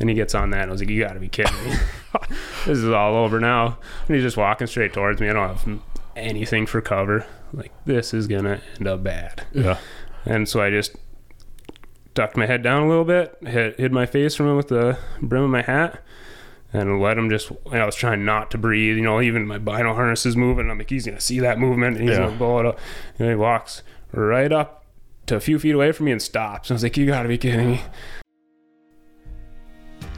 And 0.00 0.08
he 0.08 0.14
gets 0.14 0.34
on 0.34 0.50
that 0.50 0.62
and 0.62 0.70
I 0.70 0.72
was 0.72 0.80
like, 0.80 0.90
You 0.90 1.00
gotta 1.02 1.20
be 1.20 1.28
kidding 1.28 1.54
me. 1.64 1.72
this 2.66 2.78
is 2.78 2.88
all 2.90 3.14
over 3.16 3.38
now. 3.40 3.78
And 4.08 4.14
he's 4.16 4.24
just 4.24 4.36
walking 4.36 4.66
straight 4.66 4.92
towards 4.92 5.20
me. 5.20 5.28
I 5.28 5.32
don't 5.32 5.48
have 5.56 5.80
anything 6.16 6.66
for 6.66 6.80
cover. 6.80 7.26
Like, 7.52 7.72
this 7.84 8.12
is 8.12 8.26
gonna 8.26 8.60
end 8.78 8.88
up 8.88 9.02
bad. 9.04 9.46
Yeah. 9.52 9.78
And 10.24 10.48
so 10.48 10.60
I 10.60 10.70
just 10.70 10.96
ducked 12.14 12.36
my 12.36 12.46
head 12.46 12.62
down 12.62 12.82
a 12.84 12.88
little 12.88 13.04
bit, 13.04 13.36
hid, 13.44 13.76
hid 13.76 13.92
my 13.92 14.06
face 14.06 14.34
from 14.34 14.48
him 14.48 14.56
with 14.56 14.68
the 14.68 14.98
brim 15.20 15.42
of 15.44 15.50
my 15.50 15.62
hat, 15.62 16.00
and 16.72 17.00
let 17.00 17.16
him 17.18 17.28
just. 17.30 17.52
I 17.70 17.84
was 17.84 17.94
trying 17.94 18.24
not 18.24 18.50
to 18.52 18.58
breathe. 18.58 18.96
You 18.96 19.02
know, 19.02 19.20
even 19.20 19.46
my 19.46 19.58
bino 19.58 19.94
harness 19.94 20.24
is 20.26 20.36
moving. 20.36 20.70
I'm 20.70 20.78
like, 20.78 20.90
he's 20.90 21.06
gonna 21.06 21.20
see 21.20 21.38
that 21.40 21.58
movement, 21.58 21.98
and 21.98 22.08
he's 22.08 22.16
Yeah. 22.18 22.24
gonna 22.26 22.36
blow 22.36 22.58
it 22.60 22.66
up. 22.66 22.78
And 23.18 23.28
he 23.28 23.34
walks 23.34 23.82
right 24.12 24.50
up 24.50 24.84
to 25.26 25.36
a 25.36 25.40
few 25.40 25.58
feet 25.58 25.74
away 25.74 25.92
from 25.92 26.06
me 26.06 26.12
and 26.12 26.20
stops. 26.22 26.70
And 26.70 26.74
I 26.74 26.76
was 26.76 26.82
like, 26.82 26.96
you 26.96 27.06
gotta 27.06 27.28
be 27.28 27.38
kidding 27.38 27.72
me. 27.72 27.80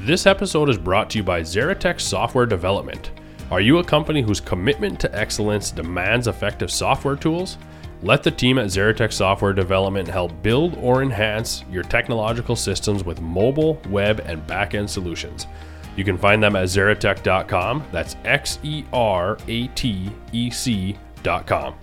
This 0.00 0.26
episode 0.26 0.68
is 0.68 0.76
brought 0.76 1.08
to 1.10 1.18
you 1.18 1.24
by 1.24 1.40
Xeratec 1.40 2.00
Software 2.00 2.44
Development. 2.44 3.10
Are 3.50 3.62
you 3.62 3.78
a 3.78 3.84
company 3.84 4.20
whose 4.20 4.40
commitment 4.40 5.00
to 5.00 5.12
excellence 5.16 5.70
demands 5.70 6.28
effective 6.28 6.70
software 6.70 7.16
tools? 7.16 7.56
Let 8.02 8.22
the 8.22 8.30
team 8.30 8.58
at 8.58 8.66
Xeratec 8.66 9.10
Software 9.10 9.54
Development 9.54 10.06
help 10.06 10.42
build 10.42 10.76
or 10.76 11.02
enhance 11.02 11.64
your 11.72 11.82
technological 11.82 12.54
systems 12.54 13.04
with 13.04 13.22
mobile, 13.22 13.80
web, 13.88 14.20
and 14.26 14.46
back-end 14.46 14.88
solutions. 14.88 15.46
You 15.96 16.04
can 16.04 16.18
find 16.18 16.42
them 16.42 16.56
at 16.56 16.66
xeratec.com. 16.66 17.84
That's 17.90 18.16
X 18.26 18.58
E 18.62 18.84
R 18.92 19.38
A 19.48 19.66
T 19.68 20.10
E 20.30 20.50
C.com. 20.50 21.74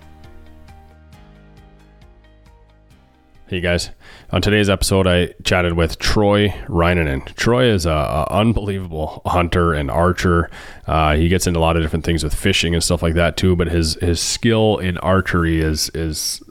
Hey 3.48 3.60
guys, 3.60 3.90
on 4.34 4.42
today's 4.42 4.68
episode, 4.68 5.06
I 5.06 5.32
chatted 5.44 5.74
with 5.74 6.00
Troy 6.00 6.48
Ryynanen. 6.66 7.32
Troy 7.36 7.66
is 7.66 7.86
a, 7.86 7.92
a 7.92 8.26
unbelievable 8.30 9.22
hunter 9.24 9.72
and 9.72 9.88
archer. 9.88 10.50
Uh, 10.88 11.14
he 11.14 11.28
gets 11.28 11.46
into 11.46 11.60
a 11.60 11.62
lot 11.62 11.76
of 11.76 11.82
different 11.84 12.04
things 12.04 12.24
with 12.24 12.34
fishing 12.34 12.74
and 12.74 12.82
stuff 12.82 13.00
like 13.00 13.14
that 13.14 13.36
too. 13.36 13.54
But 13.54 13.68
his 13.68 13.94
his 14.00 14.20
skill 14.20 14.78
in 14.78 14.98
archery 14.98 15.60
is 15.60 15.88
is 15.90 16.42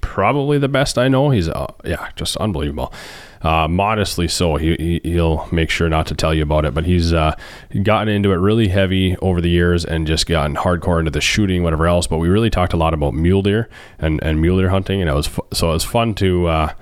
probably 0.00 0.58
the 0.58 0.68
best 0.68 0.98
I 0.98 1.08
know. 1.08 1.30
He's 1.30 1.48
uh, 1.48 1.66
yeah, 1.84 2.10
just 2.14 2.36
unbelievable. 2.36 2.94
Uh, 3.42 3.66
modestly 3.66 4.28
so. 4.28 4.54
He, 4.54 5.00
he 5.02 5.10
he'll 5.10 5.48
make 5.50 5.68
sure 5.68 5.88
not 5.88 6.06
to 6.06 6.14
tell 6.14 6.32
you 6.32 6.44
about 6.44 6.64
it, 6.64 6.74
but 6.74 6.84
he's 6.84 7.12
uh, 7.12 7.34
gotten 7.82 8.08
into 8.08 8.30
it 8.30 8.36
really 8.36 8.68
heavy 8.68 9.16
over 9.16 9.40
the 9.40 9.50
years 9.50 9.84
and 9.84 10.06
just 10.06 10.28
gotten 10.28 10.54
hardcore 10.54 11.00
into 11.00 11.10
the 11.10 11.20
shooting, 11.20 11.64
whatever 11.64 11.88
else. 11.88 12.06
But 12.06 12.18
we 12.18 12.28
really 12.28 12.50
talked 12.50 12.72
a 12.72 12.76
lot 12.76 12.94
about 12.94 13.14
mule 13.14 13.42
deer 13.42 13.68
and 13.98 14.22
and 14.22 14.40
mule 14.40 14.58
deer 14.58 14.68
hunting, 14.68 15.00
and 15.00 15.10
it 15.10 15.14
was 15.14 15.26
fu- 15.26 15.46
so 15.52 15.70
it 15.70 15.74
was 15.74 15.84
fun 15.84 16.14
to. 16.14 16.46
Uh, 16.46 16.72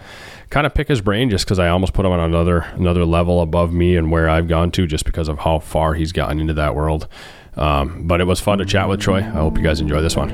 kind 0.55 0.69
of 0.69 0.73
pick 0.73 0.87
his 0.87 1.01
brain 1.01 1.31
just 1.31 1.45
because 1.45 1.59
I 1.59 1.67
almost 1.67 1.95
put 1.95 2.07
him 2.07 2.13
on 2.13 2.21
another 2.21 2.61
another 2.77 3.05
level 3.05 3.41
above 3.41 3.73
me 3.73 3.97
and 3.97 4.13
where 4.13 4.29
I've 4.29 4.47
gone 4.47 4.71
to 4.71 4.87
just 4.87 5.05
because 5.05 5.27
of 5.27 5.41
how 5.41 5.59
far 5.59 5.95
he's 5.95 6.13
gotten 6.13 6.39
into 6.39 6.55
that 6.55 6.77
world. 6.77 7.09
Um, 7.57 8.07
but 8.07 8.21
it 8.21 8.25
was 8.25 8.39
fun 8.39 8.59
to 8.59 8.65
chat 8.65 8.89
with 8.89 9.01
Troy. 9.01 9.17
I 9.17 9.23
hope 9.23 9.59
you 9.59 9.65
guys 9.65 9.81
enjoy 9.81 10.01
this 10.01 10.15
one. 10.15 10.31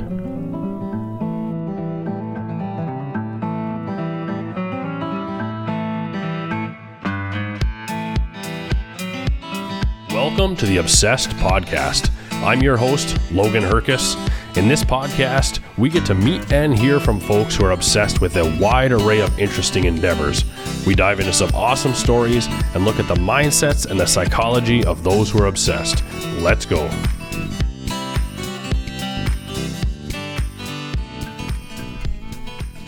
Welcome 10.11 10.55
to 10.57 10.67
the 10.67 10.77
Obsessed 10.77 11.31
Podcast. 11.31 12.11
I'm 12.45 12.61
your 12.61 12.77
host, 12.77 13.17
Logan 13.33 13.63
Herkus. 13.63 14.17
In 14.57 14.67
this 14.69 14.83
podcast, 14.83 15.61
we 15.79 15.89
get 15.89 16.05
to 16.07 16.15
meet 16.15 16.53
and 16.53 16.77
hear 16.77 16.99
from 17.01 17.21
folks 17.21 17.55
who 17.57 17.65
are 17.65 17.71
obsessed 17.71 18.21
with 18.21 18.37
a 18.37 18.57
wide 18.61 18.91
array 18.93 19.21
of 19.21 19.39
interesting 19.39 19.85
endeavors. 19.85 20.45
We 20.87 20.95
dive 20.95 21.21
into 21.21 21.33
some 21.33 21.51
awesome 21.55 21.95
stories 21.95 22.47
and 22.75 22.85
look 22.85 22.99
at 22.99 23.07
the 23.09 23.15
mindsets 23.15 23.89
and 23.89 23.99
the 23.99 24.07
psychology 24.07 24.85
of 24.85 25.05
those 25.05 25.31
who 25.31 25.41
are 25.43 25.47
obsessed. 25.47 26.03
Let's 26.41 26.67
go. 26.67 26.89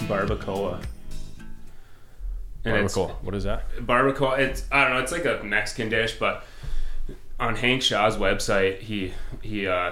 Barbacoa. 0.09 0.83
And 2.65 2.77
it's- 2.77 2.97
What 2.97 3.35
is 3.35 3.45
that? 3.45 3.69
barbacoa 3.81 4.39
it's 4.39 4.65
i 4.71 4.85
don't 4.85 4.93
know 4.95 5.01
it's 5.01 5.11
like 5.11 5.25
a 5.25 5.43
mexican 5.43 5.89
dish 5.89 6.17
but 6.21 6.45
on 7.41 7.57
hank 7.57 7.83
shaw's 7.83 8.17
website 8.17 8.79
he 8.79 9.13
he 9.41 9.67
uh 9.67 9.91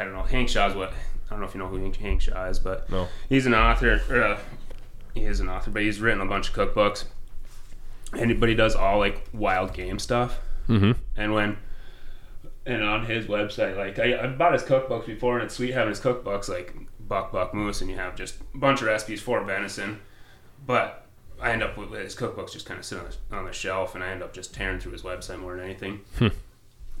i 0.00 0.04
don't 0.04 0.12
know 0.12 0.22
hank 0.22 0.48
shaw's 0.48 0.74
what 0.74 0.92
i 0.92 1.30
don't 1.30 1.40
know 1.40 1.46
if 1.46 1.54
you 1.54 1.60
know 1.60 1.68
who 1.68 1.76
hank, 1.80 1.96
hank 1.96 2.20
shaw 2.20 2.46
is 2.46 2.58
but 2.58 2.88
No. 2.90 3.06
he's 3.28 3.46
an 3.46 3.54
author 3.54 4.00
or 4.10 4.22
uh, 4.22 4.38
he 5.14 5.22
is 5.24 5.40
an 5.40 5.48
author 5.48 5.70
but 5.70 5.82
he's 5.82 6.00
written 6.00 6.20
a 6.20 6.26
bunch 6.26 6.48
of 6.48 6.54
cookbooks 6.54 7.04
and 8.12 8.30
he 8.42 8.54
does 8.54 8.74
all 8.74 8.98
like 8.98 9.28
wild 9.32 9.72
game 9.72 9.98
stuff 9.98 10.38
Mm-hmm. 10.68 10.92
and 11.16 11.34
when 11.34 11.56
and 12.66 12.82
on 12.84 13.04
his 13.06 13.26
website 13.26 13.76
like 13.76 13.98
I, 13.98 14.20
i've 14.22 14.38
bought 14.38 14.52
his 14.52 14.62
cookbooks 14.62 15.06
before 15.06 15.36
and 15.38 15.46
it's 15.46 15.54
sweet 15.56 15.72
having 15.72 15.88
his 15.88 16.00
cookbooks 16.00 16.48
like 16.48 16.74
buck 17.00 17.32
buck 17.32 17.52
moose 17.54 17.80
and 17.80 17.90
you 17.90 17.96
have 17.96 18.14
just 18.14 18.36
a 18.54 18.58
bunch 18.58 18.80
of 18.80 18.86
recipes 18.86 19.20
for 19.20 19.42
venison 19.42 20.00
but 20.66 21.06
I 21.42 21.52
end 21.52 21.62
up 21.62 21.78
with 21.78 21.90
his 21.92 22.14
cookbooks 22.14 22.52
just 22.52 22.66
kind 22.66 22.78
of 22.78 22.84
sitting 22.84 23.02
on 23.04 23.10
the, 23.30 23.36
on 23.38 23.44
the 23.46 23.52
shelf, 23.52 23.94
and 23.94 24.04
I 24.04 24.10
end 24.10 24.22
up 24.22 24.34
just 24.34 24.52
tearing 24.52 24.78
through 24.78 24.92
his 24.92 25.00
website 25.00 25.40
more 25.40 25.56
than 25.56 25.64
anything. 25.64 26.00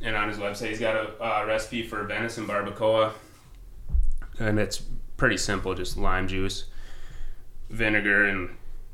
And 0.02 0.16
on 0.16 0.28
his 0.28 0.38
website, 0.38 0.68
he's 0.70 0.80
got 0.80 0.96
a 0.96 1.22
uh, 1.22 1.44
recipe 1.46 1.82
for 1.82 2.02
venison 2.04 2.46
barbacoa, 2.46 3.12
and 4.38 4.58
it's 4.58 4.82
pretty 5.16 5.36
simple: 5.36 5.74
just 5.74 5.96
lime 5.96 6.28
juice, 6.28 6.64
vinegar, 7.68 8.24
and 8.26 8.50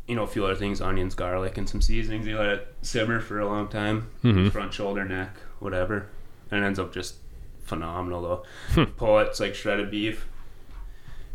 you 0.06 0.14
know 0.14 0.22
a 0.24 0.26
few 0.26 0.44
other 0.44 0.54
things, 0.54 0.80
onions, 0.80 1.14
garlic, 1.14 1.56
and 1.58 1.68
some 1.68 1.80
seasonings. 1.80 2.26
You 2.26 2.38
let 2.38 2.48
it 2.48 2.74
simmer 2.82 3.20
for 3.20 3.38
a 3.40 3.46
long 3.46 3.68
time, 3.68 4.08
Mhm. 4.22 4.50
front, 4.52 4.72
shoulder, 4.74 5.04
neck, 5.04 5.36
whatever, 5.60 6.06
and 6.50 6.62
it 6.62 6.66
ends 6.66 6.78
up 6.78 6.92
just 6.92 7.16
phenomenal. 7.64 8.44
Though, 8.74 8.86
pull 8.96 9.18
it; 9.20 9.28
it's 9.28 9.40
like 9.40 9.54
shredded 9.54 9.90
beef. 9.90 10.26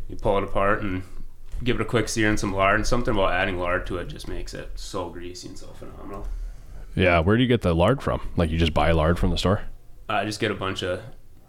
You 0.09 0.17
pull 0.17 0.37
it 0.37 0.43
apart 0.43 0.81
and 0.81 1.03
give 1.63 1.77
it 1.79 1.81
a 1.81 1.85
quick 1.85 2.09
sear 2.09 2.27
in 2.29 2.35
some 2.37 2.53
lard, 2.53 2.75
and 2.75 2.85
something 2.87 3.13
about 3.13 3.31
adding 3.33 3.57
lard 3.59 3.85
to 3.87 3.97
it 3.97 4.07
just 4.09 4.27
makes 4.27 4.53
it 4.53 4.71
so 4.75 5.09
greasy 5.09 5.47
and 5.47 5.57
so 5.57 5.67
phenomenal. 5.67 6.27
Yeah, 6.95 7.19
where 7.19 7.37
do 7.37 7.43
you 7.43 7.47
get 7.47 7.61
the 7.61 7.73
lard 7.73 8.01
from? 8.01 8.21
Like 8.35 8.49
you 8.49 8.57
just 8.57 8.73
buy 8.73 8.91
lard 8.91 9.17
from 9.19 9.29
the 9.29 9.37
store? 9.37 9.61
I 10.09 10.25
just 10.25 10.39
get 10.39 10.51
a 10.51 10.55
bunch 10.55 10.83
of 10.83 11.01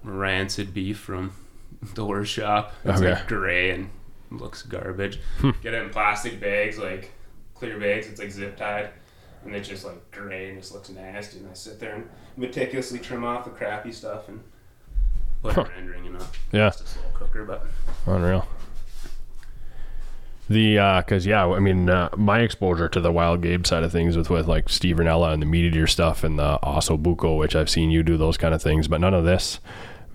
rancid 0.04 0.72
beef 0.72 0.98
from 0.98 1.32
the 1.94 2.04
worst 2.04 2.32
shop. 2.32 2.72
It's 2.84 3.00
Okay. 3.00 3.12
like 3.14 3.26
gray 3.28 3.70
and 3.70 3.90
looks 4.30 4.62
garbage. 4.62 5.18
Hmm. 5.38 5.50
Get 5.62 5.74
it 5.74 5.82
in 5.82 5.90
plastic 5.90 6.40
bags, 6.40 6.78
like 6.78 7.12
clear 7.54 7.78
bags. 7.78 8.06
It's 8.06 8.20
like 8.20 8.30
zip 8.30 8.56
tied, 8.56 8.90
and 9.44 9.54
it's 9.54 9.68
just 9.68 9.84
like 9.84 10.10
gray 10.12 10.50
and 10.50 10.60
just 10.60 10.72
looks 10.72 10.88
nasty. 10.90 11.38
And 11.38 11.50
I 11.50 11.54
sit 11.54 11.80
there 11.80 11.94
and 11.96 12.08
meticulously 12.36 12.98
trim 13.00 13.24
off 13.24 13.44
the 13.44 13.50
crappy 13.50 13.92
stuff 13.92 14.28
and 14.28 14.40
put 15.42 15.54
Huh. 15.54 15.64
rendering 15.76 16.04
in 16.06 16.14
a 16.16 16.20
Yeah. 16.52 16.68
just 16.70 16.82
a 16.84 16.86
slow 16.86 17.02
cooker. 17.14 17.44
But 17.44 17.66
Unreal. 18.06 18.46
The 20.52 21.02
because 21.04 21.26
yeah, 21.26 21.46
I 21.46 21.58
mean 21.60 21.88
uh, 21.88 22.10
my 22.16 22.40
exposure 22.40 22.88
to 22.88 23.00
the 23.00 23.12
wild 23.12 23.42
game 23.42 23.64
side 23.64 23.82
of 23.82 23.92
things 23.92 24.16
with 24.16 24.30
with 24.30 24.46
like 24.46 24.68
Steve 24.68 24.96
Rinella 24.96 25.32
and 25.32 25.40
the 25.40 25.46
meat 25.46 25.64
eater 25.64 25.86
stuff 25.86 26.24
and 26.24 26.38
the 26.38 26.58
osso 26.62 27.00
buco, 27.00 27.38
which 27.38 27.56
I've 27.56 27.70
seen 27.70 27.90
you 27.90 28.02
do 28.02 28.16
those 28.16 28.36
kind 28.36 28.54
of 28.54 28.62
things, 28.62 28.88
but 28.88 29.00
none 29.00 29.14
of 29.14 29.24
this 29.24 29.60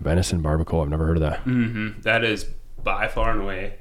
venison 0.00 0.42
barbacoa. 0.42 0.82
I've 0.82 0.88
never 0.90 1.06
heard 1.06 1.16
of 1.16 1.22
that. 1.22 1.40
hmm 1.40 1.90
That 2.02 2.24
is 2.24 2.44
by 2.82 3.08
far 3.08 3.32
and 3.32 3.40
away, 3.42 3.74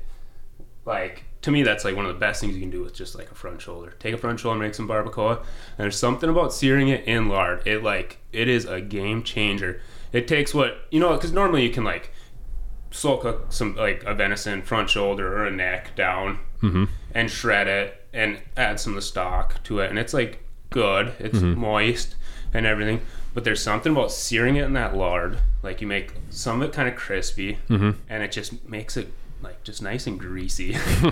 like 0.86 1.24
to 1.44 1.52
me, 1.52 1.64
that's 1.64 1.86
like 1.86 1.96
one 1.96 2.06
of 2.06 2.14
the 2.14 2.20
best 2.20 2.42
things 2.42 2.56
you 2.56 2.62
can 2.62 2.72
do 2.72 2.82
with 2.84 2.94
just 2.94 3.16
like 3.16 3.32
a 3.32 3.36
front 3.36 3.62
shoulder. 3.62 3.94
Take 4.00 4.14
a 4.14 4.18
front 4.18 4.40
shoulder, 4.40 4.60
make 4.60 4.74
some 4.74 4.88
barbacoa, 4.88 5.38
and 5.38 5.46
there's 5.78 5.98
something 5.98 6.30
about 6.30 6.54
searing 6.54 6.88
it 6.90 7.06
in 7.06 7.30
lard. 7.30 7.66
It 7.66 7.84
like 7.84 8.18
it 8.34 8.48
is 8.48 8.66
a 8.66 8.82
game 8.82 9.24
changer. 9.24 9.82
It 10.12 10.28
takes 10.28 10.54
what 10.54 10.88
you 10.92 11.00
know, 11.00 11.14
because 11.14 11.32
normally 11.32 11.64
you 11.64 11.70
can 11.70 11.84
like 11.84 12.12
slow 12.92 13.18
cook 13.18 13.48
some 13.50 13.76
like 13.76 14.04
a 14.06 14.14
venison 14.14 14.62
front 14.62 14.90
shoulder 14.90 15.38
or 15.38 15.46
a 15.46 15.52
neck 15.52 15.96
down 15.96 16.40
Mm-hmm. 16.62 16.86
and 17.14 17.30
shred 17.30 17.68
it 17.68 18.04
and 18.12 18.40
add 18.56 18.80
some 18.80 18.94
of 18.94 18.96
the 18.96 19.02
stock 19.04 19.62
to 19.66 19.80
it, 19.80 19.92
and 19.92 20.00
it's 20.00 20.12
like 20.14 20.44
good. 20.72 21.14
It's 21.20 21.40
moist 21.40 22.16
and 22.52 22.66
everything. 22.66 23.02
But 23.36 23.44
there's 23.44 23.62
something 23.62 23.92
about 23.92 24.12
searing 24.12 24.56
it 24.56 24.64
in 24.64 24.74
that 24.74 24.96
lard, 24.96 25.38
like 25.62 25.82
you 25.82 25.88
make 25.88 26.14
some 26.32 26.62
of 26.64 26.70
it 26.70 26.74
kind 26.74 26.90
of 26.90 26.96
crispy, 26.96 27.60
Mm-hmm. 27.70 27.92
and 28.10 28.24
it 28.24 28.32
just 28.32 28.68
makes 28.68 28.98
it 28.98 29.14
like 29.44 29.64
just 29.64 29.84
nice 29.84 30.08
and 30.08 30.20
greasy, 30.20 30.74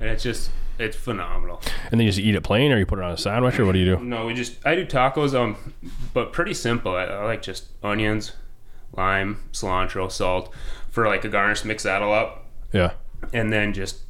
and 0.00 0.08
it's 0.08 0.22
just 0.22 0.50
it's 0.78 0.96
phenomenal. 0.96 1.60
And 1.90 2.00
then 2.00 2.06
you 2.06 2.08
just 2.10 2.18
eat 2.18 2.34
it 2.34 2.40
plain, 2.42 2.72
or 2.72 2.78
you 2.78 2.86
put 2.86 2.98
it 2.98 3.04
on 3.04 3.10
a 3.12 3.18
sandwich, 3.18 3.58
or 3.58 3.66
what 3.66 3.72
do 3.72 3.78
you 3.80 3.96
do? 3.96 4.02
No, 4.02 4.24
we 4.24 4.32
just 4.32 4.56
I 4.66 4.74
do 4.74 4.86
tacos, 4.86 5.34
um, 5.38 5.74
but 6.14 6.32
pretty 6.32 6.54
simple. 6.54 6.94
I, 6.96 7.04
I 7.04 7.24
like 7.24 7.42
just 7.42 7.66
onions, 7.82 8.32
lime, 8.96 9.38
cilantro, 9.52 10.10
salt 10.10 10.52
for 10.90 11.06
like 11.06 11.24
a 11.24 11.28
garnish. 11.28 11.64
Mix 11.64 11.82
that 11.84 12.02
all 12.02 12.12
up, 12.14 12.46
Yeah. 12.72 12.92
and 13.32 13.52
then 13.52 13.72
just 13.72 14.00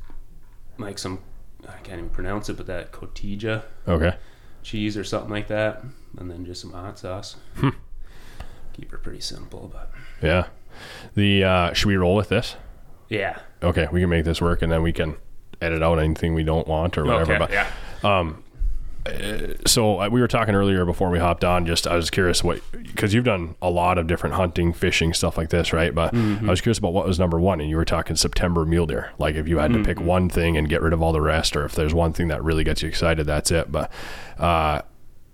like 0.79 0.99
some 0.99 1.21
I 1.69 1.79
can't 1.83 1.99
even 1.99 2.11
pronounce 2.11 2.49
it, 2.51 2.57
but 2.59 2.67
that 2.67 2.93
cotija 2.93 3.63
Okay. 3.89 4.17
cheese 4.63 4.97
or 4.99 5.05
something 5.05 5.31
like 5.31 5.49
that, 5.49 5.83
and 6.19 6.31
then 6.31 6.45
just 6.45 6.61
some 6.61 6.73
hot 6.73 6.99
sauce. 6.99 7.37
Hmm. 7.57 7.71
Keep 8.75 8.93
it 8.93 9.03
pretty 9.03 9.21
simple, 9.21 9.71
but 9.73 9.91
Yeah. 10.23 10.47
The 11.15 11.45
uh, 11.45 11.73
should 11.73 11.87
we 11.89 11.97
roll 11.97 12.15
with 12.17 12.29
this? 12.29 12.57
yeah. 13.09 13.39
Okay, 13.63 13.89
we 13.91 14.01
can 14.01 14.11
make 14.11 14.25
this 14.27 14.43
work, 14.43 14.61
and 14.61 14.71
then 14.71 14.83
we 14.83 14.93
can 14.93 15.17
edit 15.63 15.83
out 15.83 15.99
anything 15.99 16.35
we 16.35 16.43
don't 16.45 16.69
want 16.69 16.99
or 16.99 17.05
whatever. 17.05 17.33
Okay, 17.33 17.39
but 17.39 17.51
yeah. 17.51 17.67
Um, 18.03 18.44
so 19.67 20.01
uh, 20.01 20.09
we 20.09 20.21
were 20.21 20.29
talking 20.29 20.55
earlier 20.55 20.85
before 20.85 21.11
we 21.11 21.19
hopped 21.19 21.45
on. 21.45 21.67
Just 21.67 21.87
I 21.87 21.97
was 21.97 22.11
curious 22.11 22.43
what 22.43 22.61
because 22.73 23.13
you've 23.13 23.25
done 23.25 23.55
a 23.61 23.69
lot 23.69 23.99
of 23.99 24.07
different 24.07 24.35
hunting, 24.37 24.73
fishing, 24.73 25.13
stuff 25.13 25.37
like 25.37 25.51
this, 25.51 25.73
right? 25.73 25.95
But 25.95 26.15
I 26.15 26.51
was 26.51 26.61
curious 26.61 26.79
about 26.79 26.93
what 26.93 27.07
was 27.07 27.19
number 27.19 27.39
one, 27.39 27.61
and 27.61 27.69
you 27.69 27.77
were 27.77 27.85
talking 27.85 28.17
September 28.17 28.65
mule 28.65 28.87
deer. 28.87 29.13
Like 29.19 29.35
if 29.35 29.47
you 29.47 29.59
had 29.59 29.73
to 29.73 29.83
pick 29.85 30.01
one 30.01 30.29
thing 30.29 30.57
and 30.57 30.69
get 30.69 30.81
rid 30.81 30.93
of 30.93 31.03
all 31.03 31.13
the 31.13 31.21
rest, 31.21 31.55
or 31.57 31.65
if 31.65 31.75
there's 31.75 31.93
one 31.93 32.13
thing 32.13 32.29
that 32.29 32.43
really 32.43 32.65
gets 32.65 32.83
you 32.83 32.89
excited, 32.89 33.27
that's 33.27 33.51
it. 33.51 33.71
But 33.71 33.93
uh, 34.39 34.81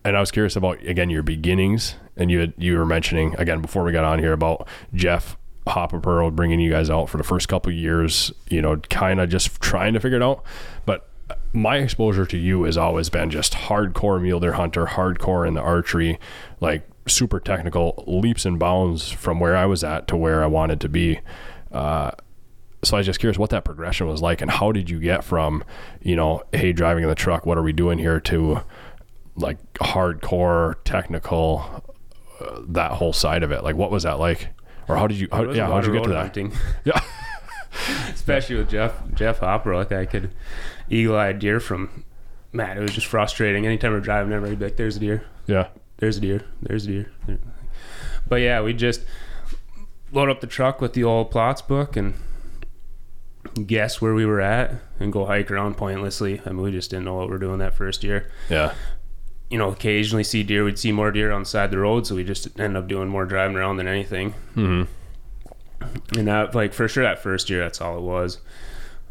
and 0.05 0.17
I 0.17 0.21
was 0.21 0.31
curious 0.31 0.57
about 0.57 0.83
again 0.85 1.11
your 1.11 1.23
beginnings, 1.23 1.95
and 2.17 2.31
you 2.31 2.41
had, 2.41 2.55
you 2.57 2.77
were 2.77 2.87
mentioning 2.87 3.35
again 3.39 3.61
before 3.61 3.85
we 3.85 3.93
got 3.93 4.05
on 4.05 4.19
here 4.19 4.33
about 4.33 4.67
Jeff 4.95 5.37
Hopper 5.69 6.01
Pearl 6.01 6.31
bringing 6.31 6.59
you 6.59 6.71
guys 6.71 6.91
out 6.91 7.09
for 7.09 7.19
the 7.19 7.25
first 7.25 7.49
couple 7.49 7.71
of 7.71 7.79
years. 7.79 8.33
You 8.49 8.63
know, 8.63 8.77
kind 8.77 9.21
of 9.21 9.29
just 9.29 9.61
trying 9.61 9.95
to 9.95 10.01
figure 10.01 10.17
it 10.17 10.23
out, 10.23 10.43
but 10.87 11.10
my 11.53 11.79
exposure 11.79 12.27
to 12.27 12.37
you 12.37 12.65
has 12.65 12.77
always 12.77 13.09
been 13.09 13.31
just 13.31 13.53
hardcore 13.55 14.21
mule 14.21 14.41
deer 14.41 14.53
hunter, 14.53 14.87
hardcore 14.87 15.47
in 15.47 15.55
the 15.55 15.61
archery, 15.61 16.19
like 16.61 16.89
super 17.07 17.41
technical 17.41 18.05
leaps 18.07 18.45
and 18.45 18.59
bounds 18.59 19.11
from 19.11 19.41
where 19.41 19.57
I 19.57 19.67
was 19.67 19.83
at 19.83 20.07
to 20.09 20.17
where 20.17 20.43
I 20.43 20.47
wanted 20.47 20.81
to 20.83 20.89
be. 20.89 21.21
Uh, 21.73 22.13
so 22.83 22.97
I 22.97 23.01
was 23.01 23.07
just 23.07 23.21
curious 23.21 23.39
what 23.39 23.51
that 23.51 23.65
progression 23.65 24.07
was 24.07 24.23
like, 24.23 24.41
and 24.41 24.51
how 24.51 24.73
did 24.73 24.89
you 24.89 25.01
get 25.01 25.23
from, 25.25 25.65
you 26.01 26.17
know, 26.17 26.43
hey, 26.53 26.73
driving 26.73 27.03
in 27.03 27.09
the 27.09 27.15
truck, 27.15 27.45
what 27.45 27.59
are 27.59 27.63
we 27.63 27.73
doing 27.73 27.99
here, 27.99 28.21
to 28.21 28.63
like 29.37 29.59
hardcore 29.75 30.77
technical, 30.85 31.85
uh, 32.41 32.61
that 32.69 32.93
whole 32.93 33.13
side 33.13 33.43
of 33.43 33.53
it. 33.53 33.63
Like, 33.65 33.77
what 33.77 33.91
was 33.91 34.05
that 34.05 34.19
like, 34.19 34.49
or 34.89 34.97
how 34.97 35.07
did 35.07 35.19
you? 35.19 35.29
How, 35.31 35.51
yeah, 35.51 35.67
how 35.67 35.81
did 35.81 35.89
you 35.89 35.93
get 35.95 36.05
to 36.05 36.11
that? 36.11 36.23
hunting. 36.23 36.53
Yeah, 36.85 37.01
especially 38.09 38.57
with 38.57 38.71
Jeff 38.71 38.95
Jeff 39.15 39.39
Hopper. 39.39 39.75
Like 39.77 39.93
I 39.93 40.07
could 40.07 40.31
eagle 40.91 41.17
eye 41.17 41.33
deer 41.33 41.61
from 41.61 42.05
man. 42.53 42.77
It 42.77 42.81
was 42.81 42.93
just 42.93 43.07
frustrating. 43.07 43.65
Anytime 43.67 43.93
we're 43.93 44.01
driving, 44.01 44.33
ever, 44.33 44.47
he'd 44.49 44.59
be 44.59 44.67
like, 44.67 44.77
"There's 44.77 44.97
a 44.97 45.01
deer. 45.01 45.25
yeah, 45.47 45.69
There's 45.99 46.17
a 46.19 46.21
deer. 46.21 46.45
There's 46.61 46.85
a 46.85 46.89
deer." 46.89 47.11
But 48.29 48.37
yeah, 48.43 48.61
we 48.63 48.73
just 48.75 49.03
load 50.13 50.29
up 50.29 50.41
the 50.41 50.47
truck 50.47 50.81
with 50.81 50.93
the 50.93 51.05
old 51.05 51.31
plat 51.31 51.63
book 51.69 51.97
and 51.97 52.15
guess 53.67 54.01
where 54.01 54.15
we 54.15 54.27
were 54.27 54.41
at 54.41 54.73
and 54.99 55.13
go 55.13 55.25
hike 55.27 55.51
around 55.51 55.77
pointlessly. 55.77 56.41
I 56.45 56.51
mean, 56.51 56.63
we 56.63 56.71
just 56.73 56.91
didn't 56.91 57.05
know 57.07 57.15
what 57.15 57.27
we 57.27 57.33
were 57.33 57.39
doing 57.39 57.59
that 57.59 57.75
first 57.75 58.05
year. 58.05 58.31
yeah, 58.49 58.75
You 59.49 59.59
know, 59.59 59.71
occasionally 59.71 60.25
see 60.25 60.43
deer. 60.43 60.65
We'd 60.65 60.79
see 60.79 60.93
more 60.93 61.11
deer 61.11 61.33
on 61.33 61.43
the 61.43 61.47
side 61.47 61.65
of 61.67 61.71
the 61.71 61.79
road, 61.79 62.07
so 62.07 62.15
we 62.15 62.25
just 62.25 62.59
end 62.61 62.77
up 62.77 62.87
doing 62.87 63.09
more 63.09 63.25
driving 63.25 63.57
around 63.57 63.77
than 63.79 63.89
anything. 63.89 64.33
hmm 64.55 64.83
And 66.17 66.29
that, 66.29 66.55
like, 66.55 66.75
for 66.75 66.87
sure, 66.89 67.03
that 67.05 67.23
first 67.23 67.49
year, 67.51 67.61
that's 67.61 67.81
all 67.81 67.97
it 67.97 68.03
was. 68.03 68.39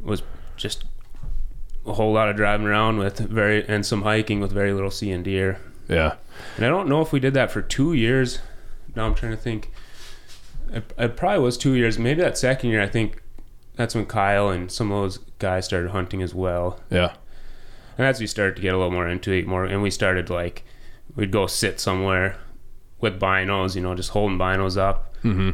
Was 0.02 0.22
just 0.56 0.84
a 1.86 1.94
whole 1.94 2.14
lot 2.14 2.30
of 2.30 2.36
driving 2.36 2.68
around 2.68 2.98
with 3.00 3.20
very 3.20 3.68
and 3.68 3.86
some 3.86 4.02
hiking 4.04 4.40
with 4.40 4.52
very 4.52 4.74
little 4.74 4.92
seeing 4.92 5.24
deer. 5.24 5.60
yeah, 5.88 6.16
And 6.58 6.66
I 6.66 6.70
don't 6.70 6.88
know 6.90 7.02
if 7.02 7.12
we 7.12 7.20
did 7.20 7.34
that 7.34 7.52
for 7.52 7.62
two 7.62 7.94
years. 7.94 8.40
Now 8.96 9.06
I'm 9.06 9.16
trying 9.16 9.32
to 9.32 9.38
think. 9.38 9.72
It, 10.72 10.94
it 10.98 11.18
probably 11.18 11.40
was 11.44 11.58
two 11.58 11.74
years. 11.74 11.98
Maybe 11.98 12.22
that 12.22 12.38
second 12.38 12.70
year, 12.70 12.82
I 12.82 12.88
think 12.88 13.24
that's 13.76 13.96
when 13.96 14.06
Kyle 14.06 14.50
and 14.50 14.72
some 14.72 14.92
of 14.92 15.02
those 15.02 15.18
guys 15.40 15.66
started 15.66 15.90
hunting 15.92 16.22
as 16.22 16.36
well. 16.36 16.80
yeah, 16.92 17.14
And 17.98 18.06
as 18.06 18.20
we 18.20 18.28
started 18.28 18.56
to 18.58 18.62
get 18.62 18.74
a 18.74 18.78
little 18.78 18.92
more 18.92 19.08
into 19.08 19.32
it, 19.32 19.48
more, 19.48 19.66
and 19.66 19.82
we 19.82 19.90
started 19.90 20.30
like, 20.30 20.64
we'd 21.16 21.32
go 21.32 21.48
sit 21.48 21.80
somewhere 21.80 22.38
with 23.02 23.20
binos, 23.20 23.76
you 23.76 23.82
know, 23.82 23.96
just 23.96 24.12
holding 24.12 24.38
binos 24.38 24.78
up 24.78 25.16
hmm 25.24 25.52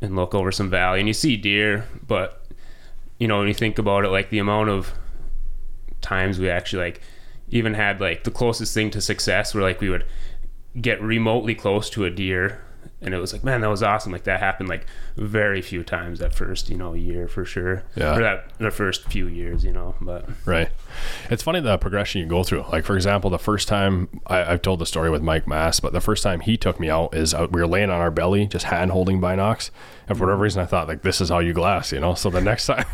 and 0.00 0.16
look 0.16 0.34
over 0.34 0.50
some 0.50 0.70
valley 0.70 0.98
and 0.98 1.06
you 1.06 1.12
see 1.12 1.36
deer 1.36 1.86
but 2.06 2.42
you 3.18 3.28
know 3.28 3.38
when 3.40 3.48
you 3.48 3.52
think 3.52 3.78
about 3.78 4.02
it 4.06 4.08
like 4.08 4.30
the 4.30 4.38
amount 4.38 4.70
of 4.70 4.94
times 6.04 6.38
we 6.38 6.48
actually 6.48 6.84
like 6.84 7.00
even 7.50 7.74
had 7.74 8.00
like 8.00 8.22
the 8.24 8.30
closest 8.30 8.72
thing 8.74 8.90
to 8.90 9.00
success 9.00 9.54
where 9.54 9.62
like 9.62 9.80
we 9.80 9.88
would 9.88 10.04
get 10.80 11.00
remotely 11.02 11.54
close 11.54 11.90
to 11.90 12.04
a 12.04 12.10
deer 12.10 12.60
and 13.00 13.14
it 13.14 13.18
was 13.18 13.32
like 13.32 13.44
man 13.44 13.60
that 13.60 13.68
was 13.70 13.82
awesome 13.82 14.12
like 14.12 14.24
that 14.24 14.40
happened 14.40 14.68
like 14.68 14.86
very 15.16 15.62
few 15.62 15.82
times 15.84 16.18
that 16.18 16.34
first 16.34 16.68
you 16.68 16.76
know 16.76 16.94
year 16.94 17.28
for 17.28 17.44
sure 17.44 17.82
Yeah. 17.96 18.16
or 18.16 18.20
that 18.22 18.58
the 18.58 18.70
first 18.70 19.04
few 19.04 19.26
years 19.28 19.64
you 19.64 19.72
know 19.72 19.94
but 20.00 20.28
right. 20.44 20.68
It's 21.30 21.42
funny 21.42 21.60
the 21.60 21.76
progression 21.78 22.20
you 22.20 22.26
go 22.26 22.44
through. 22.44 22.64
Like 22.70 22.84
for 22.84 22.94
example, 22.96 23.28
the 23.30 23.38
first 23.38 23.66
time 23.68 24.08
I, 24.26 24.44
I've 24.52 24.62
told 24.62 24.78
the 24.78 24.86
story 24.86 25.10
with 25.10 25.22
Mike 25.22 25.48
Mass, 25.48 25.80
but 25.80 25.92
the 25.92 26.00
first 26.00 26.22
time 26.22 26.40
he 26.40 26.56
took 26.56 26.78
me 26.78 26.88
out 26.88 27.14
is 27.14 27.34
uh, 27.34 27.48
we 27.50 27.60
were 27.60 27.66
laying 27.66 27.90
on 27.90 28.00
our 28.00 28.10
belly, 28.12 28.46
just 28.46 28.66
hand 28.66 28.90
holding 28.92 29.20
binocs, 29.20 29.70
and 30.08 30.16
for 30.16 30.24
whatever 30.26 30.42
reason 30.42 30.62
I 30.62 30.66
thought 30.66 30.86
like 30.86 31.02
this 31.02 31.20
is 31.20 31.30
how 31.30 31.40
you 31.40 31.52
glass, 31.52 31.90
you 31.90 31.98
know. 32.00 32.14
So 32.14 32.30
the 32.30 32.40
next 32.40 32.66
time, 32.72 32.84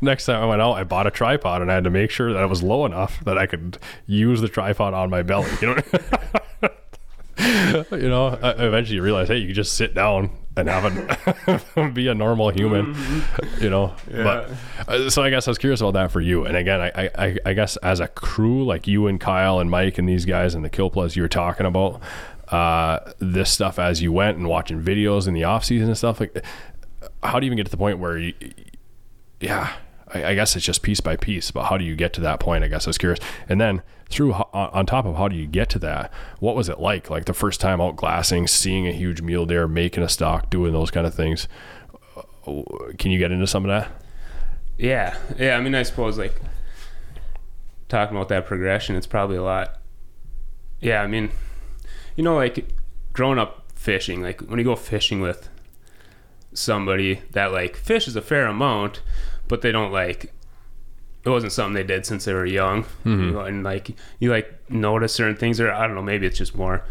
next 0.00 0.26
time 0.26 0.42
I 0.42 0.46
went 0.46 0.62
out, 0.62 0.72
I 0.72 0.84
bought 0.84 1.06
a 1.06 1.10
tripod 1.10 1.62
and 1.62 1.70
I 1.70 1.74
had 1.74 1.84
to 1.84 1.90
make 1.90 2.10
sure 2.10 2.32
that 2.32 2.42
it 2.42 2.48
was 2.48 2.62
low 2.62 2.86
enough 2.86 3.22
that 3.24 3.38
I 3.38 3.46
could 3.46 3.78
use 4.06 4.40
the 4.40 4.48
tripod 4.48 4.94
on 4.94 5.10
my 5.10 5.22
belly. 5.22 5.50
You 5.60 5.74
know. 5.74 5.82
you 7.92 8.08
know, 8.08 8.26
uh, 8.26 8.54
eventually 8.58 8.96
you 8.96 9.02
realize, 9.02 9.28
hey, 9.28 9.38
you 9.38 9.46
can 9.46 9.54
just 9.54 9.74
sit 9.74 9.94
down 9.94 10.30
and 10.56 10.68
have 10.68 10.84
a 11.76 11.88
be 11.94 12.08
a 12.08 12.14
normal 12.14 12.50
human, 12.50 12.94
you 13.60 13.70
know. 13.70 13.94
But 14.10 14.50
uh, 14.86 15.10
so 15.10 15.22
I 15.22 15.30
guess 15.30 15.48
I 15.48 15.50
was 15.50 15.58
curious 15.58 15.80
about 15.80 15.94
that 15.94 16.10
for 16.10 16.20
you. 16.20 16.44
And 16.44 16.56
again, 16.56 16.80
I, 16.80 17.10
I, 17.18 17.36
I 17.46 17.52
guess 17.54 17.76
as 17.78 18.00
a 18.00 18.08
crew, 18.08 18.64
like 18.64 18.86
you 18.86 19.06
and 19.06 19.18
Kyle 19.18 19.60
and 19.60 19.70
Mike 19.70 19.98
and 19.98 20.08
these 20.08 20.24
guys 20.24 20.54
and 20.54 20.64
the 20.64 20.68
kill 20.68 20.90
plus 20.90 21.16
you 21.16 21.22
were 21.22 21.28
talking 21.28 21.66
about, 21.66 22.00
uh, 22.48 22.98
this 23.18 23.50
stuff 23.50 23.78
as 23.78 24.02
you 24.02 24.12
went 24.12 24.36
and 24.36 24.48
watching 24.48 24.82
videos 24.82 25.26
in 25.26 25.34
the 25.34 25.44
off 25.44 25.64
season 25.64 25.88
and 25.88 25.98
stuff 25.98 26.20
like. 26.20 26.44
How 27.24 27.38
do 27.38 27.46
you 27.46 27.48
even 27.48 27.56
get 27.56 27.66
to 27.66 27.70
the 27.70 27.76
point 27.76 27.98
where 28.00 28.18
you, 28.18 28.34
yeah, 29.42 29.72
I, 30.08 30.24
I 30.26 30.34
guess 30.34 30.56
it's 30.56 30.64
just 30.64 30.82
piece 30.82 31.00
by 31.00 31.16
piece. 31.16 31.50
But 31.50 31.64
how 31.64 31.76
do 31.76 31.84
you 31.84 31.96
get 31.96 32.12
to 32.14 32.20
that 32.22 32.40
point? 32.40 32.64
I 32.64 32.68
guess 32.68 32.86
I 32.86 32.90
was 32.90 32.98
curious. 32.98 33.18
And 33.48 33.60
then 33.60 33.82
through 34.08 34.32
on 34.32 34.86
top 34.86 35.04
of 35.04 35.16
how 35.16 35.28
do 35.28 35.36
you 35.36 35.46
get 35.46 35.68
to 35.70 35.78
that? 35.80 36.12
What 36.38 36.54
was 36.54 36.68
it 36.68 36.78
like? 36.78 37.10
Like 37.10 37.24
the 37.24 37.32
first 37.32 37.60
time 37.60 37.80
out 37.80 37.96
glassing, 37.96 38.46
seeing 38.46 38.86
a 38.86 38.92
huge 38.92 39.20
mule 39.22 39.46
deer, 39.46 39.66
making 39.66 40.02
a 40.02 40.08
stock, 40.08 40.50
doing 40.50 40.72
those 40.72 40.90
kind 40.90 41.06
of 41.06 41.14
things. 41.14 41.48
Uh, 42.46 42.62
Can 42.98 43.10
you 43.10 43.18
get 43.18 43.32
into 43.32 43.46
some 43.46 43.64
of 43.64 43.68
that? 43.68 43.90
Yeah, 44.78 45.16
yeah. 45.38 45.56
I 45.56 45.60
mean, 45.60 45.74
I 45.74 45.82
suppose 45.82 46.18
like 46.18 46.40
talking 47.88 48.16
about 48.16 48.28
that 48.28 48.46
progression, 48.46 48.96
it's 48.96 49.06
probably 49.06 49.36
a 49.36 49.42
lot. 49.42 49.80
Yeah, 50.80 51.02
I 51.02 51.06
mean, 51.06 51.30
you 52.16 52.24
know, 52.24 52.36
like 52.36 52.68
growing 53.12 53.38
up 53.38 53.72
fishing, 53.74 54.22
like 54.22 54.40
when 54.42 54.58
you 54.58 54.64
go 54.64 54.76
fishing 54.76 55.20
with 55.20 55.48
somebody 56.54 57.22
that 57.30 57.52
like 57.52 57.76
fishes 57.76 58.16
a 58.16 58.22
fair 58.22 58.46
amount, 58.46 59.00
but 59.48 59.62
they 59.62 59.72
don't 59.72 59.92
like. 59.92 60.32
It 61.24 61.28
wasn't 61.30 61.52
something 61.52 61.74
they 61.74 61.84
did 61.84 62.04
since 62.04 62.24
they 62.24 62.34
were 62.34 62.44
young, 62.46 62.84
you 63.04 63.16
know, 63.32 63.40
and 63.40 63.62
like 63.62 63.90
you 64.18 64.30
like 64.30 64.68
notice 64.70 65.12
certain 65.14 65.36
things, 65.36 65.60
or 65.60 65.70
I 65.70 65.86
don't 65.86 65.94
know, 65.94 66.02
maybe 66.02 66.26
it's 66.26 66.38
just 66.38 66.56
more. 66.56 66.84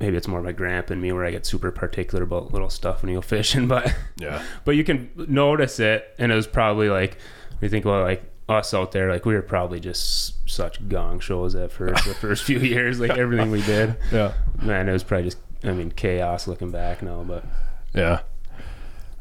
Maybe 0.00 0.16
it's 0.16 0.28
more 0.28 0.40
my 0.40 0.52
grandpa 0.52 0.92
and 0.92 1.02
me 1.02 1.10
where 1.12 1.24
I 1.24 1.32
get 1.32 1.44
super 1.44 1.72
particular 1.72 2.22
about 2.22 2.52
little 2.52 2.70
stuff 2.70 3.02
when 3.02 3.10
you 3.10 3.16
go 3.16 3.20
fishing, 3.36 3.66
but 3.68 3.94
Yeah. 4.16 4.42
but 4.64 4.76
you 4.76 4.84
can 4.84 5.10
notice 5.16 5.80
it 5.80 6.14
and 6.18 6.30
it 6.30 6.36
was 6.36 6.46
probably 6.46 6.88
like 6.88 7.18
you 7.60 7.68
think 7.68 7.84
about 7.84 8.04
like 8.04 8.22
us 8.48 8.72
out 8.72 8.92
there 8.92 9.10
like 9.12 9.26
we 9.26 9.34
were 9.34 9.42
probably 9.42 9.78
just 9.80 10.48
such 10.48 10.88
gong 10.88 11.18
shows 11.20 11.54
at 11.54 11.70
first 11.70 12.06
the 12.06 12.14
first 12.20 12.44
few 12.44 12.60
years 12.60 12.98
like 12.98 13.10
everything 13.10 13.50
we 13.50 13.60
did 13.62 13.94
Yeah. 14.10 14.32
man 14.62 14.88
it 14.88 14.92
was 14.92 15.02
probably 15.04 15.24
just 15.24 15.36
i 15.64 15.72
mean 15.72 15.90
chaos 15.90 16.48
looking 16.48 16.70
back 16.70 17.02
now 17.02 17.22
but 17.24 17.44
Yeah. 17.92 18.20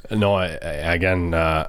No, 0.10 0.36
I, 0.36 0.46
I 0.62 0.94
again, 0.94 1.34
uh, 1.34 1.68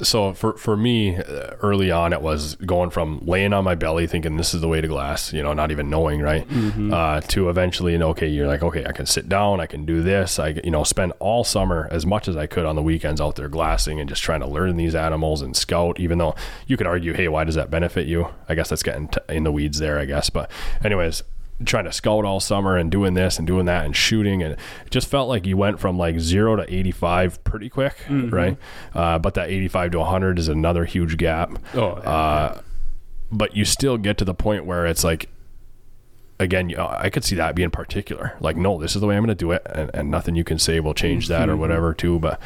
so 0.00 0.32
for 0.32 0.56
for 0.56 0.76
me, 0.76 1.16
uh, 1.16 1.54
early 1.60 1.90
on, 1.90 2.12
it 2.12 2.22
was 2.22 2.54
going 2.56 2.90
from 2.90 3.20
laying 3.24 3.52
on 3.52 3.64
my 3.64 3.74
belly, 3.74 4.06
thinking 4.06 4.36
this 4.36 4.54
is 4.54 4.60
the 4.60 4.68
way 4.68 4.80
to 4.80 4.86
glass, 4.88 5.32
you 5.32 5.42
know, 5.42 5.52
not 5.52 5.70
even 5.70 5.90
knowing, 5.90 6.20
right, 6.20 6.46
uh, 6.92 7.20
to 7.22 7.48
eventually, 7.48 7.92
you 7.92 7.98
know, 7.98 8.10
okay, 8.10 8.28
you're 8.28 8.46
like, 8.46 8.62
okay, 8.62 8.84
I 8.86 8.92
can 8.92 9.06
sit 9.06 9.28
down, 9.28 9.60
I 9.60 9.66
can 9.66 9.84
do 9.84 10.02
this, 10.02 10.38
I, 10.38 10.60
you 10.62 10.70
know, 10.70 10.84
spend 10.84 11.12
all 11.18 11.42
summer 11.42 11.88
as 11.90 12.06
much 12.06 12.28
as 12.28 12.36
I 12.36 12.46
could 12.46 12.64
on 12.64 12.76
the 12.76 12.82
weekends 12.82 13.20
out 13.20 13.36
there 13.36 13.48
glassing 13.48 13.98
and 13.98 14.08
just 14.08 14.22
trying 14.22 14.40
to 14.40 14.46
learn 14.46 14.76
these 14.76 14.94
animals 14.94 15.42
and 15.42 15.56
scout. 15.56 15.98
Even 15.98 16.18
though 16.18 16.34
you 16.66 16.76
could 16.76 16.86
argue, 16.86 17.12
hey, 17.12 17.28
why 17.28 17.44
does 17.44 17.56
that 17.56 17.70
benefit 17.70 18.06
you? 18.06 18.28
I 18.48 18.54
guess 18.54 18.68
that's 18.68 18.82
getting 18.82 19.08
t- 19.08 19.20
in 19.28 19.44
the 19.44 19.52
weeds 19.52 19.78
there, 19.78 19.98
I 19.98 20.04
guess. 20.04 20.30
But 20.30 20.50
anyways, 20.84 21.22
trying 21.64 21.84
to 21.84 21.92
scout 21.92 22.24
all 22.24 22.38
summer 22.40 22.76
and 22.76 22.90
doing 22.90 23.14
this 23.14 23.36
and 23.38 23.46
doing 23.46 23.66
that 23.66 23.84
and 23.84 23.96
shooting. 23.96 24.42
And 24.42 24.52
it 24.52 24.58
just 24.90 25.08
felt 25.08 25.28
like 25.28 25.44
you 25.46 25.56
went 25.56 25.80
from 25.80 25.98
like 25.98 26.20
zero 26.20 26.54
to 26.56 26.62
85 26.72 27.42
pretty 27.44 27.68
quick 27.68 27.96
right? 28.08 28.56
Uh, 28.94 29.18
but 29.18 29.34
that 29.34 29.50
85 29.50 29.90
to 29.92 29.98
100 29.98 30.38
is 30.38 30.48
another 30.48 30.84
huge 30.84 31.16
gap. 31.16 31.58
Oh 31.74 31.88
uh, 31.90 32.60
but 33.32 33.56
you 33.56 33.64
still 33.64 33.96
get 33.98 34.16
to 34.18 34.24
the 34.24 34.34
point 34.34 34.64
where 34.66 34.86
it's 34.86 35.02
like 35.04 35.28
again 36.40 36.68
you- 36.70 36.78
i 36.78 37.10
could 37.10 37.24
see 37.24 37.34
that 37.34 37.54
being 37.54 37.70
particular. 37.70 38.34
Like 38.40 38.56
no 38.56 38.78
this 38.80 38.94
is 38.94 39.00
the 39.00 39.06
way 39.08 39.16
i'm 39.16 39.24
going 39.24 39.36
to 39.36 39.44
do 39.44 39.50
it 39.52 39.66
and, 39.74 39.90
and 39.92 40.10
nothing 40.10 40.36
you 40.36 40.44
can 40.44 40.58
say 40.58 40.78
will 40.80 40.94
change 40.94 41.26
that 41.28 41.48
or 41.48 41.56
whatever 41.56 41.92
too 41.94 42.18
but 42.20 42.40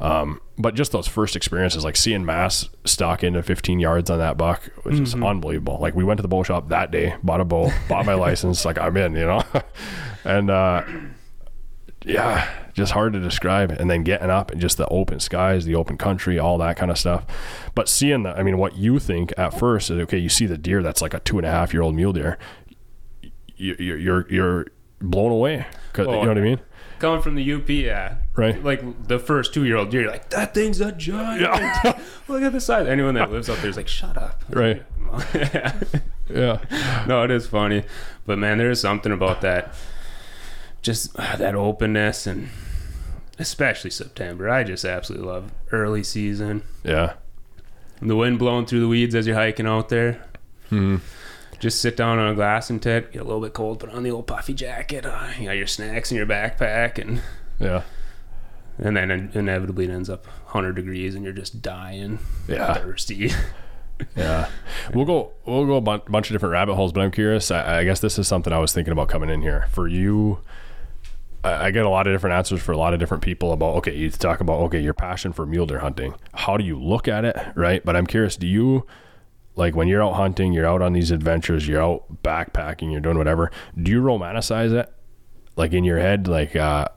um, 0.00 0.40
but 0.58 0.74
just 0.74 0.92
those 0.92 1.06
first 1.06 1.36
experiences 1.36 1.84
like 1.84 1.96
seeing 1.96 2.24
mass 2.24 2.68
stock 2.84 3.22
into 3.24 3.42
15 3.42 3.78
yards 3.78 4.10
on 4.10 4.18
that 4.18 4.36
buck 4.36 4.68
was 4.84 4.98
just 4.98 5.14
unbelievable 5.14 5.78
like 5.80 5.94
we 5.94 6.04
went 6.04 6.18
to 6.18 6.22
the 6.22 6.28
bow 6.28 6.42
shop 6.42 6.68
that 6.68 6.90
day 6.90 7.14
bought 7.22 7.40
a 7.40 7.44
bow 7.44 7.70
bought 7.88 8.04
my 8.06 8.14
license 8.26 8.64
like 8.64 8.78
i'm 8.78 8.96
in 8.96 9.14
you 9.14 9.24
know 9.26 9.42
and 10.24 10.50
uh, 10.50 10.82
yeah 12.04 12.48
just 12.74 12.92
hard 12.92 13.14
to 13.14 13.20
describe. 13.20 13.70
And 13.72 13.88
then 13.88 14.02
getting 14.02 14.28
up 14.28 14.50
and 14.50 14.60
just 14.60 14.76
the 14.76 14.86
open 14.88 15.18
skies, 15.18 15.64
the 15.64 15.74
open 15.74 15.96
country, 15.96 16.38
all 16.38 16.58
that 16.58 16.76
kind 16.76 16.90
of 16.90 16.98
stuff. 16.98 17.24
But 17.74 17.88
seeing 17.88 18.24
the, 18.24 18.36
I 18.38 18.42
mean, 18.42 18.58
what 18.58 18.76
you 18.76 18.98
think 18.98 19.32
at 19.38 19.58
first 19.58 19.90
is 19.90 19.98
okay. 20.00 20.18
You 20.18 20.28
see 20.28 20.44
the 20.44 20.58
deer 20.58 20.82
that's 20.82 21.00
like 21.00 21.14
a 21.14 21.20
two 21.20 21.38
and 21.38 21.46
a 21.46 21.50
half 21.50 21.72
year 21.72 21.80
old 21.82 21.94
mule 21.94 22.12
deer. 22.12 22.36
You, 23.56 23.76
you're 23.78 23.96
you're 23.98 24.26
you're 24.30 24.66
blown 25.00 25.32
away. 25.32 25.64
'Cause- 25.94 26.06
Oh, 26.06 26.12
you 26.16 26.22
know 26.24 26.28
what 26.28 26.36
I 26.38 26.42
mean? 26.42 26.60
Coming 26.98 27.20
from 27.22 27.34
the 27.34 27.52
UP, 27.52 27.68
yeah. 27.68 28.16
Right. 28.34 28.62
Like 28.62 29.08
the 29.08 29.18
first 29.18 29.52
two 29.52 29.64
year 29.64 29.78
you're 29.90 30.10
like, 30.10 30.30
that 30.30 30.54
thing's 30.54 30.80
a 30.80 30.92
giant. 30.92 31.42
Yeah. 31.42 32.00
Look 32.28 32.42
at 32.42 32.52
the 32.52 32.60
size. 32.60 32.86
Anyone 32.86 33.14
that 33.14 33.30
lives 33.30 33.48
up 33.48 33.58
there 33.58 33.70
is 33.70 33.76
like, 33.76 33.88
shut 33.88 34.16
up. 34.16 34.44
Right. 34.50 34.82
yeah. 35.34 35.74
Yeah. 36.28 37.04
no, 37.06 37.22
it 37.22 37.30
is 37.30 37.46
funny, 37.46 37.84
but 38.26 38.36
man, 38.36 38.58
there 38.58 38.68
is 38.68 38.80
something 38.80 39.12
about 39.12 39.42
that, 39.42 39.72
just 40.82 41.16
uh, 41.16 41.36
that 41.36 41.54
openness, 41.54 42.26
and 42.26 42.48
especially 43.38 43.90
September. 43.90 44.50
I 44.50 44.64
just 44.64 44.84
absolutely 44.84 45.28
love 45.28 45.52
early 45.70 46.02
season. 46.02 46.62
Yeah. 46.82 47.12
The 48.02 48.16
wind 48.16 48.40
blowing 48.40 48.66
through 48.66 48.80
the 48.80 48.88
weeds 48.88 49.14
as 49.14 49.28
you're 49.28 49.36
hiking 49.36 49.68
out 49.68 49.88
there. 49.88 50.20
hmm 50.68 50.96
Just 51.58 51.80
sit 51.80 51.96
down 51.96 52.18
on 52.18 52.28
a 52.28 52.34
glass 52.34 52.68
and 52.70 52.82
tit, 52.82 53.12
get 53.12 53.22
a 53.22 53.24
little 53.24 53.40
bit 53.40 53.54
cold, 53.54 53.80
put 53.80 53.90
on 53.90 54.02
the 54.02 54.10
old 54.10 54.26
puffy 54.26 54.52
jacket. 54.54 55.06
Uh, 55.06 55.28
you 55.38 55.46
got 55.46 55.56
your 55.56 55.66
snacks 55.66 56.10
in 56.10 56.16
your 56.16 56.26
backpack, 56.26 56.98
and 56.98 57.22
Yeah. 57.58 57.82
and 58.78 58.96
then 58.96 59.10
in- 59.10 59.30
inevitably 59.34 59.84
it 59.86 59.90
ends 59.90 60.10
up 60.10 60.26
100 60.26 60.76
degrees, 60.76 61.14
and 61.14 61.24
you're 61.24 61.32
just 61.32 61.62
dying, 61.62 62.18
Yeah. 62.48 62.74
thirsty. 62.74 63.30
Yeah, 64.14 64.50
we'll 64.92 65.06
go 65.06 65.32
we'll 65.46 65.64
go 65.64 65.76
a 65.76 65.80
bun- 65.80 66.02
bunch 66.06 66.28
of 66.28 66.34
different 66.34 66.52
rabbit 66.52 66.74
holes, 66.74 66.92
but 66.92 67.00
I'm 67.00 67.10
curious. 67.10 67.50
I, 67.50 67.78
I 67.78 67.84
guess 67.84 68.00
this 68.00 68.18
is 68.18 68.28
something 68.28 68.52
I 68.52 68.58
was 68.58 68.74
thinking 68.74 68.92
about 68.92 69.08
coming 69.08 69.30
in 69.30 69.40
here 69.40 69.68
for 69.70 69.88
you. 69.88 70.40
I 71.42 71.70
get 71.70 71.86
a 71.86 71.88
lot 71.88 72.06
of 72.06 72.12
different 72.12 72.34
answers 72.36 72.60
for 72.60 72.72
a 72.72 72.76
lot 72.76 72.92
of 72.92 73.00
different 73.00 73.22
people 73.22 73.52
about 73.52 73.76
okay, 73.76 73.94
you 73.96 74.10
talk 74.10 74.40
about 74.40 74.58
okay, 74.64 74.80
your 74.80 74.92
passion 74.92 75.32
for 75.32 75.46
mule 75.46 75.64
deer 75.64 75.78
hunting. 75.78 76.12
How 76.34 76.58
do 76.58 76.64
you 76.64 76.78
look 76.78 77.08
at 77.08 77.24
it, 77.24 77.38
right? 77.54 77.82
But 77.82 77.96
I'm 77.96 78.06
curious, 78.06 78.36
do 78.36 78.46
you 78.46 78.84
like 79.56 79.74
when 79.74 79.88
you're 79.88 80.02
out 80.02 80.14
hunting, 80.14 80.52
you're 80.52 80.66
out 80.66 80.82
on 80.82 80.92
these 80.92 81.10
adventures, 81.10 81.66
you're 81.66 81.82
out 81.82 82.22
backpacking, 82.22 82.92
you're 82.92 83.00
doing 83.00 83.18
whatever. 83.18 83.50
Do 83.80 83.90
you 83.90 84.00
romanticize 84.02 84.72
it, 84.72 84.92
like 85.56 85.72
in 85.72 85.84
your 85.84 85.98
head, 85.98 86.28
like? 86.28 86.54
uh 86.54 86.88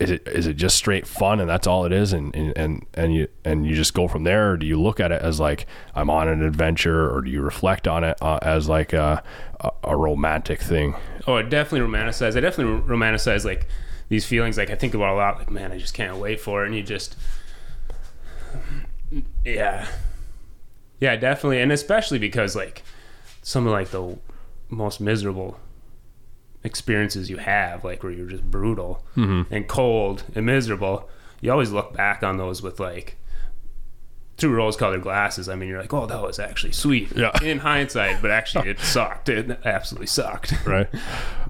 is 0.00 0.12
it 0.12 0.28
is 0.28 0.46
it 0.46 0.54
just 0.54 0.76
straight 0.76 1.08
fun 1.08 1.40
and 1.40 1.50
that's 1.50 1.66
all 1.66 1.84
it 1.84 1.92
is 1.92 2.12
and, 2.12 2.32
and 2.36 2.86
and 2.94 3.12
you 3.12 3.26
and 3.44 3.66
you 3.66 3.74
just 3.74 3.94
go 3.94 4.06
from 4.06 4.22
there 4.22 4.52
or 4.52 4.56
do 4.56 4.64
you 4.64 4.80
look 4.80 5.00
at 5.00 5.10
it 5.10 5.20
as 5.22 5.40
like 5.40 5.66
I'm 5.92 6.08
on 6.08 6.28
an 6.28 6.40
adventure 6.40 7.12
or 7.12 7.20
do 7.20 7.32
you 7.32 7.42
reflect 7.42 7.88
on 7.88 8.04
it 8.04 8.16
uh, 8.22 8.38
as 8.40 8.68
like 8.68 8.92
a, 8.92 9.24
a, 9.58 9.70
a 9.82 9.96
romantic 9.96 10.60
thing 10.60 10.94
Oh, 11.28 11.34
I 11.34 11.42
definitely 11.42 11.86
romanticize. 11.86 12.38
I 12.38 12.40
definitely 12.40 12.80
romanticize 12.88 13.44
like 13.44 13.66
these 14.08 14.24
feelings. 14.24 14.56
Like 14.56 14.70
I 14.70 14.76
think 14.76 14.94
about 14.94 15.12
a 15.12 15.16
lot. 15.16 15.36
Like 15.38 15.50
man, 15.50 15.72
I 15.72 15.78
just 15.78 15.92
can't 15.92 16.16
wait 16.16 16.40
for 16.40 16.62
it. 16.62 16.68
And 16.68 16.74
you 16.74 16.82
just, 16.82 17.16
yeah, 19.44 19.86
yeah, 21.00 21.16
definitely. 21.16 21.60
And 21.60 21.72
especially 21.72 22.18
because 22.18 22.56
like 22.56 22.82
some 23.42 23.66
of 23.66 23.72
like 23.72 23.90
the 23.90 24.18
most 24.68 25.00
miserable 25.00 25.58
experiences 26.64 27.30
you 27.30 27.38
have, 27.38 27.84
like 27.84 28.02
where 28.02 28.12
you're 28.12 28.28
just 28.28 28.44
brutal 28.50 29.04
mm-hmm. 29.16 29.52
and 29.52 29.68
cold 29.68 30.24
and 30.34 30.46
miserable. 30.46 31.08
You 31.40 31.52
always 31.52 31.70
look 31.70 31.94
back 31.94 32.22
on 32.22 32.36
those 32.36 32.62
with 32.62 32.80
like 32.80 33.16
through 34.36 34.54
rose-colored 34.54 35.02
glasses. 35.02 35.48
I 35.48 35.56
mean, 35.56 35.68
you're 35.68 35.80
like, 35.80 35.92
oh, 35.92 36.06
that 36.06 36.22
was 36.22 36.38
actually 36.38 36.72
sweet. 36.72 37.10
Yeah. 37.16 37.32
In 37.42 37.58
hindsight, 37.58 38.22
but 38.22 38.30
actually, 38.30 38.70
it 38.70 38.78
sucked. 38.78 39.28
It 39.28 39.50
absolutely 39.64 40.06
sucked. 40.06 40.54
right 40.66 40.88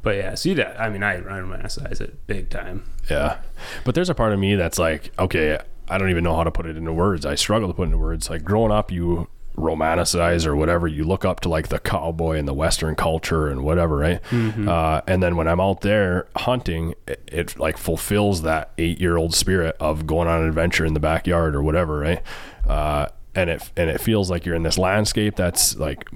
But 0.03 0.17
yeah, 0.17 0.35
see 0.35 0.55
that? 0.55 0.81
I 0.81 0.89
mean, 0.89 1.03
I, 1.03 1.17
I 1.17 1.21
romanticize 1.21 2.01
it 2.01 2.27
big 2.27 2.51
time. 2.51 2.85
yeah 3.11 3.39
but 3.85 3.95
there's 3.95 4.11
a 4.11 4.15
part 4.15 4.33
of 4.33 4.39
me 4.39 4.55
that's 4.55 4.79
like 4.79 5.13
okay 5.19 5.59
I 5.89 5.99
don't 5.99 6.11
even 6.11 6.25
know 6.25 6.37
how 6.37 6.45
to 6.45 6.51
put 6.51 6.67
it 6.67 6.77
into 6.77 6.93
words 6.93 7.25
I 7.25 7.35
struggle 7.35 7.69
to 7.69 7.75
put 7.75 7.85
into 7.85 7.99
words 7.99 8.29
like 8.29 8.45
growing 8.45 8.71
up 8.73 8.91
you 8.91 9.29
romanticize 9.59 10.47
or 10.47 10.55
whatever 10.57 10.87
you 10.87 11.05
look 11.05 11.25
up 11.25 11.41
to 11.41 11.49
like 11.49 11.69
the 11.69 11.79
cowboy 11.79 12.39
and 12.39 12.47
the 12.47 12.55
western 12.55 12.95
culture 12.95 13.49
and 13.49 13.63
whatever 13.65 13.97
right? 13.97 14.21
Uh, 14.69 15.01
and 15.07 15.23
then 15.23 15.37
when 15.37 15.49
i'm 15.49 15.61
out 15.61 15.81
there 15.81 16.29
hunting 16.37 16.95
it, 17.07 17.23
it 17.27 17.59
like 17.59 17.77
fulfills 17.77 18.43
that 18.43 18.71
eight 18.79 19.01
year 19.01 19.17
old 19.17 19.35
spirit 19.35 19.77
of 19.81 20.07
going 20.07 20.29
on 20.29 20.43
an 20.43 20.49
adventure 20.49 20.85
in 20.85 20.95
the 20.95 21.01
backyard 21.01 21.55
or 21.55 21.63
whatever 21.63 21.99
right? 21.99 22.23
Uh, 22.67 23.07
and 23.35 23.51
it 23.51 23.71
and 23.77 23.91
it 23.91 24.01
feels 24.01 24.31
like 24.31 24.45
you're 24.47 24.55
in 24.57 24.63
this 24.63 24.79
landscape 24.79 25.37
that's 25.37 25.77
like 25.77 26.09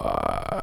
uh, 0.00 0.60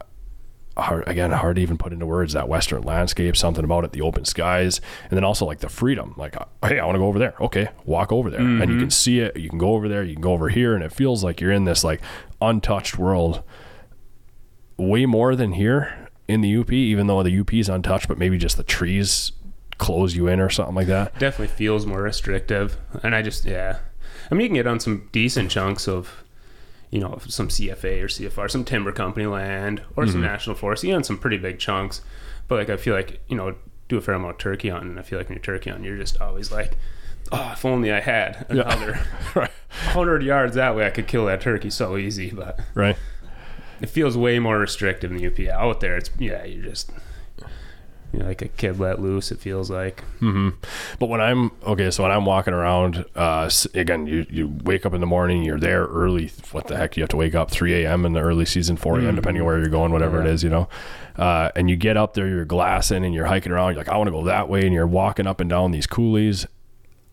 hard 0.75 1.08
again 1.08 1.32
hard 1.32 1.58
to 1.58 1.62
even 1.62 1.77
put 1.77 1.94
into 1.94 2.06
words 2.06 2.34
that 2.34 2.50
western 2.50 2.82
landscape 2.82 3.38
something 3.38 3.63
about 3.63 3.84
it 3.84 3.92
the 3.92 4.01
open 4.01 4.25
skies 4.25 4.82
and 5.03 5.12
then 5.12 5.24
also 5.24 5.46
like 5.46 5.60
the 5.60 5.70
freedom. 5.70 6.13
Like 6.18 6.36
uh, 6.36 6.46
hey 6.65 6.80
i 6.80 6.86
want 6.86 6.96
to 6.96 7.00
go 7.00 7.08
over 7.08 7.20
there. 7.20 7.36
Okay 7.39 7.70
walk 7.86 8.12
over 8.12 8.30
there. 8.30 8.42
And 8.42 8.72
you 8.72 8.80
can 8.80 8.89
see 8.89 9.20
it. 9.20 9.38
You 9.38 9.50
can 9.50 9.60
go 9.60 9.74
over 9.75 9.88
there. 9.88 10.03
You 10.03 10.13
can 10.13 10.22
go 10.22 10.34
over 10.34 10.50
here 10.50 10.75
and 10.75 10.84
it 10.84 10.92
feels 10.92 11.24
like 11.24 11.42
you're 11.42 11.51
in 11.51 11.65
this 11.65 11.84
like 11.84 12.01
untouched 12.42 12.98
world 12.98 13.44
way 14.77 15.06
more 15.06 15.36
than 15.36 15.53
here 15.53 16.10
in 16.27 16.42
the 16.42 16.58
up 16.58 16.72
even 16.72 17.08
though 17.08 17.22
the 17.22 17.38
up 17.39 17.53
is 17.53 17.70
untouched 17.70 18.08
but 18.08 18.18
maybe 18.18 18.38
just 18.38 18.58
the 18.58 18.63
trees 18.63 19.34
close 19.77 20.15
you 20.15 20.27
in 20.27 20.39
or 20.39 20.50
something 20.50 20.75
like 20.75 20.88
that. 20.88 21.18
Definitely 21.20 21.56
feels 21.56 21.86
more 21.86 22.01
restrictive. 22.01 22.77
And 23.03 23.13
I 23.15 23.22
just, 23.22 23.46
yeah. 23.46 23.80
I 24.32 24.36
mean, 24.36 24.42
you 24.42 24.48
can 24.50 24.56
get 24.56 24.68
on 24.68 24.80
some 24.80 25.10
decent 25.12 25.51
chunks 25.51 25.88
of, 25.88 26.23
you 26.93 27.00
know, 27.00 27.17
some 27.27 27.47
CFA 27.47 28.03
or 28.03 28.07
CFR, 28.07 28.51
some 28.51 28.63
timber 28.63 28.91
company 28.91 29.25
land 29.25 29.81
or 29.95 30.05
some 30.05 30.17
mm-hmm. 30.17 30.25
national 30.25 30.55
forest. 30.55 30.83
You 30.83 30.93
on 30.93 31.03
some 31.03 31.17
pretty 31.17 31.38
big 31.38 31.57
chunks. 31.57 32.01
But 32.47 32.59
like, 32.59 32.69
I 32.69 32.77
feel 32.77 32.93
like, 32.93 33.19
you 33.27 33.35
know, 33.35 33.55
do 33.89 33.97
a 33.97 34.01
fair 34.01 34.13
amount 34.13 34.33
of 34.33 34.38
turkey 34.38 34.69
hunting. 34.69 34.91
And 34.91 35.00
I 35.00 35.01
feel 35.01 35.17
like 35.17 35.27
when 35.27 35.38
you're 35.38 35.43
turkey 35.43 35.71
hunting, 35.71 35.85
you're 35.85 35.97
just 35.97 36.21
always 36.21 36.51
like, 36.51 36.77
oh, 37.31 37.53
if 37.53 37.65
only 37.65 37.91
I 37.91 38.00
had 38.00 38.45
another 38.50 39.00
right 39.33 39.50
100 39.93 40.21
yards 40.21 40.53
that 40.53 40.75
way, 40.75 40.85
I 40.85 40.91
could 40.91 41.07
kill 41.07 41.25
that 41.25 41.41
turkey 41.41 41.71
so 41.71 41.97
easy. 41.97 42.29
But 42.29 42.59
right 42.75 42.95
it 43.81 43.89
feels 43.89 44.15
way 44.15 44.38
more 44.38 44.59
restrictive 44.59 45.12
in 45.12 45.17
the 45.17 45.27
UP. 45.27 45.51
Out 45.51 45.79
there, 45.79 45.97
it's 45.97 46.12
yeah, 46.19 46.43
you're 46.45 46.63
just 46.63 46.91
you're 48.13 48.24
like 48.27 48.41
a 48.43 48.48
kid 48.48 48.79
let 48.79 49.01
loose. 49.01 49.32
It 49.32 49.39
feels 49.39 49.70
like 49.72 50.01
hmm 50.20 50.50
But 51.00 51.08
when 51.10 51.20
I'm 51.20 51.51
okay, 51.65 51.89
so 51.91 52.03
when 52.03 52.12
I'm 52.12 52.25
walking 52.25 52.53
around, 52.53 53.03
uh, 53.15 53.50
again, 53.74 54.05
you 54.08 54.25
you 54.29 54.48
wake 54.63 54.86
up 54.86 54.93
in 54.93 55.01
the 55.01 55.08
morning, 55.08 55.43
you're 55.43 55.60
there 55.60 55.86
early. 55.86 56.32
What 56.51 56.67
the 56.67 56.77
heck? 56.77 56.96
You 56.96 57.01
have 57.03 57.10
to 57.10 57.17
wake 57.17 57.34
up 57.36 57.50
3 57.51 57.84
a.m. 57.84 58.05
in 58.05 58.13
the 58.13 58.20
early 58.22 58.46
season, 58.46 58.77
4 58.77 59.00
a.m. 59.00 59.15
depending 59.15 59.41
on 59.41 59.48
where 59.48 59.58
you're 59.60 59.67
going, 59.70 59.91
whatever 59.91 60.22
it 60.22 60.25
Yeah. 60.25 60.32
is, 60.32 60.43
you 60.43 60.50
know. 60.51 60.70
Uh, 61.17 61.50
and 61.55 61.70
you 61.70 61.75
get 61.75 61.98
up 61.98 62.13
there, 62.13 62.27
you're 62.27 62.46
glassing, 62.46 63.03
and 63.03 63.13
you're 63.13 63.25
hiking 63.25 63.51
around. 63.51 63.72
You're 63.74 63.79
like, 63.84 63.89
I 63.89 63.98
want 63.98 64.08
to 64.08 64.12
go 64.12 64.24
that 64.25 64.48
way, 64.48 64.62
and 64.65 64.74
you're 64.74 64.88
walking 64.88 65.27
up 65.27 65.41
and 65.41 65.50
down 65.50 65.72
these 65.72 65.88
coulees. 65.88 66.46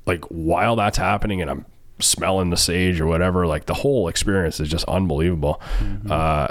Like 0.07 0.25
while 0.27 0.77
that's 0.77 0.99
happening, 0.99 1.41
and 1.41 1.51
I'm 1.51 1.65
smelling 1.99 2.49
the 2.51 2.57
sage 2.57 3.01
or 3.01 3.07
whatever, 3.07 3.47
like 3.47 3.67
the 3.67 3.75
whole 3.75 4.09
experience 4.09 4.59
is 4.61 4.69
just 4.69 4.85
unbelievable. 4.87 5.61
Uh, 6.09 6.49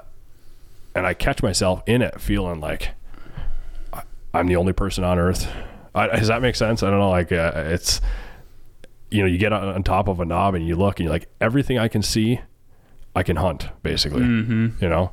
and 0.95 1.05
I 1.07 1.13
catch 1.13 1.41
myself 1.43 1.81
in 1.87 2.01
it, 2.01 2.19
feeling 2.21 2.59
like 2.59 2.89
I'm 4.39 4.47
the 4.47 4.55
only 4.55 4.73
person 4.73 5.03
on 5.03 5.19
earth. 5.19 5.51
I, 5.93 6.07
does 6.07 6.29
that 6.29 6.41
make 6.41 6.55
sense? 6.55 6.81
I 6.81 6.89
don't 6.89 6.99
know. 6.99 7.09
Like 7.09 7.31
uh, 7.31 7.51
it's, 7.55 7.99
you 9.11 9.21
know, 9.21 9.27
you 9.27 9.37
get 9.37 9.51
on, 9.51 9.67
on 9.67 9.83
top 9.83 10.07
of 10.07 10.19
a 10.19 10.25
knob 10.25 10.55
and 10.55 10.65
you 10.65 10.75
look 10.75 10.99
and 10.99 11.05
you're 11.05 11.13
like, 11.13 11.27
everything 11.41 11.77
I 11.77 11.87
can 11.89 12.01
see, 12.01 12.39
I 13.15 13.23
can 13.23 13.35
hunt 13.35 13.67
basically, 13.83 14.21
you 14.81 14.87
know? 14.89 15.11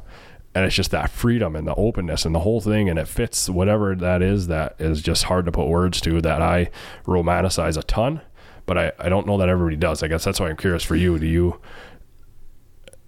And 0.55 0.65
it's 0.65 0.77
just 0.77 0.93
that 0.93 1.11
freedom 1.11 1.57
and 1.57 1.67
the 1.67 1.75
openness 1.75 2.25
and 2.25 2.35
the 2.35 2.41
whole 2.41 2.61
thing. 2.61 2.89
And 2.89 2.99
it 2.99 3.09
fits 3.09 3.51
whatever 3.51 3.95
that 3.97 4.23
is 4.23 4.47
that 4.47 4.77
is 4.79 5.03
just 5.03 5.25
hard 5.25 5.45
to 5.47 5.53
put 5.53 5.67
words 5.67 6.01
to 6.03 6.21
that 6.23 6.41
I 6.41 6.71
romanticize 7.05 7.77
a 7.77 7.83
ton, 7.83 8.21
but 8.65 8.79
I, 8.79 8.93
I 8.99 9.09
don't 9.09 9.27
know 9.27 9.39
that 9.39 9.49
everybody 9.49 9.77
does. 9.77 10.03
I 10.03 10.09
guess 10.09 10.25
that's 10.25 10.39
why 10.39 10.49
I'm 10.49 10.57
curious 10.57 10.85
for 10.85 10.95
you. 10.95 11.19
Do 11.19 11.27
you, 11.27 11.61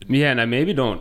Yeah, 0.09 0.33
and 0.33 0.41
I 0.41 0.47
maybe 0.47 0.73
don't. 0.75 1.01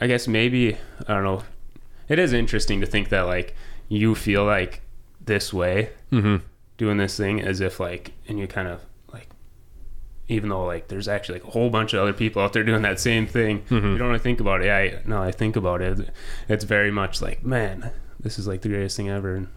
I 0.00 0.06
guess 0.06 0.28
maybe 0.28 0.76
I 1.06 1.14
don't 1.14 1.24
know. 1.24 1.42
It 2.08 2.18
is 2.18 2.32
interesting 2.32 2.80
to 2.80 2.86
think 2.86 3.10
that 3.10 3.22
like 3.22 3.54
you 3.88 4.14
feel 4.14 4.44
like 4.44 4.82
this 5.20 5.52
way 5.52 5.90
mm-hmm. 6.10 6.36
doing 6.76 6.96
this 6.96 7.16
thing 7.16 7.40
as 7.40 7.60
if 7.60 7.80
like, 7.80 8.12
and 8.26 8.38
you 8.38 8.46
kind 8.46 8.68
of 8.68 8.80
like, 9.12 9.28
even 10.28 10.48
though 10.48 10.64
like 10.64 10.88
there's 10.88 11.08
actually 11.08 11.40
like 11.40 11.48
a 11.48 11.50
whole 11.50 11.70
bunch 11.70 11.92
of 11.92 12.00
other 12.00 12.12
people 12.12 12.42
out 12.42 12.52
there 12.52 12.64
doing 12.64 12.82
that 12.82 13.00
same 13.00 13.26
thing, 13.26 13.62
mm-hmm. 13.62 13.74
you 13.74 13.98
don't 13.98 14.08
really 14.08 14.18
think 14.18 14.40
about 14.40 14.62
it. 14.62 14.66
Yeah, 14.66 14.76
I, 14.76 15.02
no, 15.04 15.22
I 15.22 15.32
think 15.32 15.56
about 15.56 15.82
it. 15.82 16.10
It's 16.48 16.64
very 16.64 16.90
much 16.90 17.20
like, 17.20 17.44
man, 17.44 17.90
this 18.20 18.38
is 18.38 18.46
like 18.46 18.62
the 18.62 18.68
greatest 18.68 18.96
thing 18.96 19.08
ever. 19.10 19.34
And 19.34 19.48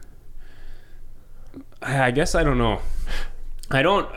I, 1.81 2.05
I 2.05 2.11
guess 2.11 2.35
I 2.35 2.43
don't 2.43 2.57
know. 2.57 2.81
I 3.69 3.81
don't 3.81 4.09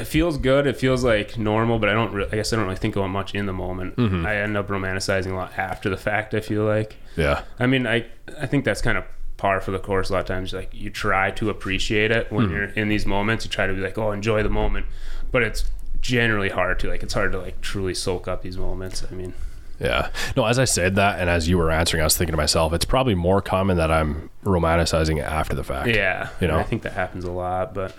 it 0.00 0.06
feels 0.06 0.38
good. 0.38 0.66
It 0.66 0.76
feels 0.76 1.04
like 1.04 1.38
normal, 1.38 1.78
but 1.78 1.88
I 1.88 1.92
don't. 1.92 2.12
Re- 2.12 2.26
I 2.30 2.36
guess 2.36 2.52
I 2.52 2.56
don't 2.56 2.64
really 2.64 2.76
think 2.76 2.96
about 2.96 3.08
much 3.08 3.34
in 3.34 3.46
the 3.46 3.52
moment. 3.52 3.96
Mm-hmm. 3.96 4.26
I 4.26 4.36
end 4.36 4.56
up 4.56 4.68
romanticizing 4.68 5.32
a 5.32 5.34
lot 5.34 5.56
after 5.58 5.88
the 5.88 5.96
fact. 5.96 6.34
I 6.34 6.40
feel 6.40 6.64
like. 6.64 6.96
yeah, 7.16 7.42
I 7.58 7.66
mean, 7.66 7.86
I 7.86 8.06
I 8.40 8.46
think 8.46 8.64
that's 8.64 8.82
kind 8.82 8.98
of 8.98 9.04
par 9.36 9.60
for 9.60 9.70
the 9.70 9.78
course. 9.78 10.10
A 10.10 10.14
lot 10.14 10.20
of 10.20 10.26
times, 10.26 10.52
like 10.52 10.72
you 10.72 10.90
try 10.90 11.30
to 11.32 11.50
appreciate 11.50 12.10
it 12.10 12.32
when 12.32 12.46
mm-hmm. 12.46 12.54
you're 12.54 12.64
in 12.64 12.88
these 12.88 13.06
moments. 13.06 13.44
You 13.44 13.50
try 13.50 13.66
to 13.66 13.74
be 13.74 13.80
like, 13.80 13.98
oh, 13.98 14.12
enjoy 14.12 14.42
the 14.42 14.48
moment, 14.48 14.86
but 15.30 15.42
it's 15.42 15.70
generally 16.00 16.48
hard 16.48 16.78
to 16.80 16.88
like. 16.88 17.02
It's 17.02 17.14
hard 17.14 17.32
to 17.32 17.38
like 17.38 17.60
truly 17.60 17.94
soak 17.94 18.28
up 18.28 18.42
these 18.42 18.56
moments. 18.56 19.04
I 19.10 19.14
mean, 19.14 19.34
Yeah. 19.80 20.10
No, 20.36 20.44
as 20.44 20.58
I 20.58 20.64
said 20.64 20.96
that, 20.96 21.20
and 21.20 21.30
as 21.30 21.48
you 21.48 21.58
were 21.58 21.70
answering, 21.70 22.00
I 22.00 22.04
was 22.04 22.16
thinking 22.16 22.32
to 22.32 22.36
myself, 22.36 22.72
it's 22.72 22.84
probably 22.84 23.14
more 23.14 23.40
common 23.40 23.76
that 23.76 23.90
I'm 23.90 24.30
romanticizing 24.44 25.18
it 25.18 25.24
after 25.24 25.54
the 25.54 25.64
fact. 25.64 25.88
Yeah, 25.88 26.30
You 26.40 26.48
know? 26.48 26.58
I 26.58 26.64
think 26.64 26.82
that 26.82 26.94
happens 26.94 27.24
a 27.24 27.30
lot, 27.30 27.74
but 27.74 27.94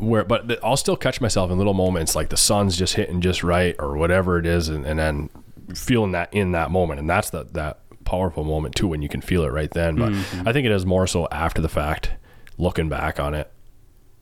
Where, 0.00 0.24
but 0.24 0.62
I'll 0.64 0.76
still 0.76 0.96
catch 0.96 1.20
myself 1.20 1.50
in 1.50 1.58
little 1.58 1.74
moments, 1.74 2.16
like 2.16 2.30
the 2.30 2.36
sun's 2.36 2.76
just 2.76 2.94
hitting 2.94 3.20
just 3.20 3.42
right, 3.44 3.76
or 3.78 3.96
whatever 3.96 4.38
it 4.38 4.46
is, 4.46 4.68
and, 4.68 4.86
and 4.86 4.98
then 4.98 5.30
feeling 5.74 6.12
that 6.12 6.32
in 6.32 6.52
that 6.52 6.70
moment, 6.70 7.00
and 7.00 7.08
that's 7.08 7.30
the 7.30 7.44
that 7.52 7.80
powerful 8.04 8.42
moment 8.42 8.74
too 8.74 8.88
when 8.88 9.02
you 9.02 9.08
can 9.08 9.20
feel 9.20 9.44
it 9.44 9.52
right 9.52 9.70
then. 9.70 9.96
But 9.96 10.12
mm-hmm. 10.12 10.48
I 10.48 10.52
think 10.52 10.66
it 10.66 10.72
is 10.72 10.84
more 10.84 11.06
so 11.06 11.28
after 11.30 11.62
the 11.62 11.68
fact, 11.68 12.12
looking 12.58 12.88
back 12.88 13.20
on 13.20 13.34
it, 13.34 13.52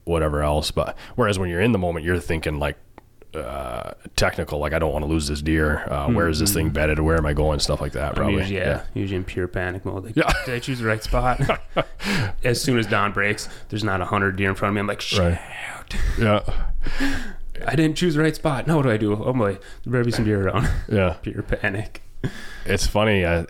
whatever 0.05 0.43
else. 0.43 0.71
But 0.71 0.97
whereas 1.15 1.39
when 1.39 1.49
you're 1.49 1.61
in 1.61 1.73
the 1.73 1.79
moment, 1.79 2.05
you're 2.05 2.19
thinking 2.19 2.59
like 2.59 2.77
uh, 3.35 3.93
technical, 4.17 4.59
like 4.59 4.73
I 4.73 4.79
don't 4.79 4.93
want 4.93 5.05
to 5.05 5.09
lose 5.11 5.29
this 5.29 5.43
deer. 5.43 5.85
Uh, 5.91 6.09
Where 6.09 6.29
is 6.29 6.39
this 6.39 6.53
thing 6.55 6.71
bedded? 6.71 6.99
Where 7.01 7.17
am 7.17 7.27
I 7.27 7.33
going? 7.35 7.61
Stuff 7.61 7.81
like 7.81 7.93
that. 7.93 8.15
Probably. 8.17 8.37
usually, 8.39 8.57
yeah, 8.59 8.85
usually 8.95 9.17
in 9.17 9.25
pure 9.25 9.49
panic 9.49 9.85
mode. 9.85 10.05
Like, 10.07 10.17
Yeah. 10.17 10.33
did 10.47 10.55
I 10.55 10.59
choose 10.59 10.79
the 10.79 10.87
right 10.87 11.03
spot? 11.03 11.41
as 12.45 12.61
soon 12.61 12.79
as 12.79 12.87
dawn 12.87 13.13
breaks, 13.13 13.49
there's 13.69 13.85
not 13.85 14.01
a 14.01 14.07
hundred 14.07 14.37
deer 14.37 14.49
in 14.49 14.55
front 14.55 14.71
of 14.71 14.75
me. 14.75 14.81
I'm 14.81 14.87
like, 14.87 15.01
shit. 15.01 15.19
Right. 15.21 15.41
Yeah. 16.19 16.41
I 17.67 17.75
didn't 17.75 17.97
choose 17.97 18.15
the 18.15 18.21
right 18.23 18.35
spot. 18.35 18.67
Now 18.67 18.77
what 18.77 18.83
do 18.83 18.91
I 18.91 18.97
do? 18.97 19.13
Oh 19.13 19.33
boy, 19.33 19.59
there 19.85 19.93
better 19.93 20.05
be 20.05 20.11
some 20.11 20.25
deer 20.25 20.49
around. 20.49 20.69
Yeah. 20.91 21.17
pure 21.23 21.43
panic. 21.43 22.03
It's 22.65 22.87
funny. 22.87 23.25
Uh, 23.25 23.45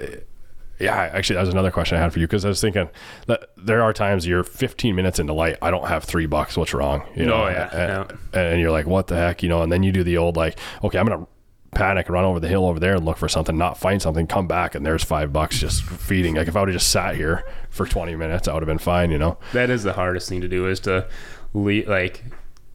yeah, 0.79 0.95
actually, 1.13 1.35
that 1.35 1.41
was 1.43 1.49
another 1.51 1.71
question 1.71 1.99
I 1.99 2.01
had 2.01 2.13
for 2.13 2.19
you 2.19 2.27
because 2.27 2.45
I 2.45 2.49
was 2.49 2.61
thinking 2.61 2.89
that 3.27 3.51
there 3.57 3.83
are 3.83 3.93
times 3.93 4.27
you're 4.27 4.45
15 4.45 4.95
minutes 4.95 5.19
into 5.19 5.33
light. 5.33 5.57
I 5.61 5.71
don't 5.71 5.89
have 5.89 6.05
three 6.05 6.27
bucks. 6.27 6.57
What's 6.57 6.73
wrong? 6.75 7.05
You 7.15 7.27
know, 7.27 7.45
Oh, 7.45 7.49
yeah, 7.49 8.05
and, 8.05 8.19
and 8.33 8.61
you're 8.61 8.71
like, 8.71 8.87
what 8.87 9.07
the 9.09 9.17
heck? 9.17 9.43
You 9.43 9.49
know, 9.49 9.63
and 9.63 9.73
then 9.73 9.83
you 9.83 9.93
do 9.93 10.03
the 10.05 10.17
old 10.19 10.37
like, 10.37 10.59
okay, 10.85 10.99
I'm 10.99 11.07
gonna 11.07 11.27
panic 11.73 12.07
and 12.07 12.15
run 12.15 12.25
over 12.25 12.41
the 12.41 12.49
hill 12.49 12.65
over 12.67 12.81
there 12.81 12.95
and 12.95 13.05
look 13.05 13.17
for 13.17 13.29
something, 13.29 13.57
not 13.57 13.77
find 13.77 14.01
something, 14.01 14.27
come 14.27 14.47
back 14.47 14.75
and 14.75 14.87
there's 14.87 15.05
five 15.05 15.33
bucks 15.33 15.59
just 15.61 15.83
feeding. 15.83 16.35
Like 16.35 16.49
if 16.49 16.57
I 16.57 16.61
would 16.61 16.69
have 16.69 16.77
just 16.77 16.91
sat 16.91 17.15
here 17.17 17.45
for 17.71 17.87
20 17.87 18.17
minutes, 18.17 18.49
I 18.49 18.55
would 18.55 18.63
have 18.63 18.69
been 18.69 18.79
fine. 18.79 19.11
You 19.11 19.19
know? 19.19 19.39
That 19.53 19.71
is 19.71 19.83
the 19.83 19.93
hardest 19.93 20.29
thing 20.29 20.41
to 20.41 20.49
do 20.49 20.67
is 20.67 20.81
to 20.81 21.09
le 21.55 21.83
like. 21.87 22.25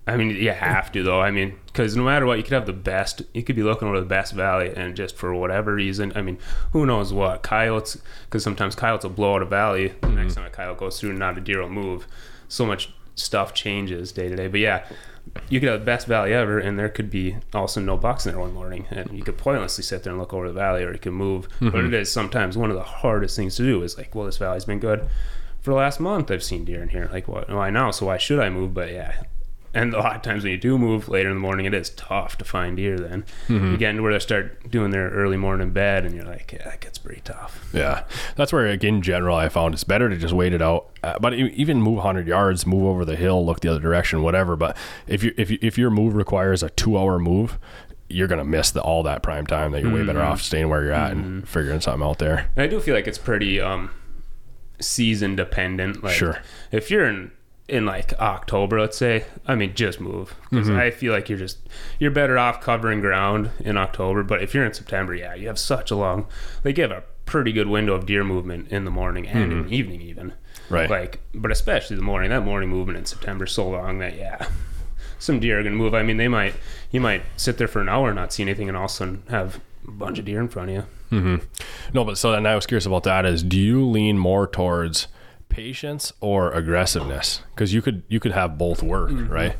I 0.06 0.18
mean, 0.18 0.32
you 0.32 0.52
have 0.52 0.92
to 0.92 1.04
though. 1.04 1.22
I 1.22 1.32
mean, 1.32 1.56
because 1.68 1.96
no 1.96 2.04
matter 2.04 2.26
what, 2.26 2.38
you 2.38 2.44
could 2.44 2.54
have 2.54 2.66
the 2.66 2.74
best. 2.74 3.22
You 3.34 3.42
could 3.44 3.56
be 3.56 3.64
looking 3.64 3.88
over 3.88 4.00
the 4.00 4.06
best 4.06 4.34
valley, 4.34 4.74
and 4.76 4.96
just 4.96 5.16
for 5.16 5.34
whatever 5.34 5.76
reason, 5.76 6.12
I 6.16 6.22
mean, 6.22 6.38
who 6.72 6.86
knows 6.86 7.14
what 7.14 7.42
coyotes? 7.42 7.98
Because 8.26 8.44
sometimes 8.44 8.76
coyotes 8.76 9.06
will 9.06 9.12
blow 9.12 9.36
out 9.36 9.42
a 9.42 9.46
valley. 9.46 9.94
The 10.02 10.10
next 10.10 10.34
mm-hmm. 10.34 10.42
time 10.42 10.46
a 10.48 10.50
coyote 10.50 10.80
goes 10.80 11.00
through, 11.00 11.14
not 11.14 11.38
a 11.38 11.42
deer 11.42 11.62
will 11.62 11.70
move. 11.70 12.06
So 12.50 12.66
much 12.66 12.94
stuff 13.16 13.54
changes 13.54 14.12
day 14.12 14.28
to 14.28 14.36
day. 14.36 14.48
But 14.48 14.60
yeah, 14.60 14.86
you 15.48 15.60
could 15.60 15.70
have 15.70 15.80
the 15.80 15.86
best 15.86 16.06
valley 16.08 16.34
ever, 16.34 16.60
and 16.60 16.78
there 16.78 16.90
could 16.90 17.10
be 17.10 17.38
also 17.54 17.80
no 17.80 17.96
bucks 17.96 18.26
in 18.26 18.34
there 18.34 18.42
one 18.42 18.54
morning, 18.54 18.88
and 18.92 19.10
you 19.18 19.24
could 19.24 19.38
pointlessly 19.38 19.86
sit 19.86 20.04
there 20.04 20.12
and 20.12 20.20
look 20.20 20.34
over 20.34 20.48
the 20.50 20.54
valley, 20.54 20.84
or 20.84 20.92
you 20.92 21.00
could 21.00 21.14
move. 21.14 21.48
But 21.62 21.74
mm-hmm. 21.74 21.88
it 21.88 21.94
is 21.94 22.12
sometimes 22.12 22.58
one 22.58 22.70
of 22.70 22.76
the 22.76 22.84
hardest 22.84 23.38
things 23.38 23.56
to 23.56 23.64
do. 23.64 23.82
Is 23.84 23.98
like, 23.98 24.14
well, 24.14 24.26
this 24.26 24.38
valley's 24.38 24.66
been 24.66 24.80
good 24.80 25.08
for 25.62 25.72
the 25.72 25.78
last 25.78 26.02
month. 26.02 26.30
I've 26.30 26.44
seen 26.44 26.66
deer 26.66 26.84
in 26.84 26.90
here. 26.90 27.10
Like, 27.12 27.30
what? 27.30 27.50
Why 27.50 27.70
now? 27.70 27.92
So 27.92 28.08
why 28.08 28.18
should 28.18 28.40
I 28.40 28.50
move? 28.50 28.74
But 28.74 28.92
yeah. 28.92 29.24
And 29.76 29.94
a 29.96 30.00
lot 30.00 30.16
of 30.16 30.22
times 30.22 30.44
when 30.44 30.52
you 30.52 30.58
do 30.58 30.78
move 30.78 31.10
later 31.10 31.30
in 31.30 31.36
the 31.36 31.42
morning, 31.42 31.66
it 31.66 31.74
is 31.74 31.90
tough 31.92 32.38
to 32.38 32.46
find 32.46 32.78
deer. 32.78 32.98
Then 33.00 33.26
you 33.50 33.76
get 33.76 33.90
into 33.90 34.04
where 34.04 34.14
they 34.14 34.20
start 34.20 34.70
doing 34.70 34.92
their 34.92 35.10
early 35.10 35.36
morning 35.38 35.72
bed, 35.72 36.06
and 36.06 36.14
you're 36.14 36.26
like, 36.26 36.52
yeah, 36.54 36.70
it 36.70 36.82
gets 36.82 37.00
pretty 37.00 37.22
tough. 37.22 37.68
Yeah, 37.74 38.04
that's 38.36 38.54
where, 38.54 38.70
like, 38.70 38.84
in 38.84 39.02
general, 39.02 39.36
I 39.36 39.50
found 39.50 39.74
it's 39.74 39.84
better 39.84 40.10
to 40.10 40.16
just 40.18 40.34
wait 40.34 40.54
it 40.54 40.62
out. 40.62 40.92
Uh, 41.02 41.18
but 41.20 41.34
even 41.34 41.82
move 41.82 41.96
100 41.96 42.28
yards, 42.28 42.68
move 42.68 42.84
over 42.86 43.04
the 43.04 43.16
hill, 43.16 43.44
look 43.46 43.62
the 43.62 43.70
other 43.70 43.80
direction, 43.80 44.22
whatever. 44.22 44.56
But 44.56 44.78
if 45.08 45.24
you 45.24 45.34
if 45.38 45.50
you, 45.50 45.58
if 45.62 45.78
your 45.78 45.90
move 45.90 46.14
requires 46.16 46.62
a 46.62 46.70
two 46.70 46.96
hour 46.98 47.18
move, 47.18 47.58
you're 48.10 48.28
gonna 48.28 48.46
miss 48.46 48.70
the, 48.70 48.82
all 48.82 49.02
that 49.04 49.24
prime 49.24 49.48
time. 49.48 49.72
That 49.72 49.82
you're 49.82 49.92
way 49.92 50.06
better 50.06 50.22
off 50.22 50.42
staying 50.42 50.70
where 50.70 50.84
you're 50.84 50.94
at 50.94 51.14
and 51.14 51.50
figuring 51.50 51.82
something 51.82 52.08
out 52.08 52.20
there. 52.20 52.50
And 52.56 52.64
I 52.64 52.68
do 52.68 52.80
feel 52.80 52.94
like 52.94 53.08
it's 53.08 53.18
pretty 53.18 53.60
um, 53.60 53.90
season 54.80 55.36
dependent. 55.36 56.04
Like, 56.04 56.14
Sure. 56.16 56.40
If 56.72 56.92
you're 56.92 57.06
in 57.06 57.32
in 57.68 57.86
like 57.86 58.14
October, 58.20 58.80
let's 58.80 58.98
say, 58.98 59.26
I 59.48 59.56
mean, 59.56 59.74
just 59.74 60.00
move 60.00 60.36
because 60.50 60.70
I 60.70 60.92
feel 60.92 61.14
like 61.14 61.30
you're 61.30 61.40
just 61.40 61.60
you're 61.98 62.12
better 62.12 62.38
off 62.38 62.62
covering 62.62 63.00
ground 63.00 63.52
in 63.60 63.78
October. 63.78 64.24
But 64.24 64.42
if 64.42 64.54
you're 64.54 64.66
in 64.66 64.74
September, 64.74 65.16
yeah, 65.16 65.34
you 65.34 65.48
have 65.48 65.60
such 65.60 65.90
a 65.92 65.96
long 65.96 66.28
like 66.64 66.78
you 66.78 66.84
have 66.84 66.92
a 66.92 67.04
pretty 67.26 67.52
good 67.52 67.68
window 67.68 67.94
of 67.94 68.06
deer 68.06 68.24
movement 68.24 68.70
in 68.70 68.86
the 68.86 68.92
morning 68.92 69.28
and 69.28 69.52
in 69.52 69.68
the 69.68 69.76
evening 69.76 70.02
even. 70.02 70.34
Right. 70.70 70.90
Like, 70.90 71.22
but 71.34 71.52
especially 71.52 71.96
the 71.96 72.02
morning. 72.02 72.30
That 72.30 72.44
morning 72.44 72.70
movement 72.70 72.98
in 72.98 73.06
September 73.06 73.46
is 73.46 73.52
so 73.52 73.70
long 73.70 74.00
that 74.00 74.16
yeah. 74.16 74.48
Some 75.20 75.40
deer 75.40 75.60
are 75.60 75.64
gonna 75.64 75.76
move. 75.76 75.94
I 75.94 76.04
mean, 76.04 76.18
they 76.18 76.28
might 76.28 76.56
you 76.92 77.00
might 77.00 77.24
sit 77.38 77.58
there 77.58 77.68
for 77.68 77.80
an 77.80 77.88
hour 77.88 78.10
and 78.10 78.16
not 78.18 78.34
see 78.34 78.44
anything, 78.44 78.68
and 78.68 78.78
all 78.78 78.86
of 78.86 78.92
a 78.92 78.94
sudden 78.94 79.24
have 79.30 79.62
a 79.88 79.92
bunch 79.92 80.20
of 80.20 80.26
deer 80.26 80.42
in 80.42 80.50
front 80.50 80.70
of 80.70 80.76
you. 80.76 80.86
Mm-hmm. 81.18 81.36
No, 81.94 82.04
but 82.04 82.18
so 82.18 82.32
then 82.32 82.46
I 82.46 82.56
was 82.56 82.66
curious 82.66 82.86
about 82.86 83.04
that. 83.04 83.26
Is 83.26 83.42
do 83.42 83.58
you 83.58 83.86
lean 83.86 84.18
more 84.18 84.48
towards 84.48 85.08
patience 85.54 86.12
or 86.20 86.52
aggressiveness? 86.52 87.42
Because 87.54 87.74
you 87.74 87.82
could 87.82 88.04
you 88.08 88.20
could 88.20 88.32
have 88.32 88.58
both 88.58 88.84
work, 88.84 89.12
mm-hmm. 89.12 89.32
right? 89.32 89.56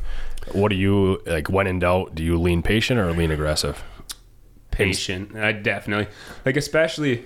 What 0.52 0.68
do 0.68 0.76
you 0.76 1.22
like 1.26 1.48
when 1.48 1.66
in 1.66 1.78
doubt? 1.78 2.14
Do 2.14 2.22
you 2.22 2.38
lean 2.38 2.62
patient 2.62 3.00
or 3.00 3.12
lean 3.12 3.30
aggressive? 3.30 3.82
patient. 4.74 5.36
I 5.36 5.52
definitely 5.52 6.08
like, 6.44 6.56
especially 6.56 7.24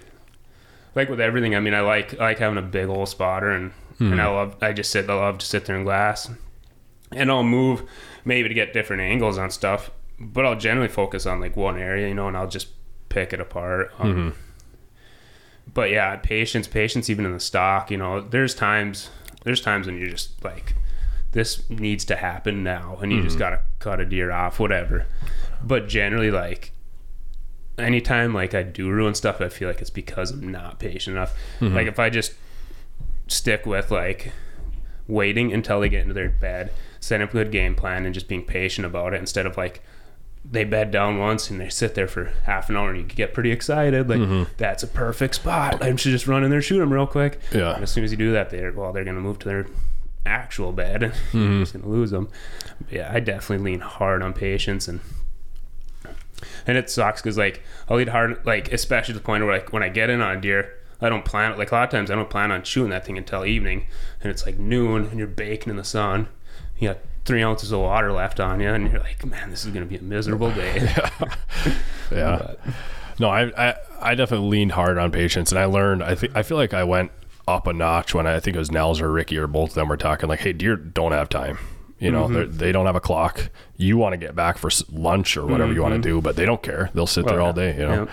like 0.94 1.08
with 1.08 1.20
everything. 1.20 1.54
I 1.54 1.60
mean, 1.60 1.74
I 1.74 1.80
like 1.80 2.14
I 2.14 2.24
like 2.24 2.38
having 2.38 2.58
a 2.58 2.62
big 2.62 2.88
old 2.88 3.08
spotter, 3.08 3.50
and 3.50 3.72
and 3.98 4.14
hmm. 4.14 4.20
I 4.20 4.28
love 4.28 4.56
I 4.60 4.72
just 4.72 4.90
sit 4.90 5.08
I 5.10 5.14
love 5.14 5.38
to 5.38 5.46
sit 5.46 5.64
there 5.64 5.76
in 5.76 5.84
glass, 5.84 6.30
and 7.12 7.30
I'll 7.30 7.42
move 7.42 7.82
maybe 8.24 8.48
to 8.48 8.54
get 8.54 8.72
different 8.72 9.02
angles 9.02 9.38
on 9.38 9.50
stuff, 9.50 9.90
but 10.18 10.44
I'll 10.44 10.58
generally 10.58 10.88
focus 10.88 11.26
on 11.26 11.40
like 11.40 11.56
one 11.56 11.78
area, 11.78 12.08
you 12.08 12.14
know, 12.14 12.28
and 12.28 12.36
I'll 12.36 12.48
just 12.48 12.68
pick 13.08 13.32
it 13.32 13.40
apart. 13.40 13.92
Um, 13.98 14.14
mm-hmm. 14.14 14.40
But 15.74 15.90
yeah, 15.90 16.16
patience, 16.16 16.66
patience, 16.66 17.10
even 17.10 17.26
in 17.26 17.32
the 17.32 17.40
stock. 17.40 17.90
You 17.90 17.96
know, 17.96 18.20
there's 18.20 18.54
times 18.54 19.10
there's 19.44 19.60
times 19.60 19.86
when 19.86 19.98
you're 19.98 20.10
just 20.10 20.44
like. 20.44 20.74
This 21.32 21.68
needs 21.68 22.06
to 22.06 22.16
happen 22.16 22.64
now, 22.64 22.96
and 23.02 23.12
you 23.12 23.22
just 23.22 23.34
mm-hmm. 23.34 23.40
gotta 23.40 23.60
cut 23.80 24.00
a 24.00 24.06
deer 24.06 24.32
off, 24.32 24.58
whatever. 24.58 25.04
But 25.62 25.86
generally, 25.86 26.30
like 26.30 26.72
anytime 27.78 28.34
like 28.34 28.54
I 28.54 28.62
do 28.62 28.90
ruin 28.90 29.14
stuff, 29.14 29.40
I 29.40 29.48
feel 29.48 29.68
like 29.68 29.80
it's 29.80 29.90
because 29.90 30.30
I'm 30.30 30.50
not 30.50 30.78
patient 30.78 31.16
enough. 31.16 31.34
Mm-hmm. 31.60 31.74
Like 31.74 31.86
if 31.86 31.98
I 31.98 32.10
just 32.10 32.34
stick 33.28 33.66
with 33.66 33.90
like 33.90 34.32
waiting 35.06 35.52
until 35.52 35.80
they 35.80 35.88
get 35.88 36.02
into 36.02 36.14
their 36.14 36.28
bed, 36.28 36.72
set 37.00 37.20
up 37.20 37.30
a 37.30 37.32
good 37.32 37.52
game 37.52 37.74
plan, 37.74 38.04
and 38.04 38.14
just 38.14 38.28
being 38.28 38.44
patient 38.44 38.86
about 38.86 39.14
it 39.14 39.20
instead 39.20 39.46
of 39.46 39.56
like 39.56 39.82
they 40.50 40.64
bed 40.64 40.90
down 40.90 41.18
once 41.18 41.50
and 41.50 41.60
they 41.60 41.68
sit 41.68 41.94
there 41.94 42.08
for 42.08 42.32
half 42.44 42.70
an 42.70 42.76
hour 42.76 42.90
and 42.90 42.98
you 42.98 43.04
get 43.04 43.34
pretty 43.34 43.50
excited 43.50 44.08
like 44.08 44.18
mm-hmm. 44.18 44.50
that's 44.56 44.82
a 44.82 44.86
perfect 44.86 45.34
spot. 45.34 45.82
I 45.82 45.94
should 45.96 46.10
just 46.10 46.26
run 46.26 46.42
in 46.42 46.50
there 46.50 46.62
shoot 46.62 46.78
them 46.78 46.92
real 46.92 47.06
quick. 47.06 47.40
Yeah. 47.52 47.74
And 47.74 47.82
as 47.82 47.90
soon 47.90 48.04
as 48.04 48.10
you 48.10 48.16
do 48.16 48.32
that, 48.32 48.50
they're 48.50 48.72
well, 48.72 48.92
they're 48.92 49.04
gonna 49.04 49.20
move 49.20 49.38
to 49.40 49.48
their 49.48 49.66
actual 50.24 50.72
bed 50.72 51.02
and 51.02 51.14
you're 51.32 51.42
mm-hmm. 51.42 51.60
just 51.60 51.74
gonna 51.74 51.88
lose 51.88 52.10
them. 52.10 52.28
But 52.80 52.92
yeah, 52.92 53.10
I 53.12 53.20
definitely 53.20 53.70
lean 53.72 53.80
hard 53.80 54.22
on 54.22 54.32
patience 54.32 54.88
and 54.88 55.00
and 56.66 56.76
it 56.76 56.88
sucks 56.88 57.20
because 57.20 57.36
like 57.36 57.62
I'll 57.88 57.96
lead 57.96 58.08
hard, 58.08 58.44
like 58.46 58.72
especially 58.72 59.14
to 59.14 59.18
the 59.18 59.24
point 59.24 59.44
where 59.44 59.54
like 59.54 59.72
when 59.72 59.82
I 59.82 59.88
get 59.88 60.10
in 60.10 60.20
on 60.20 60.36
a 60.36 60.40
deer, 60.40 60.74
I 61.00 61.08
don't 61.08 61.24
plan 61.24 61.56
like 61.58 61.72
a 61.72 61.74
lot 61.74 61.84
of 61.84 61.90
times 61.90 62.10
I 62.10 62.14
don't 62.14 62.30
plan 62.30 62.50
on 62.50 62.62
shooting 62.62 62.90
that 62.90 63.04
thing 63.04 63.18
until 63.18 63.44
evening, 63.44 63.86
and 64.22 64.30
it's 64.30 64.46
like 64.46 64.58
noon 64.58 65.06
and 65.06 65.18
you're 65.18 65.28
baking 65.28 65.70
in 65.70 65.76
the 65.76 65.84
sun. 65.84 66.28
You 66.78 66.88
got 66.88 66.98
three 67.28 67.42
ounces 67.42 67.70
of 67.70 67.80
water 67.80 68.10
left 68.10 68.40
on 68.40 68.58
you, 68.58 68.70
and 68.70 68.90
you're 68.90 69.00
like, 69.00 69.24
man, 69.24 69.50
this 69.50 69.64
is 69.64 69.72
gonna 69.72 69.86
be 69.86 69.96
a 69.96 70.02
miserable 70.02 70.50
day. 70.50 70.92
Yeah. 72.10 72.38
But- 72.38 72.60
No, 73.20 73.28
I, 73.28 73.68
I 73.68 73.74
I 74.00 74.14
definitely 74.14 74.48
leaned 74.48 74.72
hard 74.72 74.96
on 74.96 75.12
patience, 75.12 75.52
and 75.52 75.58
I 75.58 75.66
learned. 75.66 76.02
I 76.02 76.14
think 76.14 76.34
I 76.34 76.42
feel 76.42 76.56
like 76.56 76.72
I 76.72 76.84
went 76.84 77.10
up 77.46 77.66
a 77.66 77.72
notch 77.72 78.14
when 78.14 78.26
I, 78.26 78.36
I 78.36 78.40
think 78.40 78.56
it 78.56 78.58
was 78.58 78.70
Nels 78.70 79.00
or 79.00 79.10
Ricky 79.10 79.36
or 79.36 79.46
both 79.46 79.70
of 79.70 79.74
them 79.74 79.88
were 79.88 79.96
talking 79.96 80.28
like, 80.28 80.40
"Hey, 80.40 80.52
deer 80.52 80.76
don't 80.76 81.12
have 81.12 81.28
time. 81.28 81.58
You 81.98 82.10
know, 82.12 82.24
mm-hmm. 82.24 82.34
they're 82.34 82.46
they 82.46 82.72
don't 82.72 82.86
have 82.86 82.96
a 82.96 83.00
clock. 83.00 83.50
You 83.76 83.98
want 83.98 84.12
to 84.12 84.16
get 84.16 84.34
back 84.34 84.56
for 84.56 84.70
lunch 84.90 85.36
or 85.36 85.44
whatever 85.44 85.72
you 85.72 85.82
want 85.82 85.94
to 85.94 86.08
mm-hmm. 86.08 86.16
do, 86.16 86.22
but 86.22 86.36
they 86.36 86.46
don't 86.46 86.62
care. 86.62 86.90
They'll 86.94 87.06
sit 87.06 87.26
there 87.26 87.40
Oh, 87.40 87.46
all 87.46 87.52
day. 87.52 87.76
You 87.76 87.86
know." 87.86 88.08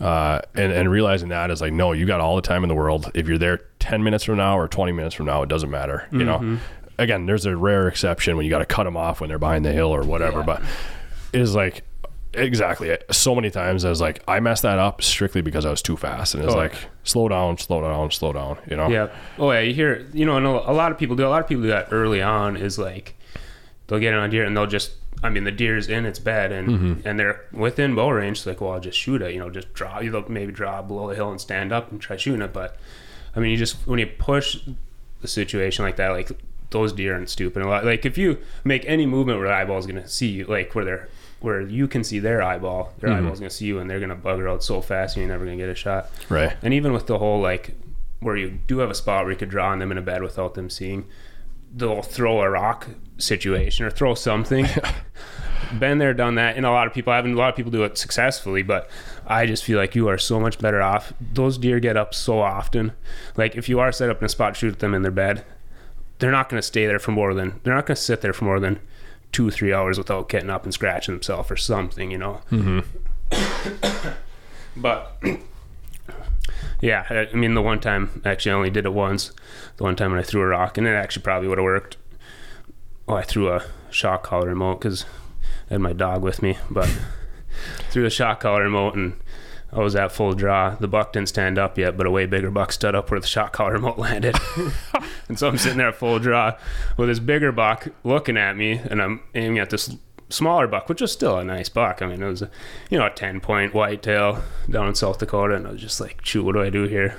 Uh, 0.00 0.40
and, 0.54 0.72
and 0.72 0.90
realizing 0.90 1.28
that 1.28 1.52
is 1.52 1.60
like, 1.60 1.72
no, 1.72 1.92
you 1.92 2.04
got 2.04 2.20
all 2.20 2.34
the 2.34 2.42
time 2.42 2.64
in 2.64 2.68
the 2.68 2.74
world. 2.74 3.10
If 3.14 3.28
you're 3.28 3.38
there 3.38 3.60
10 3.78 4.02
minutes 4.02 4.24
from 4.24 4.38
now 4.38 4.58
or 4.58 4.66
20 4.66 4.90
minutes 4.90 5.14
from 5.14 5.26
now, 5.26 5.42
it 5.42 5.48
doesn't 5.48 5.70
matter. 5.70 6.08
You 6.10 6.24
know, 6.24 6.38
mm-hmm. 6.38 6.56
Again, 6.98 7.26
there's 7.26 7.46
a 7.46 7.56
rare 7.56 7.88
exception 7.88 8.36
when 8.36 8.44
you 8.44 8.50
got 8.50 8.58
to 8.58 8.66
cut 8.66 8.84
them 8.84 8.96
off 8.96 9.20
when 9.20 9.28
they're 9.28 9.38
behind 9.38 9.64
the 9.64 9.72
hill 9.72 9.94
or 9.94 10.02
whatever, 10.02 10.40
Yeah. 10.40 10.44
but 10.44 10.62
is 11.32 11.54
like, 11.54 11.82
exactly. 12.32 12.96
So 13.10 13.34
many 13.34 13.50
times 13.50 13.84
I 13.84 13.88
was 13.90 14.00
like, 14.00 14.22
I 14.28 14.40
messed 14.40 14.62
that 14.62 14.78
up 14.78 15.02
strictly 15.02 15.42
because 15.42 15.64
I 15.66 15.70
was 15.70 15.82
too 15.82 15.96
fast. 15.96 16.34
And 16.34 16.44
it's 16.44 16.54
Oh. 16.54 16.56
like, 16.56 16.74
slow 17.02 17.28
down, 17.28 17.58
slow 17.58 17.80
down, 17.80 18.10
slow 18.10 18.32
down, 18.32 18.58
you 18.68 18.76
know? 18.76 18.88
Yeah. 18.88 19.08
Oh 19.38 19.50
yeah, 19.52 19.60
you 19.60 19.74
hear 19.74 20.06
you 20.12 20.24
know, 20.24 20.36
and 20.36 20.46
a 20.46 20.72
lot 20.72 20.92
of 20.92 20.98
people 20.98 21.16
do. 21.16 21.26
A 21.26 21.28
lot 21.28 21.40
of 21.42 21.48
people 21.48 21.62
do 21.62 21.68
that 21.68 21.88
early 21.90 22.22
on. 22.22 22.56
Is 22.56 22.78
like 22.78 23.14
they'll 23.86 23.98
get 24.00 24.12
in 24.12 24.18
on 24.18 24.26
a 24.26 24.28
deer 24.30 24.44
and 24.44 24.56
they'll 24.56 24.66
just. 24.66 24.92
I 25.22 25.30
mean, 25.30 25.44
the 25.44 25.52
deer's 25.52 25.88
in 25.88 26.04
its 26.04 26.18
bed 26.18 26.52
and 26.52 26.68
mm-hmm. 26.68 27.08
and 27.08 27.18
they're 27.18 27.40
within 27.50 27.94
bow 27.94 28.10
range. 28.10 28.42
So 28.42 28.50
like, 28.50 28.60
well, 28.60 28.72
I'll 28.72 28.80
just 28.80 28.98
shoot 28.98 29.22
it. 29.22 29.32
You 29.32 29.38
know, 29.38 29.48
just 29.48 29.72
draw. 29.72 30.00
You 30.00 30.12
will 30.12 30.30
maybe 30.30 30.52
draw 30.52 30.82
below 30.82 31.08
the 31.08 31.14
hill 31.14 31.30
and 31.30 31.40
stand 31.40 31.72
up 31.72 31.90
and 31.90 32.00
try 32.00 32.16
shooting 32.16 32.42
it. 32.42 32.52
But 32.52 32.76
I 33.34 33.40
mean, 33.40 33.50
you 33.50 33.56
just 33.56 33.86
when 33.86 33.98
you 33.98 34.06
push 34.06 34.58
the 35.22 35.28
situation 35.28 35.84
like 35.84 35.96
that, 35.96 36.10
like 36.10 36.30
those 36.74 36.92
deer 36.92 37.14
aren't 37.14 37.30
stupid. 37.30 37.62
A 37.62 37.66
lot 37.66 37.84
like 37.86 38.04
if 38.04 38.18
you 38.18 38.36
make 38.64 38.84
any 38.86 39.06
movement 39.06 39.38
where 39.38 39.48
the 39.48 39.54
eyeball's 39.54 39.86
gonna 39.86 40.06
see 40.06 40.26
you, 40.28 40.44
like 40.44 40.74
where 40.74 40.84
they're 40.84 41.08
where 41.40 41.60
you 41.60 41.86
can 41.88 42.02
see 42.04 42.18
their 42.18 42.42
eyeball, 42.42 42.92
their 43.00 43.10
Mhm. 43.10 43.18
eyeball's 43.18 43.38
gonna 43.40 43.50
see 43.50 43.66
you, 43.66 43.78
and 43.78 43.88
they're 43.88 44.00
gonna 44.00 44.16
bugger 44.16 44.50
out 44.50 44.62
so 44.62 44.80
fast 44.80 45.16
you're 45.16 45.26
never 45.26 45.44
gonna 45.44 45.56
get 45.56 45.68
a 45.68 45.74
shot. 45.74 46.10
Right. 46.28 46.52
And 46.62 46.74
even 46.74 46.92
with 46.92 47.06
the 47.06 47.18
whole 47.18 47.40
like 47.40 47.72
where 48.20 48.36
you 48.36 48.58
do 48.66 48.78
have 48.78 48.90
a 48.90 48.94
spot 48.94 49.24
where 49.24 49.32
you 49.32 49.38
could 49.38 49.50
draw 49.50 49.68
on 49.68 49.78
them 49.78 49.90
in 49.92 49.98
a 49.98 50.02
bed 50.02 50.22
without 50.22 50.54
them 50.54 50.68
seeing, 50.70 51.04
they'll 51.76 52.02
throw 52.02 52.40
a 52.40 52.48
rock 52.50 52.88
situation 53.18 53.84
or 53.86 53.90
throw 53.90 54.14
something. 54.14 54.66
Been 55.78 55.98
there, 55.98 56.14
done 56.14 56.34
that, 56.36 56.56
and 56.56 56.64
a 56.66 56.70
lot 56.70 56.86
of 56.86 56.92
people 56.94 57.12
haven't. 57.12 57.32
A 57.34 57.36
lot 57.36 57.48
of 57.48 57.56
people 57.56 57.72
do 57.72 57.84
it 57.84 57.98
successfully, 57.98 58.62
but 58.62 58.88
I 59.26 59.46
just 59.46 59.64
feel 59.64 59.78
like 59.78 59.94
you 59.94 60.08
are 60.08 60.18
so 60.18 60.38
much 60.38 60.58
better 60.58 60.80
off. 60.80 61.12
Those 61.32 61.58
deer 61.58 61.80
get 61.80 61.96
up 61.96 62.14
so 62.14 62.40
often. 62.40 62.92
Like 63.36 63.56
if 63.56 63.68
you 63.68 63.80
are 63.80 63.90
set 63.90 64.08
up 64.10 64.20
in 64.20 64.26
a 64.26 64.28
spot, 64.28 64.56
shoot 64.56 64.78
them 64.78 64.94
in 64.94 65.02
their 65.02 65.10
bed. 65.10 65.44
They're 66.24 66.32
not 66.32 66.48
going 66.48 66.56
to 66.58 66.66
stay 66.66 66.86
there 66.86 66.98
for 66.98 67.10
more 67.12 67.34
than. 67.34 67.60
They're 67.64 67.74
not 67.74 67.84
going 67.84 67.96
to 67.96 68.00
sit 68.00 68.22
there 68.22 68.32
for 68.32 68.46
more 68.46 68.58
than 68.58 68.80
two, 69.30 69.50
three 69.50 69.74
hours 69.74 69.98
without 69.98 70.30
getting 70.30 70.48
up 70.48 70.64
and 70.64 70.72
scratching 70.72 71.12
themselves 71.14 71.50
or 71.50 71.56
something. 71.56 72.10
You 72.10 72.16
know. 72.16 72.40
Mm-hmm. 72.50 74.08
but 74.74 75.20
yeah, 76.80 77.04
I- 77.10 77.36
mean, 77.36 77.52
the 77.52 77.60
one 77.60 77.78
time 77.78 78.22
actually 78.24 78.52
I 78.52 78.54
only 78.54 78.70
did 78.70 78.86
it 78.86 78.94
once. 78.94 79.32
The 79.76 79.82
one 79.82 79.96
time 79.96 80.12
when 80.12 80.20
I 80.20 80.22
threw 80.22 80.40
a 80.40 80.46
rock, 80.46 80.78
and 80.78 80.86
it 80.86 80.92
actually 80.94 81.24
probably 81.24 81.46
would 81.48 81.58
have 81.58 81.64
worked. 81.64 81.98
Oh, 83.06 83.16
I 83.16 83.22
threw 83.22 83.50
a 83.52 83.62
shock 83.90 84.22
collar 84.22 84.48
remote 84.48 84.76
because 84.80 85.04
I 85.68 85.74
had 85.74 85.82
my 85.82 85.92
dog 85.92 86.22
with 86.22 86.40
me, 86.40 86.56
but 86.70 86.88
threw 87.90 88.02
the 88.02 88.08
shock 88.08 88.40
collar 88.40 88.62
remote 88.62 88.94
and 88.94 89.20
I 89.74 89.80
was 89.80 89.96
at 89.96 90.12
full 90.12 90.34
draw. 90.34 90.76
The 90.76 90.86
buck 90.86 91.12
didn't 91.12 91.28
stand 91.28 91.58
up 91.58 91.76
yet, 91.76 91.96
but 91.96 92.06
a 92.06 92.10
way 92.10 92.26
bigger 92.26 92.50
buck 92.50 92.70
stood 92.70 92.94
up 92.94 93.10
where 93.10 93.18
the 93.18 93.26
shot 93.26 93.52
collar 93.52 93.72
remote 93.74 93.98
landed. 93.98 94.36
and 95.28 95.38
so 95.38 95.48
I'm 95.48 95.58
sitting 95.58 95.78
there 95.78 95.88
at 95.88 95.96
full 95.96 96.18
draw 96.18 96.56
with 96.96 97.08
this 97.08 97.18
bigger 97.18 97.50
buck 97.50 97.88
looking 98.04 98.36
at 98.36 98.56
me, 98.56 98.72
and 98.72 99.02
I'm 99.02 99.22
aiming 99.34 99.58
at 99.58 99.70
this 99.70 99.96
smaller 100.28 100.68
buck, 100.68 100.88
which 100.88 101.00
was 101.00 101.12
still 101.12 101.38
a 101.38 101.44
nice 101.44 101.68
buck. 101.68 102.02
I 102.02 102.06
mean, 102.06 102.22
it 102.22 102.26
was, 102.26 102.42
a, 102.42 102.50
you 102.88 102.98
know, 102.98 103.06
a 103.06 103.10
10 103.10 103.40
point 103.40 103.74
whitetail 103.74 104.42
down 104.70 104.88
in 104.88 104.94
South 104.94 105.18
Dakota, 105.18 105.56
and 105.56 105.66
I 105.66 105.72
was 105.72 105.80
just 105.80 106.00
like, 106.00 106.24
shoot, 106.24 106.44
what 106.44 106.52
do 106.52 106.62
I 106.62 106.70
do 106.70 106.84
here? 106.84 107.16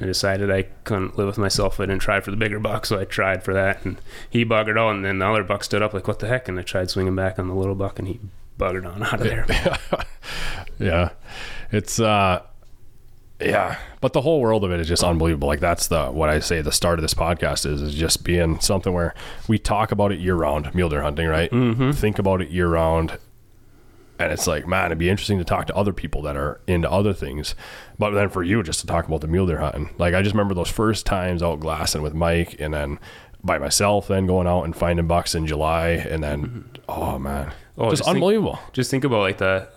I 0.00 0.04
decided 0.04 0.50
I 0.50 0.64
couldn't 0.84 1.16
live 1.16 1.26
with 1.26 1.38
myself 1.38 1.80
I 1.80 1.86
didn't 1.86 2.02
try 2.02 2.20
for 2.20 2.30
the 2.30 2.36
bigger 2.36 2.60
buck, 2.60 2.86
so 2.86 3.00
I 3.00 3.04
tried 3.06 3.42
for 3.42 3.54
that, 3.54 3.84
and 3.84 4.00
he 4.28 4.44
buggered 4.44 4.78
out, 4.78 4.94
and 4.94 5.04
then 5.04 5.18
the 5.18 5.26
other 5.26 5.42
buck 5.42 5.64
stood 5.64 5.82
up 5.82 5.94
like, 5.94 6.06
what 6.06 6.18
the 6.18 6.28
heck? 6.28 6.48
And 6.48 6.58
I 6.58 6.62
tried 6.62 6.90
swinging 6.90 7.16
back 7.16 7.38
on 7.38 7.48
the 7.48 7.54
little 7.54 7.74
buck, 7.74 7.98
and 7.98 8.06
he 8.06 8.20
buggered 8.58 8.86
on 8.86 9.02
out 9.02 9.14
of 9.14 9.20
there. 9.20 9.46
Yeah. 10.78 11.10
It's 11.72 11.98
uh 11.98 12.42
yeah, 13.38 13.78
but 14.00 14.14
the 14.14 14.22
whole 14.22 14.40
world 14.40 14.64
of 14.64 14.72
it 14.72 14.80
is 14.80 14.88
just 14.88 15.04
unbelievable. 15.04 15.46
Like 15.48 15.60
that's 15.60 15.88
the 15.88 16.06
what 16.06 16.30
I 16.30 16.38
say 16.38 16.62
the 16.62 16.72
start 16.72 16.98
of 16.98 17.02
this 17.02 17.12
podcast 17.12 17.66
is 17.70 17.82
is 17.82 17.94
just 17.94 18.24
being 18.24 18.60
something 18.60 18.94
where 18.94 19.14
we 19.46 19.58
talk 19.58 19.92
about 19.92 20.10
it 20.10 20.20
year 20.20 20.34
round, 20.34 20.74
mule 20.74 20.88
deer 20.88 21.02
hunting, 21.02 21.26
right? 21.26 21.50
Mm-hmm. 21.50 21.90
Think 21.90 22.18
about 22.18 22.40
it 22.40 22.48
year 22.48 22.68
round, 22.68 23.18
and 24.18 24.32
it's 24.32 24.46
like, 24.46 24.66
man, 24.66 24.86
it'd 24.86 24.96
be 24.98 25.10
interesting 25.10 25.36
to 25.36 25.44
talk 25.44 25.66
to 25.66 25.76
other 25.76 25.92
people 25.92 26.22
that 26.22 26.34
are 26.34 26.62
into 26.66 26.90
other 26.90 27.12
things. 27.12 27.54
But 27.98 28.12
then 28.12 28.30
for 28.30 28.42
you, 28.42 28.62
just 28.62 28.80
to 28.80 28.86
talk 28.86 29.06
about 29.06 29.20
the 29.20 29.28
mule 29.28 29.46
deer 29.46 29.58
hunting, 29.58 29.90
like 29.98 30.14
I 30.14 30.22
just 30.22 30.32
remember 30.34 30.54
those 30.54 30.70
first 30.70 31.04
times 31.04 31.42
out 31.42 31.60
glassing 31.60 32.00
with 32.00 32.14
Mike, 32.14 32.56
and 32.58 32.72
then 32.72 32.98
by 33.44 33.58
myself, 33.58 34.08
then 34.08 34.24
going 34.26 34.46
out 34.46 34.62
and 34.62 34.74
finding 34.74 35.06
bucks 35.06 35.34
in 35.34 35.46
July, 35.46 35.88
and 35.88 36.22
then 36.24 36.70
oh 36.88 37.18
man, 37.18 37.52
Oh, 37.78 37.90
just 37.90 37.98
just 37.98 38.04
think- 38.04 38.16
unbelievable. 38.16 38.58
Just 38.72 38.90
think 38.90 39.04
about 39.04 39.20
like 39.20 39.38
the 39.38 39.68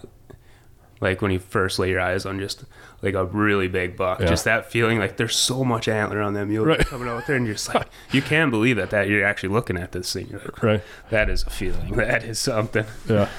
like 1.02 1.22
when 1.22 1.32
you 1.32 1.40
first 1.40 1.80
lay 1.80 1.90
your 1.90 2.02
eyes 2.02 2.26
on 2.26 2.40
just 2.40 2.66
like 3.02 3.14
a 3.14 3.24
really 3.26 3.70
big 3.70 3.96
buck, 3.96 4.20
Yeah. 4.20 4.26
just 4.28 4.44
that 4.44 4.70
feeling 4.70 5.00
like 5.00 5.16
there's 5.16 5.36
so 5.36 5.64
much 5.64 5.88
antler 5.88 6.22
on 6.22 6.34
them 6.34 6.50
mule 6.50 6.66
Right. 6.66 6.80
coming 6.86 7.08
out 7.08 7.26
there, 7.26 7.38
and 7.38 7.46
you're 7.46 7.56
just 7.56 7.74
like 7.74 7.88
you 8.12 8.22
can't 8.22 8.52
believe 8.52 8.76
that 8.76 8.90
that 8.90 9.08
you're 9.08 9.26
actually 9.26 9.50
looking 9.50 9.78
at 9.78 9.92
this 9.94 10.12
thing. 10.12 10.28
You're 10.30 10.40
like, 10.42 10.62
right? 10.64 10.84
that 11.10 11.30
is 11.30 11.44
a 11.44 11.50
feeling. 11.50 11.94
That 11.96 12.24
is 12.24 12.40
something. 12.40 12.86
Yeah. 13.08 13.30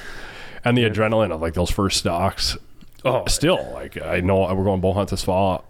And 0.65 0.77
the 0.77 0.85
adrenaline 0.85 1.33
of 1.33 1.41
like 1.41 1.55
those 1.55 1.71
first 1.71 1.99
stocks. 1.99 2.57
Oh, 3.05 3.25
Still, 3.27 3.71
like 3.75 4.01
I 4.03 4.21
know 4.21 4.41
we're 4.55 4.65
going 4.65 4.81
bow 4.83 4.93
hunt 4.93 5.09
this 5.11 5.25
fall. 5.25 5.65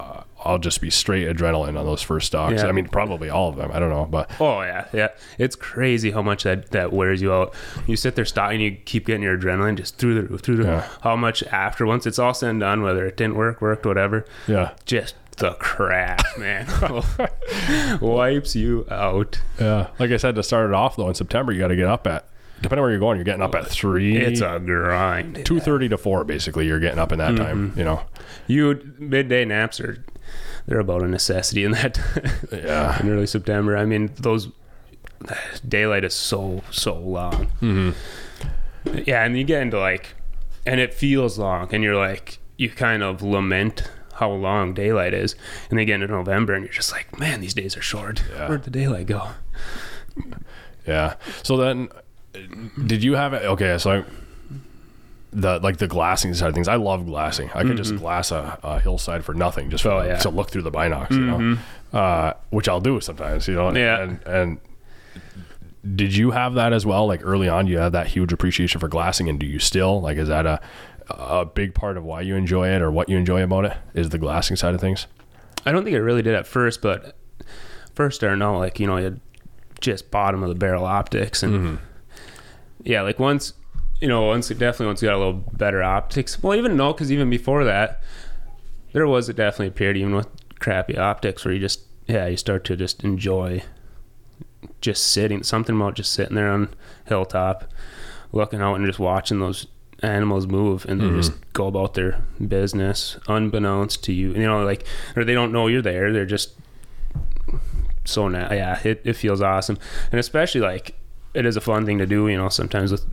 Uh, 0.00 0.22
I'll 0.44 0.58
just 0.58 0.80
be 0.80 0.90
straight 0.90 1.26
adrenaline 1.26 1.78
on 1.78 1.86
those 1.86 2.02
first 2.02 2.26
stocks. 2.28 2.62
Yeah. 2.62 2.68
I 2.68 2.72
mean, 2.72 2.86
probably 2.88 3.30
all 3.30 3.48
of 3.48 3.56
them. 3.56 3.70
I 3.72 3.78
don't 3.78 3.90
know, 3.90 4.04
but 4.04 4.30
Oh 4.40 4.60
yeah, 4.62 4.86
yeah. 4.92 5.08
It's 5.38 5.56
crazy 5.56 6.10
how 6.10 6.22
much 6.22 6.42
that 6.44 6.70
that 6.72 6.92
wears 6.92 7.22
you 7.22 7.32
out. 7.32 7.54
You 7.86 7.96
sit 7.96 8.14
there 8.14 8.24
stopping, 8.24 8.60
you 8.60 8.76
keep 8.84 9.06
getting 9.06 9.22
your 9.22 9.36
adrenaline 9.38 9.76
just 9.76 9.96
through 9.98 10.14
the 10.14 10.22
roof, 10.24 10.40
through 10.42 10.56
the 10.56 10.64
Yeah. 10.64 10.88
how 11.02 11.16
much 11.16 11.42
after 11.44 11.86
once 11.86 12.06
it's 12.06 12.18
all 12.18 12.34
said 12.34 12.50
and 12.50 12.60
done, 12.60 12.82
whether 12.82 13.06
it 13.06 13.16
didn't 13.16 13.36
work, 13.36 13.60
worked, 13.60 13.86
whatever, 13.86 14.24
yeah, 14.46 14.72
just 14.86 15.14
the 15.38 15.52
crash, 15.54 16.20
man, 16.38 16.66
wipes 18.00 18.54
you 18.56 18.86
out. 18.90 19.40
yeah. 19.58 19.88
Like 19.98 20.10
I 20.10 20.16
said, 20.16 20.34
to 20.36 20.42
start 20.42 20.70
it 20.70 20.74
off 20.74 20.96
though, 20.96 21.08
in 21.08 21.14
September, 21.14 21.52
you 21.52 21.58
got 21.60 21.68
to 21.68 21.76
get 21.76 21.86
up 21.86 22.06
at 22.06 22.26
depending 22.60 22.78
on 22.80 22.82
where 22.84 22.90
you're 22.92 23.00
going. 23.00 23.16
You're 23.16 23.24
getting 23.24 23.42
up 23.42 23.54
at 23.54 23.66
three. 23.66 24.16
It's 24.16 24.40
a 24.40 24.60
grind. 24.64 25.44
two 25.44 25.60
thirty 25.60 25.88
to 25.88 25.98
four, 25.98 26.24
basically. 26.24 26.66
You're 26.66 26.80
getting 26.80 26.98
up 26.98 27.12
in 27.12 27.18
that 27.18 27.36
time. 27.36 27.70
Mm-hmm. 27.70 27.78
You 27.78 27.84
know. 27.84 28.02
You 28.46 28.94
midday 28.98 29.44
naps 29.44 29.80
are 29.80 30.04
they're 30.66 30.80
about 30.80 31.02
a 31.02 31.08
necessity 31.08 31.64
in 31.64 31.72
that 31.72 31.98
Yeah. 32.52 33.00
in 33.00 33.08
early 33.10 33.26
September. 33.26 33.76
I 33.76 33.84
mean, 33.84 34.10
those 34.16 34.48
daylight 35.66 36.04
is 36.04 36.14
so 36.14 36.62
so 36.70 36.94
long. 36.98 37.46
Mm-hmm. 37.62 38.98
Yeah, 39.06 39.24
and 39.24 39.36
you 39.36 39.44
get 39.44 39.62
into 39.62 39.78
like, 39.78 40.14
and 40.66 40.80
it 40.80 40.92
feels 40.94 41.38
long, 41.38 41.72
and 41.74 41.82
you're 41.82 41.96
like, 41.96 42.38
you 42.58 42.68
kind 42.70 43.02
of 43.02 43.22
lament 43.22 43.90
how 44.14 44.30
long 44.30 44.74
daylight 44.74 45.12
is, 45.14 45.34
and 45.70 45.78
then 45.78 45.86
get 45.86 45.94
into 46.00 46.06
November, 46.06 46.54
and 46.54 46.64
you're 46.64 46.72
just 46.72 46.92
like, 46.92 47.18
man, 47.18 47.40
these 47.40 47.54
days 47.54 47.76
are 47.76 47.82
short. 47.82 48.22
Yeah. 48.32 48.48
Where'd 48.48 48.62
the 48.64 48.70
daylight 48.70 49.06
go? 49.06 49.28
Yeah. 50.86 51.14
So 51.42 51.56
then, 51.56 51.88
did 52.86 53.02
you 53.02 53.14
have 53.14 53.32
it? 53.32 53.42
Okay, 53.44 53.76
so 53.78 53.90
I, 53.90 54.04
the 55.34 55.58
like 55.58 55.78
the 55.78 55.88
glassing 55.88 56.32
side 56.32 56.48
of 56.48 56.54
things. 56.54 56.68
I 56.68 56.76
love 56.76 57.04
glassing. 57.06 57.50
I 57.54 57.62
could 57.64 57.76
just 57.76 57.96
glass 57.96 58.30
a, 58.30 58.58
a 58.62 58.78
hillside 58.80 59.24
for 59.24 59.34
nothing, 59.34 59.68
just 59.68 59.82
for 59.82 59.90
Mm-hmm. 59.90 59.98
Oh, 59.98 60.02
yeah. 60.06 60.12
Mm-hmm. 60.14 60.22
to 60.22 60.28
look 60.30 60.50
through 60.50 60.62
the 60.62 60.70
binocs, 60.70 61.10
you 61.10 61.20
know, 61.20 61.58
uh, 61.98 62.32
which 62.50 62.68
I'll 62.68 62.80
do 62.80 63.00
sometimes, 63.00 63.48
you 63.48 63.54
know. 63.54 63.72
Yeah. 63.74 64.00
And 64.00 64.22
and 64.26 64.60
did 65.96 66.16
you 66.16 66.30
have 66.30 66.54
that 66.54 66.72
as 66.72 66.86
well? 66.86 67.06
Like 67.06 67.20
early 67.24 67.48
on, 67.48 67.66
you 67.66 67.78
had 67.78 67.92
that 67.92 68.06
huge 68.06 68.32
appreciation 68.32 68.80
for 68.80 68.88
glassing, 68.88 69.28
and 69.28 69.38
do 69.38 69.46
you 69.46 69.58
still 69.58 70.00
like? 70.00 70.16
Is 70.16 70.28
that 70.28 70.46
a 70.46 70.60
a 71.10 71.44
big 71.44 71.74
part 71.74 71.96
of 71.98 72.04
why 72.04 72.22
you 72.22 72.36
enjoy 72.36 72.68
it, 72.68 72.80
or 72.80 72.90
what 72.90 73.08
you 73.08 73.18
enjoy 73.18 73.42
about 73.42 73.64
it? 73.66 73.76
Is 73.92 74.08
the 74.10 74.18
glassing 74.18 74.56
side 74.56 74.74
of 74.74 74.80
things? 74.80 75.06
I 75.66 75.72
don't 75.72 75.84
think 75.84 75.96
I 75.96 75.98
really 76.00 76.22
did 76.22 76.34
at 76.34 76.46
first, 76.46 76.80
but 76.80 77.16
first 77.94 78.16
starting 78.16 78.40
out, 78.42 78.58
like 78.58 78.78
you 78.80 78.86
know, 78.86 78.96
you 78.98 79.04
had 79.04 79.20
just 79.80 80.10
bottom 80.10 80.42
of 80.42 80.48
the 80.48 80.54
barrel 80.54 80.84
optics, 80.84 81.42
and 81.42 81.78
yeah, 82.82 83.02
like 83.02 83.18
once 83.18 83.52
you 84.00 84.08
know, 84.08 84.22
once 84.26 84.48
definitely 84.48 84.86
once 84.86 85.02
you 85.02 85.08
got 85.08 85.16
a 85.16 85.18
little 85.18 85.44
better 85.52 85.82
optics. 85.82 86.42
Well, 86.42 86.56
even 86.56 86.76
no, 86.76 86.92
because 86.92 87.10
even 87.12 87.30
before 87.30 87.64
that, 87.64 88.02
there 88.92 89.06
was 89.06 89.28
a 89.28 89.34
definitely 89.34 89.68
a 89.68 89.72
period 89.72 89.96
even 89.96 90.14
with 90.14 90.28
crappy 90.58 90.96
optics 90.96 91.44
where 91.44 91.54
you 91.54 91.60
just 91.60 91.80
yeah, 92.06 92.26
you 92.26 92.36
start 92.36 92.64
to 92.64 92.76
just 92.76 93.02
enjoy 93.02 93.62
just 94.80 95.12
sitting. 95.12 95.42
Something 95.42 95.76
about 95.76 95.94
just 95.94 96.12
sitting 96.12 96.34
there 96.34 96.50
on 96.50 96.74
hilltop, 97.06 97.70
looking 98.32 98.60
out 98.60 98.74
and 98.74 98.86
just 98.86 98.98
watching 98.98 99.40
those 99.40 99.66
animals 100.02 100.46
move 100.46 100.84
and 100.86 101.00
they 101.00 101.08
just 101.10 101.32
mm-hmm. 101.32 101.42
go 101.54 101.66
about 101.66 101.94
their 101.94 102.22
business 102.46 103.16
unbeknownst 103.26 104.04
to 104.04 104.12
you 104.12 104.32
and, 104.32 104.42
you 104.42 104.46
know 104.46 104.62
like 104.62 104.84
or 105.16 105.24
they 105.24 105.32
don't 105.32 105.50
know 105.50 105.66
you're 105.66 105.80
there 105.80 106.12
they're 106.12 106.26
just 106.26 106.52
so 108.04 108.28
na- 108.28 108.52
yeah 108.52 108.78
it, 108.84 109.00
it 109.04 109.14
feels 109.14 109.40
awesome 109.40 109.78
and 110.12 110.20
especially 110.20 110.60
like 110.60 110.94
it 111.32 111.46
is 111.46 111.56
a 111.56 111.60
fun 111.60 111.86
thing 111.86 111.96
to 111.96 112.06
do 112.06 112.28
you 112.28 112.36
know 112.36 112.50
sometimes 112.50 112.92
with 112.92 113.06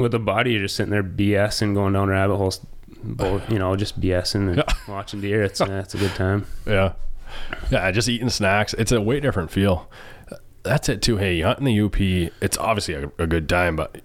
with 0.00 0.14
a 0.14 0.18
body 0.18 0.52
you're 0.52 0.62
just 0.62 0.76
sitting 0.76 0.90
there 0.90 1.02
BSing 1.04 1.74
going 1.74 1.92
down 1.92 2.08
rabbit 2.08 2.36
holes 2.36 2.64
both 3.02 3.50
you 3.50 3.58
know 3.58 3.76
just 3.76 4.00
BSing 4.00 4.52
and 4.52 4.64
watching 4.88 5.20
deer 5.20 5.42
it's 5.42 5.60
yeah, 5.60 5.80
it's 5.80 5.94
a 5.94 5.98
good 5.98 6.14
time 6.14 6.46
Yeah. 6.66 6.92
Yeah, 7.70 7.88
just 7.92 8.08
eating 8.08 8.28
snacks. 8.28 8.74
It's 8.74 8.90
a 8.90 9.00
way 9.00 9.20
different 9.20 9.52
feel. 9.52 9.88
That's 10.64 10.88
it 10.88 11.00
too. 11.00 11.16
Hey, 11.18 11.40
hunting 11.42 11.64
the 11.64 11.80
UP, 11.80 12.00
it's 12.42 12.58
obviously 12.58 12.94
a, 12.94 13.10
a 13.18 13.26
good 13.28 13.48
time, 13.48 13.76
but 13.76 14.02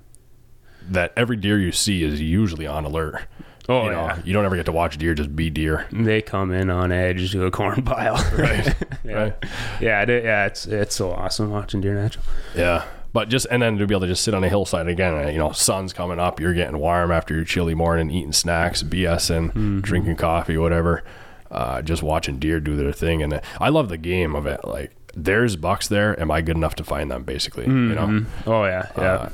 that 0.89 1.11
every 1.17 1.35
deer 1.35 1.57
you 1.59 1.71
see 1.71 2.03
is 2.03 2.21
usually 2.21 2.67
on 2.67 2.85
alert. 2.85 3.25
oh 3.67 3.85
you 3.85 3.91
know, 3.91 4.01
yeah 4.05 4.19
you 4.23 4.31
don't 4.31 4.45
ever 4.45 4.55
get 4.55 4.67
to 4.67 4.71
watch 4.71 4.99
deer 4.99 5.15
just 5.15 5.35
be 5.35 5.49
deer. 5.49 5.87
they 5.91 6.21
come 6.21 6.51
in 6.51 6.69
on 6.69 6.91
edge 6.91 7.31
to 7.31 7.45
a 7.45 7.49
corn 7.51 7.81
pile 7.81 8.13
Right. 8.37 8.75
yeah 9.03 9.13
Right. 9.15 9.33
yeah 9.81 10.03
it, 10.03 10.23
yeah 10.23 10.45
it's 10.45 10.67
it's 10.67 10.93
so 10.95 11.11
awesome 11.11 11.49
watching 11.49 11.81
deer 11.81 11.95
natural 11.95 12.23
Yeah. 12.55 12.85
But 13.15 13.29
just 13.29 13.47
and 13.49 13.61
then 13.61 13.77
to 13.77 13.87
be 13.87 13.93
able 13.93 14.01
to 14.01 14.07
just 14.07 14.25
sit 14.25 14.33
on 14.33 14.43
a 14.43 14.49
hillside 14.49 14.89
again, 14.89 15.13
uh, 15.13 15.27
you 15.29 15.37
know, 15.37 15.53
sun's 15.53 15.93
coming 15.93 16.19
up, 16.19 16.41
you're 16.41 16.53
getting 16.53 16.77
warm 16.79 17.11
after 17.11 17.33
your 17.33 17.45
chilly 17.45 17.73
morning, 17.73 18.11
eating 18.11 18.33
snacks, 18.33 18.83
BSing, 18.83 19.81
drinking 19.81 20.17
coffee, 20.17 20.57
whatever. 20.57 21.01
Uh, 21.49 21.81
just 21.81 22.03
watching 22.03 22.39
deer 22.39 22.59
do 22.59 22.75
their 22.75 22.91
thing, 22.91 23.23
and 23.23 23.35
uh, 23.35 23.39
I 23.61 23.69
love 23.69 23.87
the 23.87 23.97
game 23.97 24.35
of 24.35 24.45
it. 24.45 24.65
Like, 24.65 24.91
there's 25.15 25.55
bucks 25.55 25.87
there. 25.87 26.19
Am 26.19 26.29
I 26.29 26.41
good 26.41 26.57
enough 26.57 26.75
to 26.75 26.83
find 26.83 27.09
them? 27.09 27.23
Basically, 27.23 27.63
you 27.65 27.71
know. 27.95 28.07
Mhm. 28.07 28.25
Oh 28.45 28.65
yeah, 28.65 28.89
yeah. 28.97 29.03
Uh, 29.13 29.29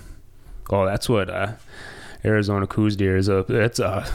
oh, 0.69 0.85
that's 0.85 1.09
what 1.09 1.31
uh, 1.31 1.53
Arizona 2.23 2.67
Coues 2.67 2.95
deer 2.95 3.17
is. 3.17 3.29
A 3.29 3.43
that's 3.49 3.79
a 3.79 4.05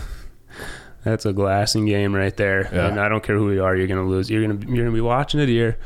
that's 1.05 1.27
a 1.27 1.33
glassing 1.33 1.87
game 1.87 2.15
right 2.15 2.37
there. 2.37 2.69
Yeah. 2.73 2.87
And 2.89 3.01
I 3.01 3.09
don't 3.09 3.25
care 3.25 3.37
who 3.37 3.51
you 3.51 3.65
are, 3.65 3.75
you're 3.75 3.89
gonna 3.89 4.07
lose. 4.07 4.31
You're 4.31 4.47
gonna 4.47 4.61
you're 4.69 4.85
gonna 4.85 4.95
be 4.95 5.01
watching 5.01 5.41
a 5.41 5.47
deer. 5.47 5.77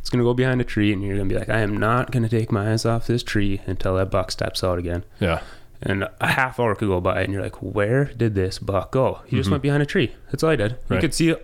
It's 0.00 0.10
gonna 0.10 0.24
go 0.24 0.34
behind 0.34 0.60
a 0.60 0.64
tree, 0.64 0.92
and 0.92 1.02
you're 1.02 1.16
gonna 1.16 1.28
be 1.28 1.38
like, 1.38 1.48
I 1.48 1.60
am 1.60 1.76
not 1.76 2.10
gonna 2.10 2.28
take 2.28 2.50
my 2.50 2.72
eyes 2.72 2.84
off 2.84 3.06
this 3.06 3.22
tree 3.22 3.60
until 3.66 3.96
that 3.96 4.10
buck 4.10 4.30
steps 4.30 4.64
out 4.64 4.78
again. 4.78 5.04
Yeah. 5.20 5.40
And 5.82 6.08
a 6.20 6.26
half 6.26 6.58
hour 6.60 6.74
could 6.74 6.88
go 6.88 7.00
by, 7.00 7.22
and 7.22 7.32
you're 7.32 7.42
like, 7.42 7.62
"Where 7.62 8.04
did 8.04 8.34
this 8.34 8.58
buck 8.58 8.90
go? 8.92 9.20
He 9.26 9.36
just 9.36 9.50
went 9.50 9.62
behind 9.62 9.82
a 9.82 9.86
tree. 9.86 10.14
That's 10.30 10.42
all 10.42 10.50
I 10.50 10.56
did. 10.56 10.76
You 10.90 10.98
could 10.98 11.14
see 11.14 11.34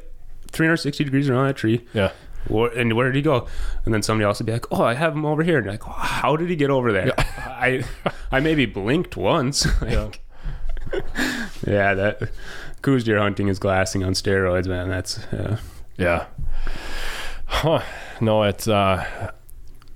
360 0.51 1.05
degrees 1.05 1.31
around 1.31 1.47
that 1.47 1.57
tree. 1.57 1.87
Yeah. 1.95 2.13
Where, 2.49 2.71
and 2.71 2.93
where 2.95 3.07
did 3.07 3.17
he 3.17 3.23
go? 3.23 3.47
And 3.85 3.95
then 3.95 4.03
somebody 4.03 4.25
else 4.27 4.39
would 4.39 4.47
be 4.47 4.53
like, 4.53 4.67
"Oh, 4.71 4.83
I 4.83 4.93
have 4.95 5.15
him 5.15 5.25
over 5.25 5.43
here." 5.43 5.57
And 5.57 5.65
you're 5.65 5.73
like, 5.73 5.83
"How 5.85 6.37
did 6.37 6.51
he 6.51 6.57
get 6.57 6.71
over 6.71 6.93
there?" 6.93 7.13
I 7.19 7.83
I 8.31 8.41
maybe 8.41 8.67
blinked 8.67 9.17
once. 9.17 9.67
Like, 9.81 10.21
yeah, 11.67 11.95
that 11.95 12.31
Coues 12.83 13.05
deer 13.05 13.19
hunting 13.19 13.49
is 13.49 13.59
glassing 13.59 14.05
on 14.05 14.13
steroids, 14.13 14.67
man. 14.69 14.89
That's 14.89 15.19
uh, 15.33 15.57
Yeah. 15.97 16.27
Huh. 17.47 17.83
No, 18.21 18.43
it's 18.43 18.67
uh, 18.69 19.31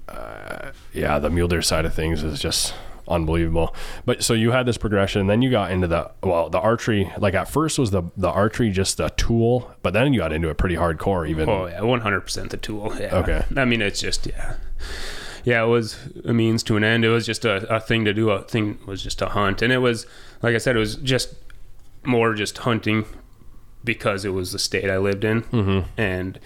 uh 0.09 0.73
yeah, 0.93 1.19
the 1.19 1.31
mule 1.31 1.49
deer 1.49 1.63
side 1.63 1.85
of 1.85 1.95
things 1.95 2.23
is 2.23 2.41
just 2.41 2.75
unbelievable. 3.09 3.75
But 4.05 4.23
so 4.23 4.35
you 4.35 4.53
had 4.53 4.67
this 4.67 4.79
progression, 4.79 5.27
then 5.27 5.43
you 5.43 5.51
got 5.51 5.71
into 5.73 5.87
the 5.89 6.11
well, 6.23 6.49
the 6.49 6.61
archery. 6.61 7.11
Like 7.19 7.35
at 7.35 7.49
first 7.49 7.79
was 7.79 7.91
the 7.91 8.03
the 8.17 8.31
archery 8.31 8.71
just 8.71 9.01
a 9.01 9.11
tool, 9.17 9.73
but 9.83 9.93
then 9.93 10.13
you 10.13 10.21
got 10.21 10.33
into 10.33 10.49
it 10.49 10.59
pretty 10.59 10.77
hardcore. 10.77 11.29
Even 11.29 11.49
oh 11.49 11.67
yeah, 11.67 11.81
one 11.83 12.01
hundred 12.01 12.21
percent 12.23 12.51
the 12.51 12.57
tool. 12.57 12.95
Yeah. 12.99 13.17
Okay. 13.17 13.45
I 13.57 13.65
mean, 13.65 13.83
it's 13.83 14.01
just 14.01 14.27
yeah, 14.27 14.57
yeah. 15.45 15.63
It 15.65 15.69
was 15.69 15.97
a 16.25 16.33
means 16.33 16.63
to 16.65 16.77
an 16.77 16.85
end. 16.85 17.05
It 17.05 17.11
was 17.11 17.27
just 17.27 17.45
a, 17.45 17.67
a 17.75 17.81
thing 17.81 18.05
to 18.05 18.15
do. 18.15 18.31
A 18.31 18.43
thing 18.43 18.79
was 18.87 19.03
just 19.03 19.19
to 19.19 19.27
hunt, 19.27 19.61
and 19.63 19.73
it 19.73 19.79
was 19.79 20.07
like 20.43 20.55
I 20.55 20.59
said, 20.59 20.77
it 20.77 20.81
was 20.81 20.97
just 20.97 21.35
more 22.05 22.33
just 22.35 22.59
hunting 22.59 23.05
because 23.83 24.25
it 24.25 24.31
was 24.31 24.53
the 24.53 24.59
state 24.59 24.89
I 24.91 24.99
lived 24.99 25.25
in, 25.25 25.43
Mhm. 25.45 25.87
and 25.97 26.39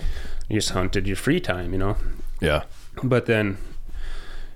you 0.49 0.57
just 0.57 0.71
hunted 0.71 1.07
your 1.07 1.17
free 1.17 1.41
time, 1.41 1.73
you 1.73 1.79
know. 1.79 1.97
yeah, 2.41 2.65
But 3.03 3.27
then, 3.27 3.59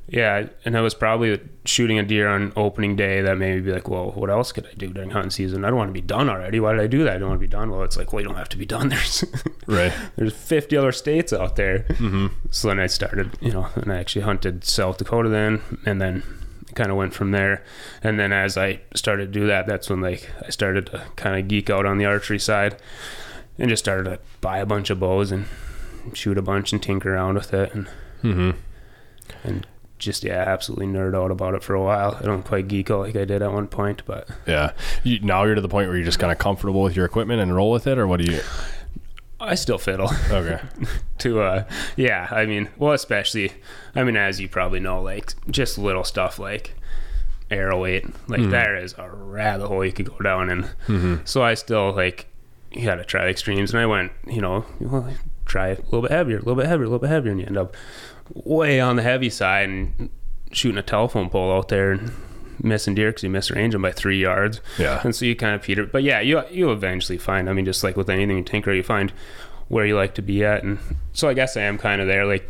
yeah, 0.09 0.49
and 0.65 0.77
I 0.77 0.81
was 0.81 0.95
probably 0.95 1.41
shooting 1.65 1.99
a 1.99 2.03
deer 2.03 2.29
on 2.29 2.53
opening 2.57 2.97
day 2.97 3.21
that 3.21 3.37
made 3.37 3.57
me 3.57 3.61
be 3.61 3.73
like, 3.73 3.89
well, 3.89 4.11
what 4.13 4.31
else 4.31 4.53
could 4.53 4.67
I 4.67 4.73
do 4.75 4.89
during 4.93 5.11
hunting 5.11 5.31
season? 5.31 5.65
I 5.65 5.69
don't 5.69 5.77
want 5.77 5.89
to 5.89 5.93
be 5.93 6.01
done 6.01 6.31
already. 6.31 6.61
Why 6.61 6.73
did 6.73 6.81
I 6.81 6.87
do 6.87 7.05
that? 7.05 7.17
I 7.17 7.19
don't 7.19 7.29
want 7.29 7.41
to 7.41 7.47
be 7.47 7.51
done. 7.51 7.71
Well, 7.71 7.83
it's 7.83 7.97
like, 7.97 8.13
well, 8.13 8.23
you 8.23 8.29
don't 8.29 8.37
have 8.37 8.49
to 8.51 8.57
be 8.57 8.67
done. 8.67 8.89
There's 8.91 9.25
right. 9.67 9.93
there's 10.17 10.33
50 10.33 10.77
other 10.77 10.93
states 10.93 11.33
out 11.33 11.57
there. 11.57 11.81
Mm-hmm. 11.81 12.29
So 12.51 12.69
then 12.69 12.81
I 12.81 12.87
started, 12.87 13.37
you 13.41 13.53
know, 13.53 13.69
and 13.75 13.93
I 13.93 13.99
actually 13.99 14.23
hunted 14.23 14.65
South 14.65 14.97
Dakota 14.99 15.29
then, 15.29 15.61
and 15.85 16.01
then 16.01 16.23
kind 16.75 16.91
of 16.91 16.97
went 16.97 17.13
from 17.13 17.33
there. 17.33 17.63
And 18.03 18.19
then 18.19 18.33
as 18.33 18.57
I 18.57 18.81
started 18.95 19.33
to 19.33 19.41
do 19.41 19.47
that, 19.47 19.67
that's 19.67 19.91
when 19.91 20.01
like 20.01 20.31
I 20.45 20.51
started 20.51 20.87
to 20.87 21.03
kind 21.17 21.39
of 21.39 21.49
geek 21.49 21.69
out 21.69 21.85
on 21.85 21.99
the 21.99 22.07
archery 22.07 22.39
side, 22.39 22.81
and 23.59 23.69
just 23.69 23.85
started 23.85 24.05
to 24.05 24.19
buy 24.41 24.59
a 24.59 24.67
bunch 24.67 24.89
of 24.89 25.01
bows 25.01 25.33
and 25.33 25.45
shoot 26.15 26.39
a 26.39 26.43
bunch 26.43 26.73
and 26.73 26.83
tinker 26.83 27.15
around 27.15 27.35
with 27.35 27.53
it, 27.55 27.75
and 27.75 27.89
Mm-hmm. 28.23 28.51
and 29.45 29.67
just 29.99 30.23
yeah, 30.25 30.43
absolutely 30.47 30.87
nerd 30.87 31.15
out 31.17 31.31
about 31.31 31.55
it 31.55 31.63
for 31.63 31.75
a 31.75 31.83
while. 31.83 32.17
I 32.21 32.25
don't 32.25 32.45
quite 32.45 32.69
geek 32.69 32.91
out 32.91 33.01
like 33.01 33.17
I 33.17 33.25
did 33.25 33.43
at 33.43 33.53
one 33.53 33.67
point, 33.69 34.03
but 34.07 34.29
Yeah. 34.47 34.73
You, 35.03 35.19
now 35.21 35.45
you're 35.45 35.55
to 35.57 35.61
the 35.61 35.69
point 35.69 35.89
where 35.89 35.97
you're 35.97 36.05
just 36.05 36.19
kind 36.21 36.31
of 36.33 36.39
comfortable 36.39 36.83
with 36.83 36.95
your 36.97 37.05
equipment 37.05 37.41
and 37.41 37.55
roll 37.55 37.71
with 37.73 37.87
it, 37.87 37.99
or 37.99 38.07
what 38.07 38.21
do 38.21 38.31
you? 38.33 38.41
I 39.41 39.55
still 39.55 39.79
fiddle. 39.79 40.11
Okay. 40.31 40.61
to 41.19 41.41
uh 41.41 41.65
yeah 41.97 42.29
i 42.31 42.45
mean 42.47 42.69
well 42.77 42.93
especially 42.93 43.53
i 43.97 44.03
mean 44.05 44.17
as 44.17 44.41
you 44.41 44.49
probably 44.49 44.79
know 44.79 45.03
like 45.03 45.33
just 45.51 45.79
little 45.79 46.05
stuff 46.05 46.39
like 46.39 46.75
arrow 47.51 47.81
weight 47.83 48.05
like 48.29 48.49
there 48.51 48.77
is 48.77 48.95
a 48.99 49.11
rabbit 49.11 49.67
hole 49.67 49.85
you 49.85 49.91
could 49.93 50.09
go 50.09 50.19
down 50.19 50.49
and 50.51 50.65
Mm-hmm. 50.87 51.17
so 51.25 51.43
i 51.43 51.55
still 51.55 51.93
like 51.93 52.27
you 52.71 52.85
gotta 52.85 53.05
try 53.05 53.27
extremes 53.29 53.73
and 53.73 53.81
i 53.81 53.87
went 53.87 54.13
you 54.29 54.41
know 54.41 54.65
well, 54.81 55.09
try 55.49 55.69
a 55.69 55.75
little 55.77 56.03
bit 56.03 56.11
heavier 56.11 56.37
a 56.37 56.41
little 56.41 56.55
bit 56.55 56.67
heavier 56.67 56.85
a 56.85 56.89
little 56.89 57.01
bit 57.01 57.11
heavier 57.11 57.33
and 57.33 57.41
you 57.41 57.47
end 57.47 57.57
up 57.57 57.77
way 58.35 58.79
on 58.79 58.97
the 58.97 59.03
heavy 59.03 59.31
side 59.31 59.69
and 59.69 60.11
shooting 60.53 60.79
a 60.79 60.83
telephone 60.83 61.29
pole 61.29 61.51
out 61.53 61.69
there 61.69 61.93
and 61.93 62.13
missing 62.63 62.95
deer 62.95 63.11
because 63.11 63.23
you 63.23 63.31
misrange 63.31 63.73
them 63.73 63.83
by 63.83 63.93
three 63.93 64.21
yards. 64.21 64.61
Yeah. 64.79 65.01
and 65.05 65.15
so 65.15 65.25
you 65.25 65.35
kind 65.35 65.55
of 65.55 65.63
peter 65.63 65.87
but 65.87 66.03
yeah 66.03 66.21
you 66.21 66.43
you 66.51 66.71
eventually 66.71 67.19
find 67.19 67.49
i 67.49 67.53
mean 67.53 67.65
just 67.65 67.83
like 67.83 67.97
with 67.97 68.11
anything 68.11 68.37
you 68.37 68.45
tinker 68.45 68.73
you 68.73 68.83
find 68.83 69.13
where 69.69 69.85
you 69.85 69.95
like 69.97 70.15
to 70.15 70.23
be 70.23 70.45
at. 70.45 70.63
And 70.63 70.79
so 71.13 71.29
i 71.29 71.35
guess 71.35 71.57
i 71.57 71.63
am 71.63 71.79
kind 71.79 72.01
of 72.01 72.07
there 72.07 72.27
like 72.27 72.49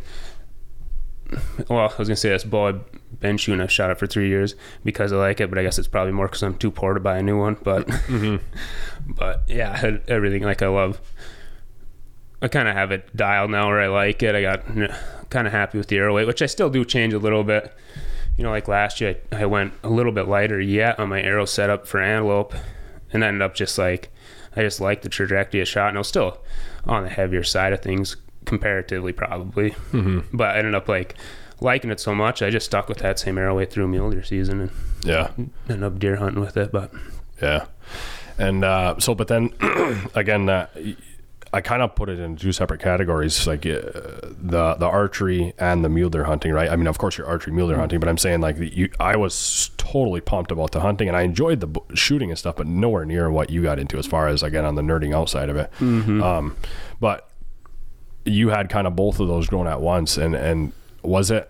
well 1.69 1.79
i 1.79 1.95
was 1.97 2.07
gonna 2.07 2.15
say 2.15 2.29
this 2.29 2.43
bow 2.43 2.67
i've 2.67 3.19
been 3.19 3.37
shooting 3.37 3.61
i've 3.61 3.71
shot 3.71 3.91
it 3.91 3.99
for 3.99 4.07
three 4.07 4.29
years 4.29 4.55
because 4.83 5.11
i 5.13 5.15
like 5.15 5.39
it 5.39 5.49
but 5.49 5.59
i 5.59 5.63
guess 5.63 5.77
it's 5.77 5.87
probably 5.87 6.13
more 6.13 6.27
because 6.27 6.41
i'm 6.41 6.57
too 6.57 6.71
poor 6.71 6.93
to 6.93 6.99
buy 6.99 7.17
a 7.17 7.23
new 7.23 7.37
one 7.37 7.55
but 7.63 7.85
mm-hmm. 7.87 8.37
but 9.13 9.43
yeah 9.47 9.97
everything 10.07 10.41
like 10.43 10.61
i 10.61 10.67
love 10.67 10.99
i 12.41 12.47
kind 12.47 12.67
of 12.67 12.75
have 12.75 12.91
it 12.91 13.15
dialed 13.15 13.51
now 13.51 13.67
where 13.67 13.79
i 13.81 13.87
like 13.87 14.21
it 14.23 14.35
i 14.35 14.41
got 14.41 14.65
kind 15.29 15.45
of 15.47 15.53
happy 15.53 15.77
with 15.77 15.87
the 15.87 15.97
arrow 15.97 16.15
weight 16.15 16.27
which 16.27 16.41
i 16.41 16.45
still 16.45 16.69
do 16.69 16.83
change 16.85 17.13
a 17.13 17.19
little 17.19 17.43
bit 17.43 17.73
you 18.37 18.43
know, 18.43 18.51
like 18.51 18.69
last 18.69 19.01
year, 19.01 19.17
I 19.33 19.45
went 19.47 19.73
a 19.83 19.89
little 19.89 20.13
bit 20.13 20.29
lighter 20.29 20.61
yet 20.61 20.97
on 20.97 21.09
my 21.09 21.21
arrow 21.21 21.43
setup 21.43 21.85
for 21.85 21.99
antelope, 21.99 22.53
and 23.11 23.21
I 23.21 23.27
ended 23.27 23.41
up 23.41 23.53
just 23.53 23.77
like 23.77 24.13
I 24.55 24.61
just 24.61 24.79
liked 24.79 25.03
the 25.03 25.09
trajectory 25.09 25.59
of 25.59 25.67
shot, 25.67 25.89
and 25.89 25.97
I 25.97 25.99
was 25.99 26.07
still 26.07 26.37
on 26.85 27.03
the 27.03 27.09
heavier 27.09 27.43
side 27.43 27.73
of 27.73 27.81
things 27.81 28.15
comparatively, 28.45 29.11
probably, 29.11 29.71
Mm-hmm. 29.91 30.37
but 30.37 30.55
I 30.55 30.59
ended 30.59 30.73
up 30.73 30.87
like 30.87 31.15
liking 31.59 31.91
it 31.91 31.99
so 31.99 32.15
much, 32.15 32.41
I 32.41 32.49
just 32.49 32.67
stuck 32.67 32.87
with 32.87 32.99
that 32.99 33.19
same 33.19 33.37
arrow 33.37 33.57
weight 33.57 33.73
through 33.73 33.89
mule 33.89 34.09
deer 34.09 34.23
season 34.23 34.61
and 34.61 34.71
Yeah. 35.03 35.31
ended 35.67 35.83
up 35.83 35.99
deer 35.99 36.15
hunting 36.15 36.39
with 36.39 36.55
it. 36.55 36.71
But 36.71 36.91
Yeah. 37.41 37.65
And 38.37 38.63
uh, 38.63 38.95
so, 38.99 39.15
but 39.15 39.27
then 39.27 39.49
again, 40.15 40.47
uh, 40.47 40.67
I 41.51 41.61
kind 41.61 41.81
of 41.81 41.95
put 41.95 42.09
it 42.09 42.19
in 42.19 42.35
two 42.35 42.51
separate 42.51 42.79
categories, 42.79 43.47
like 43.47 43.65
uh, 43.65 43.79
the 44.39 44.75
the 44.77 44.85
archery 44.85 45.53
and 45.57 45.83
the 45.83 45.89
mule 45.89 46.09
deer 46.09 46.25
hunting, 46.25 46.51
right? 46.53 46.69
I 46.69 46.75
mean, 46.75 46.85
of 46.87 46.97
course, 46.99 47.17
you're 47.17 47.25
archery 47.27 47.53
mule 47.53 47.67
deer 47.69 47.77
hunting, 47.77 47.99
but 47.99 48.07
I'm 48.07 48.17
saying 48.19 48.41
like 48.41 48.57
the, 48.57 48.67
you, 48.73 48.89
I 48.99 49.15
was 49.15 49.71
totally 49.77 50.21
pumped 50.21 50.51
about 50.51 50.71
the 50.71 50.81
hunting, 50.81 51.07
and 51.07 51.17
I 51.17 51.21
enjoyed 51.23 51.59
the 51.59 51.67
bu- 51.67 51.95
shooting 51.95 52.29
and 52.29 52.37
stuff, 52.37 52.55
but 52.57 52.67
nowhere 52.67 53.03
near 53.05 53.31
what 53.31 53.49
you 53.49 53.63
got 53.63 53.79
into 53.79 53.97
as 53.97 54.05
far 54.05 54.27
as 54.27 54.43
again 54.43 54.63
on 54.63 54.75
the 54.75 54.83
nerding 54.83 55.15
outside 55.15 55.49
of 55.49 55.55
it. 55.57 55.71
Um, 55.81 56.55
but 56.99 57.29
you 58.25 58.49
had 58.49 58.69
kind 58.69 58.85
of 58.85 58.95
both 58.95 59.19
of 59.19 59.27
those 59.27 59.47
going 59.47 59.67
at 59.67 59.81
once, 59.81 60.17
and 60.17 60.35
and 60.35 60.71
was 61.01 61.31
it 61.31 61.49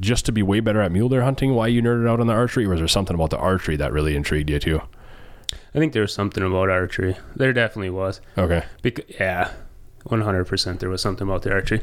just 0.00 0.24
to 0.26 0.32
be 0.32 0.42
way 0.42 0.60
better 0.60 0.80
at 0.80 0.90
mule 0.92 1.08
deer 1.08 1.22
hunting 1.22 1.54
why 1.54 1.66
you 1.66 1.82
nerded 1.82 2.08
out 2.08 2.20
on 2.20 2.26
the 2.28 2.32
archery, 2.32 2.64
or 2.66 2.70
was 2.70 2.78
there 2.78 2.88
something 2.88 3.14
about 3.14 3.30
the 3.30 3.36
archery 3.38 3.76
that 3.76 3.92
really 3.92 4.14
intrigued 4.14 4.48
you 4.48 4.58
too? 4.58 4.80
I 5.74 5.78
think 5.78 5.92
there 5.92 6.02
was 6.02 6.12
something 6.12 6.42
about 6.42 6.68
archery. 6.68 7.16
There 7.34 7.52
definitely 7.52 7.90
was. 7.90 8.20
Okay. 8.36 8.64
Bec- 8.82 9.18
yeah, 9.18 9.52
one 10.04 10.20
hundred 10.20 10.44
percent. 10.44 10.80
There 10.80 10.90
was 10.90 11.00
something 11.00 11.26
about 11.26 11.42
the 11.42 11.52
archery, 11.52 11.82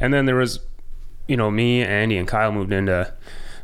and 0.00 0.12
then 0.12 0.26
there 0.26 0.36
was, 0.36 0.60
you 1.26 1.36
know, 1.36 1.50
me, 1.50 1.82
Andy, 1.82 2.18
and 2.18 2.28
Kyle 2.28 2.52
moved 2.52 2.72
into. 2.72 3.12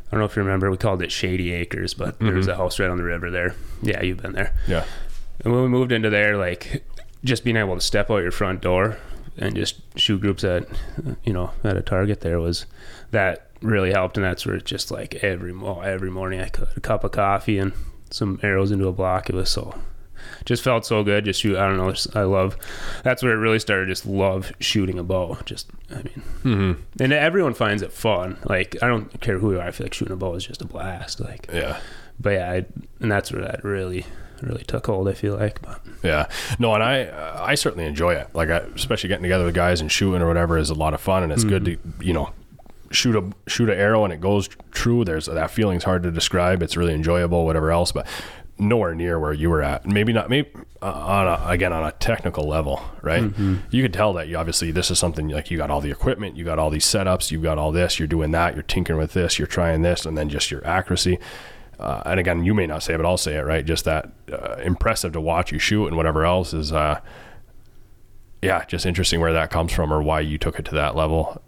I 0.07 0.11
don't 0.11 0.21
know 0.21 0.25
if 0.25 0.35
you 0.35 0.41
remember. 0.41 0.71
We 0.71 0.77
called 0.77 1.03
it 1.03 1.11
Shady 1.11 1.51
Acres, 1.51 1.93
but 1.93 2.17
there 2.19 2.33
was 2.33 2.47
mm-hmm. 2.47 2.53
a 2.53 2.63
house 2.63 2.79
right 2.79 2.89
on 2.89 2.97
the 2.97 3.03
river 3.03 3.29
there. 3.29 3.53
Yeah, 3.83 4.01
you've 4.01 4.23
been 4.23 4.33
there. 4.33 4.55
Yeah. 4.67 4.85
And 5.41 5.53
when 5.53 5.61
we 5.61 5.69
moved 5.69 5.91
into 5.91 6.09
there, 6.09 6.35
like 6.35 6.83
just 7.23 7.43
being 7.43 7.57
able 7.57 7.75
to 7.75 7.81
step 7.81 8.09
out 8.09 8.23
your 8.23 8.31
front 8.31 8.61
door 8.61 8.97
and 9.37 9.55
just 9.55 9.81
shoot 9.99 10.19
groups 10.19 10.43
at, 10.43 10.65
you 11.23 11.31
know, 11.31 11.51
at 11.63 11.77
a 11.77 11.81
target 11.83 12.21
there 12.21 12.39
was 12.39 12.65
that 13.11 13.51
really 13.61 13.91
helped. 13.91 14.17
And 14.17 14.23
that's 14.23 14.47
where 14.47 14.55
it's 14.55 14.69
just 14.69 14.89
like 14.89 15.15
every 15.23 15.53
mo- 15.53 15.81
every 15.81 16.09
morning 16.09 16.41
I 16.41 16.49
could 16.49 16.69
a 16.75 16.79
cup 16.79 17.03
of 17.03 17.11
coffee 17.11 17.59
and 17.59 17.71
some 18.09 18.39
arrows 18.43 18.71
into 18.71 18.87
a 18.87 18.91
block. 18.93 19.29
It 19.29 19.35
was 19.35 19.49
so 19.49 19.73
just 20.45 20.63
felt 20.63 20.85
so 20.85 21.03
good. 21.03 21.25
Just 21.25 21.41
shoot. 21.41 21.57
I 21.57 21.67
don't 21.67 21.77
know. 21.77 21.93
I 22.19 22.23
love. 22.23 22.57
That's 23.03 23.23
where 23.23 23.31
it 23.33 23.37
really 23.37 23.59
started. 23.59 23.87
Just 23.87 24.05
love 24.05 24.51
shooting 24.59 24.99
a 24.99 25.03
bow. 25.03 25.37
Just 25.45 25.69
I 25.91 25.95
mean, 25.95 26.21
Mm-hmm. 26.43 27.01
and 27.03 27.13
everyone 27.13 27.53
finds 27.53 27.81
it 27.81 27.91
fun. 27.93 28.37
Like 28.45 28.75
I 28.81 28.87
don't 28.87 29.19
care 29.21 29.39
who 29.39 29.53
you 29.53 29.59
are. 29.59 29.67
I 29.67 29.71
feel 29.71 29.85
like 29.85 29.93
shooting 29.93 30.13
a 30.13 30.17
bow 30.17 30.35
is 30.35 30.45
just 30.45 30.61
a 30.61 30.65
blast. 30.65 31.19
Like, 31.19 31.47
Yeah. 31.53 31.79
but 32.19 32.31
yeah, 32.31 32.51
I, 32.51 32.65
and 32.99 33.11
that's 33.11 33.31
where 33.31 33.41
that 33.41 33.63
really 33.63 34.05
really 34.41 34.63
took 34.63 34.85
hold. 34.87 35.07
I 35.09 35.13
feel 35.13 35.35
like, 35.35 35.61
but 35.61 35.81
Yeah. 36.03 36.27
No, 36.59 36.73
and 36.73 36.81
I 36.83 37.05
uh, 37.05 37.43
I 37.45 37.55
certainly 37.55 37.85
enjoy 37.85 38.13
it. 38.15 38.27
Like, 38.33 38.49
I, 38.49 38.57
especially 38.75 39.09
getting 39.09 39.23
together 39.23 39.45
with 39.45 39.55
guys 39.55 39.81
and 39.81 39.91
shooting 39.91 40.21
or 40.21 40.27
whatever 40.27 40.57
is 40.57 40.69
a 40.69 40.73
lot 40.75 40.93
of 40.93 41.01
fun, 41.01 41.23
and 41.23 41.31
it's 41.31 41.43
good 41.43 41.65
to 41.65 41.77
you 42.01 42.13
know 42.13 42.29
shoot 42.91 43.15
a 43.15 43.49
shoot 43.49 43.69
an 43.69 43.77
arrow 43.77 44.03
and 44.03 44.13
it 44.13 44.21
goes 44.21 44.49
true. 44.71 45.03
There's 45.05 45.25
that 45.27 45.51
feeling's 45.51 45.83
hard 45.83 46.03
to 46.03 46.11
describe. 46.11 46.61
It's 46.63 46.77
really 46.77 46.93
enjoyable, 46.93 47.45
whatever 47.45 47.71
else, 47.71 47.91
but 47.91 48.07
nowhere 48.57 48.93
near 48.93 49.19
where 49.19 49.33
you 49.33 49.49
were 49.49 49.61
at. 49.61 49.85
Maybe 49.85 50.11
not. 50.11 50.29
Maybe 50.29 50.49
uh, 50.81 50.91
on 50.91 51.27
a, 51.27 51.47
again 51.47 51.73
on 51.73 51.85
a 51.85 51.91
technical 51.93 52.47
level, 52.47 52.81
right? 53.01 53.23
You 53.71 53.81
could 53.83 53.93
tell 53.93 54.13
that 54.13 54.27
you 54.27 54.37
obviously 54.37 54.71
this 54.71 54.91
is 54.91 54.99
something 54.99 55.29
like 55.29 55.49
you 55.51 55.57
got 55.57 55.69
all 55.69 55.81
the 55.81 55.91
equipment, 55.91 56.35
you 56.35 56.43
got 56.43 56.59
all 56.59 56.69
these 56.69 56.85
setups, 56.85 57.31
you've 57.31 57.43
got 57.43 57.57
all 57.57 57.71
this, 57.71 57.99
you're 57.99 58.07
doing 58.07 58.31
that, 58.31 58.53
you're 58.53 58.63
tinkering 58.63 58.99
with 58.99 59.13
this, 59.13 59.37
you're 59.39 59.47
trying 59.47 59.81
this, 59.81 60.05
and 60.05 60.17
then 60.17 60.29
just 60.29 60.51
your 60.51 60.65
accuracy. 60.65 61.19
Uh, 61.79 62.01
and 62.05 62.19
again, 62.19 62.43
you 62.43 62.53
may 62.53 62.67
not 62.67 62.83
say 62.83 62.93
it, 62.93 62.97
but 62.97 63.05
I'll 63.05 63.17
say 63.17 63.35
it, 63.35 63.45
right? 63.45 63.65
Just 63.65 63.85
that 63.85 64.11
uh, 64.31 64.55
impressive 64.63 65.13
to 65.13 65.21
watch 65.21 65.51
you 65.51 65.59
shoot 65.59 65.87
and 65.87 65.95
whatever 65.95 66.25
else 66.25 66.53
is, 66.53 66.73
uh, 66.73 66.99
yeah, 68.41 68.65
just 68.65 68.85
interesting 68.85 69.21
where 69.21 69.33
that 69.33 69.49
comes 69.49 69.71
from 69.71 69.91
or 69.91 70.01
why 70.01 70.19
you 70.19 70.37
took 70.37 70.59
it 70.59 70.65
to 70.65 70.75
that 70.75 70.95
level. 70.95 71.41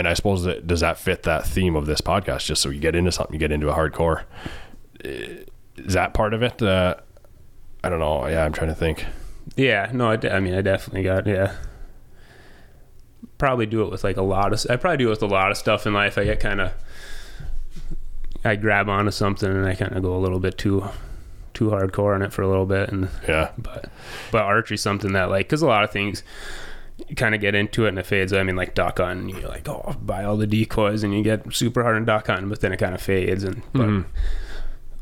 And 0.00 0.08
I 0.08 0.14
suppose 0.14 0.44
that 0.44 0.66
does 0.66 0.80
that 0.80 0.96
fit 0.98 1.22
that 1.24 1.46
theme 1.46 1.76
of 1.76 1.84
this 1.86 2.00
podcast? 2.00 2.46
Just 2.46 2.62
so 2.62 2.70
you 2.70 2.80
get 2.80 2.96
into 2.96 3.12
something, 3.12 3.34
you 3.34 3.38
get 3.38 3.52
into 3.52 3.68
a 3.68 3.74
hardcore. 3.74 4.22
Uh, 5.04 5.44
Is 5.76 5.92
that 5.94 6.14
part 6.14 6.32
of 6.34 6.42
it? 6.42 6.60
Uh, 6.62 6.94
I 7.84 7.88
don't 7.90 7.98
know. 8.00 8.26
Yeah, 8.26 8.44
I'm 8.44 8.52
trying 8.52 8.70
to 8.70 8.74
think. 8.74 9.04
Yeah, 9.56 9.90
no, 9.92 10.10
I, 10.10 10.16
de- 10.16 10.34
I 10.34 10.40
mean, 10.40 10.54
I 10.54 10.62
definitely 10.62 11.02
got 11.02 11.26
yeah. 11.26 11.54
Probably 13.38 13.66
do 13.66 13.82
it 13.82 13.90
with 13.90 14.04
like 14.04 14.16
a 14.16 14.22
lot 14.22 14.52
of. 14.52 14.64
I 14.70 14.76
probably 14.76 14.98
do 14.98 15.06
it 15.08 15.10
with 15.10 15.22
a 15.22 15.26
lot 15.26 15.50
of 15.50 15.56
stuff 15.56 15.86
in 15.86 15.92
life. 15.92 16.18
I 16.18 16.24
get 16.24 16.40
kind 16.40 16.60
of 16.60 16.72
I 18.44 18.56
grab 18.56 18.88
onto 18.88 19.10
something 19.10 19.48
and 19.50 19.66
I 19.66 19.74
kind 19.74 19.94
of 19.96 20.02
go 20.02 20.14
a 20.16 20.18
little 20.20 20.40
bit 20.40 20.56
too 20.58 20.84
too 21.52 21.68
hardcore 21.70 22.14
on 22.14 22.22
it 22.22 22.32
for 22.32 22.42
a 22.42 22.48
little 22.48 22.64
bit 22.66 22.88
and 22.90 23.08
Yeah. 23.28 23.50
but 23.58 23.90
but 24.30 24.42
archery's 24.44 24.80
something 24.82 25.12
that 25.12 25.28
like 25.30 25.46
because 25.46 25.60
a 25.62 25.66
lot 25.66 25.84
of 25.84 25.90
things 25.90 26.22
kind 27.16 27.34
of 27.34 27.40
get 27.40 27.54
into 27.54 27.84
it 27.86 27.88
and 27.90 27.98
it 27.98 28.06
fades 28.06 28.32
i 28.32 28.42
mean 28.42 28.56
like 28.56 28.74
duck 28.74 28.98
hunting 28.98 29.28
you're 29.28 29.48
like 29.48 29.68
oh 29.68 29.94
buy 30.02 30.24
all 30.24 30.36
the 30.36 30.46
decoys 30.46 31.02
and 31.02 31.12
you 31.14 31.22
get 31.22 31.52
super 31.54 31.82
hard 31.82 31.96
in 31.96 32.04
duck 32.04 32.26
hunting 32.26 32.48
but 32.48 32.60
then 32.60 32.72
it 32.72 32.76
kind 32.78 32.94
of 32.94 33.00
fades 33.02 33.44
and 33.44 33.62
but 33.72 33.86
Mhm. 33.88 34.04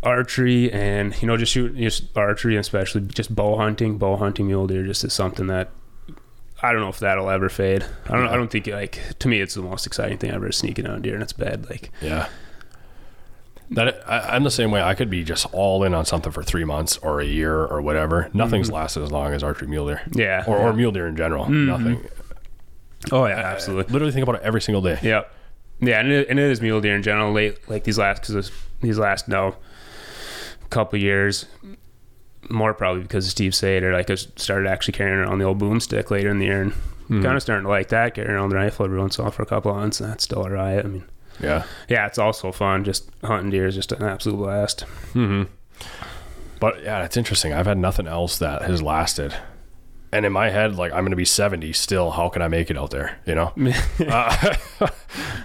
archery 0.02 0.72
and 0.72 1.20
you 1.20 1.26
know 1.26 1.36
just 1.36 1.52
shoot 1.52 1.76
just 1.76 2.16
archery 2.16 2.54
and 2.54 2.60
especially 2.60 3.00
just 3.02 3.34
bow 3.34 3.56
hunting 3.56 3.98
bow 3.98 4.16
hunting 4.16 4.46
mule 4.46 4.66
deer 4.66 4.84
just 4.84 5.04
is 5.04 5.12
something 5.12 5.46
that 5.48 5.70
I 6.60 6.72
don't 6.72 6.80
know 6.80 6.88
if 6.88 6.98
that'll 6.98 7.30
ever 7.30 7.48
fade. 7.48 7.84
I 8.08 8.14
don't. 8.14 8.24
Yeah. 8.24 8.32
I 8.32 8.36
don't 8.36 8.50
think 8.50 8.66
like 8.66 9.00
to 9.20 9.28
me 9.28 9.40
it's 9.40 9.54
the 9.54 9.62
most 9.62 9.86
exciting 9.86 10.18
thing 10.18 10.32
ever. 10.32 10.48
is 10.48 10.56
Sneaking 10.56 10.88
on 10.88 11.02
deer 11.02 11.14
and 11.14 11.22
it's 11.22 11.32
bad. 11.32 11.70
Like 11.70 11.92
Yeah. 12.02 12.26
That 13.70 14.02
I, 14.08 14.34
I'm 14.34 14.44
the 14.44 14.50
same 14.50 14.70
way. 14.70 14.80
I 14.82 14.94
could 14.94 15.10
be 15.10 15.22
just 15.24 15.46
all 15.52 15.84
in 15.84 15.92
on 15.94 16.04
something 16.06 16.32
for 16.32 16.42
three 16.42 16.64
months 16.64 16.96
or 16.98 17.20
a 17.20 17.26
year 17.26 17.64
or 17.66 17.82
whatever. 17.82 18.30
Nothing's 18.32 18.70
lasted 18.70 19.02
as 19.02 19.12
long 19.12 19.32
as 19.34 19.42
archery 19.42 19.68
mule 19.68 19.86
deer, 19.88 20.00
yeah, 20.12 20.44
or, 20.46 20.56
or 20.58 20.72
mule 20.72 20.90
deer 20.92 21.06
in 21.06 21.16
general. 21.16 21.48
Nothing. 21.48 22.06
oh 23.12 23.26
yeah, 23.26 23.34
absolutely. 23.36 23.92
Literally 23.92 24.12
think 24.12 24.22
about 24.22 24.36
it 24.36 24.42
every 24.42 24.60
single 24.62 24.80
day. 24.82 24.98
Yep. 25.02 25.34
Yeah, 25.80 26.00
and 26.00 26.10
it, 26.10 26.28
and 26.28 26.38
it 26.38 26.50
is 26.50 26.60
mule 26.60 26.80
deer 26.80 26.96
in 26.96 27.02
general. 27.02 27.32
Late 27.32 27.68
like 27.68 27.84
these 27.84 27.98
last 27.98 28.26
because 28.26 28.50
these 28.80 28.98
last 28.98 29.28
no 29.28 29.54
couple 30.70 30.98
years, 30.98 31.46
more 32.50 32.72
probably 32.74 33.02
because 33.02 33.26
of 33.26 33.30
Steve 33.30 33.52
Sater. 33.52 33.92
Like 33.92 34.10
I 34.10 34.14
started 34.14 34.68
actually 34.68 34.92
carrying 34.94 35.18
around 35.18 35.38
the 35.38 35.44
old 35.44 35.58
boomstick 35.60 36.10
later 36.10 36.30
in 36.30 36.38
the 36.38 36.46
year 36.46 36.62
and 36.62 36.72
Mhm. 37.08 37.22
kind 37.22 37.36
of 37.36 37.42
starting 37.42 37.64
to 37.64 37.70
like 37.70 37.88
that. 37.88 38.14
Carrying 38.14 38.32
around 38.34 38.48
the 38.50 38.56
rifle 38.56 38.84
every 38.84 38.98
once 38.98 39.16
in 39.16 39.22
a 39.22 39.24
while 39.24 39.32
for 39.32 39.42
a 39.42 39.46
couple 39.46 39.70
of 39.70 39.76
months. 39.78 40.00
And 40.00 40.10
that's 40.10 40.24
still 40.24 40.44
a 40.44 40.50
riot. 40.50 40.84
I 40.84 40.88
mean, 40.88 41.04
Yeah. 41.40 41.64
yeah, 41.88 42.06
it's 42.06 42.18
also 42.18 42.50
fun. 42.52 42.84
Just 42.84 43.10
hunting 43.22 43.50
deer 43.50 43.66
is 43.66 43.74
just 43.74 43.92
an 43.92 44.02
absolute 44.02 44.36
blast. 44.38 44.80
hmm 45.12 45.44
But 46.60 46.82
yeah, 46.82 47.04
it's 47.04 47.16
interesting. 47.16 47.52
I've 47.52 47.66
had 47.66 47.78
nothing 47.78 48.06
else 48.08 48.38
that 48.38 48.62
has 48.62 48.82
lasted. 48.82 49.34
And 50.10 50.24
in 50.24 50.32
my 50.32 50.48
head, 50.48 50.74
like 50.76 50.90
I'm 50.92 51.00
going 51.00 51.10
to 51.10 51.16
be 51.16 51.24
70 51.26 51.72
still. 51.74 52.10
How 52.12 52.28
can 52.30 52.40
I 52.42 52.48
make 52.48 52.70
it 52.70 52.78
out 52.78 52.90
there? 52.90 53.18
You 53.26 53.34
know? 53.34 53.52
uh, 54.08 54.56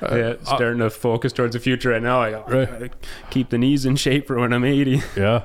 yeah, 0.01 0.35
starting 0.43 0.79
to 0.79 0.89
focus 0.89 1.33
towards 1.33 1.53
the 1.53 1.59
future 1.59 1.89
right 1.89 2.01
now. 2.01 2.21
I 2.21 2.41
Right. 2.49 2.93
keep 3.29 3.49
the 3.49 3.57
knees 3.57 3.85
in 3.85 3.95
shape 3.97 4.25
for 4.27 4.39
when 4.39 4.53
I'm 4.53 4.63
80. 4.63 5.01
yeah. 5.17 5.43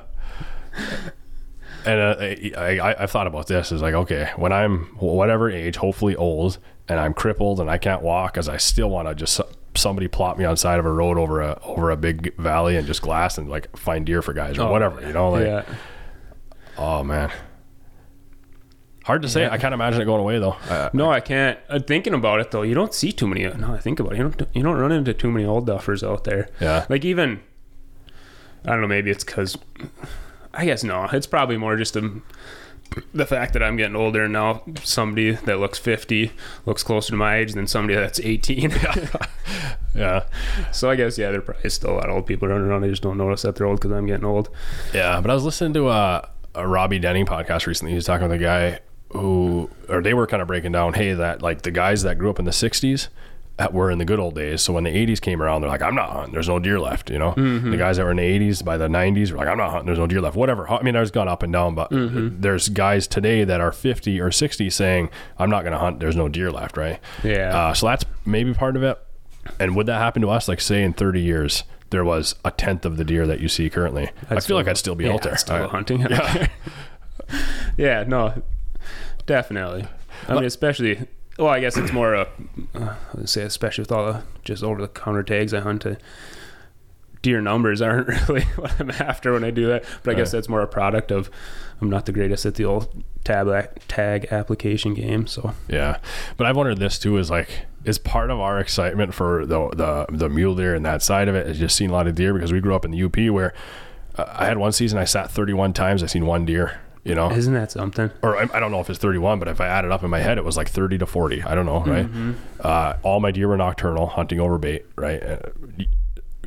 And 1.85 1.99
uh, 1.99 2.15
I, 2.59 2.79
I, 2.79 3.03
I've 3.03 3.11
thought 3.11 3.27
about 3.27 3.47
this. 3.47 3.71
Is 3.71 3.81
like, 3.81 3.93
okay, 3.93 4.31
when 4.35 4.51
I'm 4.51 4.85
whatever 4.97 5.49
age, 5.49 5.75
hopefully 5.77 6.15
old, 6.15 6.57
and 6.87 6.99
I'm 6.99 7.13
crippled 7.13 7.59
and 7.59 7.69
I 7.69 7.77
can't 7.77 8.01
walk, 8.01 8.37
as 8.37 8.47
I 8.49 8.57
still 8.57 8.89
want 8.89 9.07
to 9.07 9.15
just 9.15 9.39
somebody 9.75 10.07
plop 10.07 10.37
me 10.37 10.45
on 10.45 10.57
side 10.57 10.79
of 10.79 10.85
a 10.85 10.91
road 10.91 11.17
over 11.17 11.41
a 11.41 11.59
over 11.63 11.91
a 11.91 11.97
big 11.97 12.35
valley 12.37 12.75
and 12.75 12.85
just 12.87 13.01
glass 13.01 13.37
and 13.37 13.49
like 13.49 13.75
find 13.77 14.05
deer 14.05 14.21
for 14.21 14.33
guys 14.33 14.57
or 14.57 14.63
Oh, 14.63 14.71
whatever. 14.71 15.01
You 15.05 15.13
know, 15.13 15.31
like, 15.31 15.45
yeah. 15.45 15.65
oh 16.77 17.03
man, 17.03 17.31
hard 19.05 19.21
to 19.21 19.29
say. 19.29 19.41
Yeah. 19.41 19.51
I 19.53 19.57
can't 19.57 19.73
imagine 19.73 20.01
it 20.01 20.05
going 20.05 20.21
away 20.21 20.39
though. 20.39 20.55
Uh, 20.69 20.89
No, 20.93 21.11
I 21.11 21.19
can't. 21.19 21.57
Uh, 21.69 21.79
thinking 21.79 22.13
about 22.13 22.39
it 22.39 22.51
though, 22.51 22.61
you 22.63 22.73
don't 22.75 22.93
see 22.93 23.11
too 23.11 23.27
many. 23.27 23.43
No, 23.47 23.73
I 23.73 23.79
think 23.79 23.99
about 23.99 24.13
it. 24.13 24.17
You 24.17 24.23
don't. 24.29 24.47
You 24.53 24.63
don't 24.63 24.77
run 24.77 24.91
into 24.91 25.13
too 25.13 25.31
many 25.31 25.45
old 25.45 25.67
duffers 25.67 26.07
out 26.07 26.23
there. 26.23 26.49
yeah, 26.59 26.85
Like 26.89 27.05
even, 27.05 27.39
I 28.65 28.71
don't 28.71 28.81
know. 28.81 28.87
Maybe 28.87 29.11
it's 29.11 29.23
because, 29.23 29.57
I 30.53 30.65
guess 30.65 30.83
no. 30.83 31.05
It's 31.11 31.27
probably 31.27 31.57
more 31.57 31.75
just 31.77 31.93
the 31.93 32.21
the 33.13 33.25
fact 33.25 33.53
that 33.53 33.63
I'm 33.63 33.77
getting 33.77 33.95
older 33.95 34.27
now. 34.27 34.63
Somebody 34.83 35.31
that 35.31 35.59
looks 35.59 35.77
50 35.79 36.31
looks 36.65 36.83
closer 36.83 37.11
to 37.11 37.15
my 37.15 37.37
age 37.37 37.53
than 37.53 37.67
somebody 37.67 37.95
that's 37.95 38.19
18. 38.19 38.71
yeah. 39.95 40.23
so 40.71 40.89
I 40.89 40.95
guess 40.95 41.17
yeah, 41.17 41.31
there 41.31 41.39
are 41.39 41.43
probably 41.43 41.69
still 41.69 41.91
a 41.91 41.95
lot 41.95 42.09
of 42.09 42.15
old 42.15 42.25
people 42.25 42.47
running 42.47 42.67
around. 42.67 42.81
They 42.81 42.89
just 42.89 43.03
don't 43.03 43.17
notice 43.17 43.43
that 43.43 43.55
they're 43.55 43.67
old 43.67 43.79
because 43.79 43.91
I'm 43.91 44.05
getting 44.05 44.25
old. 44.25 44.49
Yeah, 44.93 45.21
but 45.21 45.29
I 45.29 45.33
was 45.33 45.43
listening 45.43 45.73
to 45.73 45.89
a, 45.89 46.29
a 46.55 46.67
Robby 46.67 46.99
Denning 46.99 47.25
podcast 47.25 47.65
recently. 47.65 47.91
He 47.91 47.95
was 47.95 48.05
talking 48.05 48.27
with 48.27 48.39
a 48.39 48.43
guy 48.43 48.79
who, 49.11 49.69
or 49.87 50.01
they 50.01 50.13
were 50.13 50.27
kind 50.27 50.41
of 50.41 50.47
breaking 50.47 50.71
down, 50.71 50.93
hey, 50.93 51.13
that 51.13 51.41
like 51.41 51.63
the 51.63 51.71
guys 51.71 52.03
that 52.03 52.17
grew 52.17 52.29
up 52.29 52.39
in 52.39 52.45
the 52.45 52.51
'60s 52.51 53.07
that 53.59 53.73
were 53.73 53.91
in 53.91 53.97
the 53.99 54.05
good 54.05 54.19
old 54.19 54.33
days. 54.35 54.61
So 54.61 54.73
when 54.73 54.85
the 54.85 54.89
'80s 54.89 55.19
came 55.21 55.41
around, 55.41 55.61
they're 55.61 55.69
like, 55.69 55.81
I'm 55.81 55.93
not 55.93 56.09
hunting. 56.09 56.33
There's 56.33 56.47
no 56.47 56.57
deer 56.59 56.79
left. 56.79 57.09
You 57.11 57.19
know, 57.19 57.33
the 57.35 57.77
guys 57.77 57.97
that 57.97 58.03
were 58.05 58.11
in 58.11 58.17
the 58.17 58.23
'80s 58.23 58.63
by 58.65 58.77
the 58.77 58.87
'90s 58.87 59.31
were 59.31 59.37
like, 59.37 59.47
I'm 59.47 59.57
not 59.57 59.69
hunting. 59.69 59.85
There's 59.85 59.99
no 59.99 60.07
deer 60.07 60.21
left. 60.21 60.35
Whatever. 60.35 60.67
I 60.69 60.81
mean, 60.81 60.93
there's 60.95 61.11
gone 61.11 61.27
up 61.27 61.43
and 61.43 61.53
down, 61.53 61.75
but 61.75 61.89
there's 61.91 62.69
guys 62.69 63.05
today 63.05 63.43
that 63.43 63.61
are 63.61 63.71
50 63.71 64.19
or 64.19 64.31
60 64.31 64.69
saying, 64.69 65.09
I'm 65.37 65.49
not 65.49 65.61
going 65.61 65.73
to 65.73 65.77
hunt. 65.77 65.99
There's 65.99 66.15
no 66.15 66.27
deer 66.29 66.51
left. 66.51 66.77
Right. 66.77 66.99
Yeah. 67.23 67.55
Uh, 67.55 67.73
so 67.73 67.85
that's 67.87 68.05
maybe 68.25 68.53
part 68.53 68.75
of 68.75 68.81
it. 68.83 68.97
And 69.59 69.75
would 69.75 69.85
that 69.87 69.99
happen 69.99 70.21
to 70.21 70.29
us? 70.29 70.47
Like, 70.47 70.61
say 70.61 70.81
in 70.83 70.93
30 70.93 71.21
years, 71.21 71.63
there 71.89 72.05
was 72.05 72.35
a 72.45 72.51
tenth 72.51 72.85
of 72.85 72.97
the 72.97 73.03
deer 73.03 73.27
that 73.27 73.39
you 73.39 73.47
see 73.49 73.69
currently. 73.69 74.09
I 74.23 74.35
feel 74.35 74.41
still- 74.41 74.57
like 74.57 74.67
I'd 74.67 74.77
still 74.77 74.95
be 74.95 75.05
yeah, 75.05 75.13
out 75.13 75.21
there. 75.23 75.37
Still 75.37 75.55
I- 75.55 75.67
hunting. 75.67 76.01
yeah. 76.09 76.47
yeah, 77.77 78.03
no, 78.07 78.41
definitely. 79.25 79.85
I 80.27 80.35
mean, 80.35 80.43
especially. 80.45 81.07
Well, 81.39 81.47
I 81.47 81.59
guess 81.61 81.77
it's 81.77 81.91
more 81.93 82.13
a. 82.13 82.27
Uh, 82.75 82.95
I 83.13 83.17
would 83.17 83.29
say, 83.29 83.41
especially 83.43 83.83
with 83.83 83.91
all 83.91 84.05
the 84.13 84.23
just 84.43 84.63
over 84.63 84.81
the 84.81 84.87
counter 84.89 85.23
tags 85.23 85.53
I 85.53 85.61
hunt. 85.61 85.81
To, 85.83 85.97
deer 87.21 87.41
numbers 87.41 87.81
aren't 87.81 88.07
really 88.29 88.43
what 88.55 88.79
I'm 88.79 88.91
after 88.91 89.33
when 89.33 89.43
I 89.43 89.51
do 89.51 89.67
that. 89.67 89.83
But 90.03 90.11
I 90.11 90.13
guess 90.17 90.27
Right. 90.27 90.37
that's 90.37 90.49
more 90.49 90.61
a 90.61 90.67
product 90.67 91.11
of 91.11 91.29
I'm 91.81 91.89
not 91.89 92.05
the 92.05 92.11
greatest 92.11 92.45
at 92.45 92.55
the 92.55 92.65
old 92.65 93.03
tab 93.23 93.47
tag 93.87 94.27
application 94.31 94.93
game. 94.93 95.27
So 95.27 95.53
Yeah, 95.67 95.99
but 96.37 96.45
I've 96.47 96.55
wondered 96.57 96.77
this 96.77 96.99
too: 96.99 97.17
is 97.17 97.29
like 97.29 97.49
is 97.85 97.97
part 97.97 98.29
of 98.29 98.39
our 98.39 98.59
excitement 98.59 99.13
for 99.13 99.45
the 99.45 99.69
the 99.69 100.05
the 100.09 100.29
mule 100.29 100.55
deer 100.55 100.75
and 100.75 100.85
that 100.85 101.01
side 101.01 101.27
of 101.29 101.35
it 101.35 101.47
is 101.47 101.57
just 101.59 101.75
seeing 101.75 101.89
a 101.89 101.93
lot 101.93 102.07
of 102.07 102.15
deer 102.15 102.33
because 102.33 102.51
we 102.51 102.59
grew 102.59 102.75
up 102.75 102.83
in 102.85 102.91
the 102.91 103.01
UP 103.03 103.17
where 103.33 103.53
uh, 104.17 104.25
I 104.27 104.45
had 104.45 104.57
one 104.57 104.71
season 104.73 104.99
I 104.99 105.05
sat 105.05 105.31
31 105.31 105.71
times 105.73 106.03
I 106.03 106.07
seen 106.07 106.25
one 106.25 106.43
deer. 106.45 106.79
You 107.09 107.15
know, 107.15 107.31
isn't 107.31 107.53
that 107.53 107.71
something? 107.71 108.11
or 108.21 108.37
I, 108.37 108.47
I 108.53 108.59
don't 108.59 108.71
know 108.71 108.79
if 108.79 108.89
it's 108.89 108.99
31, 108.99 109.39
but 109.39 109.47
if 109.47 109.59
I 109.59 109.67
added 109.67 109.91
up 109.91 110.03
in 110.03 110.09
my 110.09 110.19
head, 110.19 110.37
it 110.37 110.43
was 110.45 110.55
like 110.55 110.69
30 110.69 110.99
to 110.99 111.05
40. 111.05 111.43
I 111.43 111.55
don't 111.55 111.65
know, 111.65 111.83
right? 111.83 112.07
Uh, 112.59 112.97
all 113.03 113.19
my 113.19 113.31
deer 113.31 113.47
were 113.47 113.57
nocturnal, 113.57 114.07
hunting 114.07 114.39
over 114.39 114.57
bait, 114.57 114.85
right? 114.95 115.21
Uh, 115.21 115.39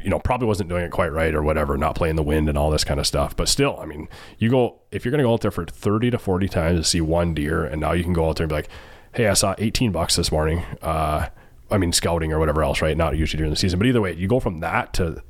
you 0.02 0.10
know, 0.10 0.18
probably 0.18 0.46
wasn't 0.48 0.68
doing 0.68 0.84
it 0.84 0.90
quite 0.90 1.12
right 1.12 1.34
or 1.34 1.42
whatever, 1.42 1.76
not 1.76 1.94
playing 1.94 2.16
the 2.16 2.22
wind 2.24 2.48
and 2.48 2.56
all 2.58 2.70
this 2.70 2.82
kind 2.84 2.98
of 2.98 3.06
stuff. 3.06 3.36
But 3.36 3.48
still, 3.48 3.78
I 3.80 3.84
mean, 3.86 4.08
you 4.38 4.50
go, 4.50 4.80
if 4.90 5.04
you're 5.04 5.10
going 5.10 5.18
to 5.18 5.24
go 5.24 5.32
out 5.32 5.42
there 5.42 5.50
for 5.52 5.64
30 5.64 6.10
to 6.12 6.18
40 6.18 6.48
times 6.48 6.78
to 6.80 6.84
see 6.84 7.00
one 7.00 7.34
deer, 7.34 7.64
and 7.64 7.80
now 7.80 7.92
you 7.92 8.02
can 8.02 8.12
go 8.12 8.28
out 8.28 8.36
there 8.36 8.44
and 8.44 8.48
be 8.48 8.54
like, 8.56 8.68
hey, 9.14 9.28
I 9.28 9.34
saw 9.34 9.54
18 9.58 9.92
bucks 9.92 10.16
this 10.16 10.32
morning. 10.32 10.64
Uh, 10.80 11.28
I 11.70 11.78
mean, 11.78 11.92
scouting 11.92 12.32
or 12.32 12.38
whatever 12.38 12.62
else, 12.64 12.82
right? 12.82 12.96
Not 12.96 13.16
usually 13.16 13.38
during 13.38 13.50
the 13.50 13.56
season. 13.56 13.78
But 13.78 13.86
either 13.86 14.00
way, 14.00 14.12
you 14.14 14.26
go 14.28 14.40
from 14.40 14.58
that 14.58 14.92
to 14.94 15.22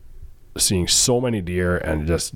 seeing 0.56 0.88
so 0.88 1.20
many 1.20 1.40
deer 1.40 1.76
and 1.78 2.06
just 2.06 2.34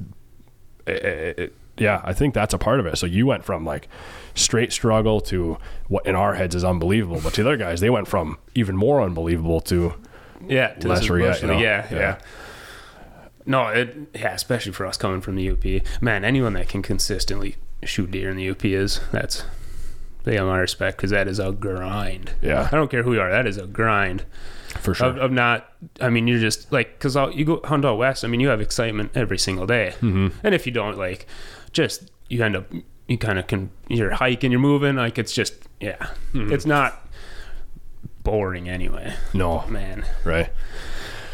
it, 0.87 1.05
it- 1.05 1.39
it- 1.39 1.55
yeah, 1.79 2.01
I 2.05 2.12
think 2.12 2.35
that's 2.35 2.55
a 2.55 2.59
part 2.59 2.81
of 2.81 2.87
it. 2.87 2.97
So 2.99 3.07
you 3.07 3.27
went 3.27 3.45
from 3.45 3.65
like 3.65 3.89
straight 4.35 4.73
struggle 4.73 5.21
to 5.23 5.59
what 5.89 6.07
in 6.07 6.15
our 6.15 6.35
heads 6.35 6.55
is 6.55 6.65
unbelievable, 6.65 7.21
but 7.23 7.35
to 7.35 7.43
the 7.43 7.49
other 7.51 7.57
guys, 7.57 7.81
they 7.81 7.91
went 7.91 8.09
from 8.09 8.39
even 8.55 8.77
more 8.77 9.01
unbelievable 9.03 9.61
to 9.62 9.95
Yeah, 10.47 10.69
to 10.75 10.89
Less 10.89 11.01
this 11.01 11.09
you 11.09 11.49
know? 11.49 11.59
yeah, 11.59 11.87
yeah, 11.91 11.99
Yeah. 11.99 12.19
No, 13.49 13.69
it 13.69 13.97
yeah, 14.15 14.35
especially 14.35 14.73
for 14.73 14.87
us 14.87 14.97
coming 14.97 15.21
from 15.21 15.37
the 15.37 15.51
UP. 15.51 16.03
Man, 16.03 16.25
anyone 16.25 16.55
that 16.55 16.69
can 16.69 16.83
consistently 16.83 17.57
shoot 17.85 18.11
deer 18.11 18.31
in 18.31 18.37
the 18.37 18.51
UP 18.51 18.65
is 18.65 19.01
that's 19.12 19.45
they 20.25 20.35
have 20.37 20.47
my 20.47 20.59
respect 20.59 20.97
because 20.97 21.11
that 21.11 21.29
is 21.29 21.39
a 21.39 21.53
grind. 21.53 22.33
Yeah. 22.43 22.69
I 22.73 22.75
don't 22.75 22.91
care 22.91 23.05
who 23.05 23.15
you 23.15 23.21
are, 23.21 23.31
that 23.31 23.47
is 23.47 23.57
a 23.59 23.67
grind 23.67 24.25
for 24.81 24.93
sure. 24.95 25.07
of, 25.07 25.17
of 25.19 25.31
not. 25.31 25.73
I 26.01 26.11
mean, 26.11 26.27
you're 26.27 26.41
just 26.41 26.73
like 26.73 26.99
because 26.99 27.15
you 27.37 27.45
go 27.45 27.61
hunt 27.65 27.85
out 27.85 27.97
west. 27.99 28.25
I 28.25 28.29
mean, 28.29 28.41
you 28.41 28.49
have 28.49 28.61
excitement 28.61 29.12
every 29.15 29.39
single 29.39 29.67
day, 29.67 29.95
Mm-hmm. 30.01 30.39
and 30.45 30.55
if 30.55 30.67
you 30.67 30.73
don't, 30.73 30.99
like, 30.99 31.27
just 31.77 32.11
you 32.29 32.43
end 32.43 32.57
up 32.57 32.67
you 33.07 33.17
kind 33.19 33.39
of 33.39 33.47
can 33.47 33.71
you're 33.89 34.11
hiking, 34.11 34.51
you're 34.51 34.61
moving, 34.61 34.97
like 34.97 35.19
it's 35.19 35.33
just 35.33 35.55
yeah, 35.81 35.97
Mm-hmm. 36.33 36.53
it's 36.53 36.67
not 36.67 37.07
boring 38.23 38.69
anyway. 38.69 39.15
no, 39.35 39.65
Man, 39.69 40.05
right? 40.25 40.51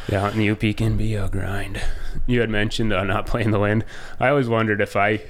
yeah, 0.08 0.24
out 0.26 0.32
in 0.34 0.38
the 0.40 0.50
UP 0.50 0.76
can 0.76 0.96
be 0.96 1.14
a 1.14 1.28
grind. 1.28 1.80
You 2.26 2.40
had 2.40 2.50
mentioned 2.50 2.92
uh, 2.92 3.04
not 3.04 3.24
playing 3.26 3.52
the 3.52 3.60
wind. 3.60 3.84
I 4.20 4.28
always 4.28 4.48
wondered 4.48 4.80
if 4.80 4.96
I 4.96 5.20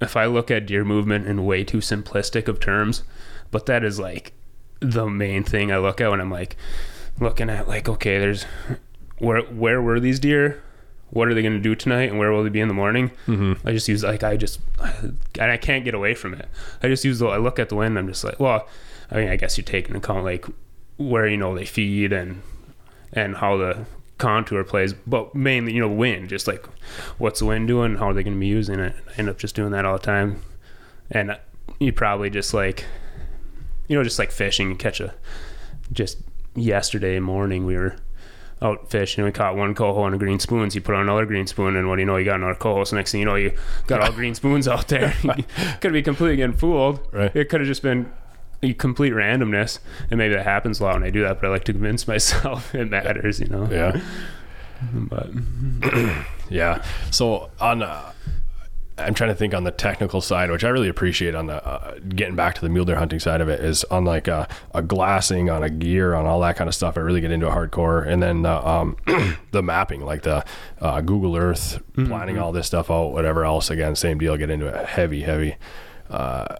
if 0.00 0.16
I 0.16 0.24
look 0.26 0.50
at 0.50 0.64
deer 0.66 0.84
movement 0.84 1.26
in 1.26 1.44
way 1.44 1.64
too 1.64 1.78
simplistic 1.78 2.48
of 2.48 2.58
terms, 2.60 3.02
but 3.50 3.66
that 3.66 3.84
is 3.84 3.98
like 3.98 4.32
the 4.80 5.06
main 5.10 5.44
thing 5.44 5.70
I 5.70 5.76
look 5.78 6.00
at 6.00 6.10
when 6.10 6.20
I'm 6.20 6.30
like 6.30 6.56
looking 7.18 7.50
at 7.50 7.68
like 7.68 7.88
okay, 7.88 8.18
there's 8.18 8.44
where 9.18 9.42
where 9.42 9.82
were 9.82 10.00
these 10.00 10.18
deer? 10.20 10.62
What 11.10 11.28
are 11.28 11.34
they 11.34 11.42
going 11.42 11.56
to 11.56 11.60
do 11.60 11.74
tonight, 11.74 12.08
and 12.08 12.18
where 12.18 12.30
will 12.30 12.44
they 12.44 12.50
be 12.50 12.60
in 12.60 12.68
the 12.68 12.74
morning? 12.74 13.10
Mm-hmm. 13.26 13.66
I 13.66 13.72
just 13.72 13.88
use 13.88 14.04
like 14.04 14.22
I 14.22 14.36
just 14.36 14.60
and 15.38 15.50
I 15.50 15.56
can't 15.56 15.84
get 15.84 15.94
away 15.94 16.14
from 16.14 16.34
it. 16.34 16.48
I 16.82 16.88
just 16.88 17.04
use 17.04 17.18
the 17.18 17.26
I 17.26 17.36
look 17.36 17.58
at 17.58 17.68
the 17.68 17.76
wind. 17.76 17.98
I'm 17.98 18.06
just 18.06 18.22
like, 18.24 18.38
well, 18.38 18.68
I 19.10 19.16
mean, 19.16 19.28
I 19.28 19.36
guess 19.36 19.58
you 19.58 19.64
take 19.64 19.86
into 19.86 19.98
account 19.98 20.24
like 20.24 20.46
where 20.96 21.26
you 21.26 21.36
know 21.36 21.54
they 21.54 21.64
feed 21.64 22.12
and 22.12 22.42
and 23.12 23.36
how 23.36 23.56
the 23.56 23.86
contour 24.18 24.62
plays, 24.62 24.92
but 24.92 25.34
mainly 25.34 25.72
you 25.72 25.80
know 25.80 25.88
wind. 25.88 26.28
Just 26.28 26.46
like 26.46 26.64
what's 27.18 27.40
the 27.40 27.46
wind 27.46 27.66
doing? 27.66 27.96
How 27.96 28.10
are 28.10 28.14
they 28.14 28.22
going 28.22 28.36
to 28.36 28.40
be 28.40 28.46
using 28.46 28.78
it? 28.78 28.94
I 29.08 29.18
end 29.18 29.28
up 29.28 29.38
just 29.38 29.56
doing 29.56 29.72
that 29.72 29.84
all 29.84 29.98
the 29.98 30.04
time, 30.04 30.42
and 31.10 31.36
you 31.80 31.92
probably 31.92 32.30
just 32.30 32.54
like 32.54 32.84
you 33.88 33.96
know 33.96 34.04
just 34.04 34.18
like 34.18 34.30
fishing, 34.30 34.70
you 34.70 34.76
catch 34.76 35.00
a 35.00 35.14
just 35.92 36.18
yesterday 36.54 37.18
morning 37.18 37.64
we 37.66 37.76
were 37.76 37.96
out 38.62 38.90
fishing. 38.90 39.24
We 39.24 39.32
caught 39.32 39.56
one 39.56 39.74
coho 39.74 40.04
and 40.04 40.14
a 40.14 40.18
green 40.18 40.38
spoons. 40.38 40.74
You 40.74 40.80
put 40.80 40.94
on 40.94 41.02
another 41.02 41.26
green 41.26 41.46
spoon, 41.46 41.76
and 41.76 41.88
what 41.88 41.96
do 41.96 42.02
you 42.02 42.06
know? 42.06 42.16
You 42.16 42.24
got 42.24 42.36
another 42.36 42.54
coho. 42.54 42.84
So 42.84 42.96
next 42.96 43.12
thing 43.12 43.20
you 43.20 43.26
know, 43.26 43.36
you 43.36 43.52
got 43.86 44.00
all 44.00 44.12
green 44.12 44.34
spoons 44.34 44.68
out 44.68 44.88
there. 44.88 45.14
could 45.80 45.92
be 45.92 46.02
completely 46.02 46.36
getting 46.36 46.56
fooled. 46.56 47.00
Right. 47.12 47.34
It 47.34 47.48
could 47.48 47.60
have 47.60 47.68
just 47.68 47.82
been 47.82 48.10
complete 48.78 49.12
randomness, 49.12 49.78
and 50.10 50.18
maybe 50.18 50.34
that 50.34 50.44
happens 50.44 50.80
a 50.80 50.84
lot 50.84 50.94
when 50.94 51.04
I 51.04 51.10
do 51.10 51.22
that. 51.22 51.40
But 51.40 51.48
I 51.48 51.50
like 51.50 51.64
to 51.64 51.72
convince 51.72 52.06
myself 52.06 52.74
it 52.74 52.90
matters, 52.90 53.40
you 53.40 53.46
know. 53.46 53.68
Yeah. 53.70 54.00
But 54.92 55.30
Yeah. 56.50 56.84
So 57.10 57.48
on, 57.60 57.82
uh, 57.82 58.12
I'm 59.00 59.14
trying 59.14 59.30
to 59.30 59.34
think 59.34 59.54
on 59.54 59.64
the 59.64 59.70
technical 59.70 60.20
side, 60.20 60.50
which 60.50 60.64
I 60.64 60.68
really 60.68 60.88
appreciate 60.88 61.34
on 61.34 61.46
the 61.46 61.66
uh, 61.66 61.98
getting 62.10 62.36
back 62.36 62.54
to 62.56 62.60
the 62.60 62.68
mule 62.68 62.84
deer 62.84 62.96
hunting 62.96 63.18
side 63.20 63.40
of 63.40 63.48
it 63.48 63.60
is 63.60 63.84
on 63.84 64.04
like 64.04 64.28
a, 64.28 64.46
a 64.74 64.82
glassing 64.82 65.50
on 65.50 65.62
a 65.62 65.70
gear 65.70 66.14
on 66.14 66.26
all 66.26 66.40
that 66.40 66.56
kind 66.56 66.68
of 66.68 66.74
stuff. 66.74 66.96
I 66.96 67.00
really 67.00 67.20
get 67.20 67.30
into 67.30 67.46
hardcore, 67.46 68.06
and 68.06 68.22
then 68.22 68.42
the 68.42 68.68
um, 68.68 68.96
the 69.52 69.62
mapping, 69.62 70.04
like 70.04 70.22
the 70.22 70.44
uh, 70.80 71.00
Google 71.00 71.36
Earth, 71.36 71.82
planning 71.94 72.38
all 72.38 72.52
this 72.52 72.66
stuff 72.66 72.90
out, 72.90 73.08
whatever 73.12 73.44
else. 73.44 73.70
Again, 73.70 73.96
same 73.96 74.18
deal. 74.18 74.36
Get 74.36 74.50
into 74.50 74.66
it 74.66 74.86
heavy, 74.86 75.22
heavy. 75.22 75.56
Uh, 76.08 76.56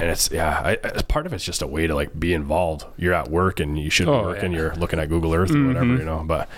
and 0.00 0.10
it's 0.10 0.30
yeah, 0.30 0.62
I, 0.64 0.76
part 1.02 1.26
of 1.26 1.32
it's 1.32 1.44
just 1.44 1.60
a 1.60 1.66
way 1.66 1.86
to 1.88 1.94
like 1.94 2.18
be 2.18 2.32
involved. 2.32 2.84
You're 2.96 3.14
at 3.14 3.30
work 3.30 3.58
and 3.58 3.78
you 3.78 3.90
should 3.90 4.06
be 4.06 4.12
Oh, 4.12 4.22
working. 4.24 4.52
yeah. 4.52 4.58
You're 4.58 4.74
looking 4.76 5.00
at 5.00 5.08
Google 5.08 5.34
Earth 5.34 5.50
or 5.54 5.66
whatever, 5.66 5.86
you 5.96 6.04
know. 6.04 6.22
But 6.24 6.48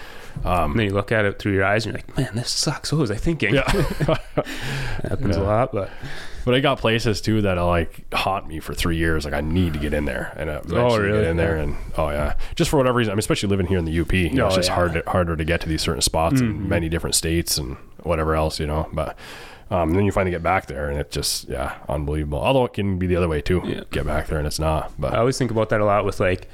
Um, 0.44 0.72
and 0.72 0.80
then 0.80 0.86
you 0.86 0.92
look 0.94 1.12
at 1.12 1.24
it 1.24 1.38
through 1.38 1.52
your 1.52 1.64
eyes, 1.64 1.86
and 1.86 1.94
you're 1.94 2.02
like, 2.06 2.16
"Man, 2.16 2.34
this 2.34 2.50
sucks." 2.50 2.92
What 2.92 3.00
was 3.00 3.10
I 3.10 3.16
thinking? 3.16 3.54
yeah. 3.54 3.70
happens 5.02 5.36
a 5.36 5.42
lot, 5.42 5.72
but 5.72 5.90
But 6.44 6.54
I 6.54 6.60
got 6.60 6.78
places 6.78 7.20
too 7.20 7.42
that'll 7.42 7.64
uh, 7.64 7.68
like 7.68 8.12
haunt 8.14 8.48
me 8.48 8.60
for 8.60 8.74
three 8.74 8.96
years. 8.96 9.24
Like 9.24 9.34
I 9.34 9.40
need 9.40 9.74
to 9.74 9.78
get 9.78 9.92
in 9.92 10.06
there, 10.06 10.32
and 10.36 10.50
I 10.50 10.54
eventually 10.56 11.00
really? 11.00 11.20
get 11.20 11.30
in 11.30 11.36
there, 11.36 11.56
and 11.56 11.76
oh 11.96 12.08
yeah, 12.08 12.34
just 12.54 12.70
for 12.70 12.78
whatever 12.78 12.96
reason. 12.98 13.12
I 13.12 13.14
mean, 13.14 13.20
especially 13.20 13.48
living 13.50 13.66
here 13.66 13.78
in 13.78 13.84
the 13.84 14.00
UP, 14.00 14.12
you 14.12 14.30
know, 14.30 14.46
it's 14.46 14.54
Oh, 14.54 14.58
just 14.58 14.68
yeah. 14.68 14.74
hard 14.74 15.02
harder 15.06 15.36
to 15.36 15.44
get 15.44 15.60
to 15.62 15.68
these 15.68 15.82
certain 15.82 16.00
spots 16.00 16.40
in 16.40 16.54
mm-hmm. 16.54 16.68
many 16.68 16.88
different 16.88 17.14
states 17.14 17.58
and 17.58 17.76
whatever 18.02 18.34
else, 18.34 18.58
you 18.58 18.66
know. 18.66 18.88
But 18.92 19.16
um, 19.70 19.92
then 19.92 20.04
you 20.04 20.12
finally 20.12 20.30
get 20.30 20.42
back 20.42 20.66
there, 20.66 20.88
and 20.88 20.98
it's 20.98 21.14
just 21.14 21.48
yeah, 21.48 21.76
unbelievable. 21.88 22.40
Although 22.40 22.64
it 22.64 22.72
can 22.72 22.98
be 22.98 23.06
the 23.06 23.16
other 23.16 23.28
way 23.28 23.42
too. 23.42 23.60
Yeah. 23.64 23.82
Get 23.90 24.06
back 24.06 24.28
there, 24.28 24.38
and 24.38 24.46
it's 24.46 24.58
not. 24.58 24.92
But 24.98 25.12
I 25.12 25.18
always 25.18 25.36
think 25.36 25.50
about 25.50 25.68
that 25.68 25.80
a 25.80 25.84
lot 25.84 26.04
with 26.06 26.20
like 26.20 26.48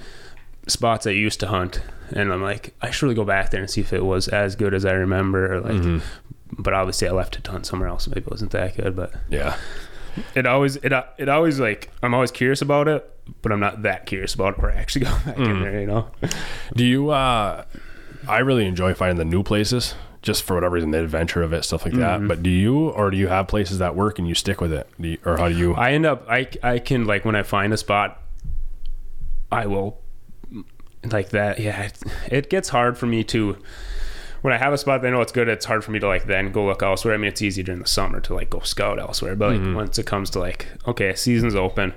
spots 0.66 1.06
I 1.06 1.10
used 1.10 1.40
to 1.40 1.46
hunt, 1.48 1.80
and 2.14 2.32
I'm 2.32 2.42
like, 2.42 2.74
I 2.82 2.90
should 2.90 3.04
really 3.04 3.14
go 3.14 3.24
back 3.24 3.50
there 3.50 3.60
and 3.60 3.70
see 3.70 3.80
if 3.80 3.92
it 3.92 4.04
was 4.04 4.28
as 4.28 4.56
good 4.56 4.74
as 4.74 4.84
I 4.84 4.92
remember. 4.92 5.60
Like, 5.60 5.72
Mm-hmm. 5.74 6.62
but 6.62 6.74
obviously 6.74 7.08
I 7.08 7.12
left 7.12 7.36
it 7.36 7.44
to 7.44 7.50
hunt 7.50 7.66
somewhere 7.66 7.88
else. 7.88 8.06
Maybe 8.08 8.20
it 8.20 8.30
wasn't 8.30 8.50
that 8.52 8.76
good, 8.76 8.94
but 8.96 9.12
yeah, 9.28 9.56
it 10.34 10.46
always 10.46 10.76
it 10.76 10.92
it 11.18 11.28
always 11.28 11.60
like 11.60 11.90
I'm 12.02 12.14
always 12.14 12.30
curious 12.30 12.62
about 12.62 12.88
it, 12.88 13.08
but 13.42 13.52
I'm 13.52 13.60
not 13.60 13.82
that 13.82 14.06
curious 14.06 14.34
about 14.34 14.54
it 14.56 14.62
where 14.62 14.70
I 14.72 14.76
actually 14.76 15.04
go 15.06 15.10
back 15.10 15.36
Mm-hmm. 15.36 15.42
in 15.50 15.60
there. 15.62 15.80
You 15.80 15.86
know, 15.86 16.08
Do 16.74 16.84
you? 16.84 17.10
uh 17.10 17.64
I 18.28 18.38
really 18.38 18.66
enjoy 18.66 18.92
finding 18.94 19.18
the 19.18 19.24
new 19.24 19.44
places, 19.44 19.94
just 20.20 20.42
for 20.42 20.54
whatever 20.54 20.74
reason, 20.74 20.90
the 20.90 20.98
adventure 21.00 21.44
of 21.44 21.52
it, 21.52 21.64
stuff 21.64 21.84
like 21.84 21.94
that. 21.94 22.18
Mm-hmm. 22.18 22.26
But 22.26 22.42
do 22.42 22.50
you, 22.50 22.88
or 22.88 23.12
do 23.12 23.16
you 23.16 23.28
have 23.28 23.46
places 23.46 23.78
that 23.78 23.94
work 23.94 24.18
and 24.18 24.26
you 24.26 24.34
stick 24.34 24.60
with 24.60 24.72
it, 24.72 24.88
do 25.00 25.08
you, 25.10 25.18
or 25.24 25.36
how 25.36 25.48
do 25.48 25.54
you? 25.56 25.74
I 25.74 25.92
end 25.92 26.06
up 26.06 26.26
I 26.28 26.48
I 26.62 26.78
can 26.80 27.04
like 27.06 27.24
when 27.24 27.36
I 27.36 27.44
find 27.44 27.72
a 27.72 27.76
spot, 27.76 28.20
I 29.52 29.66
will 29.66 30.00
like 31.12 31.30
that. 31.30 31.59
Yeah, 31.59 31.82
it, 31.82 32.02
it 32.30 32.50
gets 32.50 32.68
hard 32.68 32.98
for 32.98 33.07
me 33.07 33.24
to. 33.24 33.57
When 34.42 34.52
I 34.52 34.59
have 34.59 34.72
a 34.72 34.78
spot 34.78 35.02
that 35.02 35.09
I 35.09 35.11
know 35.11 35.22
it's 35.22 35.32
good, 35.32 35.48
it's 35.48 35.64
hard 35.64 35.82
for 35.82 35.90
me 35.90 35.98
to 35.98 36.07
like 36.07 36.26
then 36.26 36.52
go 36.52 36.66
look 36.66 36.82
elsewhere. 36.82 37.14
I 37.14 37.16
mean, 37.16 37.28
it's 37.28 37.42
easy 37.42 37.62
during 37.62 37.80
the 37.80 37.88
summer 37.88 38.20
to 38.20 38.34
like 38.34 38.50
go 38.50 38.61
scout 38.61 38.98
elsewhere, 38.98 39.34
but 39.34 39.52
like 39.52 39.61
mm-hmm. 39.61 39.74
once 39.74 39.98
it 39.98 40.07
comes 40.07 40.30
to 40.30 40.38
like, 40.38 40.68
okay, 40.86 41.14
season's 41.14 41.54
open, 41.54 41.94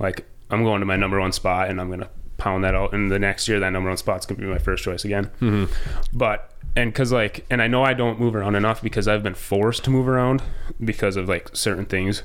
like 0.00 0.26
I'm 0.50 0.64
going 0.64 0.80
to 0.80 0.86
my 0.86 0.96
number 0.96 1.20
one 1.20 1.32
spot 1.32 1.68
and 1.68 1.80
I'm 1.80 1.90
gonna 1.90 2.08
pound 2.38 2.64
that 2.64 2.74
out. 2.74 2.92
And 2.92 3.10
the 3.10 3.18
next 3.18 3.46
year, 3.46 3.60
that 3.60 3.70
number 3.70 3.88
one 3.88 3.96
spot's 3.96 4.26
gonna 4.26 4.40
be 4.40 4.46
my 4.46 4.58
first 4.58 4.82
choice 4.82 5.04
again. 5.04 5.30
Mm-hmm. 5.40 5.72
But 6.12 6.50
and 6.74 6.92
because 6.92 7.12
like, 7.12 7.46
and 7.50 7.62
I 7.62 7.68
know 7.68 7.84
I 7.84 7.94
don't 7.94 8.18
move 8.18 8.34
around 8.34 8.56
enough 8.56 8.82
because 8.82 9.06
I've 9.06 9.22
been 9.22 9.34
forced 9.34 9.84
to 9.84 9.90
move 9.90 10.08
around 10.08 10.42
because 10.82 11.16
of 11.16 11.28
like 11.28 11.54
certain 11.54 11.84
things. 11.84 12.22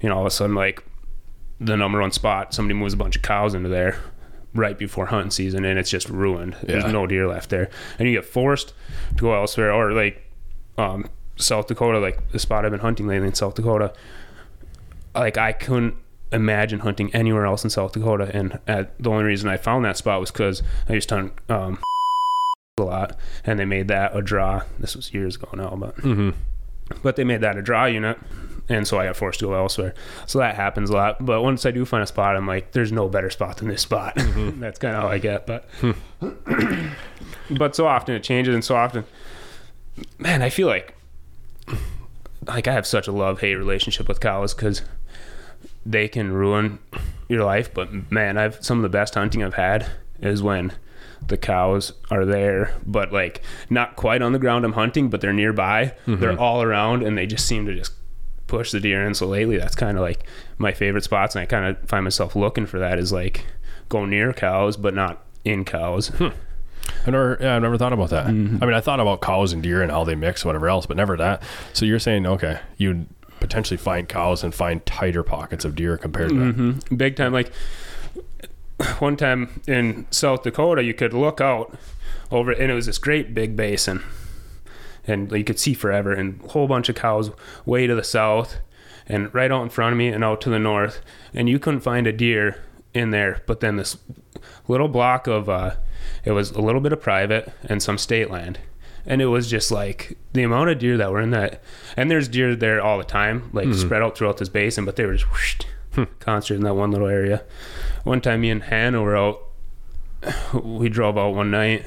You 0.00 0.10
know, 0.10 0.14
all 0.16 0.20
of 0.20 0.26
a 0.26 0.30
sudden, 0.30 0.54
like 0.54 0.84
the 1.58 1.76
number 1.76 2.00
one 2.00 2.12
spot, 2.12 2.54
somebody 2.54 2.78
moves 2.78 2.94
a 2.94 2.96
bunch 2.96 3.16
of 3.16 3.22
cows 3.22 3.54
into 3.54 3.68
there 3.68 3.98
right 4.54 4.78
before 4.78 5.06
hunting 5.06 5.30
season 5.30 5.64
and 5.64 5.78
it's 5.78 5.90
just 5.90 6.08
ruined. 6.08 6.56
There's 6.62 6.84
no 6.92 7.06
deer 7.06 7.26
left 7.28 7.50
there. 7.50 7.68
And 7.98 8.08
you 8.08 8.14
get 8.14 8.24
forced 8.24 8.72
to 9.16 9.20
go 9.22 9.34
elsewhere 9.34 9.72
or 9.72 9.92
like 9.92 10.24
um 10.76 11.08
South 11.36 11.66
Dakota, 11.68 11.98
like 11.98 12.30
the 12.32 12.38
spot 12.38 12.64
I've 12.64 12.70
been 12.72 12.80
hunting 12.80 13.06
lately 13.06 13.28
in 13.28 13.34
South 13.34 13.54
Dakota. 13.54 13.92
Like 15.14 15.36
I 15.36 15.52
couldn't 15.52 15.94
imagine 16.32 16.80
hunting 16.80 17.14
anywhere 17.14 17.46
else 17.46 17.64
in 17.64 17.70
South 17.70 17.92
Dakota 17.92 18.30
and 18.34 18.58
at, 18.66 18.98
the 19.02 19.10
only 19.10 19.24
reason 19.24 19.48
I 19.48 19.56
found 19.56 19.84
that 19.84 19.96
spot 19.96 20.20
was 20.20 20.30
because 20.30 20.62
I 20.88 20.92
used 20.94 21.08
to 21.10 21.14
hunt 21.16 21.32
um 21.48 21.78
a 22.78 22.82
lot 22.82 23.16
and 23.44 23.58
they 23.58 23.64
made 23.64 23.88
that 23.88 24.16
a 24.16 24.22
draw. 24.22 24.62
This 24.78 24.94
was 24.96 25.12
years 25.12 25.36
ago 25.36 25.48
now, 25.54 25.74
but 25.76 25.96
Mhm. 25.96 26.34
but 27.02 27.16
they 27.16 27.24
made 27.24 27.40
that 27.40 27.56
a 27.56 27.62
draw 27.62 27.86
unit 27.86 28.18
and 28.68 28.86
so 28.86 28.98
i 28.98 29.06
got 29.06 29.16
forced 29.16 29.40
to 29.40 29.46
go 29.46 29.54
elsewhere. 29.54 29.94
So 30.26 30.38
that 30.38 30.54
happens 30.54 30.90
a 30.90 30.94
lot. 30.94 31.24
But 31.24 31.42
once 31.42 31.64
i 31.66 31.70
do 31.70 31.84
find 31.84 32.02
a 32.02 32.06
spot 32.06 32.36
i'm 32.36 32.46
like 32.46 32.72
there's 32.72 32.92
no 32.92 33.08
better 33.08 33.30
spot 33.30 33.58
than 33.58 33.68
this 33.68 33.82
spot. 33.82 34.16
Mm-hmm. 34.16 34.60
That's 34.60 34.78
kind 34.78 34.96
of 34.96 35.02
how 35.02 35.08
i 35.08 35.18
get 35.18 35.46
but 35.46 35.68
hmm. 35.80 35.92
but 37.56 37.74
so 37.74 37.86
often 37.86 38.14
it 38.14 38.22
changes 38.22 38.54
and 38.54 38.64
so 38.64 38.76
often 38.76 39.04
man 40.18 40.42
i 40.42 40.50
feel 40.50 40.68
like 40.68 40.94
like 42.46 42.66
i 42.68 42.72
have 42.72 42.86
such 42.86 43.06
a 43.06 43.12
love 43.12 43.40
hate 43.40 43.56
relationship 43.56 44.08
with 44.08 44.20
cows 44.20 44.54
because 44.54 44.82
they 45.84 46.08
can 46.08 46.32
ruin 46.32 46.78
your 47.28 47.44
life. 47.44 47.72
But 47.72 48.10
man 48.10 48.36
i've 48.36 48.64
some 48.64 48.78
of 48.78 48.82
the 48.82 48.88
best 48.88 49.14
hunting 49.14 49.42
i've 49.42 49.54
had 49.54 49.90
is 50.20 50.42
when 50.42 50.72
the 51.26 51.36
cows 51.36 51.92
are 52.10 52.24
there 52.24 52.72
but 52.86 53.12
like 53.12 53.42
not 53.68 53.96
quite 53.96 54.22
on 54.22 54.32
the 54.32 54.38
ground 54.38 54.64
i'm 54.64 54.72
hunting 54.72 55.08
but 55.08 55.20
they're 55.20 55.32
nearby. 55.32 55.94
Mm-hmm. 56.06 56.20
They're 56.20 56.38
all 56.38 56.62
around 56.62 57.02
and 57.02 57.16
they 57.16 57.26
just 57.26 57.46
seem 57.46 57.66
to 57.66 57.74
just 57.74 57.92
push 58.48 58.72
the 58.72 58.80
deer 58.80 59.06
in 59.06 59.14
so 59.14 59.26
lately 59.26 59.56
that's 59.56 59.76
kind 59.76 59.96
of 59.96 60.02
like 60.02 60.24
my 60.58 60.72
favorite 60.72 61.04
spots 61.04 61.36
and 61.36 61.42
i 61.42 61.46
kind 61.46 61.64
of 61.64 61.88
find 61.88 62.02
myself 62.02 62.34
looking 62.34 62.66
for 62.66 62.80
that 62.80 62.98
is 62.98 63.12
like 63.12 63.46
go 63.88 64.04
near 64.04 64.32
cows 64.32 64.76
but 64.76 64.94
not 64.94 65.24
in 65.44 65.64
cows 65.64 66.10
I 67.06 67.10
never, 67.10 67.36
yeah, 67.40 67.56
I 67.56 67.58
never 67.58 67.76
thought 67.76 67.92
about 67.92 68.08
that. 68.10 68.26
Mm-hmm. 68.28 68.62
I 68.62 68.66
mean, 68.66 68.74
I 68.74 68.80
thought 68.80 68.98
about 68.98 69.20
cows 69.20 69.52
and 69.52 69.62
deer 69.62 69.82
and 69.82 69.92
how 69.92 70.04
they 70.04 70.14
mix, 70.14 70.42
whatever 70.42 70.68
else, 70.70 70.86
but 70.86 70.96
never 70.96 71.18
that. 71.18 71.42
So 71.74 71.84
you're 71.84 71.98
saying, 71.98 72.26
okay, 72.26 72.60
you'd 72.78 73.06
potentially 73.40 73.76
find 73.76 74.08
cows 74.08 74.42
and 74.42 74.54
find 74.54 74.84
tighter 74.86 75.22
pockets 75.22 75.64
of 75.66 75.74
deer 75.74 75.98
compared 75.98 76.30
to 76.30 76.34
that. 76.34 76.54
hmm 76.54 76.96
Big 76.96 77.14
time. 77.16 77.32
Like 77.34 77.52
one 79.00 79.16
time 79.16 79.60
in 79.66 80.06
South 80.10 80.42
Dakota, 80.44 80.82
you 80.82 80.94
could 80.94 81.12
look 81.12 81.40
out 81.42 81.76
over, 82.30 82.52
and 82.52 82.70
it 82.70 82.74
was 82.74 82.86
this 82.86 82.98
great 82.98 83.34
big 83.34 83.54
basin, 83.54 84.02
and 85.08 85.32
you 85.32 85.42
could 85.42 85.58
see 85.58 85.74
forever, 85.74 86.12
and 86.12 86.40
a 86.44 86.48
whole 86.48 86.68
bunch 86.68 86.88
of 86.88 86.94
cows 86.94 87.30
way 87.66 87.86
to 87.86 87.94
the 87.94 88.04
south, 88.04 88.58
and 89.06 89.34
right 89.34 89.50
out 89.50 89.62
in 89.62 89.70
front 89.70 89.94
of 89.94 89.98
me, 89.98 90.08
and 90.08 90.22
out 90.22 90.40
to 90.42 90.50
the 90.50 90.58
north, 90.58 91.00
and 91.34 91.48
you 91.48 91.58
couldn't 91.58 91.80
find 91.80 92.06
a 92.06 92.12
deer 92.12 92.62
in 92.94 93.10
there. 93.10 93.42
But 93.46 93.60
then 93.60 93.76
this 93.76 93.96
little 94.68 94.88
block 94.88 95.26
of, 95.26 95.48
uh, 95.48 95.76
it 96.24 96.32
was 96.32 96.50
a 96.50 96.60
little 96.60 96.80
bit 96.80 96.92
of 96.92 97.00
private 97.00 97.52
and 97.64 97.82
some 97.82 97.98
state 97.98 98.30
land. 98.30 98.58
And 99.06 99.22
it 99.22 99.26
was 99.26 99.48
just 99.48 99.70
like 99.70 100.18
the 100.34 100.42
amount 100.42 100.68
of 100.68 100.78
deer 100.78 100.98
that 100.98 101.10
were 101.10 101.22
in 101.22 101.30
that, 101.30 101.62
and 101.96 102.10
there's 102.10 102.28
deer 102.28 102.54
there 102.54 102.82
all 102.82 102.98
the 102.98 103.04
time, 103.04 103.48
like 103.54 103.72
spread 103.72 104.02
out 104.02 104.18
throughout 104.18 104.36
this 104.36 104.50
basin, 104.50 104.84
but 104.84 104.96
they 104.96 105.06
were 105.06 105.14
just 105.14 105.30
whoosh, 105.32 105.56
concentrated 106.20 106.60
in 106.60 106.64
that 106.64 106.74
one 106.74 106.90
little 106.90 107.08
area. 107.08 107.42
One 108.04 108.20
time, 108.20 108.42
me 108.42 108.50
and 108.50 108.64
Hannah 108.64 109.00
were 109.00 109.16
out. 109.16 109.40
We 110.62 110.90
drove 110.90 111.16
out 111.16 111.34
one 111.34 111.50
night. 111.50 111.86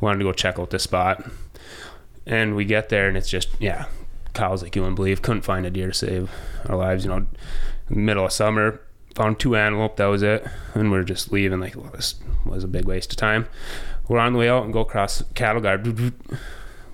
Wanted 0.00 0.20
to 0.20 0.24
go 0.24 0.32
check 0.32 0.58
out 0.58 0.70
this 0.70 0.84
spot, 0.84 1.24
and 2.26 2.54
we 2.54 2.64
get 2.64 2.88
there, 2.88 3.08
and 3.08 3.16
it's 3.16 3.28
just 3.28 3.48
yeah, 3.58 3.86
cows 4.32 4.62
like 4.62 4.76
you 4.76 4.82
wouldn't 4.82 4.96
believe. 4.96 5.22
Couldn't 5.22 5.42
find 5.42 5.66
a 5.66 5.70
deer 5.70 5.88
to 5.88 5.94
save 5.94 6.30
our 6.66 6.76
lives. 6.76 7.04
You 7.04 7.10
know, 7.10 7.26
middle 7.88 8.26
of 8.26 8.32
summer, 8.32 8.80
found 9.14 9.38
two 9.38 9.56
antelope. 9.56 9.96
That 9.96 10.06
was 10.06 10.22
it, 10.22 10.46
and 10.74 10.90
we're 10.90 11.04
just 11.04 11.32
leaving. 11.32 11.60
Like 11.60 11.76
well, 11.76 11.90
this 11.94 12.16
was 12.44 12.64
a 12.64 12.68
big 12.68 12.84
waste 12.84 13.12
of 13.12 13.16
time. 13.16 13.46
We're 14.08 14.18
on 14.18 14.34
the 14.34 14.38
way 14.38 14.48
out 14.48 14.64
and 14.64 14.72
go 14.72 14.80
across 14.80 15.22
cattle 15.34 15.62
guard. 15.62 15.84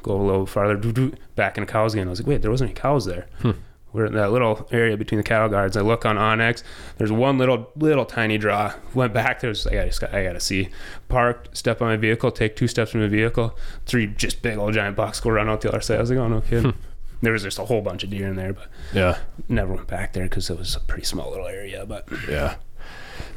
Go 0.02 0.16
a 0.16 0.22
little 0.22 0.46
farther, 0.46 1.12
back 1.36 1.58
in 1.58 1.66
cows 1.66 1.92
again. 1.92 2.06
I 2.06 2.10
was 2.10 2.20
like, 2.20 2.26
wait, 2.26 2.42
there 2.42 2.50
wasn't 2.50 2.70
any 2.70 2.80
cows 2.80 3.04
there. 3.04 3.26
Hmm. 3.40 3.50
We're 3.92 4.06
in 4.06 4.14
that 4.14 4.30
little 4.30 4.68
area 4.70 4.96
between 4.96 5.16
the 5.18 5.24
cattle 5.24 5.48
guards. 5.48 5.76
I 5.76 5.80
look 5.80 6.06
on 6.06 6.16
onX. 6.16 6.62
There's 6.98 7.10
one 7.10 7.38
little, 7.38 7.70
little 7.76 8.04
tiny 8.04 8.38
draw. 8.38 8.72
Went 8.94 9.12
back 9.12 9.40
there. 9.40 9.48
Was 9.48 9.66
like, 9.66 9.76
I 9.78 9.86
just 9.86 10.00
got, 10.00 10.14
I 10.14 10.22
got 10.24 10.34
to 10.34 10.40
see. 10.40 10.68
Parked, 11.08 11.56
step 11.56 11.82
on 11.82 11.88
my 11.88 11.96
vehicle, 11.96 12.30
take 12.30 12.54
two 12.54 12.68
steps 12.68 12.92
from 12.92 13.00
the 13.00 13.08
vehicle. 13.08 13.58
Three 13.86 14.06
just 14.06 14.42
big 14.42 14.58
old 14.58 14.74
giant 14.74 14.94
bucks 14.96 15.18
go 15.20 15.30
run 15.30 15.48
out 15.48 15.60
the 15.62 15.68
other 15.70 15.80
side. 15.80 15.98
I 15.98 16.00
was 16.02 16.10
like, 16.10 16.18
oh 16.20 16.28
no 16.28 16.40
kidding. 16.40 16.74
there 17.22 17.32
was 17.32 17.42
just 17.42 17.58
a 17.58 17.64
whole 17.64 17.82
bunch 17.82 18.04
of 18.04 18.10
deer 18.10 18.28
in 18.28 18.36
there, 18.36 18.52
but 18.52 18.68
Yeah. 18.92 19.18
never 19.48 19.74
went 19.74 19.88
back 19.88 20.12
there 20.12 20.24
because 20.24 20.48
it 20.50 20.56
was 20.58 20.76
a 20.76 20.80
pretty 20.80 21.04
small 21.04 21.28
little 21.30 21.48
area. 21.48 21.84
But 21.84 22.06
Yeah. 22.28 22.56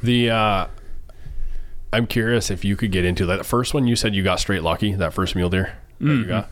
The, 0.04 0.30
uh, 0.30 0.68
I'm 1.92 2.08
curious 2.08 2.50
if 2.50 2.64
you 2.66 2.76
could 2.76 2.92
get 2.92 3.06
into 3.06 3.26
that 3.28 3.46
first 3.46 3.74
one. 3.74 3.88
You 3.88 3.96
said 3.96 4.16
you 4.16 4.24
got 4.24 4.40
straight 4.40 4.64
lucky, 4.64 4.94
that 4.94 5.14
first 5.14 5.36
mule 5.36 5.50
deer 5.50 5.74
that 6.00 6.06
you 6.14 6.26
got. 6.26 6.50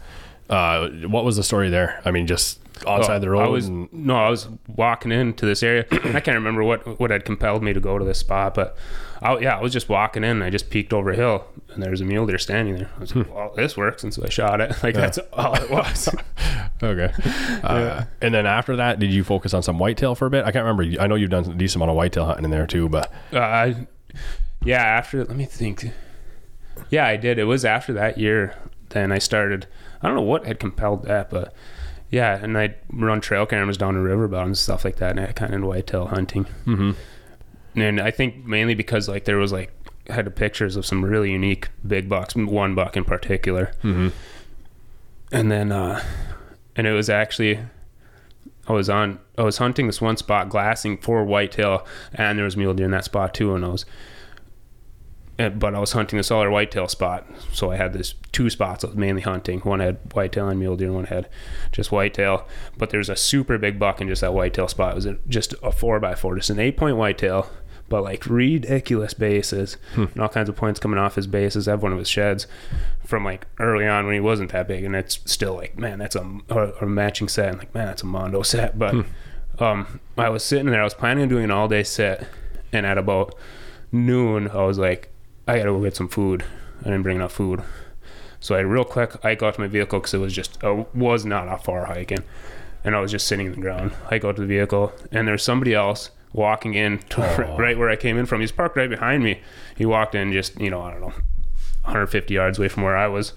Uh, 0.50 0.90
what 1.08 1.24
was 1.24 1.38
the 1.38 1.44
story 1.44 1.70
there? 1.70 2.02
I 2.06 2.12
mean, 2.12 2.28
just 2.28 2.60
on 2.86 3.04
side 3.04 3.16
of 3.18 3.22
the 3.22 3.30
road. 3.30 3.44
I 3.44 3.48
was 3.48 3.68
and, 3.68 3.92
no, 3.92 4.16
I 4.16 4.30
was 4.30 4.48
walking 4.68 5.12
into 5.12 5.46
this 5.46 5.64
area. 5.64 5.86
I 5.92 6.20
can't 6.20 6.36
remember 6.36 6.64
what 6.64 7.00
what 7.00 7.12
had 7.12 7.26
compelled 7.26 7.64
me 7.64 7.74
to 7.74 7.80
go 7.80 7.98
to 7.98 8.06
this 8.06 8.20
spot, 8.20 8.54
but 8.54 8.78
I, 9.22 9.38
yeah, 9.38 9.58
I 9.58 9.62
was 9.62 9.72
just 9.72 9.88
walking 9.88 10.24
in. 10.24 10.32
and 10.32 10.44
I 10.44 10.50
just 10.50 10.70
peeked 10.70 10.94
over 10.94 11.12
a 11.12 11.16
hill, 11.16 11.46
and 11.74 11.84
there 11.84 11.92
was 11.92 12.02
a 12.02 12.06
mule 12.06 12.26
deer 12.26 12.40
standing 12.40 12.76
there. 12.76 12.90
I 12.98 13.00
was 13.00 13.16
like, 13.16 13.34
"Well, 13.34 13.54
this 13.56 13.78
works," 13.78 14.04
and 14.04 14.14
so 14.14 14.24
I 14.26 14.30
shot 14.30 14.62
it. 14.62 14.72
Like 14.84 14.96
that's 14.96 15.20
all 15.34 15.54
it 15.56 15.70
was. 15.70 16.10
okay. 16.84 17.14
Uh, 17.62 18.06
and 18.22 18.34
then 18.34 18.48
after 18.48 18.76
that, 18.76 18.98
did 18.98 19.14
you 19.14 19.24
focus 19.24 19.54
on 19.54 19.62
some 19.62 19.78
whitetail 19.78 20.16
for 20.16 20.26
a 20.26 20.30
bit? 20.32 20.46
I 20.46 20.52
can't 20.52 20.66
remember. 20.66 21.00
I 21.02 21.06
know 21.06 21.14
you've 21.14 21.30
done 21.30 21.46
a 21.46 21.54
decent 21.54 21.76
amount 21.76 21.92
of 21.92 21.96
whitetail 21.96 22.26
hunting 22.26 22.46
in 22.46 22.52
there 22.52 22.66
too, 22.66 22.90
but 22.90 23.12
uh, 23.32 23.40
I, 23.40 23.88
yeah, 24.66 24.82
after 24.82 25.24
let 25.24 25.38
me 25.38 25.46
think. 25.46 25.92
Yeah, 26.90 27.06
I 27.06 27.18
did. 27.18 27.38
It 27.38 27.44
was 27.44 27.64
after 27.64 27.94
that 27.94 28.18
year. 28.18 28.56
Then 28.90 29.12
I 29.12 29.20
started. 29.20 29.68
I 30.02 30.08
don't 30.08 30.16
know 30.16 30.24
what 30.24 30.46
had 30.46 30.60
compelled 30.60 31.06
that, 31.06 31.30
but 31.30 31.54
yeah, 32.12 32.38
and 32.42 32.58
I'd 32.58 32.76
run 32.92 33.22
trail 33.22 33.46
cameras 33.46 33.78
down 33.78 33.96
the 33.96 34.02
river 34.02 34.28
bottoms 34.28 34.60
and 34.60 34.64
stuff 34.64 34.86
like 34.86 34.98
that, 34.98 35.12
and 35.12 35.20
I 35.22 35.32
kind 35.32 35.54
of 35.56 35.62
whitetail 35.64 36.08
hunting. 36.08 36.46
mm-hmm. 36.66 36.92
and 37.80 38.00
I 38.00 38.12
think 38.12 38.46
mainly 38.46 38.76
because 38.76 39.08
like 39.08 39.26
there 39.26 39.38
was 39.38 39.52
like 39.52 39.72
I 40.10 40.14
had 40.14 40.36
pictures 40.36 40.76
of 40.76 40.86
some 40.86 41.04
really 41.06 41.32
unique 41.32 41.70
big 41.88 42.10
bucks, 42.10 42.36
one 42.36 42.76
buck 42.76 42.96
in 42.98 43.04
particular, 43.06 43.72
Mm-hmm. 43.84 44.10
and 45.32 45.52
then 45.52 45.72
uh, 45.72 46.04
and 46.76 46.86
it 46.88 46.92
was 46.92 47.10
actually 47.10 47.60
I 48.68 48.74
was 48.74 48.90
on 48.90 49.20
I 49.38 49.44
was 49.44 49.58
hunting 49.58 49.88
this 49.88 50.02
one 50.02 50.18
spot 50.18 50.50
glassing 50.50 50.98
for 50.98 51.24
whitetail, 51.24 51.86
and 52.14 52.38
there 52.38 52.46
was 52.46 52.58
mule 52.58 52.74
deer 52.74 52.86
in 52.86 52.92
that 52.92 53.06
spot 53.06 53.34
too, 53.34 53.56
and 53.56 53.64
I 53.66 53.70
was. 53.70 53.86
And- 55.38 55.60
But 55.60 55.76
I 55.76 55.80
was 55.80 55.94
hunting 55.94 56.18
this 56.18 56.32
other 56.32 56.50
whitetail 56.50 56.88
spot, 56.88 57.26
so 57.52 57.72
I 57.72 57.78
had 57.78 57.94
this 57.94 58.14
two 58.32 58.50
spots 58.50 58.84
I 58.84 58.88
was 58.88 58.98
mainly 58.98 59.22
hunting. 59.22 59.60
One 59.62 59.80
had 59.80 59.98
whitetail 60.14 60.48
and 60.48 60.60
mule 60.60 60.76
deer, 60.76 60.88
and 60.88 60.96
one 60.96 61.06
had 61.06 61.28
just 61.72 61.92
whitetail. 61.92 62.48
But 62.78 62.90
there's 62.90 63.10
a 63.10 63.16
super 63.16 63.58
big 63.58 63.80
buck 63.80 64.02
in 64.02 64.08
just 64.08 64.22
that 64.22 64.34
whitetail 64.34 64.68
spot. 64.68 64.92
It 64.92 64.96
was 64.96 65.08
just 65.28 65.54
a 65.64 65.72
four 65.72 66.00
by 66.00 66.16
four, 66.16 66.36
just 66.36 66.50
an 66.50 66.60
eight 66.60 66.78
point 66.78 66.98
whitetail, 66.98 67.50
but 67.92 68.04
like 68.04 68.26
ridiculous 68.26 69.14
bases 69.14 69.76
hmm. 69.96 70.06
and 70.14 70.22
all 70.22 70.30
kinds 70.30 70.48
of 70.48 70.56
points 70.56 70.80
coming 70.80 70.98
off 70.98 71.16
his 71.16 71.28
bases. 71.28 71.68
I 71.68 71.72
have 71.72 71.84
one 71.84 71.92
of 71.92 72.00
his 72.00 72.08
sheds 72.08 72.48
from 73.06 73.26
like 73.26 73.46
early 73.60 73.86
on 73.86 74.06
when 74.06 74.14
he 74.14 74.22
wasn't 74.22 74.54
that 74.54 74.68
big, 74.68 74.86
and 74.86 74.96
it's 74.96 75.20
still 75.26 75.56
like, 75.56 75.78
man, 75.78 76.00
that's 76.00 76.16
a, 76.16 76.22
a, 76.50 76.86
matching 76.86 77.28
set. 77.28 77.50
And 77.50 77.58
like, 77.60 77.76
man, 77.76 77.88
that's 77.88 78.02
a 78.02 78.06
Mondo 78.06 78.44
set. 78.44 78.80
But 78.80 78.94
hmm. 78.94 79.64
um, 79.64 80.00
I 80.18 80.30
was 80.30 80.44
sitting 80.44 80.68
there, 80.68 80.80
I 80.80 80.86
was 80.86 80.94
planning 80.94 81.24
on 81.24 81.30
doing 81.30 81.44
an 81.44 81.52
all 81.52 81.68
day 81.68 81.84
set, 81.84 82.28
and 82.72 82.86
at 82.86 82.98
about 82.98 83.36
noon, 83.92 84.48
I 84.48 84.64
was 84.64 84.80
like, 84.80 85.11
I 85.52 85.58
gotta 85.58 85.72
go 85.72 85.84
get 85.84 85.98
some 85.98 86.08
food. 86.08 86.46
I 86.80 86.86
didn't 86.86 87.04
bring 87.04 87.18
enough 87.18 87.34
food. 87.34 87.62
So 88.40 88.56
I 88.56 88.62
real 88.62 88.86
quick 88.86 89.24
I 89.26 89.36
got 89.36 89.56
to 89.56 89.60
my 89.60 89.68
vehicle 89.68 90.00
because 90.00 90.14
it 90.14 90.20
was 90.20 90.34
just 90.34 90.64
uh, 90.64 90.86
was 90.96 91.26
not 91.26 91.52
a 91.52 91.58
far 91.58 91.88
hiking, 91.88 92.24
and 92.86 92.96
I 92.96 93.02
was 93.02 93.12
just 93.12 93.28
sitting 93.28 93.48
in 93.48 93.52
the 93.52 93.60
ground. 93.60 93.92
I 94.10 94.16
out 94.16 94.38
to 94.38 94.42
the 94.42 94.48
vehicle, 94.48 94.94
and 95.12 95.28
there's 95.28 95.44
somebody 95.44 95.74
else 95.74 96.10
walking 96.32 96.74
in 96.74 97.00
to 97.10 97.22
Oh. 97.50 97.58
right 97.58 97.78
where 97.78 97.90
I 97.90 97.98
came 97.98 98.18
in 98.18 98.26
from. 98.28 98.40
He's 98.40 98.54
parked 98.54 98.78
right 98.78 98.90
behind 98.90 99.26
me. 99.26 99.42
He 99.76 99.86
walked 99.86 100.16
in 100.16 100.32
just 100.32 100.58
you 100.58 100.70
know 100.70 100.82
I 100.82 100.92
don't 100.92 101.02
know, 101.02 101.14
150 101.84 102.34
yards 102.34 102.58
away 102.58 102.70
from 102.70 102.84
where 102.84 102.96
I 102.96 103.08
was, 103.08 103.34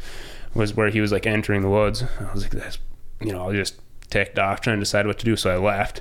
was 0.55 0.73
where 0.75 0.91
he 0.91 1.01
was 1.01 1.11
like 1.11 1.27
entering 1.27 1.63
the 1.63 1.69
woods. 1.69 2.05
I 2.21 2.33
was 2.33 2.45
like, 2.45 2.53
that's 2.53 2.79
you 3.21 3.33
know 3.33 3.43
I 3.43 3.49
was 3.49 3.57
just 3.57 3.81
ticked 4.09 4.39
off 4.39 4.61
trying 4.61 4.77
to 4.77 4.83
decide 4.83 5.09
what 5.09 5.19
to 5.19 5.25
do. 5.25 5.35
So 5.35 5.51
I 5.51 5.57
left. 5.57 6.01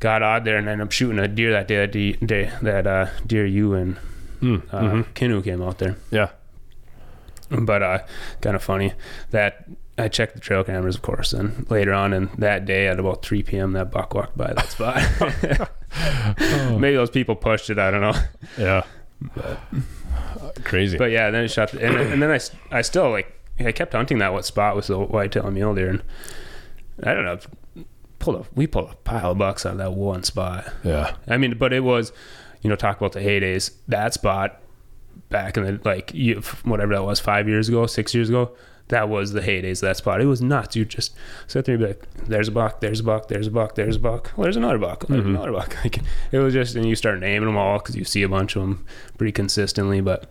Got 0.00 0.24
out 0.24 0.42
there 0.42 0.56
and 0.56 0.68
ended 0.68 0.84
up 0.84 0.90
shooting 0.92 1.20
a 1.20 1.28
deer 1.28 1.52
that 1.52 1.68
day. 1.68 1.86
That, 1.86 2.26
day, 2.26 2.50
that 2.62 2.86
uh, 2.88 3.06
deer 3.24 3.46
you 3.46 3.74
and 3.74 3.96
Mm, 4.40 4.62
uh, 4.72 4.80
mhm. 4.80 5.04
Kinu 5.14 5.42
came 5.42 5.62
out 5.62 5.78
there 5.78 5.96
Yeah. 6.10 6.30
but 7.50 7.82
uh, 7.82 7.98
kind 8.40 8.56
of 8.56 8.62
funny 8.62 8.92
that 9.30 9.66
I 9.96 10.08
checked 10.08 10.34
the 10.34 10.40
trail 10.40 10.64
cameras, 10.64 10.96
of 10.96 11.02
course, 11.02 11.32
and 11.32 11.70
later 11.70 11.92
on 11.92 12.12
in 12.12 12.28
that 12.38 12.64
day 12.64 12.88
at 12.88 12.98
about 12.98 13.24
3 13.24 13.42
p.m., 13.44 13.72
that 13.72 13.90
buck 13.92 14.12
walked 14.14 14.36
by 14.36 14.52
that 14.52 14.70
spot. 14.70 15.00
Maybe 16.80 16.96
those 16.96 17.10
people 17.10 17.36
pushed 17.36 17.70
it. 17.70 17.78
I 17.78 17.90
don't 17.92 18.00
know. 18.00 18.14
Yeah. 18.58 18.82
Crazy. 20.64 20.98
But 20.98 21.10
yeah, 21.10 21.30
then 21.30 21.44
it 21.44 21.48
shot, 21.48 21.70
the, 21.70 21.84
and, 21.84 21.96
and 21.96 22.22
then 22.22 22.40
I 22.70 22.82
still 22.82 23.10
like 23.10 23.32
I 23.60 23.70
kept 23.72 23.92
hunting 23.92 24.18
that 24.18 24.32
what 24.32 24.44
spot 24.44 24.74
with 24.76 24.88
the 24.88 24.98
whitetail 24.98 25.46
and 25.46 25.54
mule 25.54 25.74
deer, 25.74 25.88
and 25.90 26.02
I 27.02 27.14
don't 27.14 27.24
know. 27.24 27.38
Pulled 28.18 28.36
a, 28.36 28.48
we 28.54 28.66
pulled 28.66 28.90
a 28.90 28.94
pile 28.96 29.32
of 29.32 29.38
bucks 29.38 29.66
out 29.66 29.72
of 29.72 29.78
that 29.78 29.92
one 29.92 30.22
spot. 30.24 30.66
yeah. 30.82 31.14
I 31.28 31.36
mean, 31.36 31.56
but 31.58 31.72
it 31.72 31.80
was, 31.80 32.10
you 32.64 32.70
know, 32.70 32.76
talk 32.76 32.96
about 32.96 33.12
the 33.12 33.20
heydays. 33.20 33.72
That 33.86 34.14
spot 34.14 34.60
back 35.28 35.56
in 35.56 35.64
the 35.64 35.80
like 35.84 36.12
you, 36.12 36.40
whatever 36.64 36.94
that 36.94 37.04
was, 37.04 37.20
five 37.20 37.46
years 37.48 37.68
ago, 37.68 37.86
six 37.86 38.14
years 38.14 38.28
ago. 38.28 38.50
That 38.88 39.08
was 39.08 39.32
the 39.32 39.40
heydays 39.40 39.74
of 39.74 39.88
that 39.88 39.96
spot. 39.96 40.20
It 40.20 40.26
was 40.26 40.42
nuts. 40.42 40.76
You 40.76 40.84
just 40.84 41.14
sit 41.46 41.64
there 41.64 41.76
and 41.76 41.82
be 41.82 41.88
like, 41.88 42.02
"There's 42.26 42.48
a 42.48 42.52
buck. 42.52 42.80
There's 42.80 43.00
a 43.00 43.04
buck. 43.04 43.28
There's 43.28 43.46
a 43.46 43.50
buck. 43.50 43.76
There's 43.76 43.96
a 43.96 44.00
buck. 44.00 44.32
Well, 44.36 44.44
there's 44.44 44.56
another 44.56 44.78
buck. 44.78 45.06
There's 45.06 45.22
mm-hmm. 45.22 45.36
another 45.36 45.52
buck." 45.52 45.76
Like 45.84 46.00
it 46.32 46.38
was 46.38 46.52
just, 46.52 46.74
and 46.74 46.86
you 46.86 46.96
start 46.96 47.20
naming 47.20 47.46
them 47.46 47.56
all 47.56 47.78
because 47.78 47.96
you 47.96 48.04
see 48.04 48.22
a 48.22 48.28
bunch 48.28 48.56
of 48.56 48.62
them 48.62 48.84
pretty 49.16 49.32
consistently. 49.32 50.00
But 50.00 50.30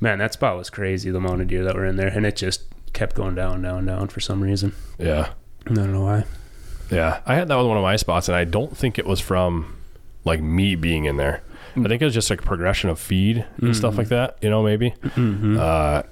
man, 0.00 0.18
that 0.18 0.32
spot 0.32 0.56
was 0.56 0.70
crazy. 0.70 1.10
The 1.10 1.18
amount 1.18 1.42
of 1.42 1.48
deer 1.48 1.64
that 1.64 1.74
were 1.74 1.86
in 1.86 1.96
there, 1.96 2.08
and 2.08 2.24
it 2.24 2.36
just 2.36 2.64
kept 2.92 3.14
going 3.14 3.34
down, 3.34 3.62
down, 3.62 3.86
down 3.86 4.08
for 4.08 4.20
some 4.20 4.40
reason. 4.40 4.72
Yeah. 4.98 5.30
I 5.66 5.74
don't 5.74 5.92
know 5.92 6.02
why. 6.02 6.24
Yeah. 6.90 7.20
I 7.26 7.34
had 7.34 7.48
that 7.48 7.56
was 7.56 7.66
one 7.66 7.76
of 7.76 7.82
my 7.82 7.96
spots, 7.96 8.28
and 8.28 8.36
I 8.36 8.44
don't 8.44 8.76
think 8.76 8.98
it 8.98 9.06
was 9.06 9.20
from 9.20 9.76
like 10.24 10.42
me 10.42 10.74
being 10.74 11.04
in 11.04 11.16
there. 11.16 11.42
I 11.76 11.88
think 11.88 12.00
it 12.00 12.04
was 12.04 12.14
just 12.14 12.30
like 12.30 12.42
progression 12.42 12.90
of 12.90 12.98
feed 12.98 13.44
and 13.60 13.76
stuff 13.76 13.98
like 13.98 14.08
that. 14.08 14.38
You 14.40 14.50
know, 14.50 14.62
maybe. 14.62 14.94
Uh, 15.16 16.02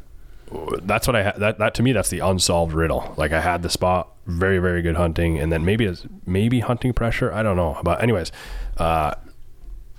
that's 0.83 1.07
what 1.07 1.17
I 1.17 1.23
had. 1.23 1.37
That, 1.37 1.59
that 1.59 1.75
to 1.75 1.83
me, 1.83 1.93
that's 1.93 2.11
the 2.11 2.21
unsolved 2.21 2.73
riddle. 2.75 3.15
Like 3.17 3.33
I 3.33 3.41
had 3.41 3.63
the 3.63 3.71
spot, 3.71 4.13
very 4.27 4.59
very 4.59 4.83
good 4.83 4.97
hunting, 4.97 5.39
and 5.39 5.51
then 5.51 5.65
maybe 5.65 5.85
it's 5.87 6.07
maybe 6.27 6.61
hunting 6.61 6.93
pressure. 6.93 7.33
I 7.33 7.43
don't 7.43 7.57
know, 7.57 7.81
but 7.83 8.03
anyways, 8.03 8.31
uh, 8.77 9.15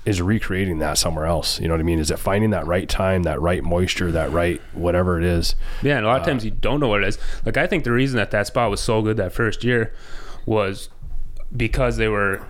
is 0.05 0.21
recreating 0.21 0.79
that 0.79 0.97
somewhere 0.97 1.25
else. 1.25 1.59
You 1.59 1.67
know 1.67 1.73
what 1.73 1.81
I 1.81 1.83
mean? 1.83 1.99
Is 1.99 2.11
it 2.11 2.19
finding 2.19 2.51
that 2.51 2.67
right 2.67 2.87
time, 2.87 3.23
that 3.23 3.41
right 3.41 3.63
moisture, 3.63 4.11
that 4.11 4.31
right 4.31 4.61
whatever 4.73 5.17
it 5.17 5.25
is? 5.25 5.55
Yeah, 5.81 5.97
and 5.97 6.05
a 6.05 6.09
lot 6.09 6.21
of 6.21 6.27
times 6.27 6.45
you 6.45 6.51
don't 6.51 6.79
know 6.79 6.87
what 6.87 7.03
it 7.03 7.07
is. 7.07 7.17
Like 7.45 7.57
I 7.57 7.67
think 7.67 7.83
the 7.83 7.91
reason 7.91 8.17
that 8.17 8.31
that 8.31 8.47
spot 8.47 8.69
was 8.69 8.81
so 8.81 9.01
good 9.01 9.17
that 9.17 9.33
first 9.33 9.63
year 9.63 9.93
was 10.45 10.89
because 11.55 11.97
they 11.97 12.07
were 12.07 12.45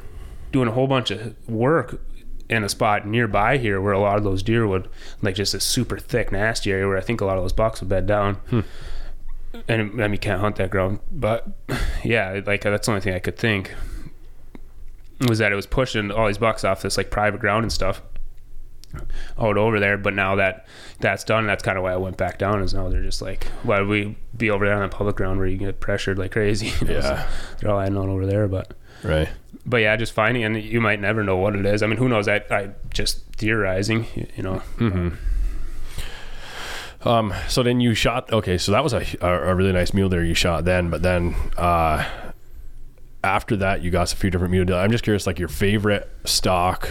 doing 0.51 0.67
a 0.67 0.71
whole 0.71 0.87
bunch 0.87 1.11
of 1.11 1.35
work 1.49 2.01
in 2.49 2.63
a 2.63 2.69
spot 2.69 3.07
nearby 3.07 3.57
here 3.57 3.81
where 3.81 3.93
a 3.93 3.99
lot 3.99 4.17
of 4.17 4.23
those 4.23 4.43
deer 4.43 4.67
would 4.67 4.87
like 5.21 5.35
just 5.35 5.53
a 5.53 5.59
super 5.59 5.97
thick 5.97 6.31
nasty 6.31 6.71
area 6.71 6.87
where 6.87 6.97
I 6.97 7.01
think 7.01 7.21
a 7.21 7.25
lot 7.25 7.37
of 7.37 7.43
those 7.43 7.53
bucks 7.53 7.79
would 7.81 7.89
bed 7.89 8.05
down. 8.05 8.35
Hmm. 8.49 8.59
And 9.67 9.81
I 10.01 10.07
mean, 10.07 10.11
you 10.13 10.17
can't 10.19 10.41
hunt 10.41 10.57
that 10.57 10.69
ground, 10.69 10.99
but 11.11 11.47
yeah, 12.03 12.41
like 12.45 12.65
uh, 12.65 12.71
that's 12.71 12.87
the 12.87 12.91
only 12.91 13.01
thing 13.01 13.13
I 13.13 13.19
could 13.19 13.37
think 13.37 13.73
was 15.29 15.39
that 15.39 15.51
it 15.51 15.55
was 15.55 15.65
pushing 15.65 16.11
all 16.11 16.27
these 16.27 16.37
bucks 16.37 16.63
off 16.65 16.81
this 16.81 16.97
like 16.97 17.09
private 17.09 17.39
ground 17.39 17.63
and 17.63 17.71
stuff 17.71 18.01
out 19.39 19.57
over 19.57 19.79
there. 19.79 19.97
But 19.97 20.13
now 20.13 20.35
that 20.35 20.67
that's 20.99 21.23
done, 21.23 21.47
that's 21.47 21.63
kind 21.63 21.77
of 21.77 21.83
why 21.83 21.93
I 21.93 21.97
went 21.97 22.17
back 22.17 22.37
down. 22.37 22.61
Is 22.61 22.73
now 22.73 22.89
they're 22.89 23.01
just 23.01 23.21
like, 23.21 23.45
why 23.63 23.79
would 23.79 23.87
we 23.89 24.17
be 24.35 24.49
over 24.49 24.65
there 24.65 24.75
on 24.75 24.89
the 24.89 24.95
public 24.95 25.15
ground 25.15 25.39
where 25.39 25.47
you 25.47 25.57
get 25.57 25.79
pressured 25.79 26.17
like 26.19 26.31
crazy? 26.33 26.67
You 26.81 26.87
know, 26.87 26.93
Yeah. 26.99 27.01
so 27.01 27.27
they're 27.59 27.71
all 27.71 27.79
hiding 27.79 27.97
on 27.97 28.09
over 28.09 28.25
there. 28.25 28.47
But 28.49 28.73
Right. 29.03 29.29
but 29.65 29.77
yeah, 29.77 29.95
just 29.95 30.13
finding 30.13 30.43
and 30.43 30.61
you 30.61 30.81
might 30.81 30.99
never 30.99 31.23
know 31.23 31.37
what 31.37 31.55
it 31.55 31.65
is. 31.65 31.83
I 31.83 31.87
mean, 31.87 31.97
who 31.97 32.09
knows? 32.09 32.27
I 32.27 32.41
I 32.49 32.69
just 32.93 33.25
theorizing, 33.35 34.07
you, 34.35 34.43
know. 34.43 34.61
Um, 37.05 37.33
so 37.47 37.61
then 37.61 37.79
you 37.79 37.93
shot. 37.93 38.31
Okay, 38.33 38.57
so 38.57 38.71
that 38.71 38.83
was 38.83 38.93
a, 38.93 39.05
a, 39.21 39.53
really 39.53 39.71
nice 39.71 39.93
mule 39.93 40.09
there 40.09 40.23
you 40.23 40.33
shot 40.33 40.65
then. 40.65 40.89
But 40.89 41.03
then 41.03 41.35
uh, 41.55 42.03
after 43.23 43.55
that, 43.57 43.83
you 43.83 43.91
got 43.91 44.11
a 44.11 44.15
few 44.15 44.31
different 44.31 44.51
mule 44.51 44.65
deer. 44.65 44.77
I'm 44.77 44.91
just 44.91 45.03
curious, 45.03 45.27
like 45.27 45.37
your 45.37 45.47
favorite 45.47 46.09
stock, 46.23 46.89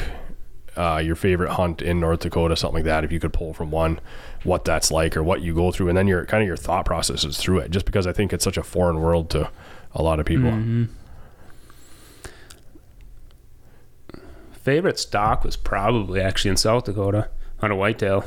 uh, 0.76 1.02
your 1.04 1.16
favorite 1.16 1.50
hunt 1.54 1.82
in 1.82 1.98
North 1.98 2.20
Dakota, 2.20 2.54
something 2.54 2.76
like 2.76 2.84
that. 2.84 3.02
If 3.02 3.10
you 3.10 3.18
could 3.18 3.32
pull 3.32 3.54
from 3.54 3.72
one, 3.72 4.00
what 4.44 4.64
that's 4.64 4.92
like 4.92 5.16
or 5.16 5.24
what 5.24 5.42
you 5.42 5.52
go 5.52 5.72
through, 5.72 5.88
and 5.88 5.98
then 5.98 6.06
your 6.06 6.24
kind 6.26 6.42
of 6.42 6.46
your 6.46 6.56
thought 6.56 6.84
processes 6.84 7.36
through 7.36 7.58
it. 7.58 7.72
Just 7.72 7.84
because 7.84 8.06
I 8.06 8.12
think 8.12 8.32
it's 8.32 8.44
such 8.44 8.56
a 8.56 8.62
foreign 8.62 9.00
world 9.00 9.30
to 9.30 9.50
a 9.94 10.02
lot 10.02 10.20
of 10.20 10.26
people. 10.26 10.50
Favorite 14.64 14.98
stock 14.98 15.44
was 15.44 15.56
probably 15.56 16.20
actually 16.22 16.50
in 16.50 16.56
South 16.56 16.84
Dakota 16.84 17.28
on 17.60 17.70
a 17.70 17.76
whitetail. 17.76 18.24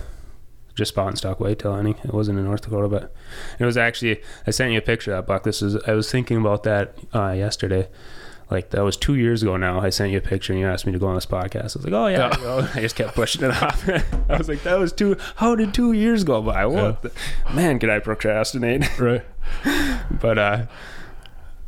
Just 0.75 0.89
spot 0.89 1.07
and 1.07 1.17
stock 1.17 1.39
whitetail 1.39 1.73
hunting. 1.73 1.95
It 2.03 2.13
wasn't 2.13 2.37
in 2.37 2.45
North 2.45 2.61
Dakota, 2.61 2.87
but 2.87 3.11
it 3.57 3.65
was 3.65 3.75
actually. 3.77 4.21
I 4.45 4.51
sent 4.51 4.71
you 4.71 4.77
a 4.77 4.81
picture 4.81 5.11
of 5.13 5.17
that 5.25 5.27
buck. 5.27 5.41
This 5.41 5.63
is. 5.63 5.75
I 5.87 5.93
was 5.93 6.11
thinking 6.11 6.37
about 6.37 6.61
that 6.63 6.93
uh, 7.13 7.31
yesterday. 7.31 7.89
Like 8.51 8.69
that 8.69 8.81
was 8.83 8.95
two 8.95 9.15
years 9.15 9.41
ago 9.41 9.57
now. 9.57 9.79
I 9.81 9.89
sent 9.89 10.11
you 10.11 10.19
a 10.19 10.21
picture 10.21 10.53
and 10.53 10.59
you 10.59 10.67
asked 10.67 10.85
me 10.85 10.91
to 10.93 10.99
go 10.99 11.07
on 11.07 11.15
this 11.15 11.25
podcast. 11.25 11.75
I 11.75 11.79
was 11.79 11.83
like, 11.85 11.93
oh 11.93 12.07
yeah. 12.07 12.29
I. 12.31 12.77
I 12.77 12.81
just 12.81 12.95
kept 12.95 13.15
pushing 13.15 13.43
it 13.43 13.51
off. 13.51 13.89
I 14.29 14.37
was 14.37 14.47
like, 14.47 14.61
that 14.61 14.77
was 14.77 14.93
two. 14.93 15.17
How 15.37 15.55
did 15.55 15.73
two 15.73 15.91
years 15.93 16.23
go 16.23 16.43
by? 16.43 16.67
What? 16.67 17.01
the- 17.01 17.11
man, 17.53 17.79
could 17.79 17.89
I 17.89 17.97
procrastinate? 17.99 18.87
Right. 18.99 19.23
but 20.11 20.37
uh 20.37 20.65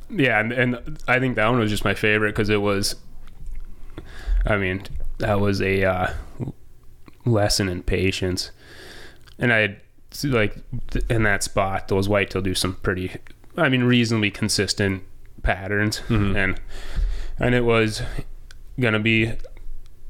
yeah 0.09 0.37
and, 0.39 0.51
and 0.51 0.99
i 1.07 1.17
think 1.17 1.37
that 1.37 1.47
one 1.47 1.59
was 1.59 1.69
just 1.69 1.85
my 1.85 1.93
favorite 1.93 2.31
because 2.31 2.49
it 2.49 2.61
was 2.61 2.95
i 4.49 4.57
mean 4.57 4.83
that 5.19 5.39
was 5.39 5.61
a 5.61 5.83
uh 5.83 6.07
lesson 7.25 7.69
in 7.69 7.83
patience 7.83 8.51
and 9.37 9.53
i 9.53 9.77
like 10.23 10.57
in 11.09 11.23
that 11.23 11.43
spot 11.43 11.87
those 11.87 12.09
whitetail 12.09 12.41
do 12.41 12.53
some 12.55 12.75
pretty 12.75 13.11
i 13.57 13.69
mean 13.69 13.83
reasonably 13.83 14.31
consistent 14.31 15.03
patterns, 15.43 16.01
and 16.09 16.59
and 17.39 17.55
it 17.55 17.63
was 17.63 18.01
gonna 18.79 18.99
be 18.99 19.31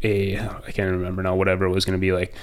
a 0.04 0.40
I 0.40 0.72
can't 0.72 0.92
remember 0.92 1.22
now 1.22 1.36
whatever 1.36 1.66
it 1.66 1.72
was 1.72 1.86
gonna 1.86 1.98
be 1.98 2.12
like 2.12 2.34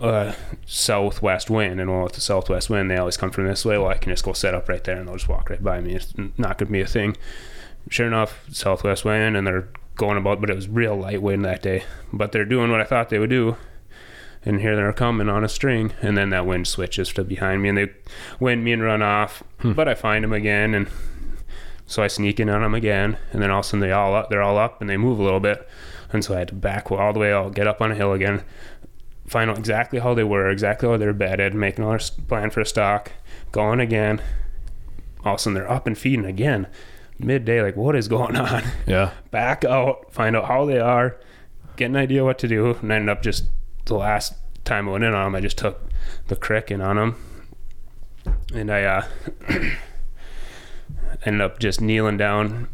a 0.00 0.34
southwest 0.66 1.48
wind, 1.48 1.80
and 1.80 1.90
well, 1.90 2.02
with 2.02 2.12
the 2.12 2.20
southwest 2.20 2.68
wind, 2.68 2.90
they 2.90 2.96
always 2.96 3.16
come 3.16 3.30
from 3.30 3.46
this 3.46 3.64
way. 3.64 3.78
Well, 3.78 3.88
I 3.88 3.96
can 3.96 4.12
just 4.12 4.24
go 4.24 4.34
set 4.34 4.54
up 4.54 4.68
right 4.68 4.82
there, 4.84 4.96
and 4.96 5.08
they'll 5.08 5.16
just 5.16 5.28
walk 5.28 5.48
right 5.48 5.62
by 5.62 5.80
me. 5.80 5.94
It's 5.94 6.12
not 6.36 6.58
gonna 6.58 6.70
be 6.70 6.82
a 6.82 6.86
thing. 6.86 7.16
Sure 7.88 8.06
enough, 8.06 8.44
southwest 8.50 9.04
wind, 9.04 9.36
and 9.36 9.46
they're 9.46 9.68
going 9.96 10.16
about, 10.18 10.40
but 10.40 10.50
it 10.50 10.56
was 10.56 10.68
real 10.68 10.96
light 10.96 11.22
wind 11.22 11.44
that 11.44 11.62
day. 11.62 11.84
But 12.12 12.32
they're 12.32 12.44
doing 12.44 12.70
what 12.70 12.80
I 12.80 12.84
thought 12.84 13.08
they 13.08 13.18
would 13.18 13.30
do. 13.30 13.56
And 14.44 14.60
here 14.60 14.76
they're 14.76 14.92
coming 14.92 15.28
on 15.28 15.42
a 15.42 15.48
string, 15.48 15.92
and 16.00 16.16
then 16.16 16.30
that 16.30 16.46
wind 16.46 16.68
switches 16.68 17.12
to 17.14 17.24
behind 17.24 17.62
me, 17.62 17.68
and 17.68 17.78
they 17.78 17.90
wind 18.38 18.62
me 18.62 18.72
and 18.72 18.82
run 18.82 19.02
off. 19.02 19.42
Hmm. 19.58 19.72
But 19.72 19.88
I 19.88 19.94
find 19.94 20.22
them 20.22 20.32
again, 20.32 20.72
and 20.72 20.86
so 21.86 22.02
I 22.02 22.06
sneak 22.06 22.38
in 22.38 22.48
on 22.48 22.62
them 22.62 22.74
again, 22.74 23.16
and 23.32 23.42
then 23.42 23.50
all 23.50 23.60
of 23.60 23.64
a 23.64 23.68
sudden 23.68 23.80
they 23.80 23.90
all 23.90 24.14
up, 24.14 24.30
they're 24.30 24.42
all 24.42 24.56
up, 24.58 24.80
and 24.80 24.88
they 24.88 24.96
move 24.96 25.18
a 25.18 25.22
little 25.22 25.40
bit, 25.40 25.68
and 26.12 26.24
so 26.24 26.34
I 26.34 26.38
had 26.38 26.48
to 26.48 26.54
back 26.54 26.92
all 26.92 27.12
the 27.12 27.18
way 27.18 27.32
out, 27.32 27.54
get 27.54 27.66
up 27.66 27.80
on 27.80 27.90
a 27.90 27.96
hill 27.96 28.12
again, 28.12 28.44
find 29.26 29.50
out 29.50 29.58
exactly 29.58 29.98
how 29.98 30.14
they 30.14 30.24
were, 30.24 30.48
exactly 30.48 30.88
how 30.88 30.96
they're 30.96 31.12
bedded, 31.12 31.54
make 31.54 31.78
another 31.78 31.96
s- 31.96 32.10
plan 32.10 32.50
for 32.50 32.60
a 32.60 32.66
stock, 32.66 33.12
going 33.50 33.80
again. 33.80 34.22
All 35.24 35.34
of 35.34 35.40
a 35.40 35.42
sudden 35.42 35.54
they're 35.54 35.70
up 35.70 35.88
and 35.88 35.98
feeding 35.98 36.24
again, 36.24 36.68
midday. 37.18 37.62
Like 37.62 37.76
what 37.76 37.96
is 37.96 38.08
going 38.08 38.36
on? 38.36 38.62
Yeah. 38.86 39.12
back 39.30 39.64
out, 39.64 40.12
find 40.12 40.36
out 40.36 40.46
how 40.46 40.64
they 40.66 40.78
are, 40.78 41.18
get 41.76 41.86
an 41.86 41.96
idea 41.96 42.24
what 42.24 42.38
to 42.40 42.48
do, 42.48 42.74
and 42.82 42.92
I 42.92 42.96
ended 42.96 43.08
up 43.10 43.22
just 43.22 43.44
the 43.86 43.94
last 43.96 44.34
time 44.64 44.88
I 44.88 44.92
went 44.92 45.04
in 45.04 45.14
on 45.14 45.24
them, 45.24 45.34
I 45.36 45.40
just 45.40 45.58
took 45.58 45.80
the 46.28 46.36
crick 46.36 46.70
in 46.70 46.80
on 46.80 46.96
them, 46.96 47.16
and 48.54 48.70
I 48.70 48.82
uh, 48.84 49.04
ended 51.24 51.40
up 51.40 51.58
just 51.58 51.80
kneeling 51.80 52.16
down. 52.16 52.68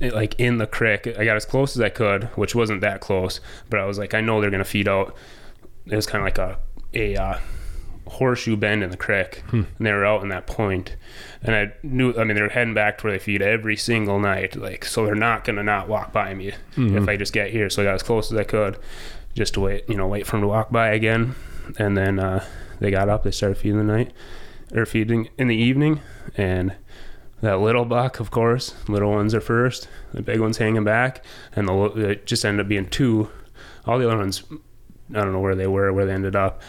eh, 0.00 0.10
Like 0.12 0.38
in 0.38 0.58
the 0.58 0.66
crick, 0.66 1.06
I 1.18 1.24
got 1.24 1.36
as 1.36 1.44
close 1.44 1.76
as 1.76 1.80
I 1.82 1.88
could, 1.88 2.24
which 2.36 2.54
wasn't 2.54 2.80
that 2.80 3.00
close, 3.00 3.40
but 3.68 3.80
I 3.80 3.84
was 3.86 3.98
like, 3.98 4.14
I 4.14 4.20
know 4.20 4.40
they're 4.40 4.50
gonna 4.50 4.64
feed 4.64 4.88
out. 4.88 5.14
It 5.86 5.96
was 5.96 6.06
kind 6.06 6.20
of 6.22 6.24
like 6.26 6.38
a 6.38 6.58
a 6.94 7.16
uh, 7.16 7.38
horseshoe 8.10 8.56
bend 8.56 8.82
in 8.82 8.90
the 8.90 8.96
crick, 8.96 9.42
and 9.52 9.66
they 9.78 9.92
were 9.92 10.04
out 10.04 10.22
in 10.22 10.28
that 10.28 10.46
point, 10.46 10.96
and 11.42 11.54
I 11.54 11.72
knew. 11.82 12.12
I 12.18 12.24
mean, 12.24 12.36
they're 12.36 12.48
heading 12.48 12.74
back 12.74 12.98
to 12.98 13.04
where 13.04 13.12
they 13.12 13.18
feed 13.18 13.40
every 13.42 13.76
single 13.76 14.18
night, 14.20 14.56
like 14.56 14.84
so 14.84 15.06
they're 15.06 15.14
not 15.14 15.44
gonna 15.44 15.62
not 15.62 15.88
walk 15.88 16.12
by 16.12 16.34
me 16.34 16.52
if 16.76 17.08
I 17.08 17.16
just 17.16 17.32
get 17.32 17.50
here. 17.50 17.70
So 17.70 17.82
I 17.82 17.84
got 17.86 17.94
as 17.94 18.02
close 18.02 18.30
as 18.32 18.38
I 18.38 18.44
could, 18.44 18.78
just 19.34 19.54
to 19.54 19.60
wait, 19.60 19.88
you 19.88 19.96
know, 19.96 20.06
wait 20.06 20.26
for 20.26 20.32
them 20.32 20.42
to 20.42 20.48
walk 20.48 20.70
by 20.70 20.88
again, 20.88 21.34
and 21.78 21.96
then 21.96 22.18
uh, 22.18 22.44
they 22.80 22.90
got 22.90 23.08
up. 23.08 23.22
They 23.22 23.30
started 23.30 23.56
feeding 23.58 23.78
the 23.78 23.84
night, 23.84 24.12
or 24.74 24.84
feeding 24.86 25.28
in 25.38 25.48
the 25.48 25.56
evening, 25.56 26.00
and 26.36 26.74
that 27.40 27.60
little 27.60 27.84
buck, 27.86 28.20
of 28.20 28.30
course, 28.30 28.74
little 28.86 29.12
ones 29.12 29.34
are 29.34 29.40
first. 29.40 29.88
The 30.12 30.22
big 30.22 30.40
ones 30.40 30.58
hanging 30.58 30.84
back, 30.84 31.24
and 31.56 31.68
the 31.68 31.84
it 32.10 32.26
just 32.26 32.44
ended 32.44 32.66
up 32.66 32.68
being 32.68 32.88
two. 32.88 33.30
All 33.86 33.98
the 33.98 34.06
other 34.06 34.18
ones, 34.18 34.42
I 35.14 35.20
don't 35.20 35.32
know 35.32 35.40
where 35.40 35.54
they 35.54 35.66
were, 35.66 35.90
where 35.92 36.04
they 36.04 36.12
ended 36.12 36.36
up, 36.36 36.60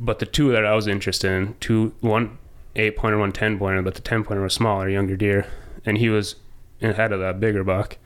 but 0.00 0.18
the 0.18 0.26
two 0.26 0.50
that 0.52 0.64
I 0.64 0.74
was 0.74 0.86
interested 0.86 1.30
in, 1.30 1.54
two 1.60 1.92
one 2.00 2.38
eight 2.74 2.96
pointer, 2.96 3.18
one 3.18 3.32
ten 3.32 3.58
pointer, 3.58 3.82
but 3.82 3.94
the 3.94 4.00
ten 4.00 4.24
pointer 4.24 4.42
was 4.42 4.54
smaller, 4.54 4.88
younger 4.88 5.16
deer, 5.16 5.46
and 5.84 5.98
he 5.98 6.08
was 6.08 6.36
ahead 6.82 7.12
of 7.12 7.20
that 7.20 7.38
bigger 7.40 7.62
buck, 7.62 7.98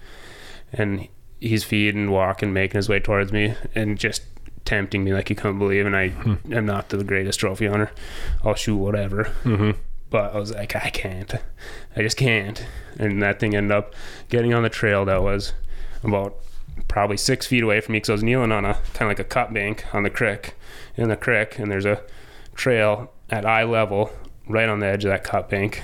and 0.72 1.08
he's 1.40 1.64
feeding, 1.64 2.10
walking, 2.10 2.52
making 2.52 2.78
his 2.78 2.88
way 2.88 2.98
towards 3.00 3.32
me, 3.32 3.54
and 3.74 3.98
just 3.98 4.22
tempting 4.64 5.04
me 5.04 5.12
like 5.12 5.28
you 5.30 5.36
couldn't 5.36 5.58
believe. 5.58 5.86
And 5.86 5.94
I 5.96 6.12
am 6.50 6.66
not 6.66 6.88
the 6.88 7.04
greatest 7.04 7.40
trophy 7.40 7.66
hunter. 7.66 7.90
I'll 8.44 8.54
shoot 8.54 8.76
whatever, 8.76 9.24
Mm-hmm. 9.44 9.72
but 10.10 10.34
I 10.34 10.38
was 10.38 10.52
like, 10.52 10.74
I 10.74 10.90
can't, 10.90 11.34
I 11.94 12.02
just 12.02 12.16
can't. 12.16 12.64
And 12.98 13.22
that 13.22 13.38
thing 13.40 13.54
ended 13.54 13.72
up 13.72 13.94
getting 14.30 14.54
on 14.54 14.62
the 14.62 14.70
trail 14.70 15.04
that 15.04 15.22
was 15.22 15.52
about 16.02 16.34
probably 16.88 17.16
six 17.16 17.46
feet 17.46 17.62
away 17.62 17.80
from 17.80 17.92
me 17.92 17.96
because 17.98 18.10
I 18.10 18.14
was 18.14 18.22
kneeling 18.24 18.52
on 18.52 18.64
a 18.64 18.74
kind 18.94 19.02
of 19.02 19.08
like 19.08 19.18
a 19.18 19.24
cut 19.24 19.52
bank 19.52 19.84
on 19.94 20.02
the 20.02 20.10
creek, 20.10 20.54
in 20.96 21.08
the 21.08 21.16
creek, 21.16 21.58
and 21.58 21.70
there's 21.70 21.84
a 21.86 22.02
trail 22.54 23.10
at 23.30 23.44
eye 23.44 23.64
level 23.64 24.10
right 24.48 24.68
on 24.68 24.78
the 24.80 24.86
edge 24.86 25.04
of 25.04 25.10
that 25.10 25.24
cut 25.24 25.48
bank. 25.48 25.82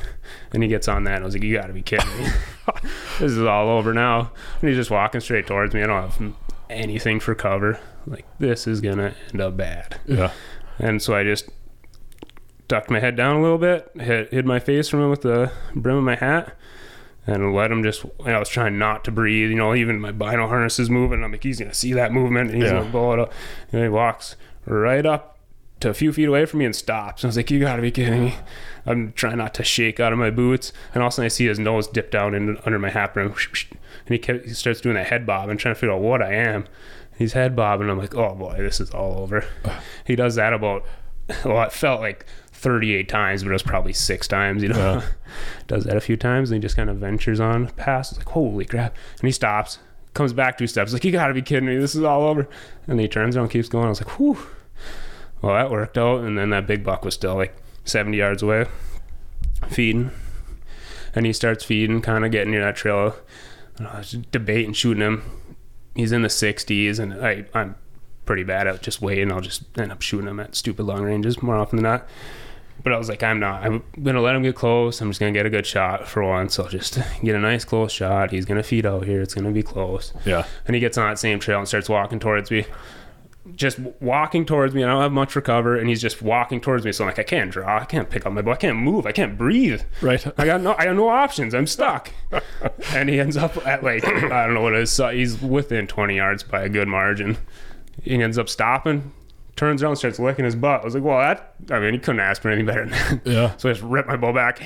And 0.53 0.63
he 0.63 0.69
gets 0.69 0.87
on 0.89 1.05
that, 1.05 1.15
and 1.17 1.23
I 1.23 1.27
was 1.27 1.35
like, 1.35 1.43
You 1.43 1.57
gotta 1.57 1.73
be 1.73 1.83
kidding 1.83 2.09
me. 2.19 2.27
this 3.19 3.33
is 3.33 3.43
all 3.43 3.69
over 3.69 3.93
now. 3.95 4.33
And 4.61 4.69
he's 4.69 4.77
just 4.77 4.91
walking 4.91 5.21
straight 5.21 5.47
towards 5.47 5.75
me. 5.75 5.83
I 5.83 5.87
don't 5.87 6.09
have 6.11 6.33
anything 6.69 7.21
for 7.21 7.35
cover. 7.35 7.81
Like, 8.07 8.27
this 8.39 8.67
is 8.67 8.81
gonna 8.81 9.15
end 9.33 9.41
up 9.41 9.57
bad. 9.57 10.01
Yeah. 10.07 10.33
And 10.79 11.03
so 11.03 11.15
I 11.15 11.25
just 11.25 11.49
ducked 12.69 12.91
my 12.91 13.01
head 13.01 13.17
down 13.17 13.37
a 13.37 13.43
little 13.43 13.59
bit, 13.59 13.91
hid, 14.01 14.29
hid 14.31 14.47
my 14.47 14.59
face 14.61 14.89
from 14.89 15.01
him 15.03 15.11
with 15.11 15.23
the 15.23 15.51
brim 15.75 15.97
of 15.97 16.05
my 16.05 16.15
hat, 16.17 16.55
and 17.27 17.55
let 17.55 17.71
him 17.71 17.83
just. 17.83 18.05
I 18.25 18.39
was 18.39 18.49
trying 18.49 18.79
not 18.79 19.05
to 19.05 19.11
breathe. 19.11 19.51
You 19.51 19.57
know, 19.57 19.75
even 19.75 20.01
my 20.01 20.13
bino 20.13 20.47
harness 20.49 20.79
is 20.79 20.89
moving. 20.89 21.23
I'm 21.25 21.33
like, 21.33 21.43
he's 21.43 21.59
gonna 21.59 21.75
see 21.75 21.93
that 21.95 22.13
movement, 22.13 22.51
and 22.51 22.63
he's 22.63 22.71
Yeah. 22.71 22.79
gonna 22.79 22.91
blow 22.91 23.13
it 23.13 23.19
up. 23.19 23.33
And 23.73 23.83
he 23.83 23.89
walks 23.89 24.37
right 24.67 25.05
up 25.05 25.39
to 25.81 25.89
a 25.89 25.95
few 25.95 26.13
feet 26.13 26.29
away 26.29 26.45
from 26.45 26.59
me 26.61 26.67
and 26.67 26.77
stops. 26.77 27.25
I 27.25 27.29
was 27.29 27.37
like, 27.37 27.51
you 27.51 27.59
gotta 27.59 27.83
be 27.83 27.91
kidding 27.91 28.25
me. 28.25 28.35
I'm 28.87 29.13
trying 29.13 29.39
not 29.39 29.55
to 29.55 29.65
shake 29.65 29.99
out 29.99 30.13
of 30.13 30.19
my 30.19 30.31
boots, 30.31 30.73
and 30.95 31.03
all 31.03 31.09
of 31.09 31.13
a 31.13 31.15
sudden 31.15 31.27
I 31.27 31.29
see 31.29 31.47
his 31.47 31.59
nose 31.59 31.87
dip 31.89 32.11
down 32.11 32.35
in, 32.35 32.59
under 32.65 32.79
my 32.79 32.91
hat 32.91 33.15
brim, 33.15 33.29
and 33.33 34.09
he, 34.09 34.19
kept, 34.19 34.47
he 34.47 34.55
starts 34.55 34.81
doing 34.81 34.95
that 34.95 35.07
head 35.07 35.27
bob 35.27 35.49
and 35.49 35.59
trying 35.59 35.75
to 35.75 35.81
figure 35.81 35.95
out 35.95 36.03
what 36.03 36.23
I 36.23 36.35
am. 36.35 36.67
He's 37.17 37.33
head 37.35 37.55
bobbing. 37.55 37.91
I'm 37.91 37.99
like, 37.99 38.15
oh 38.15 38.35
boy, 38.35 38.57
this 38.59 38.81
is 38.81 38.91
all 38.91 39.19
over. 39.21 39.45
He 40.07 40.17
does 40.17 40.35
that 40.35 40.53
about, 40.53 40.85
well, 41.45 41.63
it 41.63 41.73
felt 41.73 42.01
like 42.01 42.27
38 42.53 43.09
times, 43.09 43.43
but 43.43 43.51
it 43.51 43.53
was 43.53 43.63
probably 43.63 43.93
six 43.93 44.27
times, 44.27 44.63
you 44.63 44.71
know. 44.71 44.77
Yeah. 44.77 45.03
does 45.67 45.85
that 45.85 45.97
a 45.97 46.01
few 46.01 46.17
times, 46.17 46.51
and 46.51 46.57
he 46.57 46.61
just 46.61 46.77
kind 46.77 46.91
of 46.91 46.97
ventures 46.97 47.39
on 47.41 47.69
past. 47.69 48.13
It's 48.13 48.19
like, 48.19 48.29
holy 48.31 48.65
crap. 48.65 48.97
And 49.21 49.29
he 49.29 49.33
stops, 49.33 49.79
comes 50.15 50.33
back 50.33 50.59
two 50.59 50.67
steps, 50.67 50.93
like, 50.93 51.05
you 51.05 51.13
gotta 51.13 51.35
be 51.35 51.43
kidding 51.43 51.69
me, 51.69 51.77
this 51.77 51.95
is 51.95 52.03
all 52.03 52.23
over. 52.23 52.49
And 52.87 53.01
he 53.01 53.09
turns 53.09 53.37
around, 53.37 53.49
keeps 53.49 53.69
going. 53.69 53.87
I 53.87 53.91
was 53.91 54.01
like, 54.05 54.19
whew. 54.19 54.39
Well, 55.43 55.55
that 55.55 55.71
worked 55.71 55.97
out. 55.97 56.25
And 56.25 56.37
then 56.37 56.51
that 56.51 56.67
big 56.67 56.85
buck 56.85 57.05
was 57.05 57.15
still 57.15 57.35
like 57.35 57.57
70 57.85 58.17
yards 58.17 58.43
away, 58.43 58.67
feeding. 59.69 60.11
And 61.15 61.27
he 61.27 61.33
starts 61.33 61.65
feeding, 61.65 62.03
kind 62.03 62.25
of 62.25 62.31
getting 62.31 62.53
near 62.53 62.65
that 62.65 62.77
trail. 62.77 63.17
And 63.79 63.89
I 63.89 63.99
was 63.99 64.13
debating 64.13 64.73
shooting 64.73 65.03
him. 65.03 65.23
He's 65.95 66.13
in 66.13 66.23
the 66.23 66.29
60s, 66.29 66.99
and 66.99 67.15
I, 67.15 67.47
I'm 67.53 67.75
pretty 68.27 68.45
bad 68.45 68.69
at 68.69 68.83
just 68.83 69.03
waiting. 69.03 69.33
I'll 69.33 69.41
just 69.41 69.65
end 69.77 69.91
up 69.91 70.03
shooting 70.03 70.29
him 70.29 70.39
at 70.39 70.55
stupid 70.55 70.85
long 70.85 71.03
ranges 71.03 71.43
more 71.43 71.57
often 71.57 71.77
than 71.77 71.85
not. 71.85 72.09
But 72.83 72.93
I 72.93 72.99
was 72.99 73.09
like, 73.09 73.23
I'm 73.23 73.41
not. 73.41 73.63
I'm 73.63 73.83
gonna 74.03 74.21
let 74.21 74.35
him 74.35 74.43
get 74.43 74.55
close. 74.55 75.01
I'm 75.01 75.11
just 75.11 75.21
gonna 75.21 75.33
get 75.33 75.47
a 75.47 75.51
good 75.51 75.67
shot 75.67 76.09
for 76.09 76.23
once. 76.23 76.59
I'll 76.59 76.69
just 76.69 76.99
get 77.23 77.35
a 77.35 77.39
nice 77.39 77.65
close 77.65 77.93
shot. 77.93 78.31
He's 78.31 78.45
gonna 78.45 78.63
feed 78.63 78.87
out 78.87 79.05
here. 79.05 79.21
It's 79.21 79.35
gonna 79.35 79.51
be 79.51 79.63
close. 79.63 80.13
Yeah. 80.25 80.47
And 80.67 80.75
he 80.75 80.81
gets 80.81 80.97
on 80.97 81.09
that 81.11 81.19
same 81.19 81.39
trail 81.41 81.59
and 81.59 81.69
starts 81.69 81.89
walking 81.89 82.19
towards 82.19 82.51
me. 82.51 82.65
Just 83.55 83.79
walking 84.01 84.45
towards 84.47 84.75
me. 84.75 84.85
I 84.85 84.87
don't 84.87 85.01
have 85.01 85.13
much 85.13 85.33
for 85.33 85.41
cover, 85.41 85.77
and 85.77 85.89
he's 85.89 86.01
just 86.01 86.23
walking 86.23 86.61
towards 86.61 86.85
me. 86.85 86.93
So 86.93 87.05
I'm 87.05 87.09
like, 87.09 87.19
I 87.19 87.23
can't 87.23 87.51
draw. 87.51 87.81
I 87.81 87.85
can't 87.85 88.09
pick 88.09 88.25
up 88.25 88.33
my 88.33 88.43
bow. 88.43 88.53
I 88.53 88.57
can't 88.57 88.79
move. 88.79 89.07
I 89.07 89.13
can't 89.13 89.37
breathe. 89.37 89.83
Right. 90.01 90.25
I 90.39 90.47
got 90.47 90.61
no. 90.61 90.75
I 90.79 90.85
got 90.85 90.97
no 90.97 91.09
options. 91.09 91.55
I'm 91.55 91.67
stuck. 91.67 92.13
and 92.93 93.09
he 93.09 93.19
ends 93.19 93.37
up 93.37 93.57
at 93.67 93.83
like 93.83 94.07
I 94.07 94.47
don't 94.47 94.55
know 94.55 94.63
what 94.63 94.75
it 94.75 94.81
is. 94.81 94.93
So 94.93 95.09
he's 95.09 95.41
within 95.41 95.87
20 95.87 96.17
yards 96.17 96.43
by 96.43 96.63
a 96.63 96.69
good 96.69 96.89
margin. 96.89 97.39
He 98.03 98.23
ends 98.23 98.39
up 98.39 98.49
stopping, 98.49 99.13
turns 99.57 99.83
around, 99.83 99.97
starts 99.97 100.19
licking 100.19 100.45
his 100.45 100.57
butt. 100.57 100.83
I 100.83 100.85
was 100.85 100.95
like, 100.95 101.05
well, 101.05 101.19
that. 101.19 101.55
I 101.71 101.79
mean, 101.81 101.95
he 101.95 101.99
couldn't 101.99 102.21
ask 102.21 102.43
for 102.43 102.49
anything 102.49 102.67
better 102.67 102.87
than 102.87 102.91
that. 102.91 103.27
Yeah. 103.27 103.55
So 103.59 103.69
I 103.69 103.73
just 103.73 103.85
ripped 103.85 104.09
my 104.09 104.17
bow 104.17 104.33
back, 104.33 104.63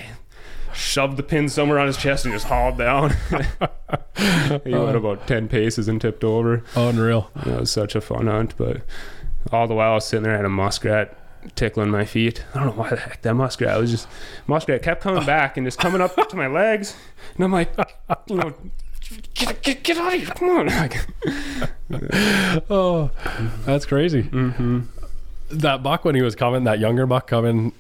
shoved 0.73 1.17
the 1.17 1.23
pin 1.23 1.49
somewhere 1.49 1.79
on 1.79 1.87
his 1.87 1.97
chest, 1.97 2.25
and 2.25 2.35
just 2.35 2.47
hauled 2.47 2.79
down. 2.79 3.11
he 4.65 4.73
went 4.73 4.97
uh. 4.97 4.99
about 4.99 5.27
10 5.27 5.49
paces 5.49 5.89
and 5.89 6.01
tipped 6.01 6.25
over. 6.25 6.63
Unreal. 6.77 7.31
It 7.47 7.61
was 7.61 7.71
such 7.71 7.95
a 7.95 8.01
fun 8.01 8.27
hunt, 8.27 8.55
but 8.57 8.83
all 9.53 9.67
the 9.67 9.75
while 9.75 9.93
I 9.93 9.95
was 9.95 10.07
sitting 10.07 10.25
there, 10.25 10.35
I 10.35 10.37
had 10.37 10.45
a 10.45 10.51
muskrat 10.51 11.19
tickling 11.55 11.91
my 11.91 12.05
feet. 12.05 12.45
I 12.55 12.61
don't 12.61 12.69
know 12.69 12.83
why 12.83 12.91
the 12.91 12.97
heck 12.97 13.23
that 13.23 13.35
muskrat 13.35 13.79
was 13.79 13.91
just 13.91 14.09
muskrat 14.47 14.83
kept 14.83 15.03
coming 15.03 15.25
back 15.27 15.57
and 15.57 15.67
just 15.67 15.79
coming 15.79 16.01
up 16.01 16.15
to 16.29 16.37
my 16.37 16.47
legs, 16.47 16.97
and 17.35 17.45
I'm 17.45 17.53
like, 17.53 17.75
you 18.27 18.37
know. 18.37 18.55
Get, 19.35 19.63
get, 19.63 19.83
get 19.83 19.99
out 19.99 20.15
of 20.15 20.21
here! 20.21 20.29
Come 20.35 20.49
on! 20.51 20.69
Oh, 22.71 23.11
that's 23.67 23.87
crazy. 23.87 24.23
mm-hmm. 24.25 24.81
That 25.51 25.83
buck 25.83 26.05
when 26.05 26.15
he 26.15 26.23
was 26.23 26.35
coming, 26.35 26.65
that 26.65 26.79
younger 26.79 27.07
buck 27.07 27.27
coming, 27.27 27.73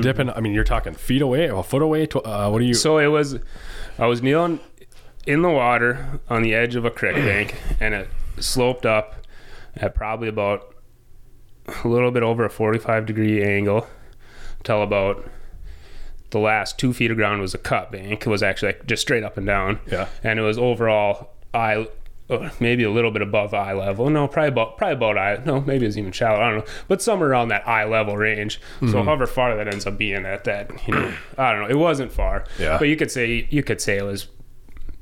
dipping. 0.00 0.28
I 0.30 0.40
mean, 0.40 0.52
you're 0.52 0.64
talking 0.64 0.92
feet 0.94 1.22
away, 1.22 1.46
a 1.46 1.62
foot 1.62 1.82
away. 1.82 2.06
Tw- 2.06 2.16
uh, 2.16 2.48
what 2.50 2.60
are 2.60 2.64
you? 2.64 2.74
So 2.74 2.98
it 2.98 3.06
was, 3.06 3.38
I 3.98 4.06
was 4.06 4.22
kneeling 4.22 4.60
in 5.26 5.42
the 5.42 5.50
water 5.50 6.20
on 6.28 6.42
the 6.42 6.54
edge 6.54 6.74
of 6.74 6.84
a 6.84 6.90
creek 6.90 7.14
bank, 7.16 7.54
and 7.80 7.94
it 7.94 8.08
sloped 8.38 8.84
up 8.84 9.14
at 9.76 9.94
probably 9.94 10.28
about 10.28 10.74
a 11.84 11.88
little 11.88 12.10
bit 12.10 12.22
over 12.22 12.44
a 12.44 12.50
45 12.50 13.06
degree 13.06 13.42
angle 13.42 13.86
till 14.64 14.82
about 14.82 15.24
the 16.34 16.38
last 16.38 16.78
two 16.78 16.92
feet 16.92 17.10
of 17.10 17.16
ground 17.16 17.40
was 17.40 17.54
a 17.54 17.58
cut 17.58 17.90
bank. 17.90 18.26
It 18.26 18.28
was 18.28 18.42
actually 18.42 18.72
like 18.74 18.86
just 18.86 19.00
straight 19.00 19.24
up 19.24 19.38
and 19.38 19.46
down. 19.46 19.80
Yeah. 19.90 20.08
And 20.22 20.38
it 20.38 20.42
was 20.42 20.58
overall 20.58 21.30
eye 21.54 21.88
uh, 22.30 22.48
maybe 22.58 22.82
a 22.84 22.90
little 22.90 23.10
bit 23.10 23.20
above 23.22 23.52
eye 23.54 23.72
level. 23.74 24.08
No, 24.10 24.26
probably 24.28 24.48
about 24.48 24.76
probably 24.78 24.94
about 24.94 25.16
eye. 25.18 25.42
No, 25.44 25.60
maybe 25.60 25.86
it's 25.86 25.96
even 25.96 26.10
shallow. 26.12 26.40
I 26.40 26.50
don't 26.50 26.58
know, 26.60 26.72
but 26.88 27.00
somewhere 27.02 27.30
around 27.30 27.48
that 27.48 27.66
eye 27.68 27.84
level 27.84 28.16
range. 28.16 28.60
So 28.80 28.86
Mm-hmm. 28.86 28.98
however 29.06 29.26
far 29.26 29.56
that 29.56 29.68
ends 29.68 29.86
up 29.86 29.96
being 29.98 30.24
at 30.26 30.44
that, 30.44 30.70
you 30.86 30.94
know, 30.94 31.14
I 31.38 31.52
don't 31.52 31.62
know. 31.62 31.68
It 31.68 31.78
wasn't 31.78 32.12
far. 32.12 32.44
Yeah. 32.58 32.78
But 32.78 32.88
you 32.88 32.96
could 32.96 33.10
say 33.10 33.46
you 33.50 33.62
could 33.62 33.80
say 33.80 33.96
it 33.98 34.04
was 34.04 34.28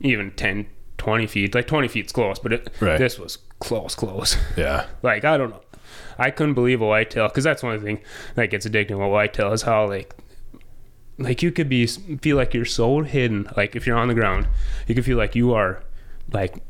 even 0.00 0.30
10, 0.32 0.66
20 0.98 1.26
feet. 1.26 1.54
Like 1.54 1.66
twenty 1.66 1.88
feet's 1.88 2.12
close, 2.12 2.38
but 2.38 2.52
it, 2.52 2.68
Right. 2.80 2.98
this 2.98 3.18
was 3.18 3.38
close, 3.60 3.94
close. 3.94 4.36
Yeah. 4.56 4.86
like 5.02 5.24
I 5.24 5.36
don't 5.36 5.50
know. 5.50 5.62
I 6.18 6.30
couldn't 6.30 6.54
believe 6.54 6.80
a 6.82 6.86
whitetail 6.86 7.28
because 7.28 7.44
that's 7.44 7.62
one 7.62 7.80
thing 7.80 8.00
that 8.34 8.50
gets 8.50 8.66
addicting 8.66 8.98
with 8.98 9.10
whitetail 9.10 9.52
is 9.52 9.62
how 9.62 9.86
like 9.88 10.14
like 11.22 11.42
you 11.42 11.52
could 11.52 11.68
be 11.68 11.86
feel 11.86 12.36
like 12.36 12.54
you're 12.54 12.64
so 12.64 13.00
hidden 13.02 13.48
like 13.56 13.76
if 13.76 13.86
you're 13.86 13.96
on 13.96 14.08
the 14.08 14.14
ground 14.14 14.46
you 14.86 14.94
could 14.94 15.04
feel 15.04 15.16
like 15.16 15.34
you 15.34 15.52
are 15.52 15.82
like 16.32 16.62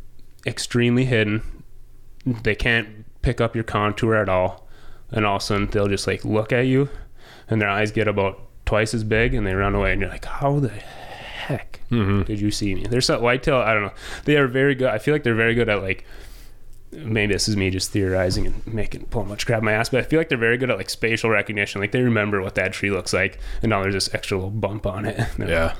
extremely 0.47 1.05
hidden. 1.05 1.65
They 2.25 2.55
can't 2.55 3.05
pick 3.23 3.41
up 3.41 3.55
your 3.55 3.65
contour 3.65 4.15
at 4.15 4.29
all. 4.29 4.69
And 5.11 5.27
all 5.27 5.37
of 5.37 5.43
a 5.43 5.45
sudden 5.45 5.67
they'll 5.69 5.89
just 5.89 6.07
like 6.07 6.25
look 6.25 6.53
at 6.53 6.67
you 6.67 6.89
and 7.49 7.61
their 7.61 7.69
eyes 7.69 7.93
get 7.93 8.09
about 8.09 8.41
twice 8.65 8.95
as 8.95 9.05
big 9.05 9.35
and 9.35 9.47
they 9.47 9.55
run 9.55 9.75
away 9.75 9.93
and 9.93 10.01
you're 10.01 10.09
like 10.09 10.25
how 10.25 10.59
the 10.59 10.71
heck 10.71 11.81
mm-hmm. 11.91 12.23
did 12.23 12.41
you 12.41 12.51
see 12.51 12.75
me? 12.75 12.87
There's 12.89 13.07
some 13.07 13.21
whitetail 13.21 13.57
i 13.57 13.75
don't 13.75 13.83
know. 13.83 13.93
They 14.25 14.37
are 14.37 14.47
very 14.47 14.75
good 14.75 14.89
i 14.89 14.99
feel 14.99 15.13
like 15.13 15.23
they're 15.23 15.35
very 15.35 15.55
good 15.55 15.69
at 15.69 15.83
like 15.83 16.07
maybe 16.93 17.33
this 17.33 17.49
is 17.49 17.57
me 17.57 17.71
just 17.71 17.91
theorizing 17.91 18.47
and 18.47 18.67
making 18.67 19.07
pull 19.07 19.25
much 19.25 19.47
crap 19.47 19.63
my 19.63 19.73
ass, 19.73 19.89
but 19.89 20.01
I 20.01 20.03
feel 20.03 20.21
like 20.21 20.29
they're 20.29 20.39
very 20.39 20.59
good 20.59 20.71
at 20.71 20.77
like 20.77 20.91
spatial 20.91 21.31
recognition. 21.31 21.81
Like 21.81 21.93
they 21.93 22.03
remember 22.03 22.43
what 22.43 22.55
that 22.57 22.73
tree 22.73 22.91
looks 22.91 23.13
like, 23.13 23.39
and 23.63 23.71
now 23.71 23.83
there's 23.83 23.95
this 23.95 24.15
extra 24.15 24.37
little 24.37 24.51
bump 24.51 24.87
on 24.87 25.05
it. 25.05 25.17
They're 25.17 25.27
like, 25.39 25.49
Yeah. 25.49 25.75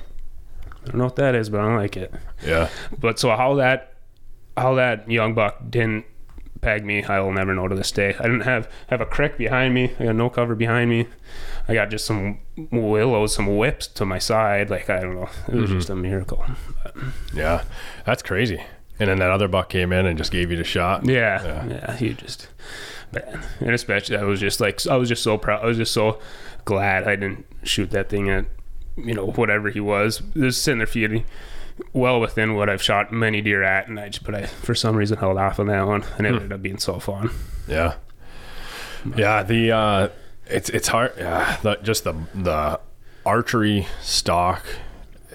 I 0.83 0.87
don't 0.87 0.99
know 0.99 1.05
what 1.05 1.17
that 1.17 1.35
is, 1.37 1.49
but 1.49 1.61
I 1.61 1.77
like 1.77 1.97
it. 1.97 2.13
Yeah. 2.45 2.69
But 2.99 3.19
so 3.19 3.31
how 3.37 3.55
that 3.55 3.95
how 4.57 4.75
that 4.75 5.09
young 5.09 5.35
buck 5.35 5.59
didn't 5.71 6.07
peg 6.61 6.85
me, 6.85 7.05
I 7.05 7.21
will 7.21 7.33
never 7.33 7.55
know 7.55 7.69
to 7.69 7.75
this 7.75 7.93
day. 7.93 8.15
I 8.19 8.23
didn't 8.23 8.41
have 8.41 8.69
have 8.89 9.01
a 9.01 9.07
crick 9.07 9.39
behind 9.39 9.75
me. 9.75 9.93
I 10.01 10.05
got 10.05 10.17
no 10.17 10.29
cover 10.29 10.55
behind 10.55 10.91
me. 10.91 11.07
I 11.69 11.75
got 11.75 11.91
just 11.91 12.05
some 12.05 12.41
willows, 12.73 13.35
some 13.35 13.57
whips 13.57 13.87
to 13.89 14.05
my 14.05 14.19
side. 14.19 14.71
Like 14.71 14.91
I 14.91 15.01
don't 15.01 15.15
know, 15.15 15.31
it 15.49 15.55
was 15.55 15.71
mm-hmm. 15.71 15.79
just 15.79 15.91
a 15.91 15.97
miracle. 15.97 16.45
Yeah. 17.33 17.63
That's 18.05 18.23
crazy. 18.23 18.63
And 19.03 19.11
then 19.11 19.19
that 19.19 19.31
other 19.31 19.49
buck 19.49 19.69
came 19.69 19.93
in 19.93 20.07
and 20.07 20.17
just 20.17 20.31
gave 20.31 20.51
you 20.51 20.57
the 20.57 20.65
shot. 20.65 21.05
Yeah, 21.05 21.43
Yeah. 21.45 21.67
yeah, 21.67 21.97
he 21.97 22.15
just, 22.15 22.47
man, 23.13 23.43
and 23.61 23.71
especially 23.71 24.17
I 24.17 24.23
was 24.23 24.39
just 24.41 24.61
like, 24.61 24.87
I 24.87 24.97
was 24.97 25.09
just 25.09 25.23
so 25.23 25.37
proud. 25.39 25.63
I 25.63 25.67
was 25.67 25.77
just 25.77 25.93
so 25.93 26.21
glad 26.65 27.05
I 27.09 27.17
didn't 27.17 27.45
shoot 27.65 27.91
that 27.91 28.09
thing 28.09 28.31
at, 28.31 28.45
you 28.97 29.15
know, 29.15 29.27
whatever 29.33 29.71
he 29.71 29.81
was. 29.81 30.23
Just 30.35 30.63
sitting 30.63 30.79
there 30.79 30.87
feeding, 30.87 31.25
well 31.93 32.21
within 32.21 32.55
what 32.55 32.69
I've 32.71 32.83
shot 32.83 33.13
many 33.13 33.41
deer 33.41 33.63
at, 33.63 33.89
and 33.89 33.99
I 33.99 34.09
just, 34.11 34.25
but 34.25 34.35
I 34.35 34.47
for 34.47 34.75
some 34.75 34.95
reason 34.95 35.19
held 35.19 35.37
off 35.39 35.59
on 35.59 35.67
that 35.67 35.87
one, 35.87 36.05
and 36.19 36.27
it 36.27 36.35
ended 36.35 36.53
up 36.53 36.63
being 36.63 36.79
so 36.79 37.01
fun. 37.01 37.31
Yeah. 37.67 37.95
Yeah. 39.17 39.43
The, 39.43 39.73
uh, 39.73 40.09
it's, 40.47 40.69
it's 40.71 40.89
hard. 40.89 41.15
Yeah. 41.17 41.57
The, 41.63 41.77
just 41.83 42.05
the, 42.05 42.15
the 42.35 42.79
archery 43.27 43.87
stock 44.01 44.65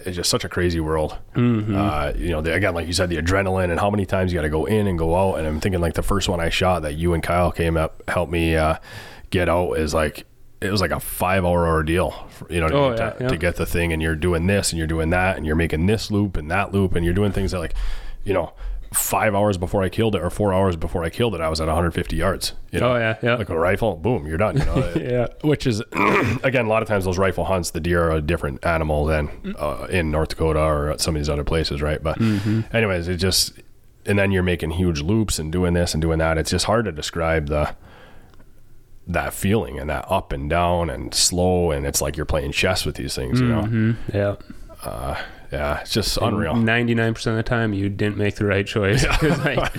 is 0.07 0.15
just 0.15 0.29
such 0.29 0.43
a 0.43 0.49
crazy 0.49 0.79
world. 0.79 1.17
Uh, 1.35 2.13
you 2.15 2.29
know, 2.29 2.41
the, 2.41 2.53
again, 2.53 2.73
like 2.73 2.87
you 2.87 2.93
said, 2.93 3.09
the 3.09 3.17
adrenaline 3.17 3.69
and 3.71 3.79
how 3.79 3.89
many 3.89 4.05
times 4.05 4.31
you 4.31 4.37
got 4.37 4.43
to 4.43 4.49
go 4.49 4.65
in 4.65 4.87
and 4.87 4.97
go 4.97 5.15
out. 5.15 5.35
And 5.39 5.47
I'm 5.47 5.59
thinking 5.59 5.81
like 5.81 5.93
the 5.93 6.01
first 6.03 6.29
one 6.29 6.39
I 6.39 6.49
shot 6.49 6.81
that 6.83 6.95
you 6.95 7.13
and 7.13 7.21
Kyle 7.21 7.51
came 7.51 7.77
up, 7.77 8.01
helped 8.09 8.31
me, 8.31 8.55
uh, 8.55 8.77
get 9.29 9.49
out 9.49 9.73
is 9.73 9.93
like, 9.93 10.25
it 10.61 10.71
was 10.71 10.81
like 10.81 10.91
a 10.91 10.99
five 10.99 11.45
hour 11.45 11.67
ordeal, 11.67 12.11
for- 12.29 12.51
you 12.51 12.59
know, 12.59 12.67
Oh, 12.67 12.89
mean, 12.89 12.97
yeah, 12.97 13.09
to, 13.11 13.17
yeah. 13.23 13.27
to 13.27 13.37
get 13.37 13.55
the 13.57 13.65
thing 13.65 13.93
and 13.93 14.01
you're 14.01 14.15
doing 14.15 14.47
this 14.47 14.71
and 14.71 14.77
you're 14.77 14.87
doing 14.87 15.11
that 15.11 15.37
and 15.37 15.45
you're 15.45 15.55
making 15.55 15.85
this 15.85 16.09
loop 16.09 16.35
and 16.37 16.49
that 16.49 16.73
loop 16.73 16.95
and 16.95 17.05
you're 17.05 17.13
doing 17.13 17.31
things 17.31 17.51
that 17.51 17.59
like, 17.59 17.75
you 18.23 18.33
know, 18.33 18.53
five 18.93 19.35
hours 19.35 19.57
before 19.57 19.83
I 19.83 19.89
killed 19.89 20.15
it 20.15 20.21
or 20.21 20.29
four 20.29 20.53
hours 20.53 20.75
before 20.75 21.03
I 21.03 21.09
killed 21.09 21.35
it, 21.35 21.41
I 21.41 21.49
was 21.49 21.59
at 21.61 21.67
150 21.67 22.15
yards. 22.15 22.53
You 22.71 22.79
know? 22.79 22.93
Oh 22.93 22.97
yeah, 22.97 23.17
yeah, 23.21 23.35
Like 23.35 23.49
a 23.49 23.57
rifle, 23.59 23.95
boom, 23.95 24.25
you're 24.27 24.37
done. 24.37 24.57
You 24.57 24.65
know? 24.65 24.93
yeah. 24.99 25.27
Which 25.41 25.65
is, 25.67 25.81
again, 26.43 26.65
a 26.65 26.69
lot 26.69 26.81
of 26.81 26.87
times 26.87 27.05
those 27.05 27.17
rifle 27.17 27.45
hunts, 27.45 27.71
the 27.71 27.79
deer 27.79 28.03
are 28.03 28.11
a 28.11 28.21
different 28.21 28.65
animal 28.65 29.05
than 29.05 29.55
uh, 29.59 29.87
in 29.89 30.11
North 30.11 30.29
Dakota 30.29 30.59
or 30.59 30.95
some 30.97 31.15
of 31.15 31.19
these 31.21 31.29
other 31.29 31.43
places, 31.43 31.81
right? 31.81 32.01
But, 32.01 32.19
anyways, 32.73 33.07
it 33.07 33.17
just, 33.17 33.53
and 34.05 34.17
then 34.17 34.31
you're 34.31 34.43
making 34.43 34.71
huge 34.71 35.01
loops 35.01 35.37
and 35.39 35.51
doing 35.51 35.73
this 35.73 35.93
and 35.93 36.01
doing 36.01 36.19
that. 36.19 36.37
It's 36.37 36.51
just 36.51 36.65
hard 36.65 36.85
to 36.85 36.91
describe 36.91 37.47
the 37.47 37.75
that 39.09 39.33
feeling 39.33 39.79
and 39.79 39.89
that 39.89 40.05
up 40.11 40.33
and 40.33 40.49
down 40.49 40.89
and 40.89 41.13
slow, 41.13 41.71
and 41.71 41.85
it's 41.85 42.01
like 42.01 42.17
you're 42.17 42.25
playing 42.25 42.51
chess 42.51 42.85
with 42.85 42.95
these 42.95 43.15
things, 43.15 43.39
you 43.39 43.47
know? 43.47 43.61
Mhm, 43.63 43.95
yeah. 44.13 44.35
Uh, 44.83 45.15
yeah, 45.51 45.79
it's 45.79 45.91
just 45.91 46.17
unreal. 46.17 46.55
Ninety-nine 46.55 47.13
percent 47.13 47.37
of 47.37 47.45
the 47.45 47.49
time, 47.49 47.73
you 47.73 47.89
didn't 47.89 48.17
make 48.17 48.35
the 48.35 48.45
right 48.45 48.65
choice. 48.65 49.05
like, 49.23 49.73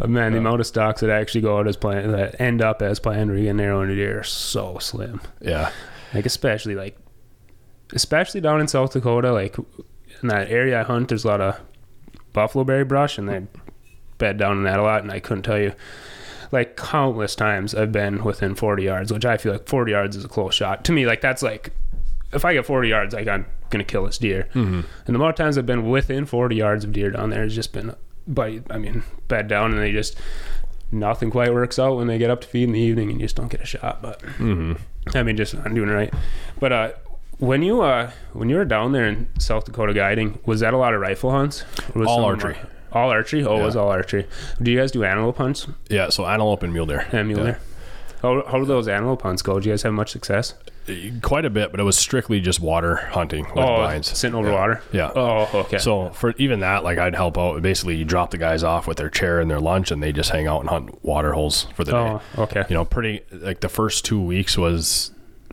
man, 0.08 0.32
the 0.32 0.38
amount 0.38 0.60
of 0.60 0.66
stocks 0.66 1.00
that 1.00 1.10
actually 1.10 1.42
go 1.42 1.58
out 1.58 1.68
as 1.68 1.76
planned, 1.76 2.14
that 2.14 2.40
end 2.40 2.62
up 2.62 2.82
as 2.82 2.98
planned, 2.98 3.30
you 3.38 3.44
get 3.44 3.54
narrow 3.54 3.82
into 3.82 3.94
deer, 3.94 4.20
are 4.20 4.24
so 4.24 4.78
slim. 4.78 5.20
Yeah, 5.40 5.70
like 6.14 6.26
especially 6.26 6.74
like 6.74 6.96
especially 7.92 8.40
down 8.40 8.60
in 8.60 8.68
south 8.68 8.92
dakota 8.92 9.32
like 9.32 9.56
in 10.22 10.28
that 10.28 10.50
area 10.50 10.80
i 10.80 10.82
hunt 10.82 11.08
there's 11.08 11.24
a 11.24 11.28
lot 11.28 11.40
of 11.40 11.60
buffalo 12.32 12.64
berry 12.64 12.84
brush 12.84 13.18
and 13.18 13.28
they 13.28 13.46
bed 14.18 14.38
down 14.38 14.58
in 14.58 14.64
that 14.64 14.78
a 14.78 14.82
lot 14.82 15.02
and 15.02 15.10
i 15.10 15.20
couldn't 15.20 15.42
tell 15.42 15.58
you 15.58 15.72
like 16.50 16.76
countless 16.76 17.34
times 17.34 17.74
i've 17.74 17.92
been 17.92 18.22
within 18.24 18.54
40 18.54 18.82
yards 18.82 19.12
which 19.12 19.24
i 19.24 19.36
feel 19.36 19.52
like 19.52 19.68
40 19.68 19.92
yards 19.92 20.16
is 20.16 20.24
a 20.24 20.28
close 20.28 20.54
shot 20.54 20.84
to 20.84 20.92
me 20.92 21.06
like 21.06 21.20
that's 21.20 21.42
like 21.42 21.72
if 22.32 22.44
i 22.44 22.54
get 22.54 22.66
40 22.66 22.88
yards 22.88 23.14
like 23.14 23.28
i'm 23.28 23.46
gonna 23.72 23.82
kill 23.84 24.04
this 24.06 24.18
deer 24.18 24.48
and 24.54 24.84
the 25.06 25.18
of 25.30 25.34
times 25.34 25.58
i've 25.58 25.66
been 25.66 25.88
within 25.90 26.24
40 26.26 26.54
yards 26.54 26.84
of 26.84 26.92
deer 26.92 27.10
down 27.10 27.30
there 27.30 27.42
it's 27.42 27.54
just 27.54 27.72
been 27.72 27.94
but 28.28 28.52
i 28.70 28.78
mean 28.78 29.02
bed 29.28 29.48
down 29.48 29.72
and 29.72 29.80
they 29.80 29.90
just 29.90 30.16
nothing 30.92 31.30
quite 31.30 31.52
works 31.52 31.78
out 31.78 31.96
when 31.96 32.06
they 32.06 32.18
get 32.18 32.30
up 32.30 32.40
to 32.42 32.46
feed 32.48 32.64
in 32.64 32.72
the 32.72 32.78
evening 32.80 33.10
and 33.10 33.20
you 33.20 33.24
just 33.24 33.34
don't 33.36 33.48
get 33.50 33.60
a 33.62 33.66
shot 33.66 34.00
but 34.02 34.22
I 35.16 35.22
mean, 35.24 35.36
just 35.36 35.54
not 35.54 35.74
doing 35.74 35.88
it 35.88 35.92
right. 35.92 36.14
But 36.60 36.72
uh, 36.72 36.92
when 37.38 37.62
you 37.62 37.82
uh, 37.82 38.12
when 38.34 38.48
you 38.48 38.54
were 38.56 38.64
down 38.64 38.92
there 38.92 39.06
in 39.08 39.28
South 39.40 39.64
Dakota 39.64 39.92
guiding, 39.92 40.38
was 40.46 40.60
that 40.60 40.72
a 40.74 40.76
lot 40.76 40.94
of 40.94 41.00
rifle 41.00 41.32
hunts? 41.32 41.64
All 42.06 42.18
archery. 42.24 42.52
them- 42.54 42.66
All 42.92 43.10
archery. 43.10 43.42
Oh, 43.44 43.58
it 43.60 43.64
was 43.64 43.74
all 43.74 43.88
archery. 43.88 44.28
Do 44.62 44.70
you 44.70 44.78
guys 44.78 44.92
do 44.92 45.02
antelope 45.02 45.38
hunts? 45.38 45.66
yeah. 45.88 46.08
So 46.10 46.24
antelope 46.24 46.62
and 46.62 46.72
mule 46.72 46.86
deer. 46.86 47.04
And 47.10 47.26
mule 47.26 47.42
deer? 47.42 47.58
How 48.22 48.44
how 48.46 48.58
do 48.60 48.64
those 48.64 48.86
antelope 48.86 49.22
hunts 49.22 49.42
go? 49.42 49.58
Do 49.58 49.68
you 49.68 49.72
guys 49.72 49.82
have 49.82 49.92
much 49.92 50.12
success? 50.12 50.54
Quite 51.22 51.44
a 51.44 51.50
bit, 51.50 51.70
but 51.70 51.78
it 51.78 51.84
was 51.84 51.96
strictly 51.96 52.40
just 52.40 52.58
water 52.58 52.96
hunting 52.96 53.44
with 53.44 53.58
oh, 53.64 53.76
blinds. 53.76 54.16
sitting 54.18 54.34
over 54.34 54.48
Yeah. 54.48 54.54
water. 54.54 54.82
Yeah. 54.92 55.10
Oh, 55.14 55.48
okay. 55.60 55.78
So 55.78 56.10
for 56.10 56.34
even 56.38 56.60
that, 56.60 56.82
like 56.82 56.98
I'd 56.98 57.14
help 57.14 57.38
out. 57.38 57.62
Basically, 57.62 57.94
you 57.96 58.04
drop 58.04 58.32
the 58.32 58.38
guys 58.38 58.64
off 58.64 58.88
with 58.88 58.96
their 58.96 59.08
chair 59.08 59.40
and 59.40 59.48
their 59.50 59.60
lunch, 59.60 59.92
and 59.92 60.02
they 60.02 60.10
just 60.10 60.30
hang 60.30 60.48
out 60.48 60.60
and 60.60 60.68
hunt 60.68 61.04
water 61.04 61.32
holes 61.34 61.68
for 61.74 61.84
the 61.84 61.96
oh, 61.96 62.18
day. 62.18 62.24
oh, 62.38 62.42
okay. 62.42 62.64
You 62.68 62.74
know, 62.74 62.84
pretty 62.84 63.22
like 63.30 63.60
the 63.60 63.68
first 63.68 64.04
two 64.04 64.20
weeks 64.20 64.58
was 64.58 65.11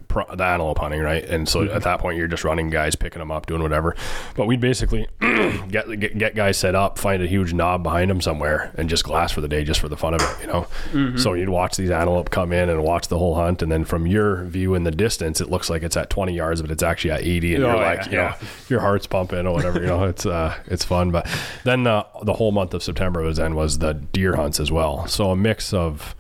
pro- 0.10 0.36
the 0.36 0.44
antelope 0.44 0.80
hunting, 0.80 1.00
right? 1.00 1.24
And 1.24 1.48
so 1.48 1.62
Mm-hmm. 1.62 1.76
at 1.78 1.84
that 1.84 2.00
point, 2.00 2.18
you're 2.18 2.28
just 2.28 2.44
running 2.44 2.70
guys, 2.70 2.96
picking 2.96 3.20
them 3.20 3.32
up, 3.32 3.46
doing 3.46 3.62
whatever. 3.62 3.96
But 4.36 4.46
we'd 4.48 4.60
basically 4.60 5.08
get, 5.22 5.88
get 6.00 6.18
get 6.18 6.36
guys 6.36 6.58
set 6.58 6.76
up, 6.76 6.98
find 6.98 7.24
a 7.24 7.28
huge 7.28 7.54
knob 7.54 7.84
behind 7.84 8.10
them 8.12 8.20
somewhere, 8.20 8.72
and 8.76 8.90
just 8.90 9.04
glass 9.06 9.32
for 9.32 9.40
the 9.42 9.48
day, 9.48 9.64
just 9.64 9.80
for 9.80 9.88
the 9.88 9.96
fun 9.98 10.14
of 10.16 10.22
it, 10.22 10.42
you 10.42 10.48
know. 10.48 10.68
Mm-hmm. 10.92 11.18
So 11.18 11.34
you'd 11.34 11.50
watch 11.50 11.78
these 11.78 11.90
antelope 11.92 12.30
come 12.32 12.52
in 12.52 12.70
and 12.70 12.84
watch 12.84 13.08
the 13.08 13.18
whole 13.18 13.36
hunt, 13.36 13.62
and 13.62 13.72
then 13.72 13.86
from 13.86 14.06
your 14.08 14.44
view 14.46 14.76
in 14.76 14.84
the 14.84 14.92
distance, 14.92 15.40
it 15.40 15.50
looks 15.50 15.70
like 15.70 15.84
it's 15.84 15.96
at 15.96 16.10
20 16.10 16.34
yards, 16.34 16.62
but 16.62 16.72
it's 16.72 16.84
actually 16.84 17.12
at 17.12 17.22
80, 17.22 17.56
and 17.56 17.64
Oh, 17.64 17.68
you're 17.68 17.76
yeah, 17.78 17.86
like, 17.86 18.06
you 18.08 18.12
yeah. 18.18 18.30
know, 18.42 18.48
your 18.68 18.80
heart's 18.82 19.08
pumping 19.08 19.46
or 19.48 19.54
whatever. 19.54 19.80
You 19.80 19.88
know, 19.88 20.04
it's 20.06 20.26
uh, 20.26 20.56
it's 20.66 20.84
fun. 20.84 21.12
But 21.12 21.28
then 21.64 21.84
the 21.84 22.06
the 22.24 22.34
whole 22.34 22.52
month 22.52 22.74
of 22.74 22.82
September 22.84 23.22
was 23.22 23.38
then 23.38 23.54
was 23.56 23.78
the 23.80 23.94
deer 23.94 24.36
hunts 24.36 24.60
as 24.60 24.72
well. 24.72 25.06
So 25.08 25.32
a 25.32 25.36
mix 25.36 25.74
of 25.74 26.16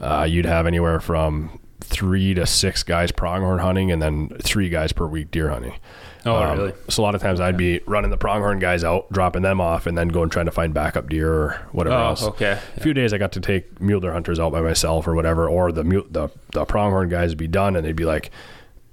uh, 0.00 0.26
you'd 0.28 0.46
have 0.46 0.66
anywhere 0.66 1.00
from 1.00 1.58
three 1.82 2.34
to 2.34 2.46
six 2.46 2.82
guys 2.82 3.12
pronghorn 3.12 3.58
hunting, 3.58 3.90
and 3.92 4.00
then 4.00 4.28
three 4.42 4.68
guys 4.68 4.92
per 4.92 5.06
week 5.06 5.30
deer 5.30 5.50
hunting. 5.50 5.74
Oh, 6.24 6.36
Um, 6.36 6.56
really? 6.58 6.72
So 6.88 7.02
a 7.02 7.04
lot 7.04 7.14
of 7.16 7.20
times 7.20 7.40
I'd 7.40 7.56
be 7.56 7.80
running 7.86 8.10
the 8.10 8.16
pronghorn 8.16 8.60
guys 8.60 8.84
out, 8.84 9.10
dropping 9.12 9.42
them 9.42 9.60
off, 9.60 9.86
and 9.86 9.98
then 9.98 10.08
going 10.08 10.30
trying 10.30 10.46
to 10.46 10.52
find 10.52 10.72
backup 10.72 11.08
deer 11.08 11.32
or 11.32 11.60
whatever 11.72 11.96
Oh, 11.96 12.06
else. 12.08 12.22
okay. 12.22 12.58
A 12.76 12.80
few 12.80 12.94
days 12.94 13.12
I 13.12 13.18
got 13.18 13.32
to 13.32 13.40
take 13.40 13.80
mule 13.80 13.98
deer 14.00 14.12
hunters 14.12 14.38
out 14.38 14.52
by 14.52 14.60
myself 14.60 15.08
or 15.08 15.14
whatever, 15.16 15.48
or 15.48 15.72
the 15.72 15.82
mule, 15.84 16.06
the 16.10 16.28
the 16.52 16.64
pronghorn 16.64 17.08
guys 17.08 17.30
would 17.30 17.38
be 17.38 17.48
done, 17.48 17.74
and 17.74 17.84
they'd 17.84 17.96
be 17.96 18.04
like, 18.04 18.30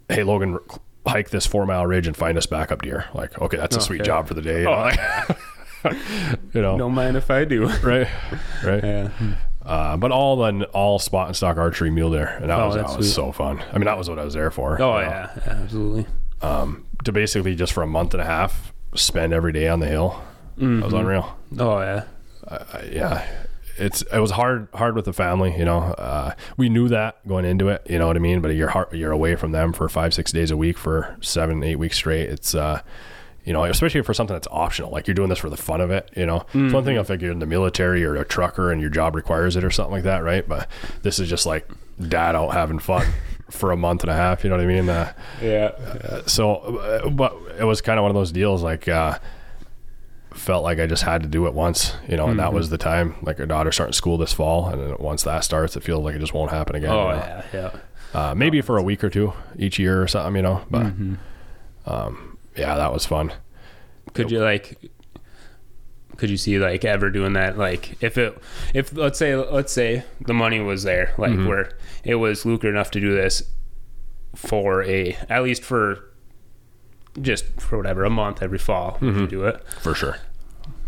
"Hey, 0.09 0.23
Logan, 0.23 0.57
hike 1.05 1.29
this 1.29 1.45
four 1.45 1.65
mile 1.67 1.85
ridge 1.85 2.07
and 2.07 2.17
find 2.17 2.35
us 2.37 2.47
backup 2.47 2.81
deer." 2.81 3.05
Like, 3.13 3.39
okay, 3.39 3.57
that's 3.57 3.75
a 3.75 3.81
sweet 3.81 4.03
job 4.03 4.27
for 4.27 4.33
the 4.33 4.41
day. 4.41 4.65
Oh, 4.65 4.89
you 6.53 6.61
know, 6.61 6.77
Don't 6.79 6.93
mind 6.95 7.15
if 7.15 7.29
I 7.29 7.45
do. 7.45 7.67
right, 7.67 8.07
right. 8.65 8.83
Yeah. 8.83 9.09
Uh, 9.69 9.95
but 9.97 10.11
all 10.11 10.35
then 10.37 10.63
all 10.73 10.97
spot 10.99 11.27
and 11.27 11.35
stock 11.35 11.57
archery 11.57 11.91
mule 11.91 12.09
deer, 12.11 12.25
and 12.41 12.49
that 12.49 12.59
Oh, 12.59 12.65
was 12.67 12.75
that 12.75 12.85
was 12.85 12.93
sweet. 12.95 13.13
so 13.13 13.31
fun. 13.31 13.61
I 13.71 13.73
mean, 13.77 13.85
that 13.85 13.97
was 13.97 14.09
what 14.09 14.17
I 14.17 14.23
was 14.25 14.33
there 14.33 14.49
for. 14.51 14.81
Oh 14.81 14.97
you 14.99 15.05
know. 15.05 15.09
yeah, 15.11 15.31
yeah, 15.45 15.51
absolutely. 15.63 16.05
Um, 16.41 16.85
to 17.03 17.11
basically 17.11 17.53
just 17.55 17.73
for 17.73 17.83
a 17.83 17.87
month 17.87 18.13
and 18.13 18.21
a 18.21 18.25
half 18.25 18.73
spend 18.95 19.31
every 19.33 19.53
day 19.53 19.67
on 19.67 19.79
the 19.79 19.87
hill. 19.87 20.21
That 20.57 20.65
Mm-hmm. 20.65 20.83
was 20.83 20.93
unreal. 20.93 21.37
Oh 21.59 21.79
yeah. 21.79 22.03
I, 22.47 22.89
yeah, 22.91 23.27
it's 23.77 24.01
it 24.01 24.19
was 24.19 24.31
hard 24.31 24.67
hard 24.73 24.95
with 24.95 25.05
the 25.05 25.13
family. 25.13 25.55
You 25.57 25.65
know, 25.65 25.79
uh, 25.79 26.33
we 26.57 26.67
knew 26.67 26.87
that 26.89 27.25
going 27.27 27.45
into 27.45 27.67
it. 27.69 27.85
You 27.89 27.99
know 27.99 28.07
what 28.07 28.15
I 28.15 28.19
mean? 28.19 28.41
But 28.41 28.55
you're 28.55 28.69
hard, 28.69 28.91
you're 28.91 29.11
away 29.11 29.35
from 29.35 29.51
them 29.51 29.71
for 29.71 29.87
five 29.87 30.13
six 30.13 30.31
days 30.31 30.49
a 30.51 30.57
week 30.57 30.77
for 30.77 31.15
seven 31.21 31.63
eight 31.63 31.75
weeks 31.77 31.95
straight. 31.97 32.27
It's 32.29 32.55
uh, 32.55 32.81
you 33.45 33.53
know, 33.53 33.63
especially 33.63 34.01
for 34.01 34.13
something 34.13 34.35
that's 34.35 34.47
optional, 34.51 34.91
like 34.91 35.07
you're 35.07 35.15
doing 35.15 35.29
this 35.29 35.39
for 35.39 35.49
the 35.49 35.57
fun 35.57 35.81
of 35.81 35.89
it, 35.91 36.09
you 36.15 36.25
know. 36.25 36.45
It's 36.53 36.73
one 36.73 36.83
thing 36.83 36.97
if 36.97 37.09
like 37.09 37.21
you're 37.21 37.31
in 37.31 37.39
the 37.39 37.45
military 37.45 38.03
or 38.03 38.15
a 38.15 38.25
trucker 38.25 38.71
and 38.71 38.79
your 38.81 38.89
job 38.89 39.15
requires 39.15 39.55
it 39.55 39.63
or 39.63 39.71
something 39.71 39.93
like 39.93 40.03
that, 40.03 40.23
right? 40.23 40.47
But 40.47 40.67
this 41.01 41.19
is 41.19 41.29
just 41.29 41.45
like 41.45 41.67
dad 42.07 42.35
out 42.35 42.49
having 42.49 42.79
fun 42.79 43.05
for 43.49 43.71
a 43.71 43.77
month 43.77 44.03
and 44.03 44.11
a 44.11 44.15
half, 44.15 44.43
you 44.43 44.49
know 44.49 44.57
what 44.57 44.63
I 44.63 44.67
mean? 44.67 44.87
Uh, 44.89 45.13
Yeah. 45.41 46.21
so, 46.27 46.55
uh, 46.55 47.09
but 47.09 47.35
it 47.59 47.63
was 47.63 47.81
kind 47.81 47.97
of 47.97 48.03
one 48.03 48.11
of 48.11 48.15
those 48.15 48.31
deals 48.31 48.61
like, 48.61 48.87
uh, 48.87 49.17
felt 50.33 50.63
like 50.63 50.79
I 50.79 50.85
just 50.85 51.03
had 51.03 51.23
to 51.23 51.27
do 51.27 51.47
it 51.47 51.53
once, 51.53 51.95
you 52.07 52.15
know, 52.15 52.27
and 52.27 52.39
that 52.39 52.53
was 52.53 52.69
the 52.69 52.77
time. 52.77 53.15
Like 53.23 53.39
our 53.39 53.45
daughter 53.47 53.71
starting 53.71 53.93
school 53.93 54.17
this 54.17 54.31
fall, 54.31 54.69
and 54.69 54.79
then 54.81 54.95
once 54.99 55.23
that 55.23 55.43
starts, 55.43 55.75
it 55.75 55.83
feels 55.83 56.03
like 56.03 56.15
it 56.15 56.19
just 56.19 56.33
won't 56.33 56.51
happen 56.51 56.75
again. 56.75 56.91
Oh 56.91 57.09
you 57.09 57.15
know? 57.15 57.23
yeah, 57.25 57.43
yeah. 58.13 58.19
uh, 58.19 58.35
maybe 58.35 58.61
for 58.61 58.77
a 58.77 58.83
week 58.83 59.03
or 59.03 59.09
two 59.09 59.33
each 59.57 59.79
year 59.79 60.01
or 60.01 60.07
something, 60.07 60.35
you 60.35 60.41
know. 60.43 60.61
But 60.69 60.85
Mm-hmm. 60.85 61.15
um, 61.91 62.28
yeah, 62.59 62.75
that 62.75 62.93
was 62.93 63.05
fun. 63.05 63.31
Could 64.13 64.31
you 64.31 64.39
like? 64.39 64.77
Could 66.17 66.29
you 66.29 66.37
see 66.37 66.59
like 66.59 66.83
ever 66.83 67.09
doing 67.09 67.33
that? 67.33 67.57
Like 67.57 68.01
if 68.03 68.17
it, 68.17 68.37
if 68.73 68.93
let's 68.95 69.17
say 69.17 69.35
let's 69.35 69.71
say 69.71 70.03
the 70.19 70.33
money 70.33 70.59
was 70.59 70.83
there, 70.83 71.13
like 71.17 71.31
Mm-hmm. 71.31 71.47
where 71.47 71.77
it 72.03 72.15
was 72.15 72.45
lucrative 72.45 72.75
enough 72.75 72.91
to 72.91 72.99
do 72.99 73.13
this 73.15 73.43
for 74.35 74.83
a 74.83 75.17
at 75.29 75.43
least 75.43 75.63
for 75.63 76.03
just 77.21 77.45
for 77.59 77.77
whatever 77.77 78.03
a 78.03 78.09
month 78.09 78.41
every 78.41 78.57
fall, 78.57 78.97
Mm-hmm. 79.01 79.19
you 79.21 79.27
do 79.27 79.45
it? 79.45 79.63
For 79.81 79.95
sure. 79.95 80.17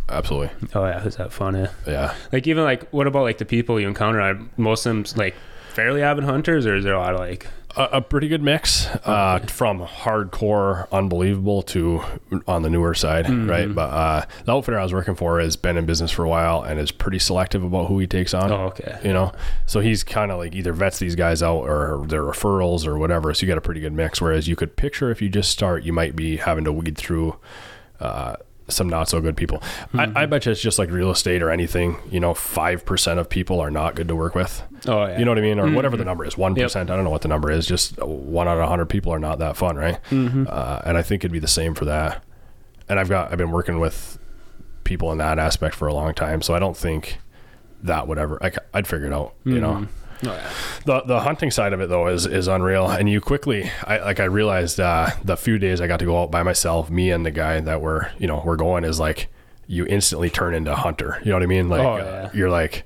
Absolutely. 0.10 0.50
Oh 0.76 0.86
yeah, 0.86 1.04
is 1.06 1.16
that 1.16 1.32
fun? 1.32 1.56
Eh? 1.56 1.68
Yeah. 1.88 2.14
Like 2.34 2.46
even 2.48 2.64
like 2.66 2.90
what 2.90 3.08
about 3.08 3.24
like 3.24 3.38
the 3.38 3.46
people 3.46 3.80
you 3.80 3.88
encounter? 3.88 4.20
Are 4.20 4.38
most 4.58 4.86
of 4.86 4.94
them 4.96 5.06
like 5.18 5.36
fairly 5.74 6.02
avid 6.02 6.26
hunters, 6.26 6.66
or 6.66 6.76
is 6.76 6.84
there 6.84 6.96
a 6.96 7.00
lot 7.00 7.14
of 7.14 7.20
like? 7.22 7.48
A, 7.78 7.84
a 7.98 8.02
pretty 8.02 8.28
good 8.28 8.42
mix 8.42 8.88
uh, 9.06 9.40
from 9.48 9.86
hardcore, 9.86 10.90
unbelievable 10.92 11.62
to 11.64 12.02
on 12.48 12.64
the 12.64 12.70
newer 12.70 12.94
side, 12.94 13.26
Mm-hmm. 13.26 13.50
right? 13.50 13.74
But 13.74 13.90
uh, 13.90 14.26
the 14.46 14.52
outfitter 14.54 14.80
I 14.80 14.84
was 14.84 14.94
working 14.94 15.16
for 15.16 15.40
has 15.40 15.56
been 15.56 15.78
in 15.78 15.86
business 15.86 16.12
for 16.12 16.24
a 16.26 16.30
while 16.30 16.64
and 16.64 16.80
is 16.80 16.92
pretty 16.92 17.20
selective 17.20 17.64
about 17.64 17.88
who 17.88 18.00
he 18.00 18.08
takes 18.08 18.34
on. 18.34 18.52
Oh 18.52 18.66
okay. 18.68 19.00
You 19.04 19.14
know, 19.14 19.32
so 19.66 19.80
he's 19.80 20.04
kind 20.04 20.32
of 20.32 20.38
like 20.40 20.54
either 20.56 20.74
vets 20.74 21.00
these 21.00 21.16
guys 21.16 21.42
out 21.42 21.60
or 21.62 22.06
their 22.08 22.24
referrals 22.24 22.86
or 22.86 22.98
whatever. 22.98 23.34
So 23.34 23.46
you 23.46 23.48
got 23.48 23.58
a 23.58 23.62
pretty 23.62 23.82
good 23.82 23.94
mix. 23.94 24.20
Whereas 24.22 24.48
you 24.48 24.56
could 24.56 24.76
picture 24.76 25.10
if 25.12 25.22
you 25.22 25.30
just 25.30 25.50
start, 25.52 25.84
you 25.84 25.94
might 25.94 26.16
be 26.16 26.38
having 26.38 26.64
to 26.66 26.74
weed 26.74 26.98
through 26.98 27.38
uh, 28.00 28.36
some 28.72 28.90
not 28.90 29.10
so 29.10 29.22
good 29.22 29.38
people. 29.38 29.62
I, 29.94 30.04
I 30.04 30.08
mm-hmm. 30.08 30.30
bet 30.30 30.46
you 30.46 30.52
it's 30.52 30.62
just 30.62 30.80
like 30.80 30.90
real 30.90 31.12
estate 31.12 31.42
or 31.42 31.50
anything. 31.50 31.98
You 32.10 32.20
know, 32.20 32.34
five 32.34 32.86
percent 32.86 33.20
of 33.20 33.30
people 33.30 33.60
are 33.60 33.72
not 33.72 33.96
good 33.96 34.08
to 34.08 34.16
work 34.16 34.36
with. 34.36 34.64
Oh 34.88 35.06
yeah. 35.06 35.20
You 35.20 35.26
know 35.26 35.32
what 35.32 35.38
I 35.38 35.42
mean, 35.42 35.60
or 35.60 35.72
whatever 35.72 35.98
the 35.98 36.02
mm-hmm. 36.02 36.10
number 36.10 36.26
is, 36.26 36.38
one 36.38 36.58
I 36.60 36.66
don't 36.66 37.04
know 37.04 37.10
what 37.10 37.22
the 37.22 37.28
number 37.28 37.52
is. 37.52 37.66
Just 37.66 38.02
one 38.02 38.48
out 38.48 38.58
of 38.58 38.64
a 38.64 38.68
hundred 38.68 38.88
people 38.88 39.14
are 39.14 39.20
not 39.20 39.40
that 39.40 39.58
fun, 39.58 39.76
right? 39.76 40.04
Mm-hmm. 40.10 40.46
Uh, 40.50 40.82
and 40.86 40.98
I 40.98 41.02
think 41.02 41.22
it'd 41.22 41.32
be 41.32 41.40
the 41.40 41.48
same 41.48 41.74
for 41.74 41.86
that. 41.86 42.24
And 42.90 43.00
I've 43.00 43.10
got 43.10 43.32
I've 43.32 43.38
been 43.38 43.52
working 43.52 43.80
with 43.80 44.18
people 44.84 45.12
in 45.12 45.18
that 45.20 45.40
aspect 45.40 45.76
for 45.76 45.88
a 45.88 45.94
long 45.94 46.14
time, 46.14 46.42
so 46.42 46.54
I 46.54 46.60
don't 46.60 46.76
think 46.76 47.20
that 47.84 48.08
would 48.08 48.18
ever. 48.18 48.44
I, 48.44 48.52
I'd 48.74 48.88
figure 48.88 49.08
it 49.08 49.14
out, 49.14 49.36
you 49.44 49.60
know. 49.60 49.88
Oh 50.24 50.34
yeah. 50.34 50.50
The 50.86 51.02
the 51.02 51.20
hunting 51.22 51.52
side 51.52 51.74
of 51.74 51.82
it 51.82 51.90
though 51.90 52.08
is 52.08 52.26
is 52.26 52.48
unreal, 52.48 52.88
and 52.90 53.10
you 53.10 53.22
quickly 53.22 53.72
I 53.86 54.00
like 54.00 54.20
I 54.20 54.26
realized 54.26 54.80
uh, 54.80 55.10
the 55.24 55.36
few 55.38 55.58
days 55.58 55.82
I 55.82 55.88
got 55.88 56.00
to 56.00 56.06
go 56.06 56.22
out 56.22 56.32
by 56.32 56.44
myself, 56.44 56.90
me 56.90 57.12
and 57.12 57.26
the 57.26 57.32
guy 57.32 57.60
that 57.60 57.82
were 57.82 58.12
you 58.20 58.28
know 58.28 58.42
we're 58.46 58.56
going 58.56 58.84
is 58.84 59.00
like 59.00 59.30
you 59.68 59.86
instantly 59.86 60.30
turn 60.30 60.54
into 60.54 60.72
a 60.72 60.76
hunter. 60.76 61.20
You 61.24 61.30
know 61.30 61.38
what 61.38 61.44
I 61.44 61.48
mean? 61.48 61.70
Like 61.70 61.82
Oh, 61.82 61.94
uh, 61.98 62.30
you're 62.34 62.50
like 62.50 62.84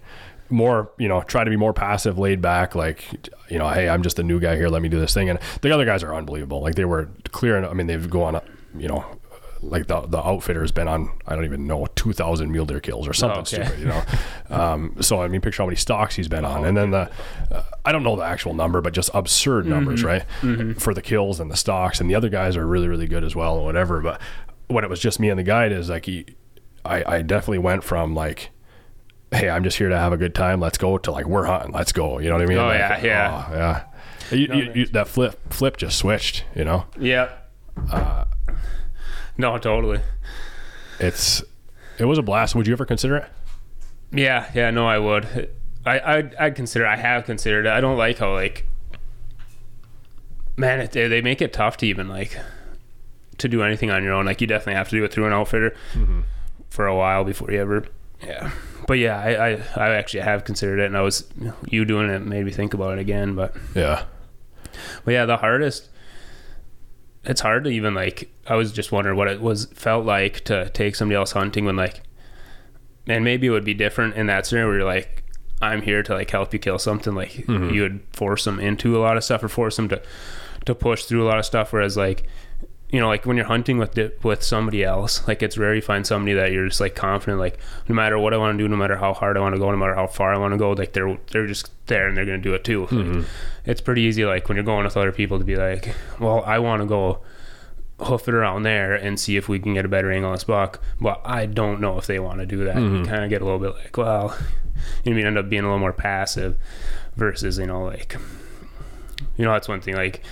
more 0.50 0.92
you 0.98 1.08
know 1.08 1.22
try 1.24 1.44
to 1.44 1.50
be 1.50 1.58
more 1.58 1.74
passive, 1.74 2.18
laid 2.18 2.42
back. 2.42 2.76
Like 2.76 3.04
you 3.50 3.58
know, 3.60 3.68
hey, 3.70 3.90
I'm 3.90 4.04
just 4.04 4.20
a 4.20 4.24
new 4.24 4.40
guy 4.40 4.56
here. 4.56 4.70
Let 4.70 4.82
me 4.82 4.90
do 4.90 5.00
this 5.00 5.14
thing. 5.14 5.30
And 5.30 5.40
the 5.62 5.72
other 5.72 5.86
guys 5.86 6.04
are 6.04 6.14
unbelievable. 6.16 6.62
Like 6.62 6.76
they 6.76 6.86
were 6.86 7.10
clear. 7.32 7.64
I 7.66 7.74
mean, 7.74 7.88
they've 7.88 8.10
gone 8.10 8.40
you 8.78 8.88
know. 8.88 9.06
Like 9.70 9.88
the 9.88 10.02
the 10.02 10.20
outfitter 10.26 10.62
has 10.62 10.72
been 10.72 10.88
on, 10.88 11.10
I 11.28 11.36
don't 11.36 11.46
even 11.46 11.66
know, 11.68 11.88
two 11.96 12.14
thousand 12.14 12.52
mule 12.52 12.66
deer 12.66 12.80
kills 12.80 13.08
or 13.08 13.14
something 13.14 13.40
Okay. 13.40 13.64
stupid, 13.66 13.80
you 13.80 13.86
know. 13.88 14.04
Um, 14.50 14.96
so 15.02 15.22
I 15.22 15.28
mean, 15.28 15.42
picture 15.42 15.64
how 15.64 15.68
many 15.68 15.76
stocks 15.76 16.16
he's 16.16 16.28
been 16.28 16.46
on, 16.46 16.66
and 16.66 16.78
then 16.78 16.92
the 16.92 17.10
uh, 17.52 17.64
I 17.84 17.92
don't 17.92 18.04
know 18.04 18.16
the 18.16 18.24
actual 18.24 18.54
number, 18.54 18.80
but 18.80 18.94
just 18.94 19.10
absurd 19.14 19.66
numbers, 19.66 20.04
right? 20.04 20.24
For 20.80 20.94
the 20.94 21.02
kills 21.02 21.40
and 21.40 21.50
the 21.50 21.58
stocks, 21.58 22.00
and 22.00 22.08
the 22.10 22.14
other 22.16 22.30
guys 22.30 22.56
are 22.56 22.66
really 22.68 22.88
really 22.88 23.08
good 23.08 23.24
as 23.24 23.36
well, 23.36 23.56
and 23.58 23.66
whatever. 23.66 24.02
But 24.02 24.22
when 24.68 24.84
it 24.84 24.90
was 24.90 25.00
just 25.00 25.20
me 25.20 25.30
and 25.30 25.40
the 25.40 25.44
guide, 25.44 25.72
is 25.72 25.90
like 25.90 26.06
he, 26.06 26.26
I 26.86 27.16
I 27.18 27.22
definitely 27.24 27.58
went 27.60 27.84
from 27.84 28.14
like. 28.14 28.52
Hey, 29.32 29.50
I'm 29.50 29.64
just 29.64 29.78
here 29.80 29.90
to 29.90 29.98
have 29.98 30.14
a 30.14 30.18
good 30.18 30.36
time. 30.36 30.62
Let's 30.62 30.78
go 30.78 30.98
to 31.00 31.12
like 31.12 31.26
we're 31.26 31.46
hunting. 31.46 31.72
Let's 31.74 31.92
go. 31.92 32.20
You 32.20 32.30
know 32.30 32.36
what 32.36 32.44
I 32.44 32.46
mean? 32.46 32.58
Oh, 32.60 32.68
Like, 32.68 32.78
yeah, 32.78 33.04
yeah. 33.04 33.46
oh, 33.50 33.54
yeah. 33.56 33.84
You, 34.38 34.56
you, 34.56 34.72
you, 34.76 34.86
that 34.88 35.08
flip 35.08 35.52
flip 35.52 35.76
just 35.78 35.98
switched. 35.98 36.46
You 36.56 36.64
know, 36.64 36.86
Yeah. 36.98 37.30
no, 39.38 39.58
totally. 39.58 40.02
it's 41.00 41.44
it 41.98 42.06
was 42.06 42.18
a 42.18 42.24
blast. 42.24 42.56
Would 42.56 42.68
you 42.68 42.74
ever 42.74 42.86
consider 42.86 43.18
it? 43.18 43.30
Yeah, 44.12 44.50
yeah, 44.54 44.70
no, 44.72 44.88
I 44.88 45.00
would. 45.00 45.50
I, 45.86 46.00
I'd, 46.00 46.36
I'd 46.36 46.56
consider. 46.56 46.86
I 46.86 46.96
have 46.96 47.26
considered 47.26 47.66
it. 47.66 47.72
I 47.72 47.80
don't 47.82 47.98
like 47.98 48.18
how 48.18 48.34
like, 48.34 48.66
man, 50.58 50.80
it, 50.80 50.92
they 50.92 51.08
they 51.08 51.22
make 51.22 51.42
it 51.42 51.54
tough 51.54 51.78
to 51.78 51.88
even 51.88 52.08
like 52.08 52.38
to 53.38 53.48
do 53.48 53.62
anything 53.62 53.92
on 53.92 54.04
your 54.04 54.14
own. 54.14 54.26
Like 54.26 54.42
you 54.42 54.48
definitely 54.48 54.76
have 54.76 54.90
to 54.90 54.98
do 54.98 55.04
it 55.04 55.14
through 55.14 55.28
an 55.28 55.34
outfitter 55.34 55.76
mm-hmm. 55.94 56.22
for 56.70 56.88
a 56.88 56.96
while 56.96 57.24
before 57.24 57.52
you 57.52 57.60
ever. 57.60 57.86
Yeah, 58.24 58.52
but 58.88 58.96
yeah, 58.96 59.20
I, 59.20 59.50
I 59.50 59.52
I 59.76 59.90
actually 59.96 60.22
have 60.22 60.44
considered 60.46 60.80
it, 60.80 60.86
and 60.86 60.98
I 60.98 61.02
was 61.02 61.28
you 61.70 61.86
doing 61.86 62.10
it 62.10 62.20
made 62.20 62.46
me 62.46 62.52
think 62.52 62.74
about 62.74 62.98
it 62.98 63.02
again. 63.02 63.36
But 63.36 63.56
Yeah. 63.76 64.04
but 65.04 65.12
yeah, 65.12 65.26
the 65.26 65.38
hardest. 65.38 65.90
It's 67.26 67.42
hard 67.42 67.64
to 67.64 67.70
even 67.70 67.94
like. 67.94 68.30
I 68.48 68.56
was 68.56 68.72
just 68.72 68.92
wondering 68.92 69.18
what 69.18 69.28
it 69.28 69.42
was 69.42 69.66
felt 69.66 70.06
like 70.06 70.44
to 70.46 70.70
take 70.70 70.96
somebody 70.96 71.18
else 71.18 71.32
hunting 71.32 71.66
when 71.66 71.76
like, 71.76 72.02
and 73.08 73.24
maybe 73.24 73.48
it 73.48 73.50
would 73.50 73.66
be 73.66 73.74
different 73.74 74.16
in 74.16 74.28
that 74.28 74.46
scenario 74.46 74.68
where 74.68 74.78
you're 74.78 74.86
like, 74.88 75.24
I'm 75.62 75.82
here 75.82 76.04
to 76.04 76.14
like 76.14 76.30
help 76.30 76.54
you 76.54 76.60
kill 76.60 76.80
something. 76.80 77.16
Like 77.16 77.32
mm-hmm. 77.32 77.74
you 77.74 77.82
would 77.82 78.02
force 78.14 78.44
them 78.44 78.60
into 78.60 78.98
a 78.98 79.00
lot 79.00 79.18
of 79.18 79.24
stuff 79.24 79.44
or 79.44 79.48
force 79.48 79.76
them 79.76 79.90
to 79.90 80.02
to 80.66 80.76
push 80.76 81.06
through 81.06 81.24
a 81.24 81.28
lot 81.28 81.40
of 81.40 81.46
stuff. 81.46 81.74
Whereas 81.74 81.98
like, 81.98 82.28
you 82.96 83.02
know, 83.02 83.10
like 83.10 83.26
when 83.26 83.36
you're 83.36 83.46
hunting 83.46 83.78
with 83.78 84.00
with 84.24 84.42
somebody 84.42 84.82
else, 84.82 85.28
like 85.28 85.44
it's 85.44 85.58
rare 85.58 85.76
you 85.76 85.82
find 85.82 86.08
somebody 86.08 86.34
that 86.36 86.54
you're 86.54 86.70
just 86.70 86.80
like 86.80 86.96
confident. 86.96 87.40
Like 87.40 87.60
no 87.90 87.94
matter 87.94 88.18
what 88.18 88.34
I 88.34 88.38
want 88.38 88.58
to 88.58 88.64
do, 88.64 88.70
no 88.70 88.78
matter 88.78 88.96
how 88.96 89.14
hard 89.14 89.36
I 89.36 89.42
want 89.42 89.54
to 89.54 89.60
go, 89.60 89.70
no 89.70 89.76
matter 89.76 89.96
how 89.96 90.08
far 90.08 90.34
I 90.34 90.38
want 90.38 90.54
to 90.54 90.58
go, 90.58 90.72
like 90.72 90.94
they're 90.94 91.18
they're 91.30 91.46
just 91.46 91.72
there 91.88 92.08
and 92.08 92.16
they're 92.16 92.24
gonna 92.24 92.38
do 92.38 92.54
it 92.54 92.64
too. 92.64 92.84
Like, 92.84 92.92
mm-hmm. 92.92 93.22
it's 93.66 93.82
pretty 93.82 94.04
easy 94.04 94.24
like 94.24 94.48
when 94.48 94.56
you're 94.56 94.64
going 94.64 94.86
with 94.86 94.96
other 94.96 95.12
people 95.12 95.40
to 95.40 95.44
be 95.44 95.58
like, 95.58 95.94
well, 96.22 96.42
I 96.46 96.60
want 96.60 96.84
to 96.84 96.86
go 96.86 97.20
hoof 98.00 98.30
it 98.30 98.34
around 98.34 98.64
there 98.64 98.94
and 98.94 99.20
see 99.20 99.36
if 99.36 99.50
we 99.50 99.60
can 99.60 99.74
get 99.74 99.84
a 99.84 99.90
better 99.90 100.10
angle 100.10 100.30
on 100.30 100.36
this 100.36 100.46
buck. 100.46 100.82
But 101.02 101.20
I 101.26 101.48
don't 101.48 101.82
know 101.82 101.98
if 101.98 102.08
they 102.08 102.20
want 102.20 102.40
to 102.40 102.46
do 102.46 102.64
that. 102.64 102.78
You 102.78 102.82
mm-hmm. 102.82 103.10
kind 103.10 103.26
of 103.26 103.30
get 103.30 103.42
a 103.42 103.44
little 103.44 103.60
bit 103.60 103.76
like, 103.76 103.98
well, 103.98 104.38
you 105.04 105.12
know, 105.12 105.18
mean, 105.18 105.26
end 105.26 105.38
up 105.38 105.50
being 105.50 105.64
a 105.64 105.66
little 105.66 105.80
more 105.80 105.92
passive 105.92 106.58
versus, 107.18 107.58
you 107.58 107.68
know, 107.68 107.84
like, 107.84 108.16
you 109.36 109.44
know, 109.44 109.52
that's 109.52 109.68
one 109.68 109.82
thing. 109.82 109.96
Like, 109.96 110.24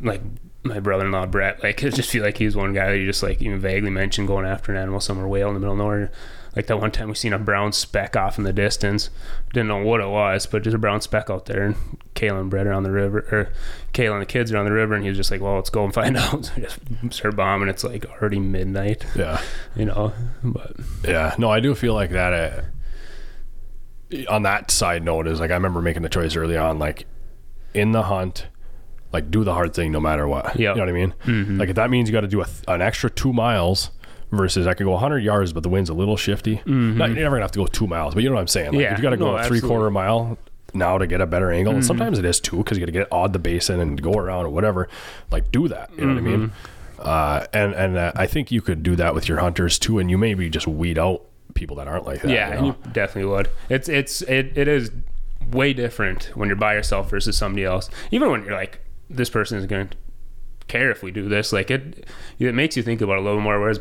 like 0.00 0.20
my 0.68 0.80
brother-in-law 0.80 1.26
Brett, 1.26 1.62
like, 1.62 1.82
I 1.84 1.90
just 1.90 2.10
feel 2.10 2.22
like 2.22 2.38
he's 2.38 2.56
one 2.56 2.72
guy 2.72 2.90
that 2.90 2.98
you 2.98 3.06
just 3.06 3.22
like 3.22 3.40
even 3.42 3.60
vaguely 3.60 3.90
mentioned 3.90 4.28
going 4.28 4.46
after 4.46 4.72
an 4.72 4.78
animal 4.78 5.00
somewhere 5.00 5.26
whale 5.28 5.48
in 5.48 5.54
the 5.54 5.60
middle 5.60 5.72
of 5.74 5.78
nowhere. 5.78 6.10
Like 6.54 6.68
that 6.68 6.80
one 6.80 6.90
time 6.90 7.08
we 7.08 7.14
seen 7.14 7.34
a 7.34 7.38
brown 7.38 7.72
speck 7.72 8.16
off 8.16 8.38
in 8.38 8.44
the 8.44 8.52
distance. 8.52 9.10
Didn't 9.52 9.68
know 9.68 9.84
what 9.84 10.00
it 10.00 10.08
was, 10.08 10.46
but 10.46 10.62
just 10.62 10.74
a 10.74 10.78
brown 10.78 11.02
speck 11.02 11.28
out 11.28 11.44
there. 11.44 11.64
And 11.64 11.76
Kayla 12.14 12.40
and 12.40 12.48
Brett 12.50 12.66
are 12.66 12.72
on 12.72 12.82
the 12.82 12.90
river, 12.90 13.18
or 13.30 13.52
Kayla 13.92 14.12
and 14.14 14.22
the 14.22 14.26
kids 14.26 14.50
are 14.52 14.56
on 14.56 14.64
the 14.64 14.72
river, 14.72 14.94
and 14.94 15.02
he 15.02 15.10
was 15.10 15.18
just 15.18 15.30
like, 15.30 15.42
"Well, 15.42 15.56
let's 15.56 15.68
go 15.68 15.84
and 15.84 15.92
find 15.92 16.16
out." 16.16 16.46
So 16.46 16.52
just 16.62 16.78
start 17.10 17.36
bombing. 17.36 17.68
It's 17.68 17.84
like 17.84 18.06
already 18.06 18.38
midnight, 18.38 19.04
Yeah. 19.14 19.42
you 19.74 19.84
know. 19.84 20.14
But 20.42 20.76
Yeah, 21.04 21.34
no, 21.36 21.50
I 21.50 21.60
do 21.60 21.74
feel 21.74 21.92
like 21.92 22.10
that. 22.12 22.32
Uh, 22.32 22.62
on 24.30 24.42
that 24.44 24.70
side 24.70 25.02
note, 25.02 25.26
is 25.26 25.40
like 25.40 25.50
I 25.50 25.54
remember 25.54 25.82
making 25.82 26.02
the 26.02 26.08
choice 26.08 26.36
early 26.36 26.56
on, 26.56 26.78
like 26.78 27.06
in 27.74 27.92
the 27.92 28.04
hunt, 28.04 28.46
like 29.12 29.30
do 29.30 29.44
the 29.44 29.54
hard 29.54 29.74
thing 29.74 29.92
no 29.92 30.00
matter 30.00 30.26
what. 30.28 30.56
Yeah. 30.58 30.70
you 30.70 30.76
know 30.76 30.82
what 30.82 30.88
I 30.88 30.92
mean. 30.92 31.14
Mm-hmm. 31.24 31.58
Like 31.58 31.68
if 31.68 31.76
that 31.76 31.90
means 31.90 32.08
you 32.08 32.12
got 32.12 32.22
to 32.22 32.28
do 32.28 32.40
a 32.40 32.44
th- 32.44 32.64
an 32.68 32.82
extra 32.82 33.08
two 33.10 33.32
miles 33.32 33.90
versus 34.32 34.66
I 34.66 34.74
could 34.74 34.84
go 34.84 34.92
100 34.92 35.20
yards, 35.20 35.52
but 35.52 35.62
the 35.62 35.68
wind's 35.68 35.88
a 35.88 35.94
little 35.94 36.16
shifty. 36.16 36.56
Not, 36.66 37.10
you're 37.10 37.18
never 37.20 37.36
gonna 37.36 37.44
have 37.44 37.52
to 37.52 37.58
go 37.60 37.66
two 37.66 37.86
miles, 37.86 38.14
but 38.14 38.22
you 38.22 38.28
know 38.28 38.34
what 38.34 38.40
I'm 38.40 38.48
saying. 38.48 38.72
Like 38.72 38.74
Mm-hmm. 38.74 38.80
Yeah, 38.82 38.92
if 38.92 38.98
you 38.98 39.02
got 39.02 39.10
to 39.10 39.16
go 39.16 39.32
no, 39.32 39.36
a 39.36 39.44
three. 39.44 39.58
Mm-hmm. 39.58 39.68
quarter 39.68 39.90
mile 39.90 40.38
now 40.74 40.98
to 40.98 41.06
get 41.06 41.20
a 41.20 41.26
better 41.26 41.50
angle, 41.52 41.72
and 41.74 41.84
sometimes 41.84 42.18
it 42.18 42.24
is 42.24 42.40
two 42.40 42.58
because 42.58 42.76
you 42.76 42.82
got 42.82 42.86
to 42.86 42.92
get 42.92 43.08
odd 43.12 43.32
the 43.32 43.38
basin 43.38 43.80
and 43.80 44.02
go 44.02 44.12
around 44.14 44.44
or 44.46 44.50
whatever. 44.50 44.88
Like 45.30 45.50
do 45.52 45.68
that. 45.68 45.90
You 45.96 46.06
know 46.06 46.14
what 46.14 46.18
I 46.18 46.20
mean? 46.22 46.40
Mm-hmm. 46.48 46.52
Uh, 46.98 47.44
and 47.52 47.74
and 47.74 47.96
uh, 47.96 48.12
I 48.16 48.26
think 48.26 48.50
you 48.50 48.60
could 48.60 48.82
do 48.82 48.96
that 48.96 49.14
with 49.14 49.28
your 49.28 49.38
hunters 49.38 49.78
too, 49.78 49.98
and 49.98 50.10
you 50.10 50.18
maybe 50.18 50.50
just 50.50 50.66
weed 50.66 50.98
out 50.98 51.22
people 51.54 51.76
that 51.76 51.88
aren't 51.88 52.04
like 52.04 52.22
that. 52.22 52.30
yeah, 52.30 52.48
you 52.48 52.52
and 52.54 52.60
know? 52.62 52.76
you 52.84 52.92
definitely 52.92 53.30
would. 53.30 53.48
It's 53.68 53.88
it's 53.88 54.22
it, 54.22 54.58
it 54.58 54.66
is 54.68 54.90
way 55.50 55.72
different 55.72 56.32
when 56.34 56.48
you're 56.48 56.56
by 56.56 56.74
yourself 56.74 57.08
versus 57.10 57.36
somebody 57.38 57.64
else. 57.64 57.88
Even 58.10 58.30
when 58.30 58.44
you're 58.44 58.54
like, 58.54 58.80
this 59.08 59.30
person 59.30 59.58
is 59.58 59.66
going 59.66 59.88
to 59.88 59.96
care 60.68 60.90
if 60.90 61.02
we 61.02 61.10
do 61.10 61.28
this. 61.28 61.52
Like 61.52 61.70
it, 61.70 62.06
it 62.38 62.54
makes 62.54 62.76
you 62.76 62.82
think 62.82 63.00
about 63.00 63.14
it 63.14 63.20
a 63.20 63.22
little 63.22 63.40
more. 63.40 63.60
Whereas, 63.60 63.80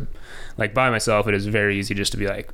like 0.57 0.73
by 0.73 0.89
myself, 0.89 1.27
it 1.27 1.33
is 1.33 1.45
very 1.47 1.77
easy 1.77 1.93
just 1.93 2.11
to 2.11 2.17
be 2.17 2.27
like, 2.27 2.51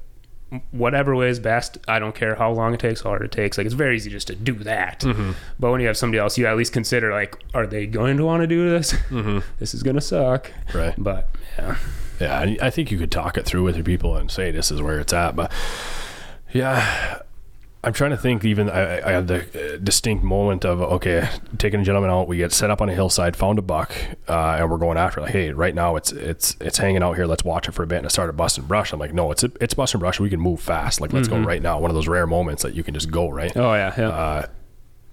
whatever 0.71 1.15
way 1.15 1.29
is 1.29 1.39
best. 1.39 1.77
I 1.87 1.99
don't 1.99 2.15
care 2.15 2.35
how 2.35 2.51
long 2.51 2.73
it 2.73 2.79
takes, 2.79 3.01
how 3.01 3.09
hard 3.09 3.21
it 3.23 3.31
takes. 3.31 3.57
Like 3.57 3.65
it's 3.65 3.73
very 3.73 3.95
easy 3.95 4.09
just 4.09 4.27
to 4.27 4.35
do 4.35 4.53
that. 4.55 5.01
Mm-hmm. 5.01 5.31
But 5.59 5.71
when 5.71 5.81
you 5.81 5.87
have 5.87 5.97
somebody 5.97 6.19
else, 6.19 6.37
you 6.37 6.45
at 6.45 6.57
least 6.57 6.73
consider 6.73 7.11
like, 7.11 7.35
are 7.53 7.65
they 7.65 7.87
going 7.87 8.17
to 8.17 8.25
want 8.25 8.41
to 8.41 8.47
do 8.47 8.69
this? 8.69 8.93
this 9.59 9.73
is 9.73 9.83
gonna 9.83 10.01
suck. 10.01 10.51
Right. 10.73 10.93
But 10.97 11.29
yeah, 11.57 11.77
Yeah, 12.19 12.55
I 12.61 12.69
think 12.69 12.91
you 12.91 12.97
could 12.97 13.11
talk 13.11 13.37
it 13.37 13.45
through 13.45 13.63
with 13.63 13.75
your 13.75 13.85
people 13.85 14.15
and 14.17 14.29
say 14.29 14.51
this 14.51 14.71
is 14.71 14.81
where 14.81 14.99
it's 14.99 15.13
at. 15.13 15.35
But 15.35 15.51
yeah, 16.51 17.21
I'm 17.83 17.93
trying 17.93 18.11
to 18.11 18.17
think. 18.17 18.45
Even 18.45 18.69
I, 18.69 19.07
I 19.07 19.11
had 19.11 19.27
the 19.27 19.41
uh, 19.73 19.77
distinct 19.77 20.23
moment 20.23 20.65
of 20.65 20.81
okay, 20.81 21.27
taking 21.57 21.81
a 21.81 21.83
gentleman 21.83 22.11
out. 22.11 22.27
We 22.27 22.37
get 22.37 22.51
set 22.51 22.69
up 22.69 22.79
on 22.81 22.89
a 22.89 22.93
hillside, 22.93 23.35
found 23.35 23.57
a 23.57 23.63
buck, 23.63 23.91
uh, 24.27 24.57
and 24.59 24.69
we're 24.69 24.77
going 24.77 24.97
after. 24.97 25.19
it. 25.19 25.23
Like, 25.23 25.31
hey, 25.31 25.51
right 25.51 25.73
now 25.73 25.95
it's 25.95 26.11
it's 26.11 26.55
it's 26.61 26.77
hanging 26.77 27.01
out 27.01 27.15
here. 27.15 27.25
Let's 27.25 27.43
watch 27.43 27.67
it 27.67 27.71
for 27.71 27.83
a 27.83 27.87
bit. 27.87 27.97
And 27.97 28.05
it 28.05 28.11
started 28.11 28.33
busting 28.33 28.65
brush. 28.65 28.93
I'm 28.93 28.99
like, 28.99 29.13
no, 29.13 29.31
it's 29.31 29.43
it's 29.43 29.73
busting 29.73 29.99
brush. 29.99 30.19
We 30.19 30.29
can 30.29 30.39
move 30.39 30.59
fast. 30.59 31.01
Like, 31.01 31.11
let's 31.11 31.27
go 31.27 31.39
right 31.39 31.61
now. 31.61 31.79
One 31.79 31.89
of 31.89 31.95
those 31.95 32.07
rare 32.07 32.27
moments 32.27 32.61
that 32.63 32.75
you 32.75 32.83
can 32.83 32.93
just 32.93 33.09
go 33.09 33.29
right. 33.29 33.55
oh 33.57 33.73
yeah, 33.73 33.93
yeah. 33.97 34.09
Uh, 34.09 34.45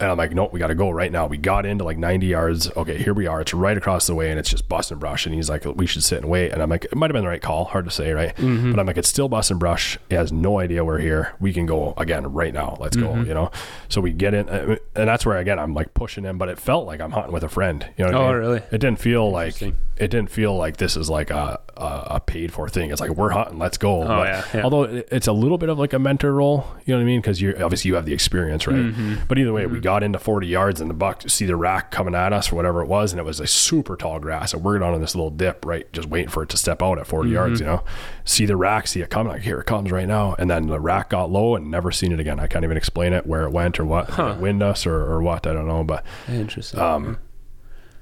and 0.00 0.10
I'm 0.10 0.16
like, 0.16 0.32
nope, 0.32 0.52
we 0.52 0.58
got 0.60 0.68
to 0.68 0.74
go 0.74 0.90
right 0.90 1.10
now. 1.10 1.26
We 1.26 1.36
got 1.38 1.66
into 1.66 1.82
like 1.84 1.98
90 1.98 2.26
yards. 2.26 2.70
Okay, 2.76 2.98
here 2.98 3.14
we 3.14 3.26
are. 3.26 3.40
It's 3.40 3.52
right 3.52 3.76
across 3.76 4.06
the 4.06 4.14
way 4.14 4.30
and 4.30 4.38
it's 4.38 4.48
just 4.48 4.68
bust 4.68 4.90
and 4.92 5.00
brush. 5.00 5.26
And 5.26 5.34
he's 5.34 5.50
like, 5.50 5.64
we 5.64 5.86
should 5.86 6.04
sit 6.04 6.18
and 6.18 6.28
wait. 6.30 6.52
And 6.52 6.62
I'm 6.62 6.70
like, 6.70 6.84
it 6.84 6.94
might 6.96 7.10
have 7.10 7.14
been 7.14 7.24
the 7.24 7.28
right 7.28 7.42
call. 7.42 7.64
Hard 7.64 7.84
to 7.86 7.90
say, 7.90 8.12
right? 8.12 8.32
But 8.36 8.44
I'm 8.78 8.86
like, 8.86 8.96
it's 8.96 9.08
still 9.08 9.28
bust 9.28 9.50
and 9.50 9.58
brush. 9.58 9.98
He 10.08 10.14
has 10.14 10.30
no 10.30 10.60
idea 10.60 10.84
we're 10.84 10.98
here. 11.00 11.34
We 11.40 11.52
can 11.52 11.66
go 11.66 11.94
again 11.96 12.32
right 12.32 12.54
now. 12.54 12.76
Let's 12.78 12.96
go, 12.96 13.16
you 13.16 13.34
know? 13.34 13.50
So 13.88 14.00
we 14.00 14.12
get 14.12 14.34
in. 14.34 14.48
uh, 14.48 14.76
And 14.94 15.08
that's 15.08 15.26
where, 15.26 15.38
again, 15.38 15.58
I'm 15.58 15.74
like 15.74 15.94
pushing 15.94 16.22
him, 16.24 16.38
but 16.38 16.48
it 16.48 16.58
felt 16.58 16.86
like 16.86 17.00
I'm 17.00 17.10
hunting 17.10 17.32
with 17.32 17.42
a 17.42 17.48
friend. 17.48 17.84
You 17.96 18.04
know 18.06 18.12
what 18.12 18.20
I 18.20 18.24
Oh, 18.24 18.26
mean? 18.32 18.36
really? 18.36 18.58
It 18.70 18.78
didn't 18.78 19.00
feel 19.00 19.30
like, 19.30 19.60
it 19.62 19.76
didn't 19.96 20.30
feel 20.30 20.56
like 20.56 20.76
this 20.76 20.96
is 20.96 21.10
like 21.10 21.30
a, 21.30 21.58
a, 21.76 22.02
a 22.12 22.20
paid 22.20 22.52
for 22.52 22.68
thing. 22.68 22.92
It's 22.92 23.00
like, 23.00 23.10
we're 23.10 23.30
hunting. 23.30 23.58
Let's 23.58 23.78
go. 23.78 24.02
But 24.02 24.10
Oh, 24.10 24.22
yeah, 24.22 24.44
yeah. 24.54 24.62
Although 24.62 24.84
it's 24.84 25.26
a 25.26 25.32
little 25.32 25.58
bit 25.58 25.68
of 25.70 25.78
like 25.78 25.92
a 25.92 25.98
mentor 25.98 26.32
role, 26.34 26.66
you 26.86 26.94
know 26.94 26.98
what 26.98 27.02
I 27.02 27.06
mean? 27.06 27.20
Because 27.20 27.42
you're 27.42 27.60
obviously 27.64 27.88
you 27.88 27.94
have 27.96 28.06
the 28.06 28.12
experience, 28.14 28.66
right? 28.68 28.76
Mm-hmm. 28.76 29.14
But 29.26 29.38
either 29.38 29.52
way, 29.52 29.66
we 29.66 29.80
got 29.88 30.02
into 30.02 30.18
40 30.18 30.46
yards 30.46 30.82
and 30.82 30.90
the 30.90 30.94
buck 30.94 31.20
to 31.20 31.30
see 31.30 31.46
the 31.46 31.56
rack 31.56 31.90
coming 31.90 32.14
at 32.14 32.30
us 32.34 32.52
or 32.52 32.56
whatever 32.56 32.82
it 32.82 32.88
was, 32.88 33.10
and 33.10 33.18
it 33.18 33.22
was 33.24 33.40
a 33.40 33.46
super 33.46 33.96
tall 33.96 34.18
grass. 34.20 34.52
And 34.52 34.62
we're 34.62 34.78
down 34.78 34.92
in 34.94 35.00
this 35.00 35.14
little 35.14 35.30
dip, 35.30 35.64
right? 35.64 35.90
Just 35.94 36.08
waiting 36.08 36.28
for 36.28 36.42
it 36.42 36.50
to 36.50 36.58
step 36.58 36.82
out 36.82 36.98
at 36.98 37.06
40 37.06 37.30
yards, 37.30 37.60
you 37.60 37.66
Mm-hmm. 37.66 37.76
know? 37.76 37.84
See 38.26 38.44
the 38.44 38.56
rack, 38.56 38.86
see 38.86 39.00
it 39.00 39.08
coming, 39.08 39.32
like 39.32 39.40
here 39.42 39.58
it 39.60 39.64
comes 39.64 39.90
right 39.90 40.06
now. 40.06 40.34
And 40.38 40.50
then 40.50 40.66
the 40.66 40.78
rack 40.78 41.08
got 41.08 41.30
low 41.30 41.56
and 41.56 41.70
never 41.70 41.90
seen 41.90 42.12
it 42.12 42.20
again. 42.20 42.38
I 42.38 42.46
can't 42.48 42.64
even 42.64 42.76
explain 42.76 43.14
it 43.14 43.26
where 43.26 43.44
it 43.44 43.50
went 43.50 43.80
or 43.80 43.86
what, 43.86 44.10
it 44.18 44.36
wind 44.38 44.62
us 44.62 44.86
or, 44.86 44.94
or 45.10 45.22
what, 45.22 45.46
I 45.46 45.54
don't 45.54 45.66
know. 45.66 45.82
But 45.84 46.04
Interesting. 46.28 46.78
um, 46.80 47.16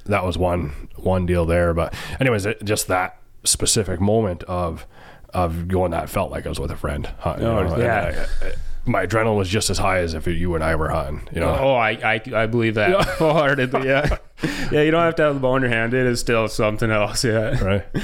that 0.06 0.24
was 0.24 0.36
one 0.36 0.88
one 0.96 1.24
deal 1.26 1.46
there. 1.46 1.72
But 1.72 1.94
anyways, 2.18 2.46
it, 2.46 2.64
just 2.64 2.88
that 2.88 3.20
specific 3.44 4.00
moment 4.00 4.42
of 4.44 4.86
of 5.34 5.68
going 5.68 5.90
that 5.92 6.08
felt 6.08 6.30
like 6.32 6.46
I 6.46 6.48
was 6.48 6.58
with 6.58 6.70
a 6.72 6.76
friend. 6.76 7.06
you 7.24 7.30
Oh, 7.32 7.62
know, 7.62 7.76
yeah. 7.78 8.26
I- 8.42 8.46
I- 8.46 8.52
my 8.86 9.04
adrenaline 9.06 9.36
was 9.36 9.48
just 9.48 9.68
as 9.68 9.78
high 9.78 9.98
as 9.98 10.14
if 10.14 10.26
you 10.26 10.54
and 10.54 10.62
I 10.62 10.76
were 10.76 10.88
hunting. 10.88 11.28
You 11.34 11.40
know, 11.40 11.56
Oh, 11.58 11.74
I, 11.74 11.90
I, 11.92 12.22
I 12.42 12.46
believe 12.46 12.74
that 12.76 13.04
wholeheartedly. 13.18 13.86
Yeah, 13.86 14.16
yeah. 14.70 14.82
You 14.82 14.90
don't 14.90 15.02
have 15.02 15.16
to 15.16 15.22
have 15.24 15.34
the 15.34 15.40
bow 15.40 15.56
in 15.56 15.62
your 15.62 15.70
hand. 15.70 15.92
It 15.92 16.06
is 16.06 16.20
still 16.20 16.46
something 16.48 16.90
else. 16.90 17.24
Yeah, 17.24 17.62
right? 17.64 17.84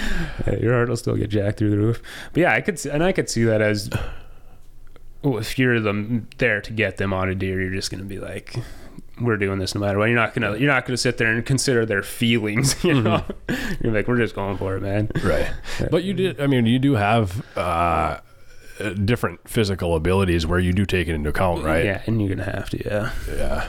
Yeah, 0.47 0.57
your 0.57 0.72
heart 0.74 0.89
will 0.89 0.97
still 0.97 1.16
get 1.16 1.30
jacked 1.30 1.59
through 1.59 1.70
the 1.70 1.78
roof. 1.78 2.03
But 2.33 2.41
yeah, 2.41 2.53
I 2.53 2.61
could 2.61 2.78
see, 2.78 2.91
and 2.91 3.05
I 3.05 3.12
could 3.12 3.30
see 3.30 3.45
that 3.45 3.61
as 3.62 3.89
well, 5.22 5.39
if 5.39 5.57
you're 5.59 5.78
them 5.78 6.28
there 6.39 6.61
to 6.61 6.72
get 6.72 6.97
them 6.97 7.12
on 7.12 7.28
a 7.28 7.35
deer, 7.35 7.61
you're 7.61 7.70
just 7.72 7.91
gonna 7.91 8.03
be 8.03 8.18
like, 8.18 8.57
we're 9.20 9.37
doing 9.37 9.61
this 9.61 9.74
no 9.74 9.80
matter 9.80 9.99
what. 9.99 10.07
You're 10.07 10.16
not 10.16 10.35
gonna 10.35 10.57
you're 10.57 10.72
not 10.72 10.85
gonna 10.85 10.97
sit 10.97 11.18
there 11.18 11.28
and 11.28 11.47
consider 11.47 11.87
their 11.87 12.03
feelings. 12.03 12.83
You 12.83 13.01
know, 13.03 13.24
you're 13.80 13.93
like, 13.93 14.09
we're 14.09 14.16
just 14.16 14.35
going 14.35 14.57
for 14.59 14.74
it, 14.76 14.80
man. 14.80 15.11
Right. 15.22 15.53
But 15.91 16.03
you 16.03 16.12
did. 16.14 16.41
I 16.41 16.49
mean, 16.49 16.66
you 16.66 16.80
do 16.80 16.95
have 16.95 17.47
uh, 17.57 18.18
Uh, 18.83 18.95
different 18.95 19.41
physical 19.49 19.97
abilities 19.97 20.47
where 20.47 20.59
you 20.59 20.72
do 20.72 20.85
take 20.85 21.09
it 21.09 21.14
into 21.14 21.30
account, 21.30 21.64
right? 21.64 21.85
Yeah, 21.85 22.03
and 22.07 22.20
you're 22.20 22.35
gonna 22.35 22.51
have 22.51 22.70
to. 22.70 22.85
Yeah. 22.85 23.12
Yeah. 23.37 23.68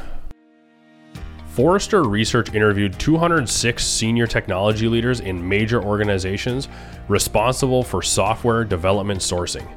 Forrester 1.48 2.04
Research 2.04 2.52
interviewed 2.56 2.98
206 2.98 3.86
senior 3.86 4.26
technology 4.26 4.88
leaders 4.88 5.20
in 5.20 5.48
major 5.48 5.84
organizations 5.84 6.68
responsible 7.08 7.84
for 7.84 8.02
software 8.02 8.64
development 8.64 9.20
sourcing. 9.20 9.68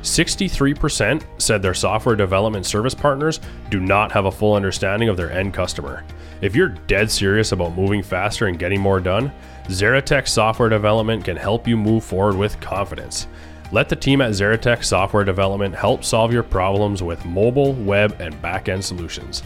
63% 0.00 1.22
said 1.38 1.60
their 1.60 1.74
software 1.74 2.16
development 2.16 2.64
service 2.64 2.94
partners 2.94 3.40
do 3.70 3.80
not 3.80 4.12
have 4.12 4.24
a 4.26 4.30
full 4.30 4.54
understanding 4.54 5.08
of 5.08 5.16
their 5.16 5.30
end 5.30 5.52
customer. 5.52 6.04
If 6.40 6.54
you're 6.54 6.68
dead 6.68 7.10
serious 7.10 7.52
about 7.52 7.76
moving 7.76 8.02
faster 8.02 8.46
and 8.46 8.58
getting 8.58 8.80
more 8.80 9.00
done, 9.00 9.32
Xeratec 9.64 10.28
Software 10.28 10.68
Development 10.68 11.24
can 11.24 11.36
help 11.36 11.66
you 11.66 11.76
move 11.76 12.04
forward 12.04 12.36
with 12.36 12.58
confidence. 12.60 13.26
Let 13.72 13.88
the 13.88 13.96
team 13.96 14.20
at 14.20 14.30
Xeratec 14.30 14.84
Software 14.84 15.24
Development 15.24 15.74
help 15.74 16.04
solve 16.04 16.32
your 16.32 16.44
problems 16.44 17.02
with 17.02 17.24
mobile, 17.24 17.72
web, 17.72 18.16
and 18.20 18.40
back-end 18.40 18.84
solutions. 18.84 19.42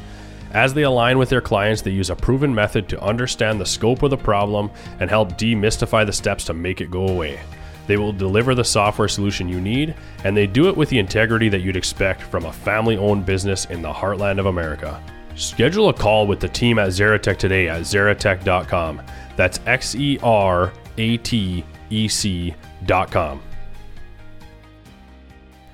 As 0.53 0.75
they 0.75 0.83
align 0.83 1.17
with 1.17 1.29
their 1.29 1.41
clients, 1.41 1.81
they 1.81 1.93
use 1.93 2.11
a 2.11 2.17
proven 2.17 2.55
method 2.55 2.89
to 2.89 3.03
understand 3.03 3.61
the 3.61 3.67
scope 3.67 4.03
of 4.03 4.11
the 4.11 4.17
problem 4.17 4.71
and 4.99 5.09
help 5.09 5.39
demystify 5.39 6.05
the 6.05 6.13
steps 6.13 6.45
to 6.45 6.55
make 6.55 6.81
it 6.81 6.91
go 6.91 7.09
away. 7.09 7.41
They 7.87 7.97
will 7.97 8.13
deliver 8.13 8.55
the 8.55 8.65
software 8.65 9.09
solution 9.09 9.49
you 9.49 9.61
need, 9.61 9.95
and 10.25 10.37
they 10.37 10.47
do 10.47 10.69
it 10.69 10.77
with 10.77 10.91
the 10.91 10.99
integrity 10.99 11.49
that 11.49 11.63
you'd 11.63 11.77
expect 11.77 12.23
from 12.23 12.45
a 12.45 12.53
family 12.53 12.97
owned 12.97 13.25
business 13.25 13.65
in 13.67 13.81
the 13.81 13.93
heartland 13.93 14.39
of 14.39 14.47
America. 14.47 15.03
Schedule 15.35 15.89
a 15.89 15.95
call 15.95 16.27
with 16.27 16.41
the 16.41 16.49
team 16.49 16.79
at 16.79 16.91
Xeratec 16.91 17.39
today 17.39 17.69
at 17.69 17.83
xeratec.com. 17.83 19.03
That's 19.37 19.61
X 19.67 19.95
E 19.95 20.19
R 20.23 20.73
A 20.99 21.17
T 21.17 21.65
E 21.89 22.09
C.com. 22.09 23.41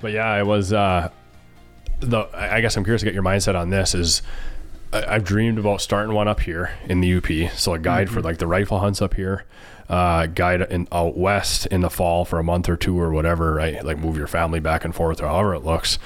But 0.01 0.13
yeah, 0.13 0.29
I 0.29 0.43
was, 0.43 0.73
uh, 0.73 1.11
the, 2.01 2.29
I 2.35 2.61
guess 2.61 2.77
I'm 2.77 2.85
curious 2.85 3.01
to 3.01 3.07
get 3.07 3.15
your 3.15 3.23
mindset 3.23 3.55
on 3.55 3.71
this 3.71 3.95
is 3.95 4.23
I, 4.93 5.15
I've 5.15 5.25
dreamed 5.25 5.59
about 5.59 5.81
starting 5.81 6.15
one 6.15 6.29
up 6.29 6.41
here 6.41 6.73
in 6.89 7.01
the 7.01 7.17
UP. 7.17 7.53
So 7.57 7.75
a 7.75 7.79
guide 7.79 8.11
for 8.11 8.21
like 8.21 8.39
the 8.39 8.47
rifle 8.47 8.79
hunts 8.79 9.03
up 9.03 9.15
here, 9.15 9.45
uh, 9.89 10.27
guide 10.27 10.63
in 10.63 10.89
out 10.93 11.17
west 11.17 11.67
in 11.67 11.81
the 11.81 11.91
fall 11.91 12.25
for 12.25 12.39
a 12.39 12.45
month 12.45 12.69
or 12.69 12.77
two 12.77 12.99
or 12.99 13.13
whatever, 13.13 13.55
right? 13.55 13.85
Like 13.85 13.99
move 13.99 14.17
your 14.17 14.27
family 14.27 14.61
back 14.61 14.85
and 14.85 14.95
forth 14.95 15.21
or 15.23 15.27
however 15.27 15.55
it 15.55 15.65
looks. 15.65 15.99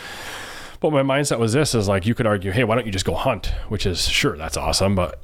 But 0.81 0.93
my 0.93 1.03
mindset 1.03 1.39
was 1.39 1.53
this 1.53 1.75
is 1.75 1.89
like 1.89 2.07
you 2.07 2.15
could 2.15 2.27
argue, 2.27 2.53
hey, 2.53 2.65
why 2.65 2.75
don't 2.75 2.87
you 2.87 2.93
just 2.93 3.05
go 3.05 3.15
hunt? 3.15 3.53
Which 3.69 3.85
is 3.85 4.09
sure 4.09 4.37
that's 4.37 4.57
awesome, 4.57 4.95
but 4.95 5.23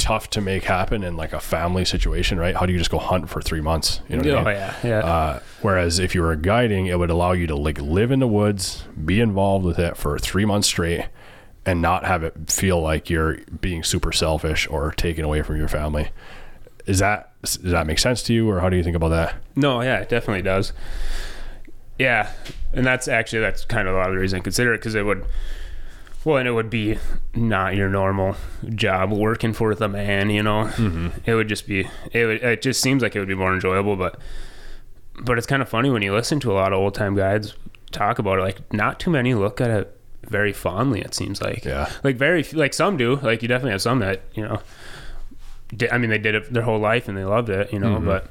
tough 0.00 0.30
to 0.30 0.40
make 0.40 0.64
happen 0.64 1.04
in 1.04 1.16
like 1.16 1.32
a 1.32 1.38
family 1.40 1.84
situation, 1.84 2.38
right? 2.38 2.56
How 2.56 2.64
do 2.66 2.72
you 2.72 2.78
just 2.78 2.90
go 2.90 2.98
hunt 2.98 3.28
for 3.28 3.40
three 3.42 3.60
months? 3.60 4.00
You 4.08 4.16
know 4.16 4.22
what 4.22 4.38
I 4.38 4.40
Oh 4.40 4.44
mean? 4.44 4.54
yeah, 4.54 4.74
yeah. 4.82 4.98
Uh, 5.06 5.40
whereas 5.62 5.98
if 5.98 6.14
you 6.14 6.22
were 6.22 6.34
guiding, 6.36 6.86
it 6.86 6.98
would 6.98 7.10
allow 7.10 7.32
you 7.32 7.46
to 7.46 7.54
like 7.54 7.80
live 7.80 8.10
in 8.10 8.18
the 8.18 8.26
woods, 8.26 8.84
be 9.04 9.20
involved 9.20 9.64
with 9.64 9.78
it 9.78 9.96
for 9.96 10.18
three 10.18 10.44
months 10.46 10.66
straight, 10.68 11.06
and 11.66 11.82
not 11.82 12.04
have 12.06 12.24
it 12.24 12.50
feel 12.50 12.80
like 12.80 13.10
you're 13.10 13.36
being 13.60 13.84
super 13.84 14.10
selfish 14.12 14.66
or 14.68 14.90
taken 14.92 15.24
away 15.24 15.42
from 15.42 15.56
your 15.58 15.68
family. 15.68 16.08
Is 16.86 16.98
that 17.00 17.32
does 17.42 17.58
that 17.62 17.86
make 17.86 17.98
sense 17.98 18.22
to 18.24 18.32
you, 18.34 18.48
or 18.50 18.60
how 18.60 18.68
do 18.70 18.76
you 18.76 18.82
think 18.82 18.96
about 18.96 19.10
that? 19.10 19.34
No, 19.54 19.82
yeah, 19.82 19.98
it 19.98 20.08
definitely 20.08 20.42
does. 20.42 20.72
Yeah, 21.98 22.30
and 22.72 22.86
that's 22.86 23.06
actually 23.08 23.40
that's 23.40 23.64
kind 23.66 23.86
of 23.86 23.94
a 23.94 23.98
lot 23.98 24.08
of 24.08 24.14
the 24.14 24.20
reason 24.20 24.38
I 24.38 24.42
consider 24.42 24.72
it 24.72 24.78
because 24.78 24.94
it 24.94 25.04
would, 25.04 25.24
well, 26.24 26.36
and 26.36 26.46
it 26.46 26.52
would 26.52 26.70
be 26.70 26.98
not 27.34 27.76
your 27.76 27.88
normal 27.88 28.36
job 28.74 29.12
working 29.12 29.52
for 29.52 29.74
the 29.74 29.88
man. 29.88 30.30
You 30.30 30.42
know, 30.42 30.64
mm-hmm. 30.64 31.08
it 31.24 31.34
would 31.34 31.48
just 31.48 31.66
be 31.66 31.88
it. 32.12 32.26
Would, 32.26 32.42
it 32.42 32.62
just 32.62 32.80
seems 32.80 33.02
like 33.02 33.16
it 33.16 33.18
would 33.18 33.28
be 33.28 33.34
more 33.34 33.54
enjoyable, 33.54 33.96
but 33.96 34.18
but 35.22 35.38
it's 35.38 35.46
kind 35.46 35.62
of 35.62 35.68
funny 35.68 35.90
when 35.90 36.02
you 36.02 36.14
listen 36.14 36.40
to 36.40 36.52
a 36.52 36.54
lot 36.54 36.72
of 36.72 36.78
old 36.78 36.94
time 36.94 37.14
guides 37.14 37.54
talk 37.90 38.18
about 38.18 38.38
it. 38.38 38.42
Like, 38.42 38.72
not 38.72 39.00
too 39.00 39.10
many 39.10 39.34
look 39.34 39.60
at 39.60 39.70
it 39.70 39.96
very 40.24 40.52
fondly. 40.52 41.00
It 41.00 41.14
seems 41.14 41.40
like 41.40 41.64
Yeah. 41.64 41.90
like 42.04 42.16
very 42.16 42.42
like 42.52 42.74
some 42.74 42.96
do. 42.96 43.16
Like 43.16 43.42
you 43.42 43.48
definitely 43.48 43.72
have 43.72 43.82
some 43.82 43.98
that 44.00 44.22
you 44.34 44.42
know. 44.42 44.60
Di- 45.76 45.90
I 45.90 45.98
mean, 45.98 46.10
they 46.10 46.18
did 46.18 46.34
it 46.34 46.52
their 46.52 46.64
whole 46.64 46.80
life 46.80 47.08
and 47.08 47.16
they 47.16 47.24
loved 47.24 47.48
it, 47.48 47.72
you 47.72 47.78
know. 47.78 47.96
Mm-hmm. 47.96 48.06
But 48.06 48.30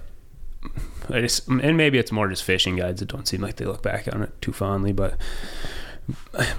I 1.10 1.22
just, 1.22 1.48
and 1.48 1.78
maybe 1.78 1.98
it's 1.98 2.12
more 2.12 2.28
just 2.28 2.44
fishing 2.44 2.76
guides 2.76 3.00
that 3.00 3.08
don't 3.08 3.28
seem 3.28 3.42
like 3.42 3.56
they 3.56 3.66
look 3.66 3.82
back 3.82 4.14
on 4.14 4.22
it 4.22 4.42
too 4.42 4.52
fondly. 4.52 4.92
But 4.92 5.18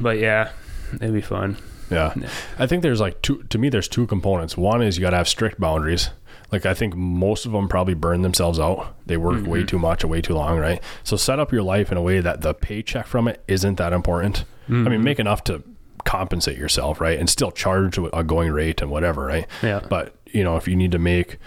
but 0.01 0.19
yeah, 0.19 0.51
it'd 0.95 1.15
be 1.15 1.21
fun. 1.21 1.57
Yeah. 1.91 2.15
I 2.59 2.67
think 2.67 2.83
there's 2.83 3.01
like 3.01 3.21
two, 3.23 3.43
to 3.45 3.59
me, 3.59 3.69
there's 3.69 3.89
two 3.89 4.07
components. 4.07 4.57
One 4.57 4.83
is 4.83 4.97
you 4.97 5.03
got 5.03 5.11
to 5.11 5.17
have 5.17 5.29
strict 5.29 5.61
boundaries. 5.61 6.11
Like 6.53 6.67
I 6.67 6.75
think 6.75 6.95
most 6.95 7.47
of 7.47 7.53
them 7.53 7.69
probably 7.69 7.95
burn 7.95 8.23
themselves 8.23 8.59
out. 8.59 8.95
They 9.07 9.17
work 9.17 9.47
way 9.47 9.61
mm-hmm. 9.61 9.67
too 9.67 9.79
much 9.79 10.05
way 10.05 10.21
too 10.21 10.35
long, 10.35 10.59
right? 10.59 10.83
So 11.05 11.17
set 11.17 11.39
up 11.39 11.53
your 11.53 11.63
life 11.63 11.91
in 11.93 11.99
a 11.99 12.03
way 12.03 12.21
that 12.21 12.41
the 12.41 12.55
paycheck 12.55 13.07
from 13.07 13.29
it 13.29 13.43
isn't 13.47 13.77
that 13.77 13.93
important. 13.93 14.45
I 14.69 14.73
mean, 14.73 14.85
mm-hmm. 14.85 15.05
make 15.05 15.19
enough 15.19 15.43
to 15.45 15.63
compensate 16.05 16.57
yourself, 16.57 17.01
right? 17.01 17.19
And 17.19 17.29
still 17.29 17.51
charge 17.51 17.99
a 17.99 18.25
going 18.25 18.53
rate 18.53 18.83
and 18.83 18.91
whatever, 18.91 19.27
right? 19.27 19.47
Yeah. 19.63 19.81
But, 19.89 20.15
you 20.27 20.45
know, 20.45 20.57
if 20.57 20.69
you 20.69 20.77
need 20.77 20.93
to 20.93 20.99
make, 20.99 21.39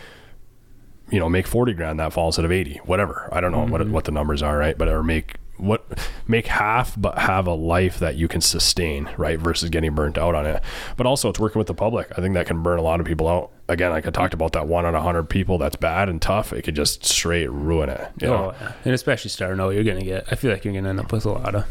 you 1.09 1.19
know, 1.19 1.29
make 1.29 1.47
40 1.47 1.73
grand 1.73 1.99
that 1.99 2.13
fall 2.13 2.27
instead 2.27 2.45
of 2.45 2.51
80, 2.51 2.81
whatever. 2.85 3.29
I 3.31 3.41
don't 3.41 3.51
know 3.51 3.65
what, 3.65 3.81
mm-hmm. 3.81 3.91
what 3.91 4.05
the 4.05 4.11
numbers 4.11 4.41
are, 4.41 4.57
right? 4.57 4.77
But, 4.77 4.87
or 4.89 5.03
make 5.03 5.35
what 5.57 6.09
make 6.27 6.47
half 6.47 6.99
but 6.99 7.17
have 7.19 7.45
a 7.45 7.53
life 7.53 7.99
that 7.99 8.15
you 8.15 8.27
can 8.27 8.41
sustain 8.41 9.09
right 9.17 9.39
versus 9.39 9.69
getting 9.69 9.93
burnt 9.93 10.17
out 10.17 10.33
on 10.33 10.45
it 10.45 10.63
but 10.97 11.05
also 11.05 11.29
it's 11.29 11.39
working 11.39 11.59
with 11.59 11.67
the 11.67 11.73
public 11.75 12.11
i 12.17 12.21
think 12.21 12.33
that 12.33 12.47
can 12.47 12.63
burn 12.63 12.79
a 12.79 12.81
lot 12.81 12.99
of 12.99 13.05
people 13.05 13.27
out 13.27 13.51
again 13.69 13.91
like 13.91 14.07
i 14.07 14.09
talked 14.09 14.33
about 14.33 14.51
that 14.53 14.67
one 14.67 14.83
on 14.83 14.95
a 14.95 15.01
hundred 15.01 15.29
people 15.29 15.59
that's 15.59 15.75
bad 15.75 16.09
and 16.09 16.23
tough 16.23 16.51
it 16.51 16.63
could 16.63 16.75
just 16.75 17.05
straight 17.05 17.51
ruin 17.51 17.87
it 17.87 18.13
you 18.19 18.27
know? 18.27 18.51
Oh, 18.51 18.55
yeah. 18.59 18.73
and 18.85 18.93
especially 18.93 19.29
starting 19.29 19.59
out, 19.59 19.69
you're 19.69 19.83
gonna 19.83 20.03
get. 20.03 20.25
I 20.31 20.35
feel 20.35 20.51
like 20.51 20.63
you're 20.65 20.73
gonna 20.73 20.89
end 20.89 20.99
up 20.99 21.11
with 21.11 21.25
a 21.25 21.31
lot 21.31 21.55
of. 21.55 21.63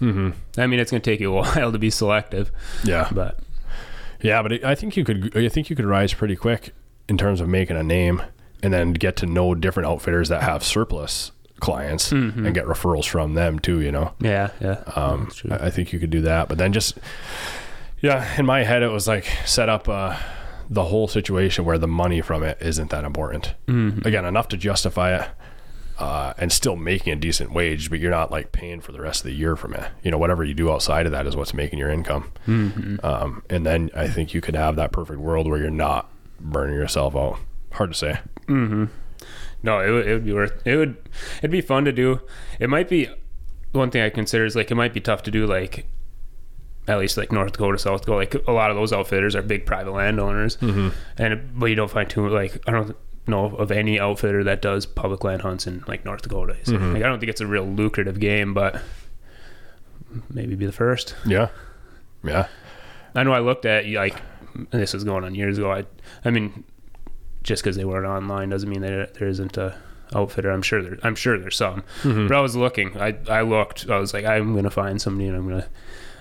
mm-hmm. 0.00 0.30
I 0.58 0.66
mean, 0.66 0.80
it's 0.80 0.90
gonna 0.90 1.00
take 1.00 1.20
you 1.20 1.36
a 1.36 1.40
while 1.42 1.72
to 1.72 1.78
be 1.78 1.90
selective, 1.90 2.50
yeah 2.84 3.08
but 3.12 3.38
Yeah, 4.20 4.42
but 4.42 4.52
it, 4.52 4.64
I 4.64 4.74
think 4.74 4.96
you 4.96 5.04
could. 5.04 5.36
I 5.36 5.48
think 5.48 5.70
you 5.70 5.76
could 5.76 5.84
rise 5.84 6.14
pretty 6.14 6.36
quick 6.36 6.74
in 7.08 7.18
terms 7.18 7.40
of 7.40 7.48
making 7.48 7.76
a 7.76 7.82
name, 7.82 8.22
and 8.62 8.72
then 8.72 8.92
get 8.92 9.16
to 9.16 9.26
know 9.26 9.54
different 9.54 9.88
outfitters 9.88 10.28
that 10.28 10.42
have 10.42 10.64
surplus 10.64 11.32
clients 11.60 12.12
Mhm. 12.12 12.44
and 12.46 12.54
get 12.54 12.66
referrals 12.66 13.06
from 13.08 13.34
them 13.34 13.58
too. 13.58 13.80
You 13.80 13.92
know, 13.92 14.12
yeah, 14.20 14.50
yeah, 14.60 14.82
um. 14.96 15.30
I, 15.50 15.66
I 15.66 15.70
think 15.70 15.92
you 15.92 15.98
could 16.00 16.10
do 16.10 16.20
that. 16.22 16.48
But 16.48 16.58
then 16.58 16.72
just, 16.72 16.98
yeah, 18.00 18.26
in 18.38 18.46
my 18.46 18.62
head 18.64 18.82
it 18.82 18.88
was 18.90 19.06
like 19.08 19.24
set 19.44 19.68
up 19.68 19.88
uh, 19.88 20.16
the 20.70 20.84
whole 20.84 21.08
situation 21.08 21.64
where 21.64 21.78
the 21.78 21.88
money 21.88 22.20
from 22.20 22.42
it 22.42 22.58
isn't 22.60 22.90
that 22.90 23.04
important. 23.04 23.54
Mhm. 23.66 24.04
Again, 24.06 24.24
enough 24.24 24.48
to 24.48 24.56
justify 24.56 25.16
it. 25.16 25.28
Uh, 26.00 26.32
and 26.38 26.52
still 26.52 26.76
making 26.76 27.12
a 27.12 27.16
decent 27.16 27.50
wage, 27.50 27.90
but 27.90 27.98
you're 27.98 28.08
not 28.12 28.30
like 28.30 28.52
paying 28.52 28.80
for 28.80 28.92
the 28.92 29.00
rest 29.00 29.22
of 29.22 29.24
the 29.24 29.34
year 29.36 29.56
from 29.56 29.74
it. 29.74 29.82
You 30.04 30.12
know, 30.12 30.18
whatever 30.18 30.44
you 30.44 30.54
do 30.54 30.70
outside 30.70 31.06
of 31.06 31.10
that 31.12 31.26
is 31.26 31.34
what's 31.34 31.52
making 31.52 31.80
your 31.80 31.90
income. 31.90 32.30
Mhm. 32.46 33.04
Um, 33.04 33.42
and 33.50 33.66
then 33.66 33.90
I 33.96 34.06
think 34.06 34.32
you 34.32 34.40
could 34.40 34.54
have 34.54 34.76
that 34.76 34.92
perfect 34.92 35.18
world 35.18 35.48
where 35.48 35.58
you're 35.58 35.70
not 35.72 36.08
burning 36.38 36.76
yourself 36.76 37.16
out. 37.16 37.38
Hard 37.72 37.90
to 37.90 37.98
say. 37.98 38.18
Mm-hmm. 38.46 38.84
No, 39.62 39.80
it 39.80 39.90
would, 39.90 40.06
it 40.06 40.12
would 40.14 40.24
be 40.24 40.32
worth. 40.32 40.66
It 40.66 40.76
would. 40.76 40.96
It'd 41.38 41.50
be 41.50 41.60
fun 41.60 41.84
to 41.84 41.92
do. 41.92 42.20
It 42.60 42.68
might 42.70 42.88
be 42.88 43.08
one 43.72 43.90
thing 43.90 44.02
I 44.02 44.10
consider 44.10 44.44
is 44.44 44.54
like 44.56 44.70
it 44.70 44.74
might 44.76 44.94
be 44.94 45.00
tough 45.00 45.22
to 45.24 45.30
do 45.30 45.46
like. 45.46 45.86
At 46.86 46.98
least 46.98 47.18
like 47.18 47.30
North 47.32 47.52
Dakota, 47.52 47.76
South 47.76 48.00
Dakota, 48.00 48.16
like 48.16 48.46
a 48.48 48.52
lot 48.52 48.70
of 48.70 48.76
those 48.76 48.94
outfitters 48.94 49.36
are 49.36 49.42
big 49.42 49.66
private 49.66 49.90
landowners, 49.92 50.56
Mm-hmm. 50.56 50.88
and 51.18 51.32
it, 51.34 51.58
but 51.58 51.66
you 51.66 51.74
don't 51.74 51.90
find 51.90 52.08
too 52.08 52.26
like 52.30 52.62
I 52.66 52.70
don't 52.72 52.96
know 53.26 53.44
of 53.56 53.70
any 53.70 54.00
outfitter 54.00 54.42
that 54.44 54.62
does 54.62 54.86
public 54.86 55.22
land 55.22 55.42
hunts 55.42 55.66
in 55.66 55.84
like 55.86 56.06
North 56.06 56.22
Dakota. 56.22 56.56
So, 56.62 56.72
Mhm. 56.72 56.94
Like 56.94 57.02
I 57.02 57.06
don't 57.08 57.20
think 57.20 57.28
it's 57.28 57.42
a 57.42 57.46
real 57.46 57.64
lucrative 57.66 58.20
game, 58.20 58.54
but 58.54 58.80
maybe 60.30 60.54
be 60.54 60.64
the 60.64 60.72
first. 60.72 61.14
Yeah. 61.26 61.48
Yeah. 62.24 62.48
I 63.14 63.22
know 63.24 63.32
I 63.32 63.40
looked 63.40 63.66
at 63.66 63.86
like 63.88 64.16
this 64.70 64.94
was 64.94 65.04
going 65.04 65.24
on 65.24 65.34
years 65.34 65.58
ago. 65.58 65.70
I, 65.70 65.84
I 66.24 66.30
mean, 66.30 66.64
just 67.48 67.62
because 67.62 67.76
they 67.76 67.84
weren't 67.84 68.06
online 68.06 68.50
doesn't 68.50 68.68
mean 68.68 68.82
that 68.82 69.14
there 69.14 69.26
isn't 69.28 69.56
a 69.56 69.74
outfitter. 70.14 70.50
I'm 70.50 70.62
sure 70.62 70.82
there. 70.82 70.98
I'm 71.02 71.14
sure 71.16 71.36
there's 71.38 71.56
some. 71.56 71.82
Mhm. 72.02 72.28
But 72.28 72.36
I 72.36 72.40
was 72.40 72.54
looking. 72.54 72.96
I 72.96 73.16
I 73.28 73.40
looked. 73.42 73.88
I 73.90 73.98
was 73.98 74.12
like, 74.14 74.24
I'm 74.24 74.54
gonna 74.54 74.70
find 74.70 75.00
somebody 75.02 75.28
and 75.28 75.36
I'm 75.36 75.48
gonna 75.48 75.68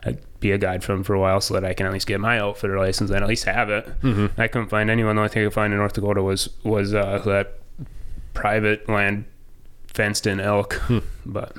uh, 0.05 0.11
be 0.39 0.51
a 0.51 0.57
guide 0.57 0.83
for 0.83 0.93
them 0.93 1.03
for 1.03 1.13
a 1.13 1.19
while 1.19 1.41
so 1.41 1.53
that 1.53 1.65
I 1.65 1.73
can 1.73 1.85
at 1.85 1.91
least 1.93 2.07
get 2.07 2.19
my 2.19 2.39
outfitter 2.39 2.77
license 2.79 3.09
and 3.11 3.21
at 3.21 3.27
least 3.27 3.45
have 3.45 3.69
it. 3.69 3.85
Mhm. 4.01 4.31
I 4.37 4.47
couldn't 4.47 4.69
find 4.69 4.89
anyone. 4.89 5.15
The 5.15 5.21
only 5.21 5.29
thing 5.29 5.43
I 5.43 5.45
could 5.47 5.53
find 5.53 5.73
in 5.73 5.79
North 5.79 5.93
Dakota 5.93 6.21
was 6.23 6.49
was 6.63 6.93
uh, 6.93 7.21
that 7.25 7.59
private 8.33 8.87
land 8.89 9.25
fenced 9.93 10.25
in 10.27 10.39
elk. 10.39 10.73
Hmm. 10.87 10.99
But 11.25 11.53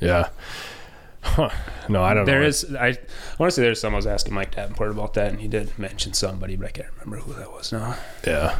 Yeah. 0.00 0.28
Huh. 1.22 1.50
No, 1.88 2.02
I 2.02 2.14
don't 2.14 2.24
there 2.24 2.40
know. 2.40 2.46
is. 2.46 2.64
I, 2.74 2.86
I 2.88 2.96
want 3.38 3.50
to 3.50 3.54
say 3.56 3.60
there's 3.62 3.80
some. 3.80 3.92
I 3.92 3.96
was 3.96 4.06
asking 4.06 4.32
Mike 4.34 4.54
Davenport 4.54 4.90
about 4.90 5.12
that, 5.14 5.30
and 5.32 5.40
he 5.40 5.48
did 5.48 5.78
mention 5.78 6.14
somebody, 6.14 6.56
but 6.56 6.68
I 6.68 6.70
can't 6.70 6.88
remember 6.98 7.18
who 7.24 7.34
that 7.34 7.52
was 7.52 7.70
now. 7.72 7.96
Yeah. 8.26 8.56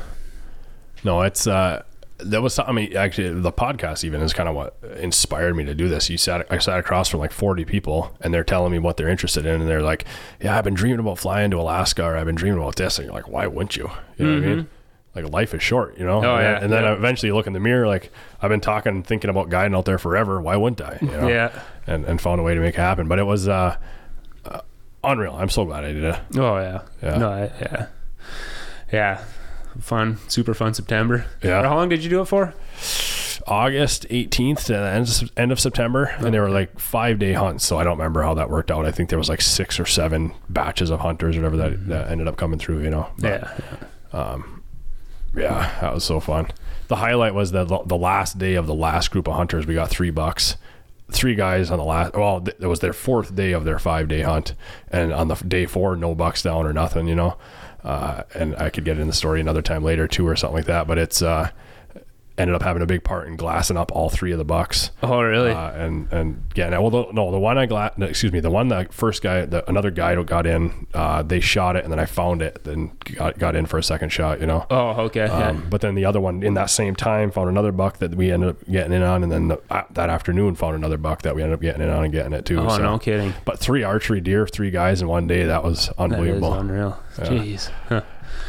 No, 1.05 1.23
it's 1.23 1.47
uh 1.47 1.83
that 2.19 2.43
was 2.43 2.59
I 2.59 2.71
mean 2.73 2.95
actually 2.97 3.41
the 3.41 3.53
podcast 3.53 4.05
even 4.05 4.21
is 4.21 4.33
kind 4.35 4.49
of 4.49 4.55
what 4.55 4.77
inspired 4.99 5.57
me 5.57 5.65
to 5.65 5.75
do 5.75 5.89
this. 5.89 6.11
You 6.11 6.19
sat 6.19 6.47
I 6.53 6.59
sat 6.59 6.79
across 6.79 7.09
from 7.09 7.21
like 7.21 7.33
40 7.33 7.65
people 7.65 8.15
and 8.21 8.35
they're 8.35 8.45
telling 8.45 8.73
me 8.73 8.79
what 8.79 8.97
they're 8.99 9.09
interested 9.09 9.47
in 9.47 9.61
and 9.63 9.69
they're 9.71 9.83
like, 9.83 10.05
"Yeah, 10.43 10.59
I've 10.59 10.65
been 10.65 10.75
dreaming 10.75 11.01
about 11.01 11.19
flying 11.19 11.51
to 11.53 11.59
Alaska 11.61 12.05
or 12.05 12.17
I've 12.17 12.27
been 12.27 12.35
dreaming 12.35 12.61
about 12.61 12.77
this." 12.77 12.99
And 12.99 13.07
you're 13.07 13.15
like, 13.15 13.29
"Why 13.29 13.47
wouldn't 13.47 13.77
you?" 13.77 13.91
You 14.19 14.27
know 14.27 14.35
what 14.35 14.45
I 14.45 14.47
mean? 14.55 14.69
Like 15.15 15.33
life 15.33 15.55
is 15.55 15.63
short, 15.63 15.97
you 15.99 16.05
know. 16.05 16.21
Mm-hmm. 16.21 16.27
Oh, 16.27 16.35
and, 16.37 16.43
yeah, 16.43 16.53
then- 16.55 16.63
and 16.65 16.73
then 16.73 16.83
yeah. 16.85 16.93
eventually 16.93 17.29
you 17.29 17.35
look 17.35 17.47
in 17.47 17.53
the 17.55 17.61
mirror 17.61 17.87
like 17.89 18.13
I've 18.43 18.51
been 18.51 18.61
talking 18.61 18.93
and 18.95 19.07
thinking 19.07 19.31
about 19.31 19.49
guiding 19.49 19.75
out 19.75 19.87
there 19.87 19.99
forever. 19.99 20.41
Why 20.43 20.57
wouldn't 20.57 20.83
I? 20.83 20.99
You 21.01 21.09
know? 21.11 21.27
Yeah. 21.29 21.59
And 21.87 22.05
and 22.05 22.21
found 22.21 22.39
a 22.39 22.45
way 22.45 22.55
to 22.55 22.61
make 22.61 22.75
it 22.75 22.81
happen. 22.81 23.09
But 23.09 23.19
it 23.19 23.25
was 23.25 23.49
uh, 23.49 23.77
uh 24.45 24.61
unreal. 25.03 25.35
I'm 25.37 25.49
so 25.49 25.65
glad 25.65 25.85
I 25.85 25.93
did 25.93 26.05
it. 26.05 26.21
Oh 26.37 26.59
yeah. 26.59 26.83
Yeah. 27.03 27.17
No. 27.17 27.31
I, 27.33 27.41
yeah. 27.61 27.87
Yeah. 28.93 29.25
Fun. 29.81 30.19
Super 30.29 30.55
fun 30.55 30.75
September. 30.75 31.27
Yeah. 31.43 31.63
How 31.63 31.77
long 31.77 31.89
did 31.89 32.03
you 32.05 32.11
do 32.11 32.21
it 32.21 32.27
for? 32.27 32.55
August 33.47 34.07
18th 34.11 34.67
to 34.67 34.73
the 34.73 34.79
end 34.79 35.09
of, 35.09 35.33
end 35.37 35.53
of 35.53 35.59
September, 35.59 36.05
and 36.19 36.35
they 36.35 36.39
were 36.39 36.51
like 36.51 36.79
five 36.79 37.19
day 37.19 37.33
hunts. 37.33 37.65
So 37.65 37.79
I 37.79 37.85
don't 37.85 37.97
remember 37.99 38.23
how 38.23 38.35
that 38.35 38.51
worked 38.51 38.71
out. 38.71 38.85
I 38.87 38.93
think 38.93 39.09
there 39.09 39.19
was 39.19 39.29
like 39.29 39.41
six 39.41 39.81
or 39.81 39.87
seven 39.87 40.33
batches 40.49 40.91
of 40.91 41.01
hunters 41.01 41.37
or 41.37 41.41
whatever 41.41 41.57
that, 41.57 41.73
mm-hmm. 41.73 41.89
that 41.89 42.11
ended 42.11 42.29
up 42.29 42.37
coming 42.37 42.59
through. 42.59 42.83
You 42.83 42.91
know, 42.91 43.09
But, 43.19 43.43
Yeah. 43.43 43.61
yeah, 44.13 44.21
um, 44.21 44.63
that 45.81 45.95
was 45.95 46.05
so 46.05 46.21
fun. 46.21 46.49
The 46.89 46.97
highlight 46.97 47.35
was 47.35 47.53
the 47.53 47.65
the 47.65 47.97
last 47.97 48.39
day 48.39 48.55
of 48.55 48.67
the 48.67 48.75
last 48.75 49.11
group 49.11 49.29
of 49.29 49.35
hunters. 49.35 49.67
We 49.67 49.75
got 49.75 49.91
three 49.91 50.11
bucks. 50.11 50.57
Three 51.13 51.35
guys 51.35 51.71
on 51.73 51.79
the 51.79 51.85
last. 51.85 52.15
Well, 52.15 52.41
th- 52.41 52.57
it 52.61 52.67
was 52.67 52.79
their 52.81 52.93
fourth 52.93 53.35
day 53.35 53.51
of 53.53 53.65
their 53.65 53.81
five 53.81 54.07
day 54.07 54.23
hunt, 54.23 54.55
and 54.93 55.13
on 55.13 55.27
the 55.27 55.35
f- 55.35 55.49
day 55.49 55.67
four, 55.67 55.97
no 55.97 56.15
bucks 56.15 56.43
down 56.43 56.67
or 56.67 56.73
nothing. 56.73 57.09
You 57.09 57.17
know, 57.17 57.37
uh, 57.85 58.23
and 58.35 58.57
I 58.57 58.71
could 58.71 58.85
get 58.85 58.99
in 58.99 59.07
the 59.07 59.13
story 59.13 59.41
another 59.41 59.63
time 59.63 59.83
later 59.83 60.07
too, 60.07 60.27
or 60.27 60.37
something 60.37 60.57
like 60.57 60.67
that. 60.67 60.87
But 60.87 60.99
it's 60.99 61.23
uh, 61.23 61.51
ended 62.41 62.55
up 62.57 62.63
having 62.63 62.83
a 62.83 62.87
big 62.87 63.05
part 63.05 63.29
in 63.29 63.37
glassing 63.37 63.77
up 63.77 63.93
all 63.93 64.09
three 64.11 64.33
of 64.33 64.39
the 64.39 64.45
bucks. 64.45 64.91
Oh 65.03 65.21
really? 65.21 65.51
Uh, 65.53 65.73
and 65.73 66.13
and 66.13 66.43
yeah, 66.55 66.77
well, 66.79 66.91
the, 66.91 67.13
no, 67.13 67.31
the 67.31 67.39
one 67.39 67.59
I 67.59 67.67
gla- 67.67 67.93
no, 67.97 68.07
excuse 68.07 68.33
me, 68.33 68.41
the 68.41 68.51
one 68.51 68.69
that 68.69 68.93
first 68.93 69.23
guy, 69.23 69.45
the, 69.47 69.69
another 69.69 69.91
guy 69.91 70.15
who 70.15 70.25
got 70.25 70.47
in, 70.47 70.87
uh, 70.95 71.23
they 71.23 71.41
shot 71.41 71.77
it, 71.77 71.85
and 71.85 71.93
then 71.93 71.99
I 71.99 72.07
found 72.07 72.43
it, 72.43 72.65
then 72.65 72.93
got, 73.15 73.39
got 73.39 73.57
in 73.57 73.67
for 73.67 73.79
a 73.79 73.83
second 73.83 74.11
shot, 74.11 74.41
you 74.41 74.47
know. 74.47 74.67
oh 74.71 74.91
okay. 75.03 75.25
Um, 75.25 75.67
but 75.71 75.81
then 75.81 75.95
the 75.95 76.05
other 76.05 76.21
one 76.21 76.43
in 76.43 76.55
that 76.55 76.71
same 76.71 76.95
time 76.95 77.31
found 77.31 77.49
another 77.49 77.73
buck 77.73 77.99
that 77.99 78.15
we 78.15 78.31
ended 78.31 78.51
up 78.51 78.65
getting 78.71 78.93
in 78.93 79.03
on, 79.03 79.23
and 79.23 79.31
then 79.31 79.49
the, 79.49 79.61
uh, 79.71 79.85
that 79.91 80.11
afternoon 80.11 80.55
found 80.55 80.75
another 80.75 80.99
buck 80.99 81.23
that 81.23 81.35
we 81.35 81.43
ended 81.43 81.55
up 81.55 81.61
getting 81.61 81.83
in 81.83 81.89
on 81.89 82.05
and 82.05 82.13
getting 82.13 82.33
it 82.33 82.45
too. 82.45 82.59
Oh 82.61 82.69
so. 82.69 82.83
no 82.83 82.99
kidding. 82.99 83.35
But 83.45 83.59
three 83.59 83.83
archery 83.83 84.21
deer, 84.21 84.47
three 84.47 84.71
guys 84.71 85.03
in 85.03 85.09
one 85.09 85.27
day, 85.27 85.45
that 85.45 85.63
was 85.63 85.71
That 85.71 85.93
is 85.93 85.99
unbelievable. 85.99 86.55
unreal. 86.55 87.01
Yeah. 87.19 87.25
Jeez. 87.25 87.71
Huh. 87.89 88.03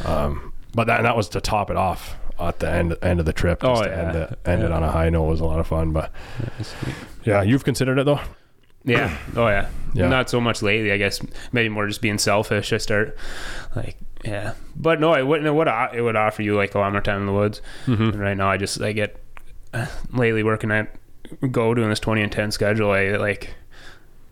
Um, 0.04 0.52
but 0.74 0.86
that, 0.86 1.02
that 1.02 1.16
was 1.16 1.28
to 1.30 1.40
top 1.40 1.70
it 1.70 1.76
off 1.76 2.16
at 2.38 2.58
the 2.58 2.70
end 2.70 2.96
end 3.02 3.20
of 3.20 3.26
the 3.26 3.32
trip. 3.32 3.62
Oh, 3.62 3.74
just 3.74 3.84
to 3.84 3.88
yeah. 3.90 3.96
end 4.02 4.16
it, 4.16 4.38
end 4.44 4.62
it 4.62 4.72
on 4.72 4.82
a 4.82 4.90
high 4.90 5.10
note 5.10 5.24
was 5.24 5.40
a 5.40 5.44
lot 5.44 5.58
of 5.60 5.66
fun. 5.66 5.92
But 5.92 6.10
yeah, 7.24 7.42
you've 7.42 7.64
considered 7.64 7.98
it 7.98 8.04
though. 8.06 8.20
Yeah. 8.84 9.16
Oh 9.36 9.46
yeah. 9.48 9.68
Yeah. 9.94 10.08
Not 10.08 10.28
so 10.30 10.40
much 10.40 10.62
lately. 10.62 10.90
I 10.92 10.96
guess 10.98 11.20
maybe 11.52 11.68
more 11.68 11.86
just 11.86 12.00
being 12.00 12.18
selfish. 12.18 12.72
I 12.72 12.78
start 12.78 13.16
like 13.76 13.96
yeah. 14.24 14.54
But 14.76 15.00
no, 15.00 15.14
it 15.14 15.26
wouldn't. 15.26 15.46
It 15.46 15.54
would. 15.54 15.68
It 15.94 16.00
would 16.02 16.16
offer 16.16 16.42
you 16.42 16.56
like 16.56 16.74
a 16.74 16.78
lot 16.78 16.92
more 16.92 17.00
time 17.00 17.20
in 17.20 17.26
the 17.26 17.32
woods. 17.32 17.60
Mm-hmm. 17.86 18.18
Right 18.18 18.36
now, 18.36 18.50
I 18.50 18.56
just 18.56 18.80
I 18.80 18.92
get 18.92 19.20
lately 20.12 20.42
working 20.42 20.70
at 20.70 20.94
go 21.50 21.74
doing 21.74 21.88
this 21.90 22.00
twenty 22.00 22.22
and 22.22 22.32
ten 22.32 22.50
schedule. 22.50 22.90
I 22.90 23.10
like 23.16 23.54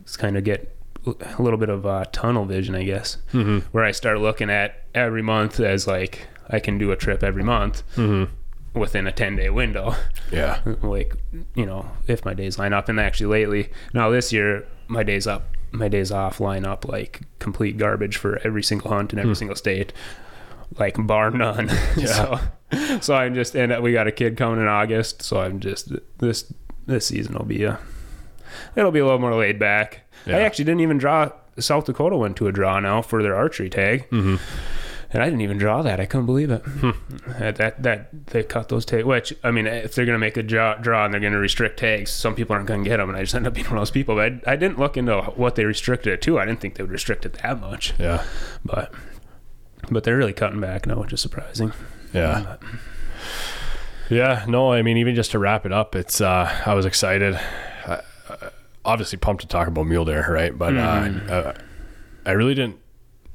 just 0.04 0.18
kind 0.18 0.36
of 0.36 0.44
get 0.44 0.76
a 1.06 1.40
little 1.40 1.58
bit 1.58 1.68
of 1.70 1.86
uh, 1.86 2.04
tunnel 2.12 2.44
vision, 2.44 2.74
I 2.74 2.82
guess, 2.84 3.16
Mm-hmm. 3.32 3.60
where 3.72 3.84
I 3.84 3.90
start 3.92 4.20
looking 4.20 4.50
at 4.50 4.82
every 4.94 5.22
month 5.22 5.58
as 5.60 5.86
like 5.86 6.26
I 6.50 6.60
can 6.60 6.78
do 6.78 6.90
a 6.92 6.96
trip 6.96 7.22
every 7.22 7.42
month 7.44 7.82
Mm-hmm. 7.96 8.78
within 8.78 9.06
a 9.06 9.12
ten 9.12 9.36
day 9.36 9.50
window. 9.50 9.94
Yeah. 10.32 10.60
like 10.82 11.14
you 11.54 11.66
know 11.66 11.90
if 12.06 12.24
my 12.24 12.34
days 12.34 12.58
line 12.58 12.72
up 12.72 12.88
and 12.88 12.98
actually 13.00 13.26
lately 13.26 13.70
now 13.94 14.10
this 14.10 14.32
year 14.32 14.66
my 14.88 15.02
days 15.02 15.26
up 15.26 15.56
my 15.72 15.86
days 15.88 16.10
off 16.12 16.40
line 16.40 16.64
up 16.66 16.86
like 16.88 17.20
complete 17.38 17.78
garbage 17.78 18.16
for 18.16 18.38
every 18.44 18.62
single 18.62 18.90
hunt 18.90 19.12
in 19.12 19.18
every 19.18 19.30
Hmm. 19.30 19.34
single 19.38 19.56
state 19.56 19.92
like 20.78 20.96
bar 21.06 21.30
none 21.30 21.68
Yeah. 21.96 22.06
so 22.06 22.40
so 23.00 23.14
i'm 23.14 23.34
just 23.34 23.54
and 23.56 23.80
we 23.82 23.92
got 23.92 24.06
a 24.08 24.12
kid 24.12 24.36
coming 24.36 24.60
in 24.60 24.66
august 24.68 25.22
so 25.22 25.40
i'm 25.40 25.58
just 25.60 25.92
this 26.18 26.52
this 26.86 27.06
season 27.06 27.34
will 27.34 27.44
be 27.44 27.62
a 27.64 27.78
it'll 28.76 28.90
be 28.90 28.98
a 29.00 29.04
little 29.04 29.18
more 29.20 29.34
laid 29.34 29.58
back 29.60 30.00
Yeah. 30.26 30.38
i 30.38 30.40
actually 30.40 30.64
didn't 30.64 30.80
even 30.80 30.98
draw 30.98 31.30
south 31.58 31.84
dakota 31.86 32.16
went 32.16 32.36
to 32.38 32.46
a 32.48 32.52
draw 32.52 32.78
now 32.80 33.00
for 33.02 33.22
their 33.22 33.34
archery 33.36 33.70
tag 33.70 34.08
Mm-hmm. 34.10 34.36
And 35.12 35.22
I 35.22 35.26
didn't 35.26 35.40
even 35.40 35.58
draw 35.58 35.82
that. 35.82 36.00
I 36.00 36.06
couldn't 36.06 36.26
believe 36.26 36.50
it. 36.50 36.62
Hmm. 36.62 36.90
That, 37.38 37.56
that 37.56 37.82
that 37.82 38.26
they 38.26 38.42
cut 38.42 38.68
those 38.68 38.84
tags. 38.84 39.04
Which 39.04 39.34
I 39.42 39.50
mean, 39.50 39.66
if 39.66 39.94
they're 39.94 40.06
gonna 40.06 40.18
make 40.18 40.36
a 40.36 40.42
draw, 40.42 40.74
draw 40.74 41.04
and 41.04 41.12
they're 41.12 41.20
gonna 41.20 41.38
restrict 41.38 41.78
tags, 41.78 42.10
some 42.10 42.34
people 42.34 42.54
aren't 42.54 42.66
gonna 42.66 42.84
get 42.84 42.98
them, 42.98 43.08
and 43.08 43.18
I 43.18 43.22
just 43.22 43.34
end 43.34 43.46
up 43.46 43.54
being 43.54 43.66
one 43.68 43.76
of 43.76 43.80
those 43.82 43.90
people. 43.90 44.14
But 44.16 44.46
I, 44.46 44.52
I 44.52 44.56
didn't 44.56 44.78
look 44.78 44.96
into 44.96 45.20
what 45.22 45.56
they 45.56 45.64
restricted 45.64 46.12
it 46.12 46.22
to. 46.22 46.38
I 46.38 46.44
didn't 46.44 46.60
think 46.60 46.76
they 46.76 46.82
would 46.82 46.92
restrict 46.92 47.26
it 47.26 47.34
that 47.34 47.60
much. 47.60 47.94
Yeah. 47.98 48.24
But 48.64 48.92
but 49.90 50.04
they're 50.04 50.16
really 50.16 50.32
cutting 50.32 50.60
back 50.60 50.86
now, 50.86 51.00
which 51.00 51.12
is 51.12 51.20
surprising. 51.20 51.72
Yeah. 52.12 52.56
Yeah. 54.08 54.44
No, 54.48 54.72
I 54.72 54.82
mean, 54.82 54.96
even 54.96 55.14
just 55.14 55.30
to 55.32 55.38
wrap 55.38 55.64
it 55.64 55.72
up, 55.72 55.94
it's, 55.94 56.20
uh, 56.20 56.62
I 56.66 56.74
was 56.74 56.84
excited. 56.84 57.36
I, 57.86 58.00
uh, 58.28 58.50
obviously 58.84 59.18
pumped 59.18 59.42
to 59.42 59.48
talk 59.48 59.68
about 59.68 59.86
mule 59.86 60.04
deer, 60.04 60.26
right? 60.32 60.56
But, 60.56 60.76
uh, 60.76 60.80
uh, 60.80 61.54
I 62.26 62.32
really 62.32 62.54
didn't 62.54 62.79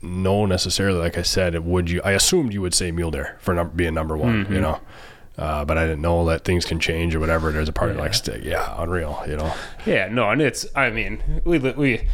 know 0.05 0.45
necessarily, 0.45 0.99
like 0.99 1.17
I 1.17 1.21
said, 1.23 1.55
it 1.55 1.63
would 1.63 1.89
you, 1.89 2.01
I 2.03 2.11
assumed 2.11 2.53
you 2.53 2.61
would 2.61 2.73
say 2.73 2.91
mule 2.91 3.11
deer 3.11 3.37
for 3.39 3.53
num- 3.53 3.71
being 3.75 3.93
number 3.93 4.15
one, 4.17 4.45
Mhm. 4.45 4.51
you 4.51 4.61
know? 4.61 4.79
Uh, 5.37 5.65
but 5.65 5.77
I 5.77 5.83
didn't 5.85 6.01
know 6.01 6.25
that 6.27 6.45
things 6.45 6.63
can 6.63 6.79
change 6.79 7.13
or 7.13 7.19
whatever. 7.19 7.51
There's 7.51 7.67
a 7.67 7.73
part 7.73 7.91
of 7.91 7.97
like, 7.97 8.13
st- 8.13 8.43
yeah, 8.43 8.73
unreal, 8.77 9.21
you 9.27 9.35
know. 9.35 9.53
Yeah, 9.85 10.07
no, 10.09 10.29
and 10.29 10.41
it's 10.41 10.65
I 10.75 10.89
mean, 10.91 11.41
we 11.43 11.59
we 11.59 12.07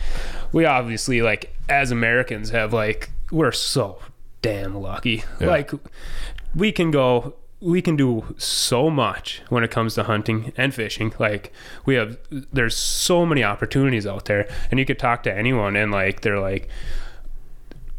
we 0.51 0.65
obviously 0.65 1.21
like 1.21 1.53
as 1.69 1.91
Americans 1.91 2.49
have 2.49 2.73
like 2.73 3.11
we're 3.31 3.51
so 3.51 3.99
damn 4.41 4.75
lucky. 4.75 5.23
Yeah. 5.39 5.47
Like 5.47 5.71
we 6.55 6.71
can 6.71 6.89
go 6.89 7.35
we 7.59 7.79
can 7.79 7.95
do 7.95 8.33
so 8.39 8.89
much 8.89 9.43
when 9.49 9.63
it 9.63 9.69
comes 9.69 9.93
to 9.93 10.03
hunting 10.03 10.51
and 10.57 10.73
fishing. 10.73 11.13
Like 11.19 11.53
we 11.85 11.93
have 11.93 12.17
there's 12.31 12.75
so 12.75 13.23
many 13.23 13.43
opportunities 13.43 14.07
out 14.07 14.25
there 14.25 14.49
and 14.71 14.79
you 14.79 14.85
could 14.87 14.97
talk 14.97 15.21
to 15.23 15.31
anyone 15.37 15.75
and 15.75 15.91
like 15.91 16.21
they're 16.21 16.39
like 16.39 16.67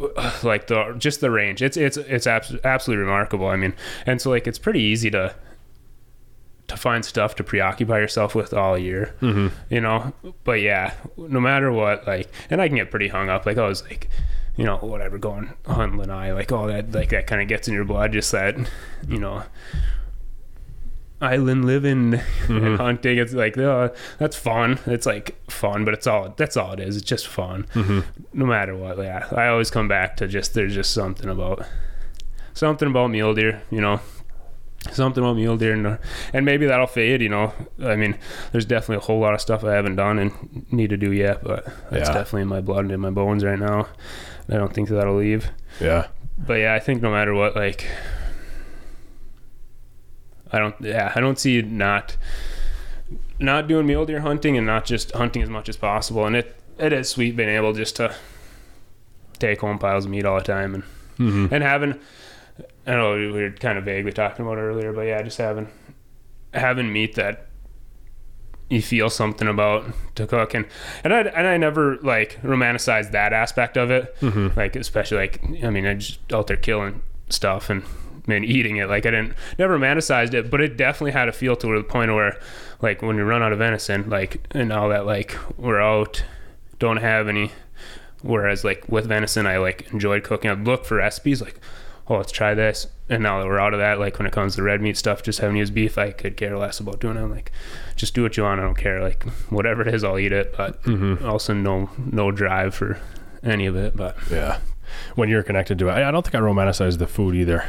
like 0.42 0.66
the 0.66 0.94
just 0.98 1.20
the 1.20 1.30
range. 1.30 1.62
It's 1.62 1.76
it's 1.76 1.96
it's 1.96 2.26
abs- 2.26 2.56
absolutely 2.64 3.04
remarkable. 3.04 3.46
I 3.46 3.56
mean, 3.56 3.74
and 4.06 4.20
so 4.20 4.30
like 4.30 4.46
it's 4.46 4.58
pretty 4.58 4.80
easy 4.80 5.10
to 5.10 5.34
to 6.68 6.76
find 6.76 7.04
stuff 7.04 7.34
to 7.36 7.44
preoccupy 7.44 7.98
yourself 7.98 8.34
with 8.34 8.54
all 8.54 8.78
year, 8.78 9.14
mm-hmm. 9.20 9.48
you 9.68 9.80
know. 9.80 10.12
But 10.44 10.60
yeah, 10.60 10.94
no 11.16 11.40
matter 11.40 11.70
what, 11.70 12.06
like, 12.06 12.30
and 12.50 12.60
I 12.60 12.68
can 12.68 12.76
get 12.76 12.90
pretty 12.90 13.08
hung 13.08 13.28
up. 13.28 13.46
Like 13.46 13.58
I 13.58 13.66
was 13.66 13.82
like, 13.84 14.08
you 14.56 14.64
know, 14.64 14.76
whatever, 14.78 15.18
going 15.18 15.52
hunting 15.66 15.98
Lanai, 15.98 16.32
like 16.32 16.52
all 16.52 16.66
that, 16.66 16.92
like 16.92 17.10
that 17.10 17.26
kind 17.26 17.42
of 17.42 17.48
gets 17.48 17.68
in 17.68 17.74
your 17.74 17.84
blood. 17.84 18.12
Just 18.12 18.32
that, 18.32 18.56
you 19.08 19.18
know, 19.18 19.42
island 21.23 21.65
living 21.65 22.15
and 22.15 22.15
mm-hmm. 22.47 22.77
hunting. 22.77 23.19
It's 23.19 23.32
like, 23.32 23.57
oh, 23.57 23.93
that's 24.19 24.36
fun. 24.36 24.78
It's 24.86 25.07
like 25.07 25.36
fun, 25.51 25.85
but 25.85 25.94
it's 25.94 26.07
all 26.07 26.35
that's 26.36 26.57
all 26.57 26.73
it 26.73 26.81
is. 26.81 26.97
It's 26.97 27.07
just 27.07 27.27
fun, 27.27 27.65
mm-hmm. 27.74 28.01
no 28.32 28.44
matter 28.47 28.77
what. 28.77 28.99
Yeah, 28.99 29.27
I 29.32 29.47
always 29.47 29.70
come 29.70 29.89
back 29.89 30.16
to 30.19 30.27
just 30.28 30.55
there's 30.55 30.74
just 30.74 30.93
something 30.93 31.28
about 31.28 31.65
something 32.55 32.89
about 32.89 33.09
mule 33.11 33.35
deer, 33.35 33.62
you 33.70 33.81
know. 33.81 34.01
Something 34.90 35.23
about 35.23 35.36
mule 35.36 35.57
deer, 35.57 35.74
and, 35.74 35.99
and 36.32 36.44
maybe 36.44 36.66
that'll 36.66 36.89
fade. 36.89 37.23
You 37.23 37.28
know, 37.28 37.53
I 37.85 37.94
mean, 37.94 38.19
there's 38.51 38.65
definitely 38.65 38.97
a 38.97 39.07
whole 39.07 39.20
lot 39.20 39.32
of 39.32 39.40
stuff 39.40 39.62
I 39.62 39.74
haven't 39.74 39.94
done 39.94 40.19
and 40.19 40.66
need 40.73 40.90
to 40.90 40.97
do 40.97 41.12
yet, 41.12 41.44
but 41.44 41.65
it's 41.93 42.09
Yeah. 42.09 42.15
definitely 42.15 42.43
in 42.43 42.49
my 42.49 42.61
blood 42.61 42.81
and 42.81 42.90
in 42.90 42.99
my 42.99 43.11
bones 43.11 43.44
right 43.44 43.59
now. 43.61 43.86
I 44.49 44.55
don't 44.55 44.74
think 44.74 44.89
that'll 44.89 45.15
leave 45.15 45.51
Yeah. 45.81 46.09
but 46.36 46.55
yeah, 46.55 46.74
I 46.74 46.81
think 46.81 47.01
no 47.01 47.12
matter 47.12 47.32
what, 47.32 47.55
like, 47.55 47.86
I 50.52 50.58
don't, 50.58 50.74
yeah, 50.80 51.12
I 51.14 51.20
don't 51.20 51.38
see 51.38 51.62
not, 51.62 52.16
not 53.38 53.68
doing 53.68 53.86
mule 53.86 54.04
deer 54.06 54.20
hunting 54.20 54.56
and 54.56 54.66
not 54.66 54.84
just 54.84 55.12
hunting 55.12 55.42
as 55.42 55.48
much 55.48 55.68
as 55.68 55.76
possible. 55.76 56.26
And 56.26 56.36
it, 56.36 56.56
it 56.78 56.92
is 56.92 57.08
sweet 57.08 57.36
being 57.36 57.48
able 57.48 57.72
just 57.72 57.96
to 57.96 58.14
take 59.38 59.60
home 59.60 59.78
piles 59.78 60.04
of 60.04 60.10
meat 60.10 60.24
all 60.24 60.38
the 60.38 60.44
time 60.44 60.74
and, 60.74 60.84
Mm-hmm. 61.18 61.54
and 61.54 61.62
having, 61.62 62.00
I 62.86 62.92
know 62.92 63.14
we 63.14 63.30
were 63.30 63.50
kind 63.50 63.76
of 63.78 63.84
vaguely 63.84 64.12
talking 64.12 64.44
about 64.46 64.56
it 64.58 64.62
earlier, 64.62 64.92
but 64.92 65.02
yeah, 65.02 65.20
just 65.22 65.36
having, 65.38 65.68
having 66.54 66.90
meat 66.92 67.14
that 67.16 67.46
you 68.70 68.80
feel 68.80 69.10
something 69.10 69.46
about 69.46 69.84
to 70.14 70.26
cook 70.26 70.54
and 70.54 70.64
and 71.04 71.12
I 71.12 71.20
and 71.20 71.46
I 71.46 71.58
never 71.58 71.96
like 71.98 72.40
romanticize 72.42 73.10
that 73.12 73.34
aspect 73.34 73.76
of 73.76 73.90
it 73.90 74.16
Mm-hmm. 74.20 74.58
like 74.58 74.74
especially 74.76 75.18
like 75.18 75.42
I 75.62 75.68
mean 75.68 75.84
I 75.86 75.92
just 75.94 76.18
out 76.32 76.46
there 76.46 76.56
killing 76.56 77.02
stuff 77.28 77.68
and 77.68 77.82
and 78.27 78.44
eating 78.44 78.77
it. 78.77 78.89
Like 78.89 79.07
I 79.07 79.11
didn't 79.11 79.35
never 79.59 79.78
romanticized 79.78 80.35
it 80.35 80.51
but 80.51 80.61
it 80.61 80.77
definitely 80.77 81.12
had 81.12 81.28
a 81.28 81.32
feel 81.32 81.57
to 81.57 81.74
it. 81.74 81.78
the 81.78 81.85
point 81.85 82.15
where 82.15 82.39
like 82.81 83.03
when 83.03 83.16
you 83.16 83.24
run 83.24 83.43
out 83.43 83.53
of 83.53 83.59
venison 83.59 84.09
like 84.09 84.47
and 84.53 84.73
all 84.73 84.89
that 84.90 85.07
like 85.07 85.36
we're 85.57 85.81
out 85.81 86.24
don't 86.78 86.99
have 86.99 87.28
any. 87.28 87.53
Whereas 88.23 88.65
like 88.65 88.89
with 88.89 89.07
venison 89.07 89.47
I 89.47 89.59
like 89.59 89.93
enjoyed 89.93 90.24
cooking. 90.24 90.51
I'd 90.51 90.65
look 90.65 90.85
for 90.85 90.97
recipes 90.97 91.40
like 91.40 91.61
oh 92.09 92.16
let's 92.16 92.32
try 92.32 92.55
this. 92.55 92.86
And 93.09 93.23
now 93.23 93.40
that 93.40 93.47
we're 93.47 93.59
out 93.59 93.74
of 93.74 93.81
that 93.81 93.99
like 93.99 94.19
when 94.19 94.27
it 94.27 94.32
comes 94.32 94.57
to 94.57 94.62
red 94.62 94.81
meat 94.81 94.97
stuff 94.97 95.23
just 95.23 95.40
having 95.40 95.57
used 95.57 95.74
beef 95.74 95.99
I 95.99 96.12
could 96.12 96.36
care 96.36 96.57
less 96.57 96.81
about 96.81 97.01
doing 97.01 97.16
it. 97.16 97.20
I'm 97.20 97.31
like 97.31 97.51
just 97.97 98.15
do 98.15 98.23
what 98.23 98.36
you 98.36 98.44
want. 98.44 98.61
I 98.61 98.65
don't 98.65 98.78
care. 98.78 99.03
Like 99.03 99.24
whatever 99.51 99.82
it 99.82 99.93
is 99.93 100.05
I'll 100.05 100.19
eat 100.19 100.32
it. 100.32 100.55
But 100.57 100.82
mm-hmm. 100.85 101.24
also 101.24 101.55
no 101.55 101.90
no 101.99 102.31
drive 102.31 102.74
for 102.74 103.01
any 103.43 103.66
of 103.66 103.77
it. 103.77 103.97
But 103.97 104.16
Yeah. 104.31 104.59
When 105.15 105.28
you're 105.28 105.43
connected 105.43 105.78
to 105.78 105.89
it, 105.89 105.93
I 105.93 106.09
I 106.09 106.11
don't 106.11 106.23
think 106.23 106.35
I 106.35 106.40
romanticize 106.40 106.99
the 106.99 107.07
food 107.07 107.35
either, 107.35 107.65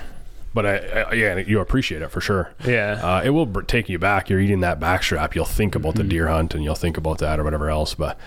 but 0.53 0.65
I, 0.65 0.77
I 0.77 1.13
yeah, 1.13 1.37
you 1.37 1.59
appreciate 1.59 2.01
it 2.01 2.09
for 2.11 2.21
sure. 2.21 2.51
yeah 2.65 2.99
Uh, 3.03 3.21
it 3.23 3.31
will 3.31 3.47
take 3.63 3.89
you 3.89 3.97
back. 3.99 4.29
You're 4.29 4.39
eating 4.39 4.59
that 4.61 4.79
backstrap. 4.79 5.35
You'll 5.35 5.45
think 5.45 5.75
about 5.75 5.93
Mm-hmm. 5.95 6.03
the 6.03 6.09
deer 6.09 6.27
hunt 6.27 6.53
and 6.55 6.63
you'll 6.63 6.75
think 6.75 6.97
about 6.97 7.17
that 7.19 7.39
or 7.39 7.43
whatever 7.43 7.69
else. 7.69 7.93
But 7.95 8.17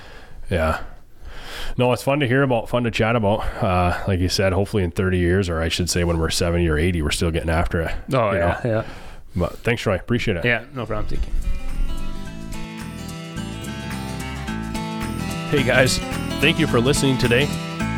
yeah, 0.51 0.83
no, 1.79 1.93
it's 1.93 2.03
fun 2.03 2.21
to 2.21 2.29
hear 2.29 2.43
about, 2.43 2.69
fun 2.69 2.85
to 2.85 2.91
chat 2.91 3.17
about. 3.17 3.41
Uh, 3.63 4.03
like 4.09 4.21
you 4.21 4.29
said, 4.29 4.53
hopefully 4.53 4.83
in 4.83 4.91
30 4.91 5.19
years, 5.19 5.49
or 5.49 5.61
I 5.61 5.69
should 5.69 5.89
say 5.91 6.05
when 6.05 6.19
we're 6.19 6.31
70 6.31 6.69
or 6.69 6.77
80, 6.79 7.03
we're 7.03 7.11
still 7.11 7.31
getting 7.31 7.51
after 7.51 7.81
it. 7.81 7.95
oh 8.13 8.33
yeah 8.33 8.61
know? 8.65 8.71
yeah 8.71 8.85
But 9.35 9.59
thanks, 9.59 9.83
Troy. 9.83 9.95
Appreciate 9.97 10.37
it. 10.39 10.45
yeah 10.45 10.65
no 10.75 10.85
problem 10.87 11.07
thank 11.09 11.27
you 11.27 11.33
Hey 15.51 15.63
guys, 15.63 15.99
thank 16.41 16.59
you 16.59 16.67
for 16.67 16.81
listening 16.81 17.17
today. 17.19 17.45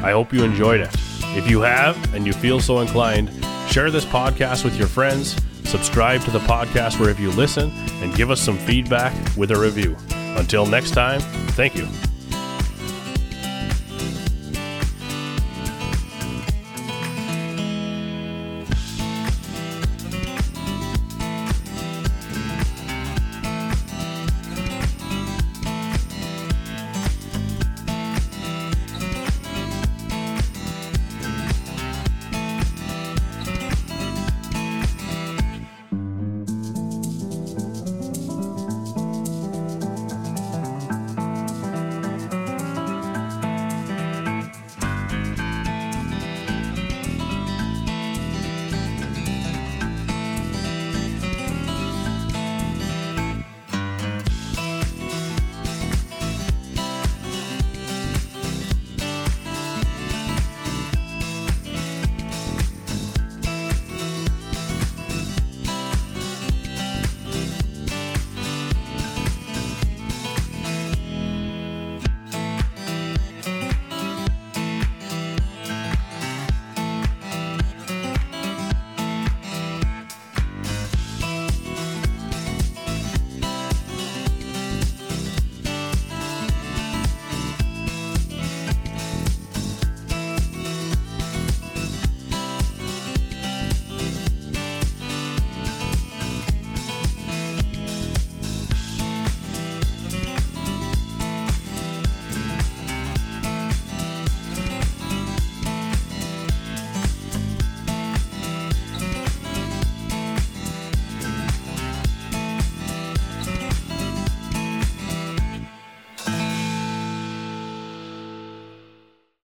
I 0.05 0.11
hope 0.13 0.33
you 0.35 0.45
enjoyed 0.45 0.81
it. 0.81 0.91
If 1.37 1.49
you 1.51 1.61
have 1.63 2.15
and 2.15 2.27
you 2.27 2.33
feel 2.35 2.61
so 2.61 2.81
inclined, 2.81 3.31
share 3.69 3.91
this 3.91 4.05
podcast 4.05 4.65
with 4.65 4.77
your 4.77 4.89
friends, 4.89 5.37
subscribe 5.65 6.23
to 6.23 6.31
the 6.31 6.39
podcast 6.41 6.99
wherever 6.99 7.21
you 7.21 7.31
listen, 7.33 7.71
and 8.03 8.15
give 8.15 8.31
us 8.31 8.41
some 8.41 8.57
feedback 8.57 9.15
with 9.37 9.51
a 9.51 9.59
review. 9.59 9.97
Until 10.39 10.65
next 10.65 10.93
time, 10.93 11.21
thank 11.53 11.77
you. 11.77 11.87